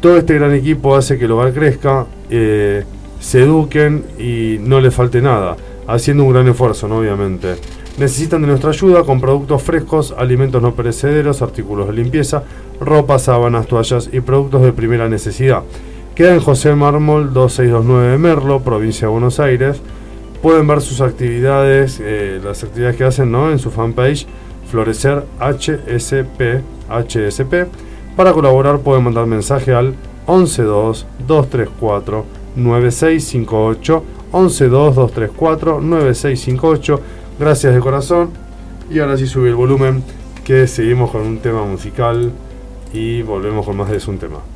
Todo 0.00 0.16
este 0.16 0.34
gran 0.34 0.52
equipo 0.52 0.96
hace 0.96 1.16
que 1.16 1.26
el 1.26 1.32
hogar 1.32 1.52
crezca. 1.52 2.06
Eh, 2.28 2.84
se 3.24 3.42
eduquen 3.42 4.04
y 4.18 4.58
no 4.60 4.82
les 4.82 4.94
falte 4.94 5.22
nada, 5.22 5.56
haciendo 5.86 6.24
un 6.24 6.32
gran 6.34 6.46
esfuerzo, 6.46 6.88
¿no? 6.88 6.98
obviamente. 6.98 7.56
Necesitan 7.96 8.42
de 8.42 8.48
nuestra 8.48 8.68
ayuda 8.68 9.02
con 9.02 9.18
productos 9.18 9.62
frescos, 9.62 10.14
alimentos 10.18 10.60
no 10.60 10.74
perecederos, 10.74 11.40
artículos 11.40 11.86
de 11.86 11.94
limpieza, 11.94 12.42
ropa, 12.80 13.18
sábanas, 13.18 13.66
toallas 13.66 14.10
y 14.12 14.20
productos 14.20 14.60
de 14.60 14.72
primera 14.72 15.08
necesidad. 15.08 15.62
Queda 16.14 16.34
en 16.34 16.40
José 16.40 16.74
Mármol 16.74 17.32
2629 17.32 18.18
Merlo, 18.18 18.60
provincia 18.60 19.06
de 19.06 19.12
Buenos 19.12 19.40
Aires. 19.40 19.80
Pueden 20.42 20.66
ver 20.66 20.82
sus 20.82 21.00
actividades, 21.00 22.02
eh, 22.04 22.40
las 22.44 22.62
actividades 22.62 22.96
que 22.96 23.04
hacen 23.04 23.32
¿no? 23.32 23.50
en 23.50 23.58
su 23.58 23.70
fanpage 23.70 24.26
Florecer 24.70 25.24
HSP, 25.40 26.60
HSP. 26.90 27.68
Para 28.16 28.34
colaborar 28.34 28.80
pueden 28.80 29.04
mandar 29.04 29.24
mensaje 29.24 29.72
al 29.72 29.94
112 30.26 31.06
234 31.26 32.43
9658 32.56 34.04
112234 34.32 35.80
9658. 35.80 37.00
Gracias 37.38 37.74
de 37.74 37.80
corazón. 37.80 38.30
Y 38.90 38.98
ahora 38.98 39.16
sí 39.16 39.26
sube 39.26 39.48
el 39.48 39.54
volumen 39.54 40.02
que 40.44 40.66
seguimos 40.66 41.10
con 41.10 41.22
un 41.22 41.38
tema 41.38 41.64
musical 41.64 42.32
y 42.92 43.22
volvemos 43.22 43.64
con 43.64 43.76
más 43.76 43.90
de 43.90 44.10
un 44.10 44.18
tema. 44.18 44.53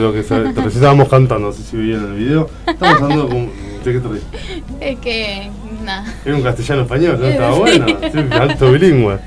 Lo 0.00 0.12
que 0.12 0.20
es. 0.20 0.28
Recién 0.28 0.66
estábamos 0.66 1.08
cantando, 1.08 1.48
no 1.48 1.52
sé 1.52 1.62
si 1.62 1.76
vieron 1.76 2.12
el 2.12 2.18
video. 2.18 2.50
Estamos 2.66 3.02
hablando 3.02 3.28
con. 3.28 3.50
¿De 3.84 3.92
qué 3.92 4.00
te? 4.00 4.90
Es 4.90 4.98
que, 4.98 5.50
nada. 5.84 6.12
Era 6.24 6.36
un 6.36 6.42
castellano 6.42 6.82
español, 6.82 7.18
¿no? 7.20 7.26
Estaba 7.26 7.56
bueno. 7.56 7.86
Sí, 7.86 8.18
alto 8.32 8.72
bilingüe. 8.72 9.18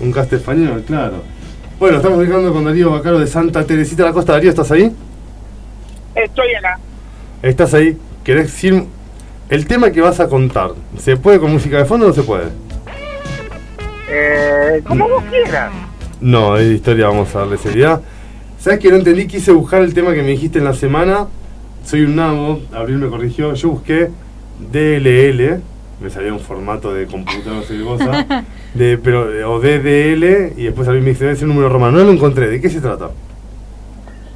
Un 0.00 0.12
castellano 0.12 0.40
español, 0.40 0.84
claro. 0.86 1.22
Bueno, 1.78 1.98
estamos 1.98 2.18
hablando 2.18 2.52
con 2.52 2.64
Darío 2.64 2.90
Bacaro 2.90 3.18
de 3.18 3.26
Santa 3.26 3.64
Teresita 3.64 4.04
de 4.04 4.08
la 4.08 4.14
Costa. 4.14 4.32
Darío, 4.32 4.50
¿estás 4.50 4.70
ahí? 4.70 4.90
Estoy 6.14 6.54
acá. 6.54 6.78
¿Estás 7.42 7.74
ahí? 7.74 7.98
¿Querés 8.22 8.44
decir 8.44 8.84
el 9.50 9.66
tema 9.66 9.90
que 9.90 10.00
vas 10.00 10.20
a 10.20 10.28
contar? 10.28 10.70
¿Se 10.96 11.16
puede 11.16 11.38
con 11.38 11.52
música 11.52 11.76
de 11.76 11.84
fondo 11.84 12.06
o 12.06 12.08
no 12.08 12.14
se 12.14 12.22
puede? 12.22 12.46
Eh, 14.08 14.82
como 14.86 15.08
vos 15.08 15.24
quieras. 15.24 15.72
No, 16.20 16.56
es 16.56 16.68
de 16.68 16.74
historia, 16.74 17.08
vamos 17.08 17.34
a 17.34 17.40
darle 17.40 17.58
seriedad. 17.58 18.00
¿Sabes 18.64 18.78
que 18.80 18.88
no 18.88 18.96
entendí? 18.96 19.26
Quise 19.26 19.52
buscar 19.52 19.82
el 19.82 19.92
tema 19.92 20.14
que 20.14 20.22
me 20.22 20.28
dijiste 20.28 20.58
en 20.58 20.64
la 20.64 20.72
semana. 20.72 21.26
Soy 21.84 22.00
un 22.00 22.16
nabo, 22.16 22.62
Abril 22.72 22.96
me 22.96 23.10
corrigió. 23.10 23.52
Yo 23.52 23.68
busqué 23.68 24.08
DLL, 24.58 25.60
me 26.00 26.08
salía 26.08 26.32
un 26.32 26.40
formato 26.40 26.94
de 26.94 27.06
computadora, 27.06 27.56
no 27.56 27.62
sé 27.62 27.76
qué 27.76 27.84
cosa. 27.84 28.44
De, 28.72 28.96
pero, 28.96 29.52
o 29.52 29.60
DDL, 29.60 30.58
y 30.58 30.64
después 30.64 30.88
Abril 30.88 31.02
me 31.02 31.10
dice, 31.10 31.30
ese 31.30 31.44
número 31.44 31.68
romano. 31.68 31.98
No 31.98 32.04
lo 32.04 32.12
encontré, 32.12 32.48
¿de 32.48 32.58
qué 32.58 32.70
se 32.70 32.80
trata? 32.80 33.10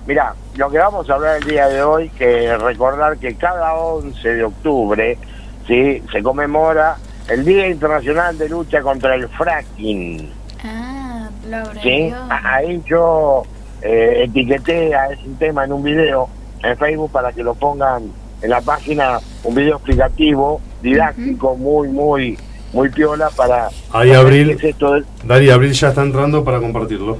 Mira, 0.06 0.34
lo 0.56 0.68
que 0.68 0.76
vamos 0.76 1.08
a 1.08 1.14
hablar 1.14 1.38
el 1.38 1.44
día 1.48 1.66
de 1.68 1.82
hoy, 1.82 2.10
que 2.10 2.54
recordar 2.58 3.16
que 3.16 3.34
cada 3.34 3.76
11 3.76 4.28
de 4.28 4.44
octubre 4.44 5.18
¿sí? 5.66 6.02
se 6.12 6.22
conmemora 6.22 6.98
el 7.30 7.46
Día 7.46 7.66
Internacional 7.66 8.36
de 8.36 8.50
Lucha 8.50 8.82
contra 8.82 9.14
el 9.14 9.26
Fracking. 9.26 10.30
Ah, 10.62 11.30
lo 11.48 11.80
¿sí? 11.80 12.12
Ahí 12.28 12.82
yo 12.86 13.46
eh, 13.82 14.24
etiqueté 14.24 14.94
a 14.94 15.06
ese 15.06 15.28
tema 15.38 15.64
en 15.64 15.72
un 15.72 15.82
video 15.82 16.28
en 16.62 16.76
Facebook 16.76 17.10
para 17.12 17.32
que 17.32 17.42
lo 17.42 17.54
pongan 17.54 18.10
en 18.42 18.50
la 18.50 18.60
página, 18.60 19.20
un 19.44 19.54
video 19.54 19.76
explicativo, 19.76 20.60
didáctico, 20.82 21.56
muy, 21.56 21.88
muy, 21.88 22.38
muy 22.72 22.88
piola 22.90 23.30
para... 23.30 23.68
Ahí, 23.92 24.12
Abril. 24.12 24.50
es 24.50 24.64
esto 24.64 24.94
Abril 24.94 25.72
ya 25.72 25.88
está 25.88 26.02
entrando 26.02 26.44
para 26.44 26.60
compartirlo. 26.60 27.18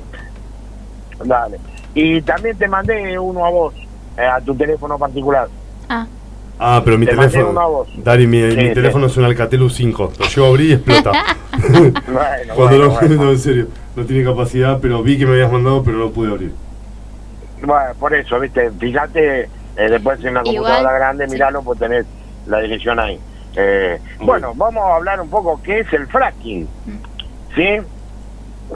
Dale. 1.24 1.58
Y 1.94 2.22
también 2.22 2.56
te 2.56 2.68
mandé 2.68 3.18
uno 3.18 3.44
a 3.44 3.50
vos, 3.50 3.74
eh, 4.16 4.24
a 4.24 4.40
tu 4.40 4.54
teléfono 4.54 4.98
particular. 4.98 5.48
Ah, 5.88 6.06
Ah, 6.58 6.82
pero 6.84 6.98
mi 6.98 7.06
Te 7.06 7.14
teléfono. 7.14 7.86
Dari, 7.96 8.26
mi, 8.26 8.50
Sí, 8.50 8.56
mi 8.56 8.68
sí. 8.68 8.74
teléfono 8.74 9.06
es 9.06 9.16
un 9.16 9.24
Alcatel 9.24 9.60
U5. 9.62 10.18
Lo 10.18 10.26
llevo 10.26 10.46
a 10.46 10.48
abrir 10.50 10.70
y 10.70 10.72
explota. 10.74 11.12
Bueno, 11.58 11.92
Cuando 12.54 12.54
bueno, 12.56 12.76
lo 12.84 12.90
bueno. 12.90 13.14
no, 13.24 13.30
en 13.32 13.38
serio. 13.38 13.66
No 13.96 14.04
tiene 14.04 14.22
capacidad, 14.24 14.78
pero 14.80 15.02
vi 15.02 15.18
que 15.18 15.26
me 15.26 15.32
habías 15.32 15.50
mandado, 15.50 15.82
pero 15.82 15.96
no 15.98 16.04
lo 16.04 16.12
pude 16.12 16.30
abrir. 16.30 16.52
Bueno, 17.62 17.94
por 17.98 18.14
eso, 18.14 18.38
viste, 18.38 18.70
fíjate, 18.78 19.40
eh, 19.42 19.48
después 19.76 20.20
en 20.20 20.30
una 20.30 20.40
Igual, 20.42 20.54
computadora 20.56 20.92
grande, 20.92 21.26
sí. 21.26 21.32
miralo, 21.32 21.62
pues 21.62 21.78
tenés 21.80 22.06
la 22.46 22.60
dirección 22.60 23.00
ahí. 23.00 23.18
Eh. 23.56 23.98
Bueno, 24.20 24.52
vamos 24.54 24.84
a 24.84 24.94
hablar 24.96 25.20
un 25.20 25.28
poco 25.30 25.60
qué 25.64 25.80
es 25.80 25.92
el 25.92 26.06
fracking, 26.06 26.68
¿sí? 27.56 27.78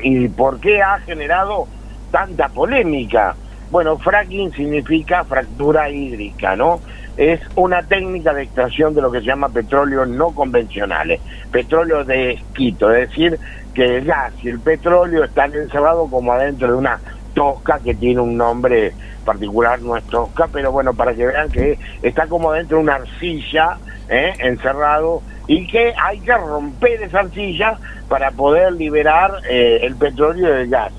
Y 0.02 0.28
por 0.28 0.58
qué 0.58 0.82
ha 0.82 0.98
generado 1.00 1.68
tanta 2.10 2.48
polémica. 2.48 3.36
Bueno, 3.70 3.96
fracking 3.98 4.52
significa 4.54 5.24
fractura 5.24 5.88
hídrica, 5.88 6.56
¿no? 6.56 6.80
Es 7.16 7.40
una 7.56 7.82
técnica 7.82 8.32
de 8.32 8.44
extracción 8.44 8.94
de 8.94 9.02
lo 9.02 9.12
que 9.12 9.20
se 9.20 9.26
llama 9.26 9.48
petróleo 9.50 10.06
no 10.06 10.30
convencionales, 10.34 11.20
petróleo 11.50 12.04
de 12.04 12.32
esquito, 12.32 12.90
es 12.90 13.10
decir, 13.10 13.38
que 13.74 13.98
el 13.98 14.04
gas 14.04 14.32
y 14.42 14.48
el 14.48 14.60
petróleo 14.60 15.24
están 15.24 15.54
encerrados 15.54 16.10
como 16.10 16.32
adentro 16.32 16.68
de 16.68 16.74
una 16.74 17.00
tosca 17.34 17.80
que 17.82 17.94
tiene 17.94 18.20
un 18.20 18.36
nombre 18.36 18.92
particular, 19.24 19.80
no 19.80 19.96
es 19.96 20.04
tosca, 20.04 20.48
pero 20.52 20.72
bueno, 20.72 20.94
para 20.94 21.14
que 21.14 21.26
vean 21.26 21.50
que 21.50 21.78
está 22.02 22.26
como 22.26 22.52
dentro 22.52 22.78
de 22.78 22.82
una 22.84 22.94
arcilla, 22.96 23.76
¿eh? 24.08 24.32
encerrado, 24.38 25.22
y 25.46 25.66
que 25.66 25.92
hay 26.02 26.20
que 26.20 26.36
romper 26.36 27.02
esa 27.02 27.20
arcilla 27.20 27.78
para 28.08 28.30
poder 28.30 28.72
liberar 28.72 29.32
eh, 29.48 29.80
el 29.82 29.96
petróleo 29.96 30.48
y 30.48 30.62
el 30.62 30.68
gas. 30.68 30.92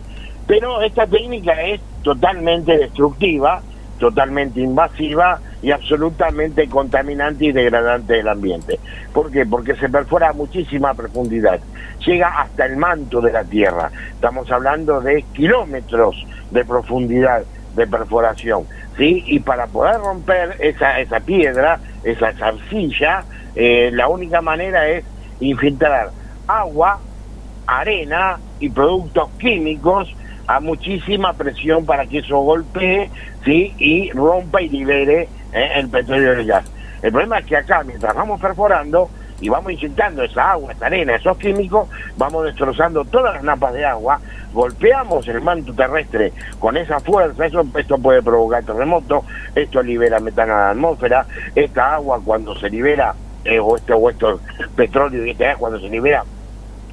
Pero 0.48 0.82
esta 0.82 1.08
técnica 1.08 1.54
es 1.62 1.82
totalmente 2.04 2.78
destructiva, 2.78 3.62
totalmente 4.00 4.60
invasiva 4.60 5.40
y 5.64 5.72
absolutamente 5.72 6.68
contaminante 6.68 7.46
y 7.46 7.52
degradante 7.54 8.14
del 8.14 8.28
ambiente. 8.28 8.80
¿Por 9.14 9.32
qué? 9.32 9.46
Porque 9.46 9.76
se 9.76 9.90
perfora 9.90 10.30
a 10.30 10.34
muchísima 10.34 10.94
profundidad, 10.94 11.60
llega 12.06 12.42
hasta 12.42 12.66
el 12.66 12.76
manto 12.76 13.22
de 13.22 13.32
la 13.32 13.46
Tierra. 13.46 13.90
Estamos 14.12 14.52
hablando 14.52 15.00
de 15.00 15.24
kilómetros 15.34 16.28
de 16.52 16.66
profundidad 16.66 17.44
de 17.76 17.88
perforación, 17.88 18.66
¿sí? 18.98 19.24
Y 19.26 19.40
para 19.40 19.66
poder 19.68 19.96
romper 19.96 20.58
esa, 20.60 21.00
esa 21.00 21.22
piedra, 21.22 21.80
esa 22.04 22.28
arcilla, 22.28 23.24
eh, 23.56 23.90
la 23.94 24.10
única 24.10 24.42
manera 24.42 24.88
es 24.90 25.06
infiltrar 25.40 26.12
agua, 26.46 27.00
arena 27.66 28.38
y 28.60 28.70
productos 28.70 29.30
químicos 29.40 30.14
a 30.46 30.60
muchísima 30.60 31.34
presión 31.34 31.86
para 31.86 32.06
que 32.06 32.20
eso 32.20 32.38
golpee 32.40 33.10
¿sí? 33.46 33.74
y 33.78 34.12
rompa 34.12 34.62
y 34.62 34.68
libere 34.70 35.30
eh, 35.54 35.72
el 35.76 35.90
petróleo 35.90 36.34
y 36.34 36.40
el 36.42 36.48
gas. 36.48 36.66
El 37.02 37.12
problema 37.12 37.40
es 37.40 37.46
que 37.46 37.58
acá, 37.58 37.84
mientras 37.84 38.16
vamos 38.16 38.40
perforando 38.40 39.10
y 39.42 39.50
vamos 39.50 39.74
inyectando 39.74 40.24
esa 40.24 40.52
agua, 40.52 40.72
esa 40.72 40.86
arena, 40.86 41.16
esos 41.16 41.38
químicos, 41.38 41.90
vamos 42.18 42.46
destrozando 42.46 43.04
todas 43.04 43.36
las 43.36 43.44
napas 43.44 43.74
de 43.74 43.86
agua, 43.86 44.20
golpeamos 44.54 45.28
el 45.28 45.42
manto 45.42 45.74
terrestre 45.74 46.32
con 46.60 46.78
esa 46.78 47.00
fuerza, 47.02 47.46
eso, 47.46 47.66
esto 47.78 47.98
puede 47.98 48.22
provocar 48.22 48.64
terremotos, 48.64 49.26
esto 49.54 49.84
libera 49.84 50.20
metano 50.20 50.54
a 50.54 50.58
la 50.58 50.70
atmósfera, 50.70 51.26
esta 51.56 51.96
agua 51.96 52.22
cuando 52.24 52.56
se 52.56 52.70
libera, 52.70 53.14
eh, 53.44 53.60
o, 53.60 53.76
este, 53.76 53.92
o 53.92 54.10
esto 54.10 54.40
petróleo 54.76 55.26
y 55.26 55.32
este 55.32 55.44
gas 55.44 55.58
cuando 55.58 55.80
se 55.80 55.90
libera, 55.90 56.24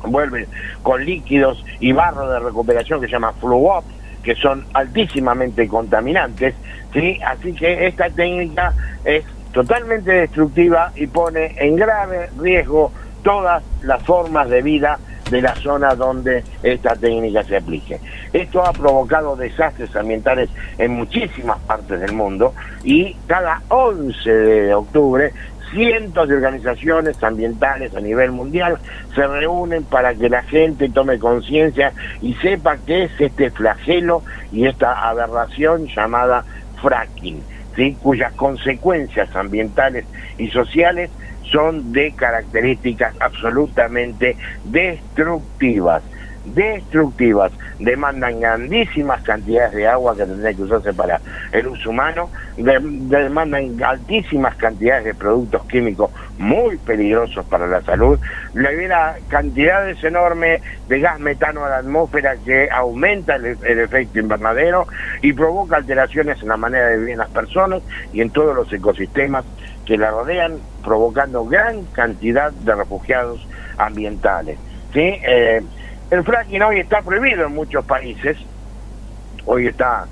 vuelven 0.05 0.47
con 0.83 1.05
líquidos 1.05 1.65
y 1.79 1.93
barro 1.93 2.29
de 2.29 2.41
recuperación 2.41 3.01
que 3.01 3.07
se 3.07 3.13
llama 3.13 3.33
fluop, 3.35 3.85
que 4.25 4.35
son 4.35 4.65
altísimamente 4.75 5.69
contaminantes, 5.69 6.55
¿sí? 6.93 7.19
Así 7.25 7.53
que 7.53 7.87
esta 7.87 8.09
técnica 8.11 8.73
es 9.05 9.25
totalmente 9.53 10.13
destructiva 10.13 10.93
y 10.95 11.07
pone 11.07 11.55
en 11.57 11.77
grave 11.77 12.31
riesgo 12.39 12.93
todas 13.23 13.63
las 13.83 14.03
formas 14.03 14.49
de 14.49 14.63
vida 14.63 14.99
de 15.31 15.43
la 15.43 15.55
zona 15.55 15.95
donde 15.95 16.43
esta 16.63 16.97
técnica 16.97 17.43
se 17.45 17.57
aplique. 17.57 18.01
Esto 18.33 18.65
ha 18.65 18.73
provocado 18.73 19.37
desastres 19.37 19.95
ambientales 19.95 20.51
en 20.77 20.93
muchísimas 20.93 21.59
partes 21.61 22.01
del 22.01 22.13
mundo 22.13 22.55
y 22.83 23.15
cada 23.27 23.63
11 23.69 24.31
de 24.31 24.75
octubre 24.75 25.33
cientos 25.71 26.29
de 26.29 26.35
organizaciones 26.35 27.23
ambientales 27.23 27.95
a 27.95 28.01
nivel 28.01 28.33
mundial 28.33 28.79
se 29.15 29.25
reúnen 29.25 29.85
para 29.85 30.15
que 30.15 30.29
la 30.29 30.43
gente 30.43 30.89
tome 30.89 31.19
conciencia 31.19 31.93
y 32.21 32.35
sepa 32.35 32.77
qué 32.85 33.05
es 33.05 33.13
este 33.21 33.51
flagelo 33.51 34.23
y 34.53 34.67
esta 34.67 35.09
aberración 35.09 35.87
llamada 35.87 36.45
fracking, 36.81 37.47
cuyas 38.01 38.35
consecuencias 38.35 39.35
ambientales 39.35 40.07
y 40.37 40.51
sociales 40.51 41.13
son 41.51 41.93
de 41.93 42.15
características 42.15 43.15
absolutamente 43.21 44.37
destructivas. 44.63 46.05
Destructivas, 46.43 47.53
demandan 47.79 48.41
grandísimas 48.41 49.23
cantidades 49.23 49.73
de 49.73 49.87
agua 49.87 50.17
que 50.17 50.25
tendría 50.27 50.55
que 50.55 50.63
usarse 50.63 50.95
para 50.95 51.21
el 51.53 51.67
uso 51.69 51.91
humano, 51.91 52.31
de- 52.57 52.79
demandan 52.83 53.77
altísimas 53.85 54.57
cantidades 54.57 55.05
de 55.05 55.15
productos 55.15 55.67
químicos 55.67 56.11
muy 56.37 56.79
peligrosos 56.79 57.47
para 57.47 57.67
la 57.67 57.83
salud, 57.83 58.19
libera 58.53 59.17
cantidades 59.29 60.03
enormes 60.03 60.63
de 60.87 61.01
gas 61.01 61.19
metano 61.19 61.65
a 61.65 61.69
la 61.71 61.79
atmósfera 61.79 62.37
que 62.45 62.69
aumenta 62.73 63.37
el, 63.37 63.59
el 63.63 63.79
efecto 63.81 64.19
invernadero 64.19 64.87
y 65.21 65.33
provoca 65.33 65.77
alteraciones 65.77 66.41
en 66.43 66.49
la 66.49 66.57
manera 66.57 66.87
de 66.89 66.99
vivir 66.99 67.13
en 67.13 67.19
las 67.19 67.31
personas 67.31 67.83
y 68.13 68.21
en 68.23 68.33
todos 68.33 68.55
los 68.55 68.73
ecosistemas 68.73 69.47
que 69.85 69.97
la 69.99 70.11
rodean, 70.11 70.63
provocando 70.83 71.45
gran 71.45 71.87
cantidad 71.89 72.53
de 72.53 72.75
refugiados 72.75 73.47
ambientales. 73.77 74.61
¿sí? 74.93 75.01
Eh, 75.27 75.61
el 76.11 76.25
fracking 76.25 76.63
hoy 76.63 76.81
está 76.81 77.03
prohibido 77.03 77.47
en 77.47 77.55
muchos 77.55 77.85
países, 77.85 78.37
hoy 79.47 79.69
está 79.69 80.07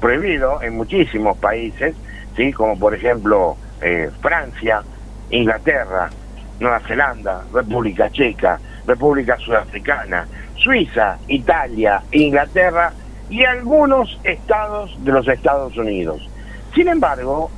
prohibido 0.00 0.60
en 0.62 0.76
muchísimos 0.76 1.38
países, 1.38 1.94
¿sí? 2.36 2.52
como 2.52 2.78
por 2.78 2.94
ejemplo 2.94 3.56
eh, 3.80 4.10
Francia, 4.20 4.82
Inglaterra, 5.30 6.10
Nueva 6.58 6.80
Zelanda, 6.80 7.44
República 7.52 8.10
Checa, 8.10 8.58
República 8.86 9.36
Sudafricana, 9.38 10.26
Suiza, 10.56 11.18
Italia, 11.28 12.02
Inglaterra 12.10 12.92
y 13.30 13.44
algunos 13.44 14.18
estados 14.24 14.96
de 15.04 15.12
los 15.12 15.28
Estados 15.28 15.76
Unidos. 15.76 16.28
Sin 16.74 16.88
embargo, 16.88 17.50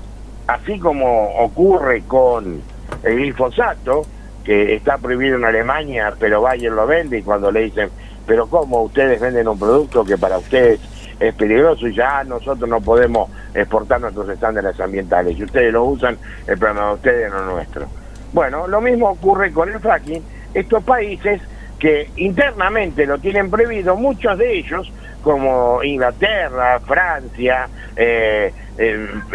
así 0.47 0.79
como 0.79 1.31
ocurre 1.39 2.03
con 2.03 2.61
el 3.03 3.17
glifosato, 3.17 4.03
que 4.47 4.77
está 4.77 4.97
prohibido 4.97 5.37
en 5.37 5.45
Alemania, 5.45 6.15
pero 6.21 6.41
Bayer 6.41 6.71
lo 6.71 6.87
vende 6.87 7.19
y 7.19 7.23
cuando 7.23 7.51
le 7.51 7.65
dicen, 7.65 7.91
pero 8.25 8.47
¿cómo 8.47 8.83
ustedes 8.83 9.21
venden 9.21 9.49
un 9.49 9.59
producto 9.59 10.05
que 10.05 10.17
para 10.17 10.39
ustedes 10.39 10.79
es 11.19 11.35
peligroso 11.35 11.89
y 11.89 11.95
ya 11.95 12.23
nosotros 12.23 12.71
no 12.71 12.81
podemos 12.81 13.29
exportar 13.53 14.01
nuestros 14.01 14.29
estándares 14.29 14.79
ambientales? 14.79 15.37
Y 15.37 15.43
ustedes 15.43 15.73
lo 15.73 15.85
usan, 15.85 16.17
el 16.47 16.57
problema 16.57 16.89
de 16.89 16.95
ustedes 16.95 17.33
no 17.33 17.45
nuestro. 17.45 17.87
Bueno, 18.33 18.69
lo 18.69 18.81
mismo 18.81 19.11
ocurre 19.11 19.51
con 19.51 19.69
el 19.69 19.81
fracking. 19.81 20.23
Estos 20.55 20.85
países 20.85 21.43
que 21.81 22.09
internamente 22.17 23.05
lo 23.05 23.19
tienen 23.19 23.51
prohibido, 23.51 23.97
muchos 23.97 24.39
de 24.39 24.59
ellos, 24.59 24.93
como 25.25 25.83
Inglaterra, 25.83 26.79
Francia, 26.87 27.69
eh, 27.97 28.53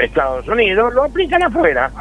Estados 0.01 0.47
Unidos, 0.47 0.93
lo 0.93 1.03
aplican 1.03 1.43
afuera. 1.43 1.91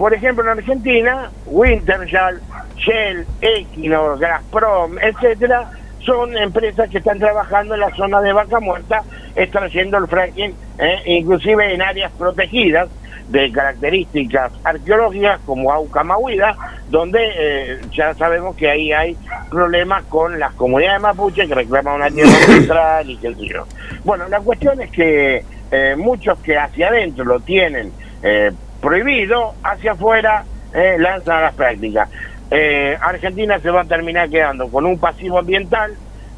Por 0.00 0.14
ejemplo, 0.14 0.42
en 0.44 0.58
Argentina, 0.58 1.30
Wintershall, 1.44 2.40
Shell, 2.78 3.26
Equinor, 3.42 4.18
Gazprom, 4.18 4.98
etcétera, 4.98 5.70
son 6.06 6.34
empresas 6.38 6.88
que 6.88 6.96
están 6.96 7.18
trabajando 7.18 7.74
en 7.74 7.80
la 7.80 7.94
zona 7.94 8.22
de 8.22 8.32
Vaca 8.32 8.60
Muerta, 8.60 9.02
extrayendo 9.36 9.98
el 9.98 10.06
fracking, 10.06 10.54
eh, 10.78 11.02
inclusive 11.04 11.74
en 11.74 11.82
áreas 11.82 12.10
protegidas 12.12 12.88
de 13.28 13.52
características 13.52 14.52
arqueológicas 14.64 15.38
como 15.44 15.70
Aucamahuida, 15.70 16.56
donde 16.88 17.20
eh, 17.36 17.80
ya 17.92 18.14
sabemos 18.14 18.56
que 18.56 18.70
ahí 18.70 18.92
hay 18.92 19.14
problemas 19.50 20.04
con 20.04 20.38
las 20.38 20.54
comunidades 20.54 21.02
mapuches 21.02 21.46
que 21.46 21.54
reclaman 21.54 21.96
una 21.96 22.08
tierra 22.08 22.30
central 22.46 23.10
y 23.10 23.18
yo. 23.50 23.66
Bueno, 24.04 24.26
la 24.30 24.40
cuestión 24.40 24.80
es 24.80 24.90
que 24.92 25.44
eh, 25.70 25.94
muchos 25.98 26.38
que 26.38 26.56
hacia 26.56 26.88
adentro 26.88 27.22
lo 27.26 27.40
tienen 27.40 27.92
eh, 28.22 28.50
prohibido, 28.80 29.54
hacia 29.62 29.92
afuera 29.92 30.44
eh, 30.72 30.96
lanzan 30.98 31.42
las 31.42 31.54
prácticas. 31.54 32.08
Eh, 32.50 32.96
Argentina 33.00 33.58
se 33.60 33.70
va 33.70 33.82
a 33.82 33.84
terminar 33.84 34.28
quedando 34.28 34.68
con 34.68 34.84
un 34.84 34.98
pasivo 34.98 35.38
ambiental, 35.38 35.92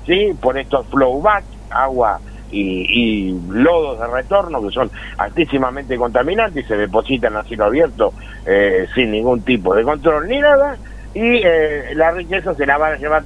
¿sí? 0.06 0.32
por 0.40 0.58
estos 0.58 0.86
flowback, 0.88 1.44
agua 1.70 2.20
y, 2.50 3.30
y 3.30 3.40
lodos 3.48 3.98
de 3.98 4.06
retorno 4.06 4.62
que 4.62 4.70
son 4.70 4.90
altísimamente 5.16 5.96
contaminantes 5.96 6.64
y 6.64 6.68
se 6.68 6.76
depositan 6.76 7.36
a 7.36 7.42
cielo 7.44 7.64
abierto 7.64 8.12
eh, 8.46 8.86
sin 8.94 9.10
ningún 9.10 9.42
tipo 9.42 9.74
de 9.74 9.82
control 9.82 10.28
ni 10.28 10.38
nada 10.38 10.76
y 11.14 11.42
eh, 11.46 11.94
la 11.94 12.10
riqueza 12.12 12.54
se 12.54 12.66
la 12.66 12.78
van 12.78 12.94
a 12.94 12.96
llevar, 12.96 13.24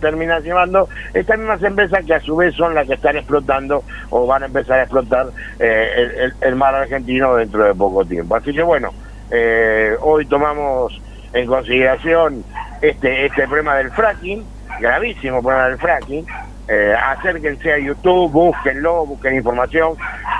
terminar 0.00 0.42
llevando 0.42 0.88
estas 1.12 1.38
mismas 1.38 1.62
empresas 1.62 2.00
que 2.06 2.14
a 2.14 2.20
su 2.20 2.36
vez 2.36 2.54
son 2.56 2.74
las 2.74 2.86
que 2.86 2.94
están 2.94 3.16
explotando 3.16 3.84
o 4.10 4.26
van 4.26 4.42
a 4.42 4.46
empezar 4.46 4.78
a 4.80 4.82
explotar 4.82 5.26
eh, 5.58 5.88
el, 5.96 6.32
el- 6.40 6.56
mar 6.56 6.74
argentino 6.74 7.36
dentro 7.36 7.64
de 7.64 7.74
poco 7.74 8.04
tiempo. 8.04 8.36
Así 8.36 8.52
que 8.52 8.62
bueno, 8.62 8.90
eh, 9.30 9.92
hoy 10.02 10.26
tomamos 10.26 10.92
en 11.32 11.46
consideración 11.46 12.44
este, 12.80 13.26
este 13.26 13.46
problema 13.46 13.76
del 13.76 13.92
fracking, 13.92 14.48
gravísimo 14.80 15.42
problema 15.42 15.68
del 15.68 15.78
fracking. 15.78 16.24
Eh, 16.70 16.94
acérquense 16.94 17.72
a 17.72 17.78
YouTube, 17.78 18.30
búsquenlo, 18.32 19.06
busquen 19.06 19.36
información. 19.36 19.94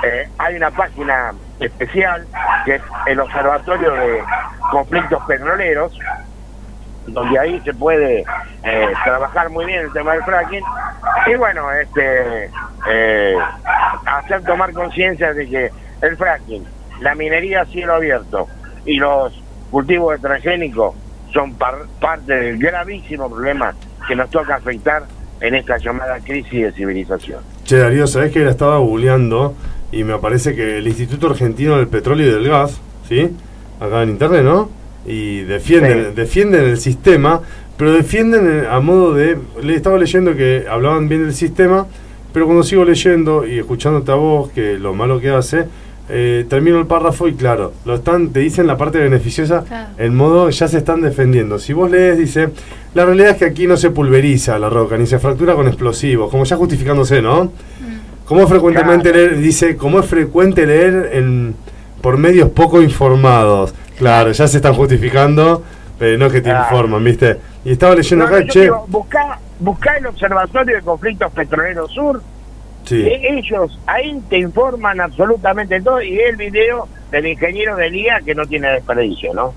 Eh, 0.05 0.23
hay 0.37 0.55
una 0.55 0.69
página 0.71 1.31
especial 1.59 2.27
que 2.65 2.75
es 2.75 2.81
el 3.07 3.19
Observatorio 3.19 3.91
de 3.93 4.21
Conflictos 4.71 5.23
Petroleros, 5.27 5.97
donde 7.13 7.39
ahí 7.39 7.59
se 7.63 7.73
puede 7.73 8.23
eh, 8.63 8.87
trabajar 9.03 9.49
muy 9.49 9.65
bien 9.65 9.81
el 9.85 9.91
tema 9.93 10.13
del 10.13 10.23
fracking 10.23 10.63
y 11.27 11.35
bueno 11.35 11.71
este 11.73 12.49
eh, 12.89 13.35
hacer 14.05 14.43
tomar 14.43 14.71
conciencia 14.73 15.33
de 15.33 15.47
que 15.47 15.69
el 16.01 16.17
fracking 16.17 16.63
la 17.01 17.15
minería 17.15 17.61
a 17.61 17.65
cielo 17.65 17.95
abierto 17.95 18.47
y 18.85 18.97
los 18.97 19.33
cultivos 19.71 20.19
transgénicos 20.21 20.95
son 21.33 21.53
par- 21.55 21.85
parte 22.01 22.33
del 22.33 22.57
gravísimo 22.57 23.29
problema 23.29 23.73
que 24.07 24.15
nos 24.15 24.29
toca 24.29 24.55
afectar 24.55 25.03
en 25.41 25.55
esta 25.55 25.77
llamada 25.77 26.19
crisis 26.19 26.63
de 26.63 26.71
civilización 26.73 27.39
Che, 27.63 27.77
Darío, 27.77 28.07
¿sabés 28.07 28.31
que 28.31 28.39
la 28.39 28.49
estaba 28.51 28.77
googleando 28.77 29.53
y 29.91 30.03
me 30.03 30.13
aparece 30.13 30.55
que 30.55 30.77
el 30.79 30.87
Instituto 30.87 31.27
Argentino 31.29 31.77
del 31.77 31.87
Petróleo 31.87 32.27
y 32.27 32.31
del 32.33 32.47
Gas, 32.49 32.79
¿sí? 33.07 33.35
Acá 33.79 34.03
en 34.03 34.09
internet, 34.09 34.43
¿no? 34.43 34.69
Y 35.09 35.41
defienden, 35.41 36.05
Sí. 36.09 36.15
defienden 36.15 36.63
el 36.65 36.77
sistema, 36.77 37.41
pero 37.77 37.91
defienden 37.93 38.65
a 38.69 38.79
modo 38.79 39.13
de... 39.13 39.37
Le 39.63 39.75
estaba 39.75 39.97
leyendo 39.97 40.35
que 40.35 40.65
hablaban 40.69 41.09
bien 41.09 41.23
del 41.23 41.33
sistema, 41.33 41.87
pero 42.31 42.45
cuando 42.45 42.63
sigo 42.63 42.85
leyendo 42.85 43.45
y 43.47 43.57
escuchándote 43.59 44.11
a 44.11 44.15
vos, 44.15 44.51
que 44.51 44.77
lo 44.77 44.93
malo 44.93 45.19
que 45.19 45.29
hace, 45.31 45.65
eh, 46.09 46.45
termino 46.47 46.79
el 46.79 46.85
párrafo 46.85 47.27
y 47.27 47.33
claro, 47.33 47.73
lo 47.85 47.95
están, 47.95 48.29
te 48.29 48.39
dicen 48.39 48.67
la 48.67 48.77
parte 48.77 48.99
beneficiosa, 48.99 49.63
Claro. 49.67 49.89
en 49.97 50.15
modo 50.15 50.49
ya 50.49 50.67
se 50.67 50.77
están 50.77 51.01
defendiendo. 51.01 51.57
Si 51.59 51.73
vos 51.73 51.89
lees, 51.89 52.17
dice, 52.17 52.49
la 52.93 53.05
realidad 53.05 53.31
es 53.31 53.37
que 53.37 53.45
aquí 53.45 53.65
no 53.67 53.77
se 53.77 53.89
pulveriza 53.91 54.57
la 54.59 54.69
roca, 54.69 54.97
ni 54.97 55.05
se 55.07 55.17
fractura 55.19 55.55
con 55.55 55.67
explosivos, 55.67 56.29
como 56.31 56.43
ya 56.45 56.55
justificándose, 56.55 57.21
¿no? 57.21 57.51
Como 58.25 58.41
es 58.43 58.49
frecuentemente 58.49 59.11
leer, 59.11 59.37
dice, 59.39 59.75
como 59.75 59.99
es 59.99 60.05
frecuente 60.05 60.65
leer 60.67 61.09
en, 61.13 61.55
por 62.01 62.17
medios 62.17 62.49
poco 62.49 62.81
informados. 62.81 63.73
Claro, 63.99 64.31
ya 64.31 64.47
se 64.47 64.57
están 64.57 64.73
justificando, 64.73 65.61
pero 65.99 66.17
no 66.17 66.25
es 66.27 66.31
que 66.31 66.41
te 66.41 66.49
Claro. 66.49 66.63
informan, 66.63 67.03
¿viste? 67.03 67.37
Y 67.65 67.73
estaba 67.73 67.93
leyendo 67.95 68.25
No, 68.27 68.35
acá, 68.35 68.47
che, 68.47 68.61
digo, 68.61 68.85
buscá, 68.87 69.39
buscá 69.59 69.97
el 69.97 70.07
Observatorio 70.07 70.77
de 70.77 70.81
Conflictos 70.81 71.31
Petroleros 71.33 71.91
Sur 71.91 72.21
sí, 72.85 72.95
E- 73.05 73.37
Ellos 73.37 73.77
ahí 73.85 74.19
te 74.29 74.37
informan 74.39 74.99
absolutamente 75.01 75.79
todo 75.81 76.01
y 76.01 76.17
el 76.17 76.37
video 76.37 76.87
del 77.11 77.27
ingeniero 77.27 77.75
de 77.75 77.89
Lía 77.91 78.19
que 78.25 78.33
no 78.33 78.45
tiene 78.47 78.69
desperdicio, 78.69 79.33
¿no? 79.33 79.53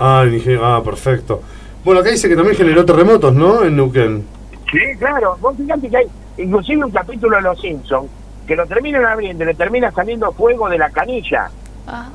ah, 0.00 0.22
el 0.24 0.34
ingeniero- 0.34 0.66
ah, 0.66 0.82
perfecto. 0.82 1.40
Bueno, 1.84 2.00
acá 2.00 2.10
dice 2.10 2.28
que 2.28 2.34
también 2.36 2.56
generó 2.56 2.84
terremotos, 2.84 3.32
¿no? 3.34 3.62
En 3.62 3.76
Neuquén. 3.76 4.24
Sí, 4.72 4.78
claro. 4.98 5.36
Vos 5.40 5.54
fíjate 5.56 5.88
que 5.88 5.96
hay 5.98 6.06
inclusive 6.38 6.84
un 6.84 6.90
capítulo 6.90 7.36
de 7.36 7.42
Los 7.42 7.60
Simpsons 7.60 8.08
que 8.46 8.56
lo 8.56 8.66
terminan 8.66 9.04
abriendo 9.04 9.44
y 9.44 9.46
le 9.46 9.54
termina 9.54 9.92
saliendo 9.92 10.32
fuego 10.32 10.68
de 10.68 10.78
la 10.78 10.90
canilla. 10.90 11.48
Ah, 11.86 12.08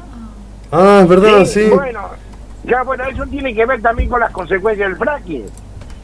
Ah, 0.72 1.00
es 1.04 1.08
verdad, 1.10 1.46
sí. 1.46 1.70
Bueno, 1.70 2.02
ya 2.64 2.84
bueno, 2.84 3.04
eso 3.06 3.26
tiene 3.26 3.54
que 3.54 3.66
ver 3.66 3.82
también 3.82 4.10
con 4.10 4.20
las 4.20 4.32
consecuencias 4.32 4.90
del 4.90 4.98
fracking 4.98 5.46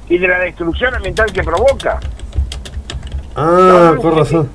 y 0.09 0.17
de 0.17 0.27
la 0.27 0.39
destrucción 0.39 0.95
ambiental 0.95 1.31
que 1.31 1.43
provoca. 1.43 1.99
Ah, 3.35 3.93
No, 3.95 4.01
sí, 4.01 4.09
razón. 4.09 4.49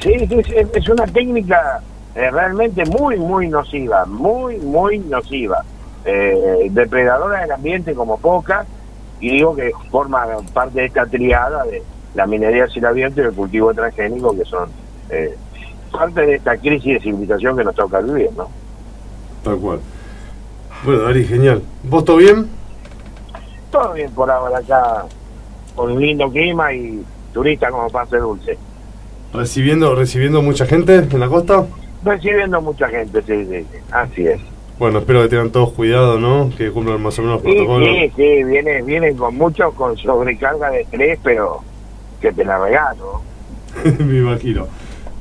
Sí, 0.00 0.12
es, 0.14 0.68
es 0.74 0.88
una 0.88 1.06
técnica 1.06 1.80
eh, 2.14 2.30
realmente 2.30 2.84
muy, 2.84 3.16
muy 3.16 3.48
nociva, 3.48 4.04
muy, 4.06 4.56
muy 4.58 4.98
nociva. 4.98 5.64
Eh, 6.04 6.68
depredadora 6.70 7.40
del 7.40 7.52
ambiente 7.52 7.94
como 7.94 8.18
pocas, 8.18 8.66
y 9.20 9.30
digo 9.32 9.54
que 9.56 9.72
forma 9.90 10.26
parte 10.52 10.80
de 10.80 10.86
esta 10.86 11.06
triada 11.06 11.64
de 11.64 11.82
la 12.14 12.26
minería 12.26 12.66
cielo 12.68 12.88
abierto 12.88 13.20
y 13.20 13.24
el 13.24 13.32
cultivo 13.32 13.74
transgénico, 13.74 14.36
que 14.36 14.44
son 14.44 14.70
eh, 15.10 15.34
parte 15.90 16.20
de 16.24 16.34
esta 16.36 16.56
crisis 16.56 16.94
de 16.94 17.00
civilización 17.00 17.56
que 17.56 17.64
nos 17.64 17.74
toca 17.74 18.00
vivir, 18.00 18.30
¿no? 18.36 18.48
Tal 19.48 19.58
cual. 19.58 19.80
Bueno, 20.84 21.02
Dari, 21.04 21.24
genial. 21.24 21.62
¿Vos 21.84 22.04
todo 22.04 22.16
bien? 22.18 22.46
Todo 23.70 23.92
bien 23.94 24.10
por 24.12 24.30
ahora 24.30 24.58
acá, 24.58 25.04
con 25.74 25.92
un 25.92 26.00
lindo 26.00 26.30
clima 26.30 26.72
y 26.72 27.02
turista 27.32 27.70
como 27.70 27.88
pase 27.88 28.16
dulce. 28.18 28.58
¿Recibiendo, 29.32 29.94
recibiendo 29.94 30.40
mucha 30.42 30.66
gente 30.66 30.96
en 30.96 31.20
la 31.20 31.28
costa? 31.28 31.66
Recibiendo 32.04 32.60
mucha 32.60 32.88
gente, 32.88 33.20
sí, 33.22 33.44
sí, 33.46 33.66
sí, 33.72 33.78
así 33.90 34.26
es. 34.26 34.40
Bueno, 34.78 35.00
espero 35.00 35.22
que 35.22 35.28
tengan 35.28 35.50
todos 35.50 35.72
cuidado, 35.72 36.18
¿no? 36.20 36.50
Que 36.56 36.70
cumplan 36.70 37.02
más 37.02 37.18
o 37.18 37.22
menos 37.22 37.42
los 37.42 37.50
Sí, 37.50 37.56
protocolos. 37.56 37.88
sí, 37.88 38.12
sí, 38.16 38.44
vienen, 38.44 38.86
vienen 38.86 39.16
con 39.16 39.34
mucho, 39.36 39.72
con 39.72 39.96
sobrecarga 39.96 40.70
de 40.70 40.82
estrés, 40.82 41.18
pero 41.22 41.60
que 42.20 42.32
te 42.32 42.44
la 42.44 42.58
regalo. 42.58 43.20
Me 43.98 44.18
imagino. 44.18 44.66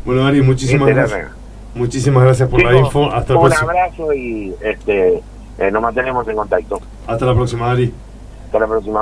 Bueno, 0.06 0.26
Ari, 0.26 0.41
muchísimas 0.41 0.88
Sí, 0.90 0.94
te 0.94 1.02
la 1.02 1.08
gracias. 1.08 1.32
Muchísimas 1.78 2.24
gracias 2.24 2.49
por 2.49 2.62
la 2.64 2.76
info. 2.78 3.12
Hasta 3.12 3.34
el 3.34 3.40
Un 3.40 3.45
próximo. 3.45 3.70
abrazo 3.70 4.14
y 4.14 4.54
este, 4.62 5.22
eh, 5.58 5.72
nos 5.72 5.82
mantenemos 5.82 6.28
en 6.28 6.36
contacto. 6.36 6.80
Hasta 7.06 7.26
la 7.26 7.34
próxima, 7.36 7.72
Ari. 7.72 7.94
Hasta 8.45 8.60
la 8.60 8.68
próxima. 8.68 8.99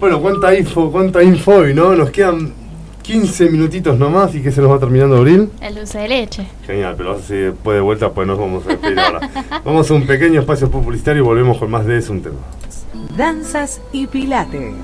Bueno, 0.00 0.20
cuánta 0.20 0.54
info, 0.56 0.90
cuánta 0.90 1.22
info 1.22 1.52
hoy, 1.56 1.74
¿no? 1.74 1.94
Nos 1.94 2.10
quedan 2.10 2.52
15 3.02 3.50
minutitos 3.50 3.98
nomás 3.98 4.34
y 4.34 4.42
que 4.42 4.50
se 4.50 4.60
nos 4.60 4.70
va 4.70 4.78
terminando 4.78 5.16
abril. 5.16 5.50
El 5.60 5.74
dulce 5.76 5.98
de 6.00 6.08
leche. 6.08 6.46
Genial, 6.66 6.94
pero 6.96 7.12
así 7.12 7.34
después 7.34 7.76
de 7.76 7.80
vuelta, 7.80 8.10
pues 8.10 8.26
nos 8.26 8.38
vamos 8.38 8.64
a 8.66 8.70
despedir 8.70 8.98
ahora. 8.98 9.30
Vamos 9.64 9.90
a 9.90 9.94
un 9.94 10.06
pequeño 10.06 10.40
espacio 10.40 10.70
publicitario 10.70 11.22
y 11.22 11.24
volvemos 11.24 11.58
con 11.58 11.70
más 11.70 11.86
de 11.86 11.98
eso 11.98 12.12
un 12.12 12.22
tema. 12.22 12.38
Danzas 13.16 13.80
y 13.92 14.06
Pilates. 14.06 14.74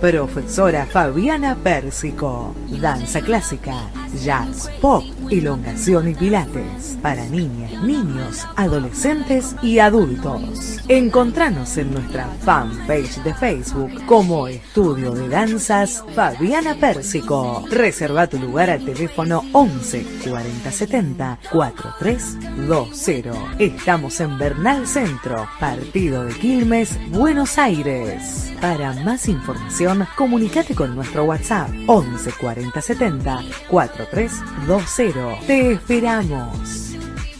Profesora 0.00 0.84
Fabiana 0.86 1.56
Pérsico. 1.56 2.54
Danza 2.68 3.22
clásica, 3.22 3.74
jazz, 4.22 4.70
pop, 4.82 5.02
elongación 5.30 6.08
y 6.08 6.14
pilates. 6.14 6.98
Para 7.02 7.24
niñas, 7.26 7.72
niños, 7.82 8.46
adolescentes 8.56 9.54
y 9.62 9.78
adultos. 9.78 10.78
Encontranos 10.88 11.76
en 11.76 11.92
nuestra 11.92 12.26
fanpage 12.44 13.22
de 13.22 13.34
Facebook 13.34 14.04
como 14.06 14.48
Estudio 14.48 15.12
de 15.12 15.28
Danzas 15.28 16.04
Fabiana 16.14 16.74
Pérsico. 16.74 17.64
Reserva 17.70 18.26
tu 18.26 18.38
lugar 18.38 18.70
al 18.70 18.84
teléfono 18.84 19.44
11 19.52 20.06
40 20.28 20.70
70 20.70 21.38
4320. 21.50 23.30
Estamos 23.58 24.20
en 24.20 24.38
Bernal 24.38 24.86
Centro, 24.86 25.48
partido 25.58 26.24
de 26.24 26.34
Quilmes, 26.34 26.98
Buenos 27.10 27.58
Aires. 27.58 28.52
Para 28.60 28.92
más 29.04 29.28
información, 29.28 30.06
comunícate 30.16 30.74
con 30.74 30.94
nuestro 30.94 31.24
WhatsApp 31.24 31.68
11 31.86 32.32
40 32.40 32.80
70 32.80 33.40
4320. 33.68 35.15
Te 35.46 35.72
esperamos. 35.72 36.95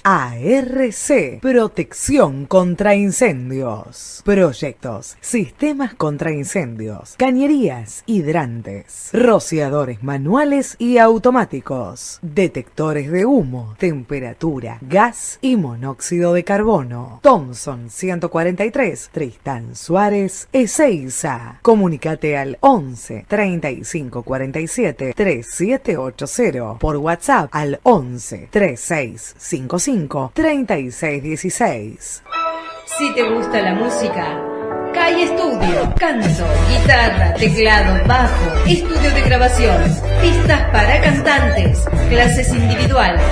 ARC, 0.09 1.41
protección 1.41 2.47
contra 2.47 2.95
incendios. 2.95 4.23
Proyectos, 4.25 5.17
sistemas 5.21 5.95
contra 5.95 6.31
incendios, 6.31 7.17
cañerías, 7.17 8.05
hidrantes, 8.07 9.11
rociadores 9.13 10.05
manuales 10.05 10.77
y 10.79 10.99
automáticos, 10.99 12.21
detectores 12.23 13.11
de 13.11 13.27
humo, 13.27 13.75
temperatura, 13.81 14.79
gas 14.81 15.41
y 15.43 15.57
monóxido 15.57 16.35
de 16.35 16.45
carbono. 16.45 17.19
Thomson 17.25 17.91
143, 17.91 19.11
Tristán 19.11 19.75
Suárez, 19.75 20.49
Ezeiza. 20.53 21.59
Comunicate 21.63 22.37
al 22.37 22.59
11 22.61 23.25
35 23.27 24.23
47 24.23 25.15
3780 25.17 26.79
por 26.79 26.97
WhatsApp 26.99 27.49
al 27.51 27.81
11 27.83 28.51
3655 28.53 29.96
3616. 30.35 32.23
Si 32.85 33.15
te 33.15 33.23
gusta 33.31 33.63
la 33.63 33.75
música, 33.75 34.39
Calle 34.93 35.25
Estudio, 35.25 35.95
canto, 35.99 36.45
guitarra, 36.69 37.33
teclado, 37.35 38.07
bajo, 38.07 38.67
estudio 38.67 39.11
de 39.15 39.23
grabación, 39.23 39.77
pistas 40.21 40.71
para 40.71 41.01
cantantes, 41.01 41.85
clases 42.11 42.53
individuales. 42.53 43.23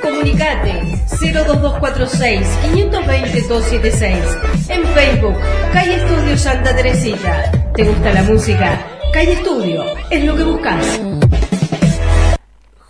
Comunicate 0.00 0.82
02246 1.20 2.46
520 2.72 3.40
276. 3.42 4.38
En 4.68 4.84
Facebook, 4.94 5.36
Calle 5.72 5.96
Estudio 5.96 6.38
Santa 6.38 6.74
Teresita. 6.74 7.52
¿Te 7.74 7.84
gusta 7.84 8.12
la 8.12 8.22
música? 8.22 8.80
Calle 9.12 9.32
Estudio, 9.32 9.84
es 10.10 10.24
lo 10.24 10.36
que 10.36 10.44
buscas. 10.44 11.00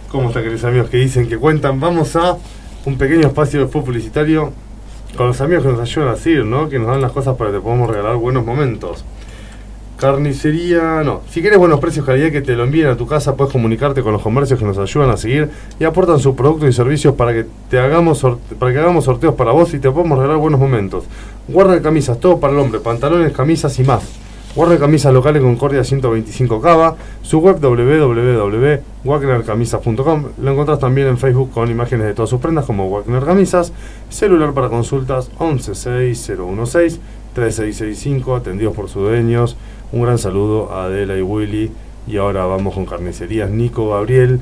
¿Cómo 0.09 0.29
están, 0.29 0.43
queridos 0.43 0.65
amigos 0.65 0.91
que 0.91 0.97
dicen, 0.99 1.29
que 1.29 1.37
cuentan? 1.37 1.81
Vamos 1.81 2.15
a 2.17 2.37
un 2.85 2.99
pequeño 2.99 3.27
espacio 3.27 3.61
de 3.61 3.67
publicitario 3.67 4.53
con 5.17 5.29
los 5.29 5.41
amigos 5.41 5.65
que 5.65 5.71
nos 5.71 5.81
ayudan 5.81 6.09
a 6.09 6.17
seguir, 6.17 6.45
¿no? 6.45 6.69
Que 6.69 6.79
nos 6.79 6.89
dan 6.89 7.01
las 7.01 7.13
cosas 7.13 7.37
para 7.37 7.51
que 7.51 7.57
te 7.57 7.63
podamos 7.63 7.89
regalar 7.89 8.17
buenos 8.17 8.45
momentos. 8.45 9.05
Carnicería, 10.05 11.03
no. 11.03 11.23
Si 11.31 11.41
quieres 11.41 11.59
buenos 11.59 11.81
precios, 11.81 12.05
calidad 12.05 12.31
que 12.31 12.43
te 12.43 12.55
lo 12.57 12.65
envíen 12.65 12.89
a 12.89 12.95
tu 12.95 13.07
casa, 13.07 13.37
puedes 13.37 13.51
comunicarte 13.51 14.03
con 14.03 14.13
los 14.13 14.21
comercios 14.21 14.59
que 14.59 14.67
nos 14.67 14.77
ayudan 14.77 15.09
a 15.09 15.17
seguir 15.17 15.49
y 15.81 15.85
aportan 15.85 16.19
sus 16.19 16.35
productos 16.35 16.69
y 16.69 16.75
servicios 16.75 17.15
para 17.15 17.33
que 17.33 17.47
te 17.71 17.79
hagamos 17.79 18.23
para 18.59 18.71
que 18.71 18.81
hagamos 18.81 19.07
sorteos 19.07 19.35
para 19.35 19.53
vos 19.53 19.73
y 19.73 19.79
te 19.79 19.91
podamos 19.91 20.19
regalar 20.19 20.37
buenos 20.37 20.61
momentos. 20.61 21.05
Guarda 21.49 21.81
camisas, 21.81 22.21
todo 22.21 22.39
para 22.39 22.53
el 22.53 22.59
hombre, 22.59 22.81
pantalones, 22.81 23.33
camisas 23.33 23.79
y 23.79 23.85
más. 23.85 24.03
Guarda 24.55 24.79
camisas 24.79 25.15
locales 25.15 25.43
Concordia 25.43 25.83
125 25.83 26.61
Cava, 26.61 26.97
su 27.23 27.39
web 27.39 27.59
www.wagnercamisas.com. 27.59 30.25
Lo 30.39 30.53
encontrás 30.53 30.81
también 30.81 31.09
en 31.09 31.17
Facebook 31.17 31.51
con 31.51 31.71
imágenes 31.71 32.09
de 32.09 32.13
todas 32.13 32.29
sus 32.29 32.41
prendas 32.41 32.67
como 32.67 32.91
Wagner 32.91 33.25
Camisas, 33.25 33.73
celular 34.11 34.53
para 34.53 34.69
consultas 34.69 35.31
116016 35.39 37.01
3665, 37.35 38.37
atendidos 38.37 38.75
por 38.75 38.89
sus 38.89 39.03
dueños. 39.03 39.57
Un 39.93 40.03
gran 40.03 40.19
saludo 40.19 40.73
a 40.73 40.85
Adela 40.85 41.17
y 41.17 41.23
Willy. 41.23 41.71
Y 42.07 42.17
ahora 42.17 42.47
vamos 42.47 42.75
con 42.75 42.87
carnicerías 42.87 43.51
Nico 43.51 43.91
Gabriel. 43.91 44.41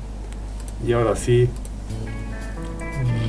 Y 0.87 0.93
ahora 0.93 1.15
sí, 1.17 1.49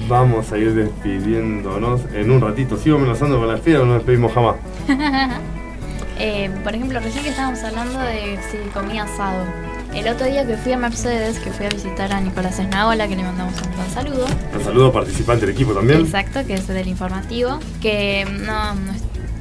vamos 0.07 0.51
a 0.51 0.57
ir 0.57 0.73
despidiéndonos 0.73 2.01
en 2.13 2.31
un 2.31 2.41
ratito. 2.41 2.77
Sigo 2.77 2.97
amenazando 2.97 3.37
con 3.37 3.47
la 3.47 3.55
espía 3.55 3.79
o 3.79 3.85
no 3.85 3.93
nos 3.93 3.97
despedimos 3.97 4.33
jamás. 4.33 4.55
Eh, 6.21 6.51
por 6.65 6.75
ejemplo, 6.75 6.99
recién 6.99 7.23
que 7.23 7.29
estábamos 7.29 7.63
hablando 7.63 7.97
de 7.97 8.37
si 8.51 8.57
comía 8.73 9.03
asado. 9.03 9.45
El 9.93 10.05
otro 10.09 10.25
día 10.25 10.45
que 10.45 10.57
fui 10.57 10.73
a 10.73 10.77
Mercedes, 10.77 11.39
que 11.39 11.49
fui 11.49 11.65
a 11.65 11.69
visitar 11.69 12.11
a 12.11 12.19
Nicolás 12.19 12.59
Esnaola, 12.59 13.07
que 13.07 13.15
le 13.15 13.23
mandamos 13.23 13.53
un 13.61 13.71
gran 13.71 13.89
saludo. 13.89 14.25
Un 14.53 14.61
saludo 14.61 14.91
participante 14.91 15.45
del 15.45 15.55
equipo 15.55 15.71
también. 15.71 16.01
Exacto, 16.01 16.45
que 16.45 16.55
es 16.55 16.67
del 16.67 16.89
informativo, 16.89 17.59
que 17.81 18.27
no, 18.45 18.75
no 18.75 18.91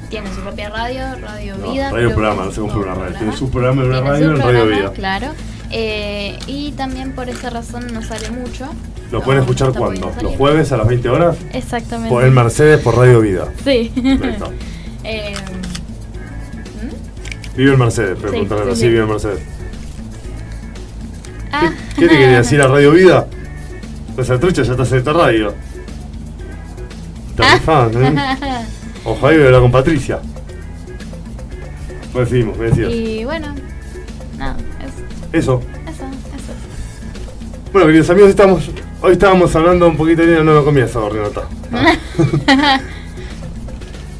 tiene 0.09 0.33
su 0.33 0.41
propia 0.41 0.69
radio, 0.69 1.03
Radio 1.21 1.57
No, 1.57 1.71
Vida. 1.71 1.91
radio 1.91 2.13
programa, 2.13 2.45
no 2.45 2.51
se 2.51 2.61
compra 2.61 2.77
un 2.79 2.83
una 2.83 2.95
radio. 2.95 3.17
Tiene 3.17 3.35
su 3.35 3.49
programa 3.49 3.81
en 3.83 3.87
una 3.89 4.01
radio 4.01 4.31
en 4.31 4.37
Radio 4.39 4.65
Vida. 4.65 4.91
Claro. 4.93 5.27
Eh, 5.71 6.37
y 6.47 6.71
también 6.71 7.13
por 7.13 7.29
esa 7.29 7.49
razón 7.49 7.87
no 7.93 8.01
sale 8.01 8.31
mucho. 8.31 8.67
¿Lo 9.11 9.21
pueden 9.21 9.41
escuchar 9.41 9.69
está 9.69 9.79
cuándo? 9.79 10.11
¿Los 10.21 10.35
jueves 10.35 10.71
a 10.71 10.77
las 10.77 10.87
20 10.87 11.09
horas? 11.09 11.37
Exactamente. 11.53 12.09
Por 12.09 12.23
el 12.23 12.31
Mercedes 12.31 12.81
por 12.81 12.97
Radio 12.97 13.21
Vida. 13.21 13.47
Sí. 13.63 13.91
Listo. 13.95 14.51
Eh, 15.05 15.33
Vive 17.55 17.71
en 17.73 17.79
Mercedes, 17.79 18.19
preguntarle 18.19 18.75
sí, 18.75 18.89
vive 18.89 19.03
en 19.03 19.09
Mercedes. 19.09 19.39
ah, 21.53 21.71
¿Qué 21.95 22.07
te 22.07 22.17
quería 22.17 22.37
decir 22.37 22.61
a 22.61 22.67
Radio 22.67 22.91
Vida? 22.91 23.25
Pues 24.15 24.27
trucha 24.39 24.63
ya 24.63 24.71
estás 24.73 24.91
en 24.91 24.97
esta 24.97 25.13
radio. 25.13 25.53
Te 27.37 27.43
rifás, 27.53 27.95
¿eh? 27.95 28.15
Ojalá 29.09 29.33
y 29.35 29.43
hablar 29.43 29.61
con 29.61 29.71
Patricia. 29.71 30.19
Pues 32.13 32.29
seguimos, 32.29 32.57
me 32.57 32.65
decías. 32.65 32.91
y 32.91 33.25
bueno, 33.25 33.55
nada, 34.37 34.55
eso, 34.79 34.93
Eso. 35.33 35.61
eso, 35.87 36.03
eso. 36.03 36.53
Bueno, 37.73 37.87
queridos 37.87 38.09
amigos, 38.11 38.29
estamos, 38.29 38.69
hoy 39.01 39.13
estábamos 39.13 39.55
hablando 39.55 39.87
un 39.87 39.97
poquito 39.97 40.21
de 40.21 40.27
dinero, 40.27 40.43
no 40.43 40.59
me 40.59 40.63
comienza, 40.63 40.99
Renata. 41.09 41.47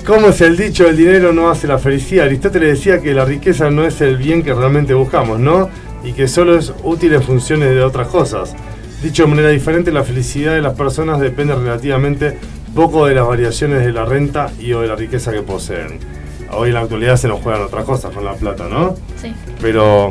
¿Cómo 0.08 0.30
es 0.30 0.42
el 0.42 0.58
dicho, 0.58 0.88
el 0.88 0.98
dinero 0.98 1.34
no 1.34 1.52
hace 1.52 1.68
la 1.68 1.78
felicidad? 1.78 2.26
Aristóteles 2.26 2.80
decía 2.80 3.00
que 3.00 3.14
la 3.14 3.26
riqueza 3.26 3.70
no 3.70 3.86
es 3.86 4.02
el 4.02 4.18
bien 4.18 4.42
que 4.42 4.56
realmente 4.56 4.96
buscamos, 4.96 5.40
¿no? 5.40 5.70
Y 6.04 6.14
que 6.14 6.28
solo 6.28 6.58
es 6.58 6.74
útil 6.84 7.14
en 7.14 7.22
funciones 7.22 7.70
de 7.70 7.84
otras 7.84 8.08
cosas. 8.08 8.56
Dicho 9.04 9.24
de 9.24 9.30
manera 9.30 9.50
diferente, 9.50 9.92
la 9.92 10.04
felicidad 10.04 10.56
de 10.56 10.62
las 10.64 10.74
personas 10.74 11.20
depende 11.20 11.54
relativamente 11.54 12.38
poco 12.74 13.06
de 13.06 13.16
las 13.16 13.28
variaciones 13.28 13.86
de 13.86 13.92
la 13.92 14.06
renta 14.06 14.52
y 14.60 14.74
o 14.74 14.82
de 14.82 14.88
la 14.88 14.96
riqueza 14.96 15.32
que 15.32 15.42
poseen. 15.42 16.00
Hoy 16.52 16.70
en 16.70 16.76
la 16.76 16.82
actualidad 16.82 17.16
se 17.18 17.28
nos 17.28 17.42
juegan 17.42 17.62
otras 17.62 17.86
cosas 17.86 18.14
con 18.14 18.26
la 18.26 18.34
plata, 18.34 18.68
¿no? 18.68 18.96
Sí. 19.22 19.34
Pero, 19.62 20.10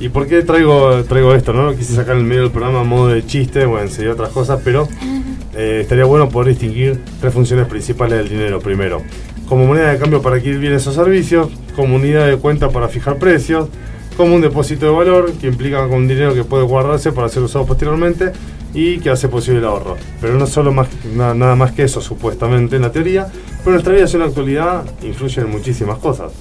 ¿y 0.00 0.08
por 0.08 0.26
qué 0.26 0.42
traigo, 0.42 1.04
traigo 1.04 1.34
esto? 1.34 1.52
No 1.52 1.74
quise 1.74 1.94
sacar 1.94 2.14
en 2.14 2.22
el 2.22 2.26
medio 2.26 2.42
del 2.42 2.50
programa 2.50 2.80
a 2.80 2.84
modo 2.84 3.08
de 3.08 3.26
chiste, 3.26 3.66
bueno, 3.66 3.86
enseñar 3.86 4.12
otras 4.12 4.30
cosas, 4.30 4.60
pero 4.64 4.88
eh, 5.54 5.80
estaría 5.82 6.04
bueno 6.04 6.28
poder 6.28 6.48
distinguir 6.48 7.02
tres 7.20 7.32
funciones 7.32 7.66
principales 7.66 8.18
del 8.18 8.28
dinero. 8.28 8.60
Primero, 8.60 9.02
como 9.48 9.66
moneda 9.66 9.92
de 9.92 9.98
cambio 9.98 10.22
para 10.22 10.36
adquirir 10.36 10.58
bienes 10.58 10.86
o 10.86 10.92
servicios, 10.92 11.48
como 11.74 11.96
unidad 11.96 12.26
de 12.26 12.36
cuenta 12.36 12.70
para 12.70 12.88
fijar 12.88 13.18
precios, 13.18 13.68
como 14.16 14.34
un 14.34 14.40
depósito 14.40 14.86
de 14.86 14.92
valor 14.92 15.32
que 15.32 15.46
implica 15.46 15.86
con 15.88 16.08
dinero 16.08 16.32
que 16.34 16.42
puede 16.42 16.64
guardarse 16.64 17.12
para 17.12 17.28
ser 17.28 17.42
usado 17.42 17.66
posteriormente 17.66 18.32
y 18.74 18.98
que 18.98 19.10
hace 19.10 19.28
posible 19.28 19.58
el 19.60 19.64
ahorro. 19.66 19.96
Pero 20.20 20.34
no 20.34 20.46
solo 20.46 20.72
más, 20.72 20.88
na- 21.14 21.34
nada 21.34 21.56
más 21.56 21.72
que 21.72 21.82
eso, 21.84 22.00
supuestamente 22.00 22.76
en 22.76 22.82
la 22.82 22.92
teoría, 22.92 23.26
pero 23.60 23.72
nuestra 23.72 23.92
vida 23.94 24.06
en 24.12 24.18
la 24.20 24.26
actualidad 24.26 24.84
influye 25.02 25.40
en 25.42 25.50
muchísimas 25.50 25.98
cosas. 25.98 26.32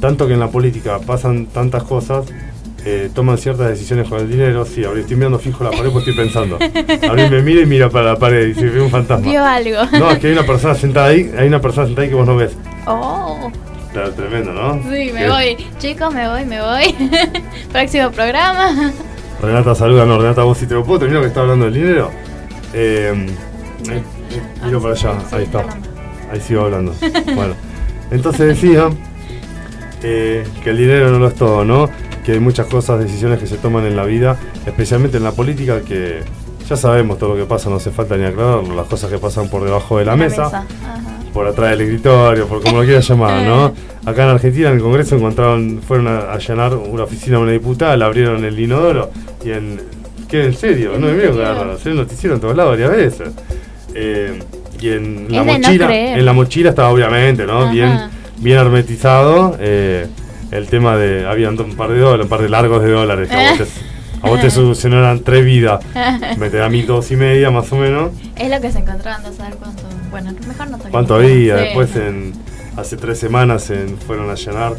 Tanto 0.00 0.26
que 0.26 0.34
en 0.34 0.40
la 0.40 0.48
política 0.48 0.98
pasan 0.98 1.46
tantas 1.46 1.84
cosas, 1.84 2.26
eh, 2.84 3.08
toman 3.14 3.38
ciertas 3.38 3.68
decisiones 3.68 4.08
con 4.08 4.18
el 4.18 4.28
dinero. 4.28 4.64
Sí, 4.64 4.82
ahora 4.84 4.98
estoy 5.00 5.14
mirando 5.16 5.38
fijo 5.38 5.62
la 5.62 5.70
pared 5.70 5.90
porque 5.92 6.10
estoy 6.10 6.24
pensando. 6.24 6.58
Abril 7.08 7.30
me 7.30 7.42
mira 7.42 7.60
y 7.60 7.66
mira 7.66 7.88
para 7.88 8.06
la 8.14 8.16
pared 8.18 8.48
y 8.48 8.54
se 8.54 8.64
ve 8.66 8.80
un 8.80 8.90
fantasma. 8.90 9.30
Vio 9.30 9.44
algo. 9.44 9.78
No, 9.98 10.10
es 10.10 10.18
que 10.18 10.26
hay 10.26 10.32
una 10.32 10.44
persona 10.44 10.74
sentada 10.74 11.06
ahí, 11.08 11.30
hay 11.38 11.46
una 11.46 11.60
persona 11.60 11.86
sentada 11.86 12.02
ahí 12.04 12.08
que 12.08 12.16
vos 12.16 12.26
no 12.26 12.34
ves. 12.36 12.56
Oh, 12.86 13.52
Claro, 13.92 14.10
tremendo, 14.12 14.52
¿no? 14.54 14.82
sí, 14.90 15.10
me 15.12 15.28
voy. 15.28 15.56
Chicos, 15.78 16.12
me 16.14 16.26
voy, 16.26 16.44
me 16.46 16.60
voy. 16.62 16.94
Próximo 17.72 18.10
programa. 18.10 18.90
Renata 19.42 19.74
saluda, 19.74 20.06
no, 20.06 20.18
Renata, 20.18 20.44
vos 20.44 20.56
si 20.56 20.66
te 20.66 20.74
lo 20.74 20.84
puedo 20.84 21.00
terminar 21.00 21.22
que 21.22 21.28
está 21.28 21.40
hablando 21.40 21.64
del 21.64 21.74
dinero. 21.74 22.10
Eh, 22.72 23.26
eh, 23.90 24.02
eh, 24.30 24.42
miro 24.64 24.80
para 24.80 24.94
allá, 24.94 25.18
ahí 25.32 25.42
está. 25.42 25.64
Ahí 26.30 26.40
sigo 26.40 26.62
hablando. 26.62 26.94
Bueno, 27.34 27.54
entonces 28.10 28.46
decía 28.46 28.88
eh, 30.02 30.46
que 30.62 30.70
el 30.70 30.78
dinero 30.78 31.10
no 31.10 31.18
lo 31.18 31.28
es 31.28 31.34
todo, 31.34 31.64
¿no? 31.64 31.90
Que 32.24 32.32
hay 32.32 32.40
muchas 32.40 32.66
cosas, 32.66 33.00
decisiones 33.00 33.40
que 33.40 33.48
se 33.48 33.56
toman 33.56 33.84
en 33.84 33.96
la 33.96 34.04
vida, 34.04 34.38
especialmente 34.64 35.16
en 35.16 35.24
la 35.24 35.32
política, 35.32 35.80
que 35.80 36.20
ya 36.68 36.76
sabemos 36.76 37.18
todo 37.18 37.30
lo 37.30 37.36
que 37.36 37.48
pasa, 37.48 37.68
no 37.68 37.76
hace 37.76 37.90
falta 37.90 38.16
ni 38.16 38.24
aclararlo, 38.24 38.76
las 38.76 38.86
cosas 38.86 39.10
que 39.10 39.18
pasan 39.18 39.48
por 39.48 39.64
debajo 39.64 39.98
de 39.98 40.04
la, 40.04 40.14
mesa. 40.14 40.64
Por 41.32 41.46
atrás 41.46 41.70
del 41.70 41.82
escritorio, 41.82 42.46
por 42.46 42.62
como 42.62 42.78
lo 42.78 42.84
quieras 42.84 43.08
llamar, 43.08 43.42
¿no? 43.46 43.74
Acá 44.04 44.24
en 44.24 44.30
Argentina, 44.30 44.68
en 44.68 44.76
el 44.76 44.82
Congreso, 44.82 45.16
encontraron, 45.16 45.80
fueron 45.86 46.08
a 46.08 46.32
allanar 46.32 46.74
una 46.74 47.04
oficina 47.04 47.36
de 47.38 47.42
una 47.42 47.52
diputada, 47.52 47.96
le 47.96 48.04
abrieron 48.04 48.44
el 48.44 48.58
inodoro 48.58 49.10
y 49.44 49.50
en. 49.50 49.80
¿Qué? 50.28 50.44
¿En 50.44 50.54
serio? 50.54 50.92
No 50.98 51.06
me 51.08 51.12
miro 51.12 51.34
que 51.36 51.44
agarrar, 51.44 51.78
se 51.78 51.90
noticiero 51.90 52.34
en 52.34 52.40
todos 52.40 52.56
lados 52.56 52.72
varias 52.72 52.90
veces. 52.90 53.30
Eh, 53.94 54.38
y 54.80 54.88
en 54.88 55.26
la 55.30 55.44
no 55.44 55.52
mochila, 55.52 55.94
en 55.94 56.24
la 56.24 56.32
mochila 56.32 56.70
estaba 56.70 56.88
obviamente, 56.90 57.46
¿no? 57.46 57.62
Ajá. 57.62 57.70
Bien, 57.70 57.98
bien 58.38 58.58
hermetizado. 58.58 59.56
eh, 59.60 60.06
el 60.50 60.66
tema 60.66 60.96
de. 60.96 61.26
Habían 61.26 61.58
un 61.60 61.74
par 61.76 61.90
de 61.90 61.98
dólares, 61.98 62.24
un 62.24 62.30
par 62.30 62.42
de 62.42 62.48
largos 62.48 62.82
de 62.82 62.90
dólares 62.90 63.28
que 63.28 63.34
a 63.34 63.50
vos 63.50 63.58
te, 63.58 63.64
a 64.22 64.30
vos 64.30 64.40
te 64.40 64.50
solucionaron 64.50 65.22
tres 65.24 65.44
vidas. 65.44 65.84
Me 66.38 66.50
te 66.50 66.58
da 66.58 66.68
mil 66.68 66.86
dos 66.86 67.10
y 67.10 67.16
media 67.16 67.50
más 67.50 67.72
o 67.72 67.76
menos. 67.76 68.10
Es 68.42 68.50
lo 68.50 68.60
que 68.60 68.72
se 68.72 68.80
encontraban, 68.80 69.22
no 69.22 69.32
saber 69.32 69.54
cuánto. 69.54 69.82
Bueno, 70.10 70.32
mejor 70.48 70.68
no. 70.70 70.78
¿Cuánto 70.78 71.14
había? 71.14 71.56
Sí. 71.58 71.64
Después, 71.64 71.94
en, 71.96 72.32
hace 72.76 72.96
tres 72.96 73.18
semanas, 73.18 73.70
en- 73.70 73.96
fueron 73.98 74.28
a 74.30 74.34
llenar 74.34 74.72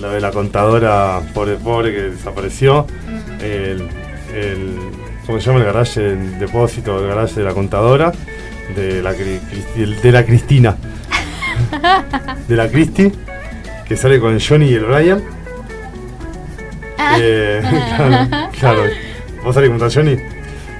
la 0.00 0.08
de 0.08 0.20
la 0.20 0.30
contadora 0.30 1.20
pobre 1.34 1.56
pobre 1.56 1.92
que 1.92 2.00
desapareció. 2.02 2.86
Mm. 3.08 3.44
El, 3.44 3.88
el- 4.34 4.78
¿Cómo 5.26 5.38
se 5.38 5.46
llama 5.46 5.58
el 5.60 5.64
garaje? 5.66 6.00
El 6.12 6.38
depósito 6.38 6.98
del 6.98 7.08
garaje 7.08 7.34
de 7.40 7.44
la 7.44 7.52
contadora. 7.52 8.12
De 8.74 9.02
la, 9.02 9.12
de 9.12 10.12
la 10.12 10.24
Cristina. 10.24 10.76
De 12.48 12.56
la 12.56 12.68
Cristi. 12.68 13.12
Que 13.86 13.96
sale 13.96 14.18
con 14.20 14.32
el 14.32 14.42
Johnny 14.42 14.66
y 14.70 14.74
el 14.74 14.84
Brian. 14.84 15.22
Eh, 17.18 17.60
claro, 17.98 18.28
claro. 18.58 18.82
¿Vos 19.44 19.54
salís 19.54 19.70
contra 19.70 19.90
Johnny? 19.90 20.16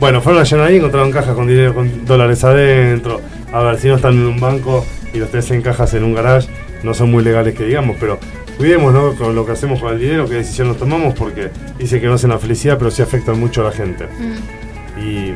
Bueno, 0.01 0.23
fueron 0.23 0.43
a 0.43 0.65
ahí, 0.65 0.77
encontraron 0.77 1.13
cajas 1.13 1.35
con 1.35 1.47
dinero, 1.47 1.75
con 1.75 2.07
dólares 2.07 2.43
adentro. 2.43 3.21
A 3.53 3.61
ver, 3.63 3.79
si 3.79 3.87
no 3.89 3.97
están 3.97 4.15
en 4.15 4.27
un 4.27 4.41
banco 4.41 4.87
y 5.13 5.19
los 5.19 5.31
tenés 5.31 5.51
en 5.51 5.61
cajas 5.61 5.93
en 5.93 6.05
un 6.05 6.15
garage, 6.15 6.49
no 6.83 6.95
son 6.95 7.11
muy 7.11 7.23
legales 7.23 7.55
que 7.55 7.65
digamos, 7.65 7.99
pero 8.01 8.19
cuidemos 8.57 8.95
¿no? 8.95 9.15
con 9.15 9.35
lo 9.35 9.45
que 9.45 9.53
hacemos 9.53 9.79
con 9.79 9.93
el 9.93 10.01
dinero, 10.01 10.27
qué 10.27 10.37
decisiones 10.37 10.79
tomamos, 10.79 11.15
porque 11.15 11.51
dice 11.79 12.01
que 12.01 12.07
no 12.07 12.15
hacen 12.15 12.31
la 12.31 12.39
felicidad, 12.39 12.79
pero 12.79 12.91
sí 12.91 13.03
afectan 13.03 13.39
mucho 13.39 13.61
a 13.61 13.65
la 13.65 13.73
gente. 13.73 14.07
Mm. 14.07 15.03
Y 15.05 15.35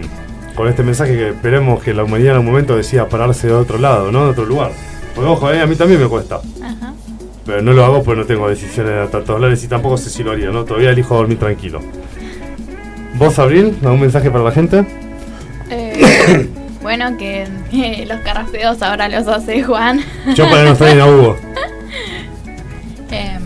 con 0.55 0.66
este 0.66 0.82
mensaje 0.82 1.15
que 1.15 1.28
esperemos 1.31 1.82
que 1.82 1.93
la 1.93 2.05
humanidad 2.05 2.31
en 2.31 2.36
algún 2.36 2.53
momento 2.53 2.74
decida 2.74 3.07
pararse 3.07 3.49
de 3.49 3.53
otro 3.53 3.77
lado, 3.77 4.11
¿no? 4.11 4.24
De 4.24 4.31
otro 4.31 4.47
lugar. 4.47 4.73
Porque 5.15 5.28
ojo, 5.28 5.51
eh, 5.53 5.61
a 5.61 5.66
mí 5.66 5.77
también 5.77 6.01
me 6.01 6.09
cuesta. 6.09 6.41
Ajá. 6.62 6.95
Pero 7.45 7.61
no 7.61 7.73
lo 7.74 7.85
hago 7.85 8.03
porque 8.03 8.20
no 8.20 8.27
tengo 8.27 8.49
decisiones 8.49 8.93
de 8.93 9.07
tantos 9.09 9.27
dólares 9.27 9.62
y 9.62 9.69
tampoco 9.69 9.99
sé 9.99 10.09
si 10.09 10.23
lo 10.23 10.31
haría, 10.32 10.51
¿no? 10.51 10.65
Todavía 10.65 10.91
elijo 10.91 11.15
dormir 11.15 11.39
tranquilo. 11.39 11.81
¿Vos, 13.15 13.39
Abril, 13.39 13.77
algún 13.82 14.01
mensaje 14.01 14.31
para 14.31 14.45
la 14.45 14.51
gente? 14.51 14.85
Eh, 15.70 16.49
bueno, 16.82 17.16
que, 17.16 17.47
que 17.70 18.05
los 18.07 18.20
carraspeos 18.20 18.82
ahora 18.82 19.09
los 19.09 19.27
hace 19.28 19.62
Juan. 19.62 20.01
Yo 20.35 20.49
para 20.51 20.65
no 20.65 20.73
estar 20.73 20.89
en 20.89 21.03
Hugo. 21.03 21.36
Eh, 23.11 23.39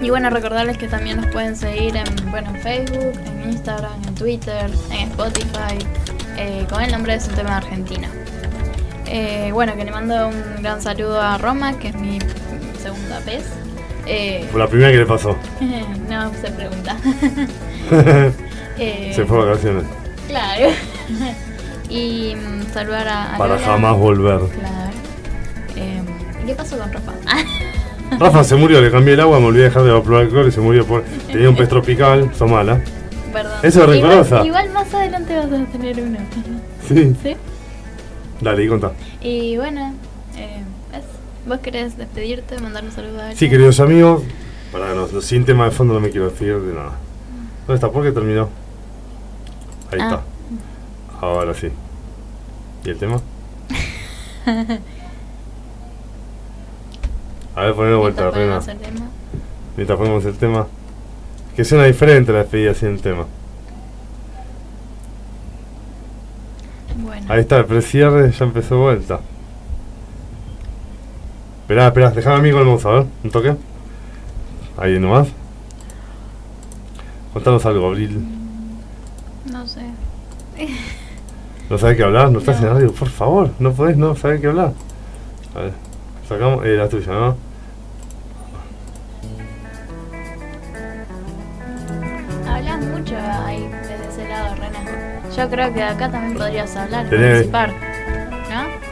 y 0.00 0.10
bueno, 0.10 0.30
recordarles 0.30 0.78
que 0.78 0.88
también 0.88 1.18
nos 1.18 1.26
pueden 1.26 1.54
seguir 1.54 1.94
en, 1.96 2.30
bueno, 2.32 2.50
en 2.50 2.60
Facebook, 2.60 3.12
en 3.24 3.50
Instagram, 3.52 3.92
en 4.08 4.14
Twitter, 4.16 4.68
en 4.90 5.08
Spotify, 5.10 5.78
eh, 6.36 6.64
con 6.68 6.82
el 6.82 6.90
nombre 6.90 7.12
de 7.12 7.20
su 7.20 7.30
tema 7.30 7.50
de 7.50 7.56
Argentina. 7.56 8.08
Eh, 9.06 9.50
bueno, 9.52 9.76
que 9.76 9.84
le 9.84 9.92
mando 9.92 10.28
un 10.28 10.62
gran 10.62 10.82
saludo 10.82 11.20
a 11.20 11.38
Roma, 11.38 11.78
que 11.78 11.88
es 11.88 11.94
mi 11.94 12.18
segunda 12.82 13.20
vez. 13.20 13.44
Eh, 14.06 14.46
Fue 14.50 14.58
la 14.60 14.66
primera 14.66 14.90
que 14.90 14.98
le 14.98 15.06
pasó. 15.06 15.36
no 16.08 16.32
se 16.34 16.50
pregunta. 16.50 16.96
Eh, 18.78 19.12
Se 19.14 19.24
fue 19.24 19.42
a 19.42 19.44
vacaciones. 19.46 19.84
Claro. 20.28 20.68
y 21.90 22.34
mm, 22.34 22.72
saludar 22.72 23.08
a, 23.08 23.34
a 23.34 23.38
Para 23.38 23.54
Lola. 23.54 23.66
jamás 23.66 23.96
volver. 23.96 24.40
Claro. 24.40 24.90
Eh, 25.76 26.00
¿Qué 26.46 26.54
pasó 26.54 26.78
con 26.78 26.92
Rafa? 26.92 27.12
Rafa 28.18 28.44
se 28.44 28.56
murió, 28.56 28.80
le 28.80 28.90
cambié 28.90 29.14
el 29.14 29.20
agua, 29.20 29.38
me 29.38 29.46
olvidé 29.46 29.64
de 29.64 29.68
dejar 29.68 29.82
de 29.82 30.00
probar 30.00 30.22
alcohol 30.22 30.48
y 30.48 30.52
se 30.52 30.60
murió 30.60 30.86
por. 30.86 31.02
Tenía 31.30 31.50
un 31.50 31.56
pez 31.56 31.68
tropical, 31.68 32.30
mala. 32.48 32.80
Perdón. 33.32 33.52
Eso 33.62 33.82
es 33.82 33.88
rencorosa. 33.88 34.44
Igual, 34.46 34.70
más 34.70 34.92
adelante 34.94 35.36
vas 35.36 35.46
a 35.46 35.64
tener 35.72 36.00
uno. 36.00 36.18
Sí. 36.88 37.14
¿Sí? 37.22 37.36
Dale, 38.40 38.64
y 38.64 38.68
contá. 38.68 38.92
Y 39.20 39.56
bueno, 39.58 39.94
eh. 40.36 40.62
¿vos 41.46 41.58
querés 41.58 41.98
despedirte, 41.98 42.58
mandar 42.58 42.84
un 42.84 42.92
saludo 42.92 43.18
a 43.18 43.20
alguien? 43.20 43.36
Sí, 43.36 43.50
queridos 43.50 43.80
amigos, 43.80 44.22
para 44.72 44.94
los, 44.94 45.12
los 45.12 45.24
sin 45.24 45.44
tema 45.44 45.64
de 45.66 45.70
fondo 45.72 45.94
no 45.94 46.00
me 46.00 46.10
quiero 46.10 46.26
despedir 46.30 46.60
de 46.60 46.74
nada. 46.74 46.92
¿Dónde 47.66 47.74
está? 47.74 47.90
¿Por 47.90 48.02
qué 48.04 48.12
terminó? 48.12 48.48
Ahí 49.92 49.98
Ah. 50.00 50.04
está. 50.04 50.20
Ahora 51.26 51.54
sí. 51.54 51.68
¿Y 52.84 52.90
el 52.90 52.98
tema? 52.98 53.20
A 57.54 57.62
ver, 57.62 57.74
ponelo 57.74 57.98
vuelta, 58.00 58.30
ponemos 58.30 58.68
el 58.68 58.78
tema. 58.78 59.06
Mientras 59.76 59.98
ponemos 59.98 60.24
el 60.24 60.36
tema. 60.36 60.66
Que 61.56 61.64
suena 61.64 61.84
diferente 61.84 62.32
la 62.32 62.40
despedida 62.40 62.72
sin 62.74 62.88
el 62.90 63.00
tema. 63.00 63.24
Bueno. 67.02 67.26
Ahí 67.32 67.40
está, 67.40 67.58
el 67.58 67.64
precierre 67.66 68.30
ya 68.30 68.44
empezó 68.44 68.78
vuelta. 68.78 69.20
Esperá, 71.62 71.88
esperá, 71.88 72.10
déjame 72.10 72.36
a 72.36 72.40
mí 72.42 72.50
con 72.52 72.60
el 72.60 72.66
mouse, 72.66 72.86
a 72.86 72.90
ver, 72.90 73.06
un 73.24 73.30
toque. 73.30 73.54
Ahí 74.76 74.98
nomás. 74.98 75.28
Contanos 77.32 77.66
algo, 77.66 77.88
Abril. 77.88 78.24
No 79.52 79.66
sé. 79.66 79.80
¿No 81.70 81.76
sabes 81.76 81.98
qué 81.98 82.02
hablar? 82.02 82.30
¿No 82.30 82.38
estás 82.38 82.60
en 82.60 82.68
radio? 82.68 82.92
Por 82.92 83.08
favor, 83.08 83.50
no 83.58 83.72
podés 83.72 83.96
no 83.96 84.14
saber 84.16 84.40
qué 84.40 84.46
hablar. 84.46 84.72
A 85.54 85.60
ver, 85.60 85.72
sacamos 86.26 86.64
eh, 86.64 86.76
la 86.76 86.88
tuya, 86.88 87.12
¿no? 87.12 87.36
Hablas 92.50 92.80
mucho 92.80 93.16
ahí 93.44 93.68
desde 93.82 94.08
ese 94.08 94.28
lado, 94.28 94.54
Rena. 94.54 94.78
Yo 95.36 95.50
creo 95.50 95.74
que 95.74 95.82
acá 95.82 96.10
también 96.10 96.38
podrías 96.38 96.74
hablar 96.74 97.06
participar. 97.10 97.70
¿No? 98.50 98.88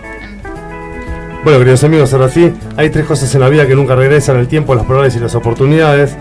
Bueno, 1.44 1.59
queridos 1.61 1.85
amigos, 1.85 2.12
ahora 2.12 2.28
sí, 2.28 2.53
hay 2.77 2.90
tres 2.90 3.07
cosas 3.07 3.35
en 3.35 3.40
la 3.40 3.48
vida 3.48 3.66
que 3.66 3.74
nunca 3.74 3.94
regresan, 3.94 4.36
el 4.36 4.48
tiempo, 4.48 4.74
las 4.74 4.85
probabilidades 4.85 5.16
y 5.16 5.20
las 5.23 5.35
oportunidades. 5.35 6.15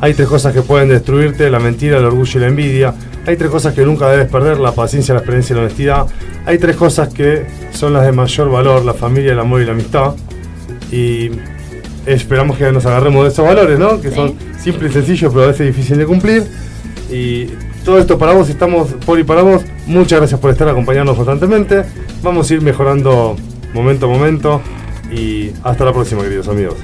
Hay 0.00 0.14
tres 0.14 0.26
cosas 0.26 0.52
que 0.54 0.62
pueden 0.62 0.88
destruirte, 0.88 1.50
la 1.50 1.60
mentira, 1.60 1.98
el 1.98 2.04
orgullo 2.04 2.38
y 2.38 2.40
la 2.40 2.48
envidia. 2.48 2.94
Hay 3.26 3.36
tres 3.36 3.50
cosas 3.50 3.74
que 3.74 3.84
nunca 3.84 4.08
debes 4.08 4.30
perder, 4.30 4.58
la 4.58 4.72
paciencia, 4.72 5.14
la 5.14 5.20
experiencia 5.20 5.52
y 5.52 5.56
la 5.56 5.62
honestidad. 5.62 6.06
Hay 6.46 6.58
tres 6.58 6.76
cosas 6.76 7.12
que 7.12 7.44
son 7.72 7.92
las 7.92 8.04
de 8.04 8.12
mayor 8.12 8.50
valor, 8.50 8.84
la 8.84 8.94
familia, 8.94 9.32
el 9.32 9.38
amor 9.38 9.60
y 9.60 9.66
la 9.66 9.72
amistad. 9.72 10.14
Y 10.90 11.30
esperamos 12.06 12.56
que 12.56 12.72
nos 12.72 12.86
agarremos 12.86 13.24
de 13.24 13.30
esos 13.30 13.46
valores, 13.46 13.78
¿no? 13.78 14.00
Que 14.00 14.10
son 14.10 14.34
simples 14.58 14.92
y 14.92 14.94
sencillos, 14.94 15.32
pero 15.32 15.44
a 15.44 15.48
veces 15.48 15.66
difíciles 15.66 15.98
de 15.98 16.06
cumplir. 16.06 16.44
Y 17.10 17.46
todo 17.84 17.98
esto 17.98 18.18
para 18.18 18.32
vos, 18.32 18.48
estamos 18.48 18.88
por 19.04 19.18
y 19.18 19.24
para 19.24 19.42
vos. 19.42 19.62
Muchas 19.86 20.18
gracias 20.18 20.40
por 20.40 20.50
estar 20.50 20.68
acompañándonos 20.68 21.16
constantemente. 21.16 21.84
Vamos 22.22 22.50
a 22.50 22.54
ir 22.54 22.62
mejorando 22.62 23.36
momento 23.74 24.06
a 24.06 24.08
momento. 24.08 24.62
Y 25.12 25.50
hasta 25.62 25.84
la 25.84 25.92
próxima, 25.92 26.22
queridos 26.22 26.48
amigos. 26.48 26.76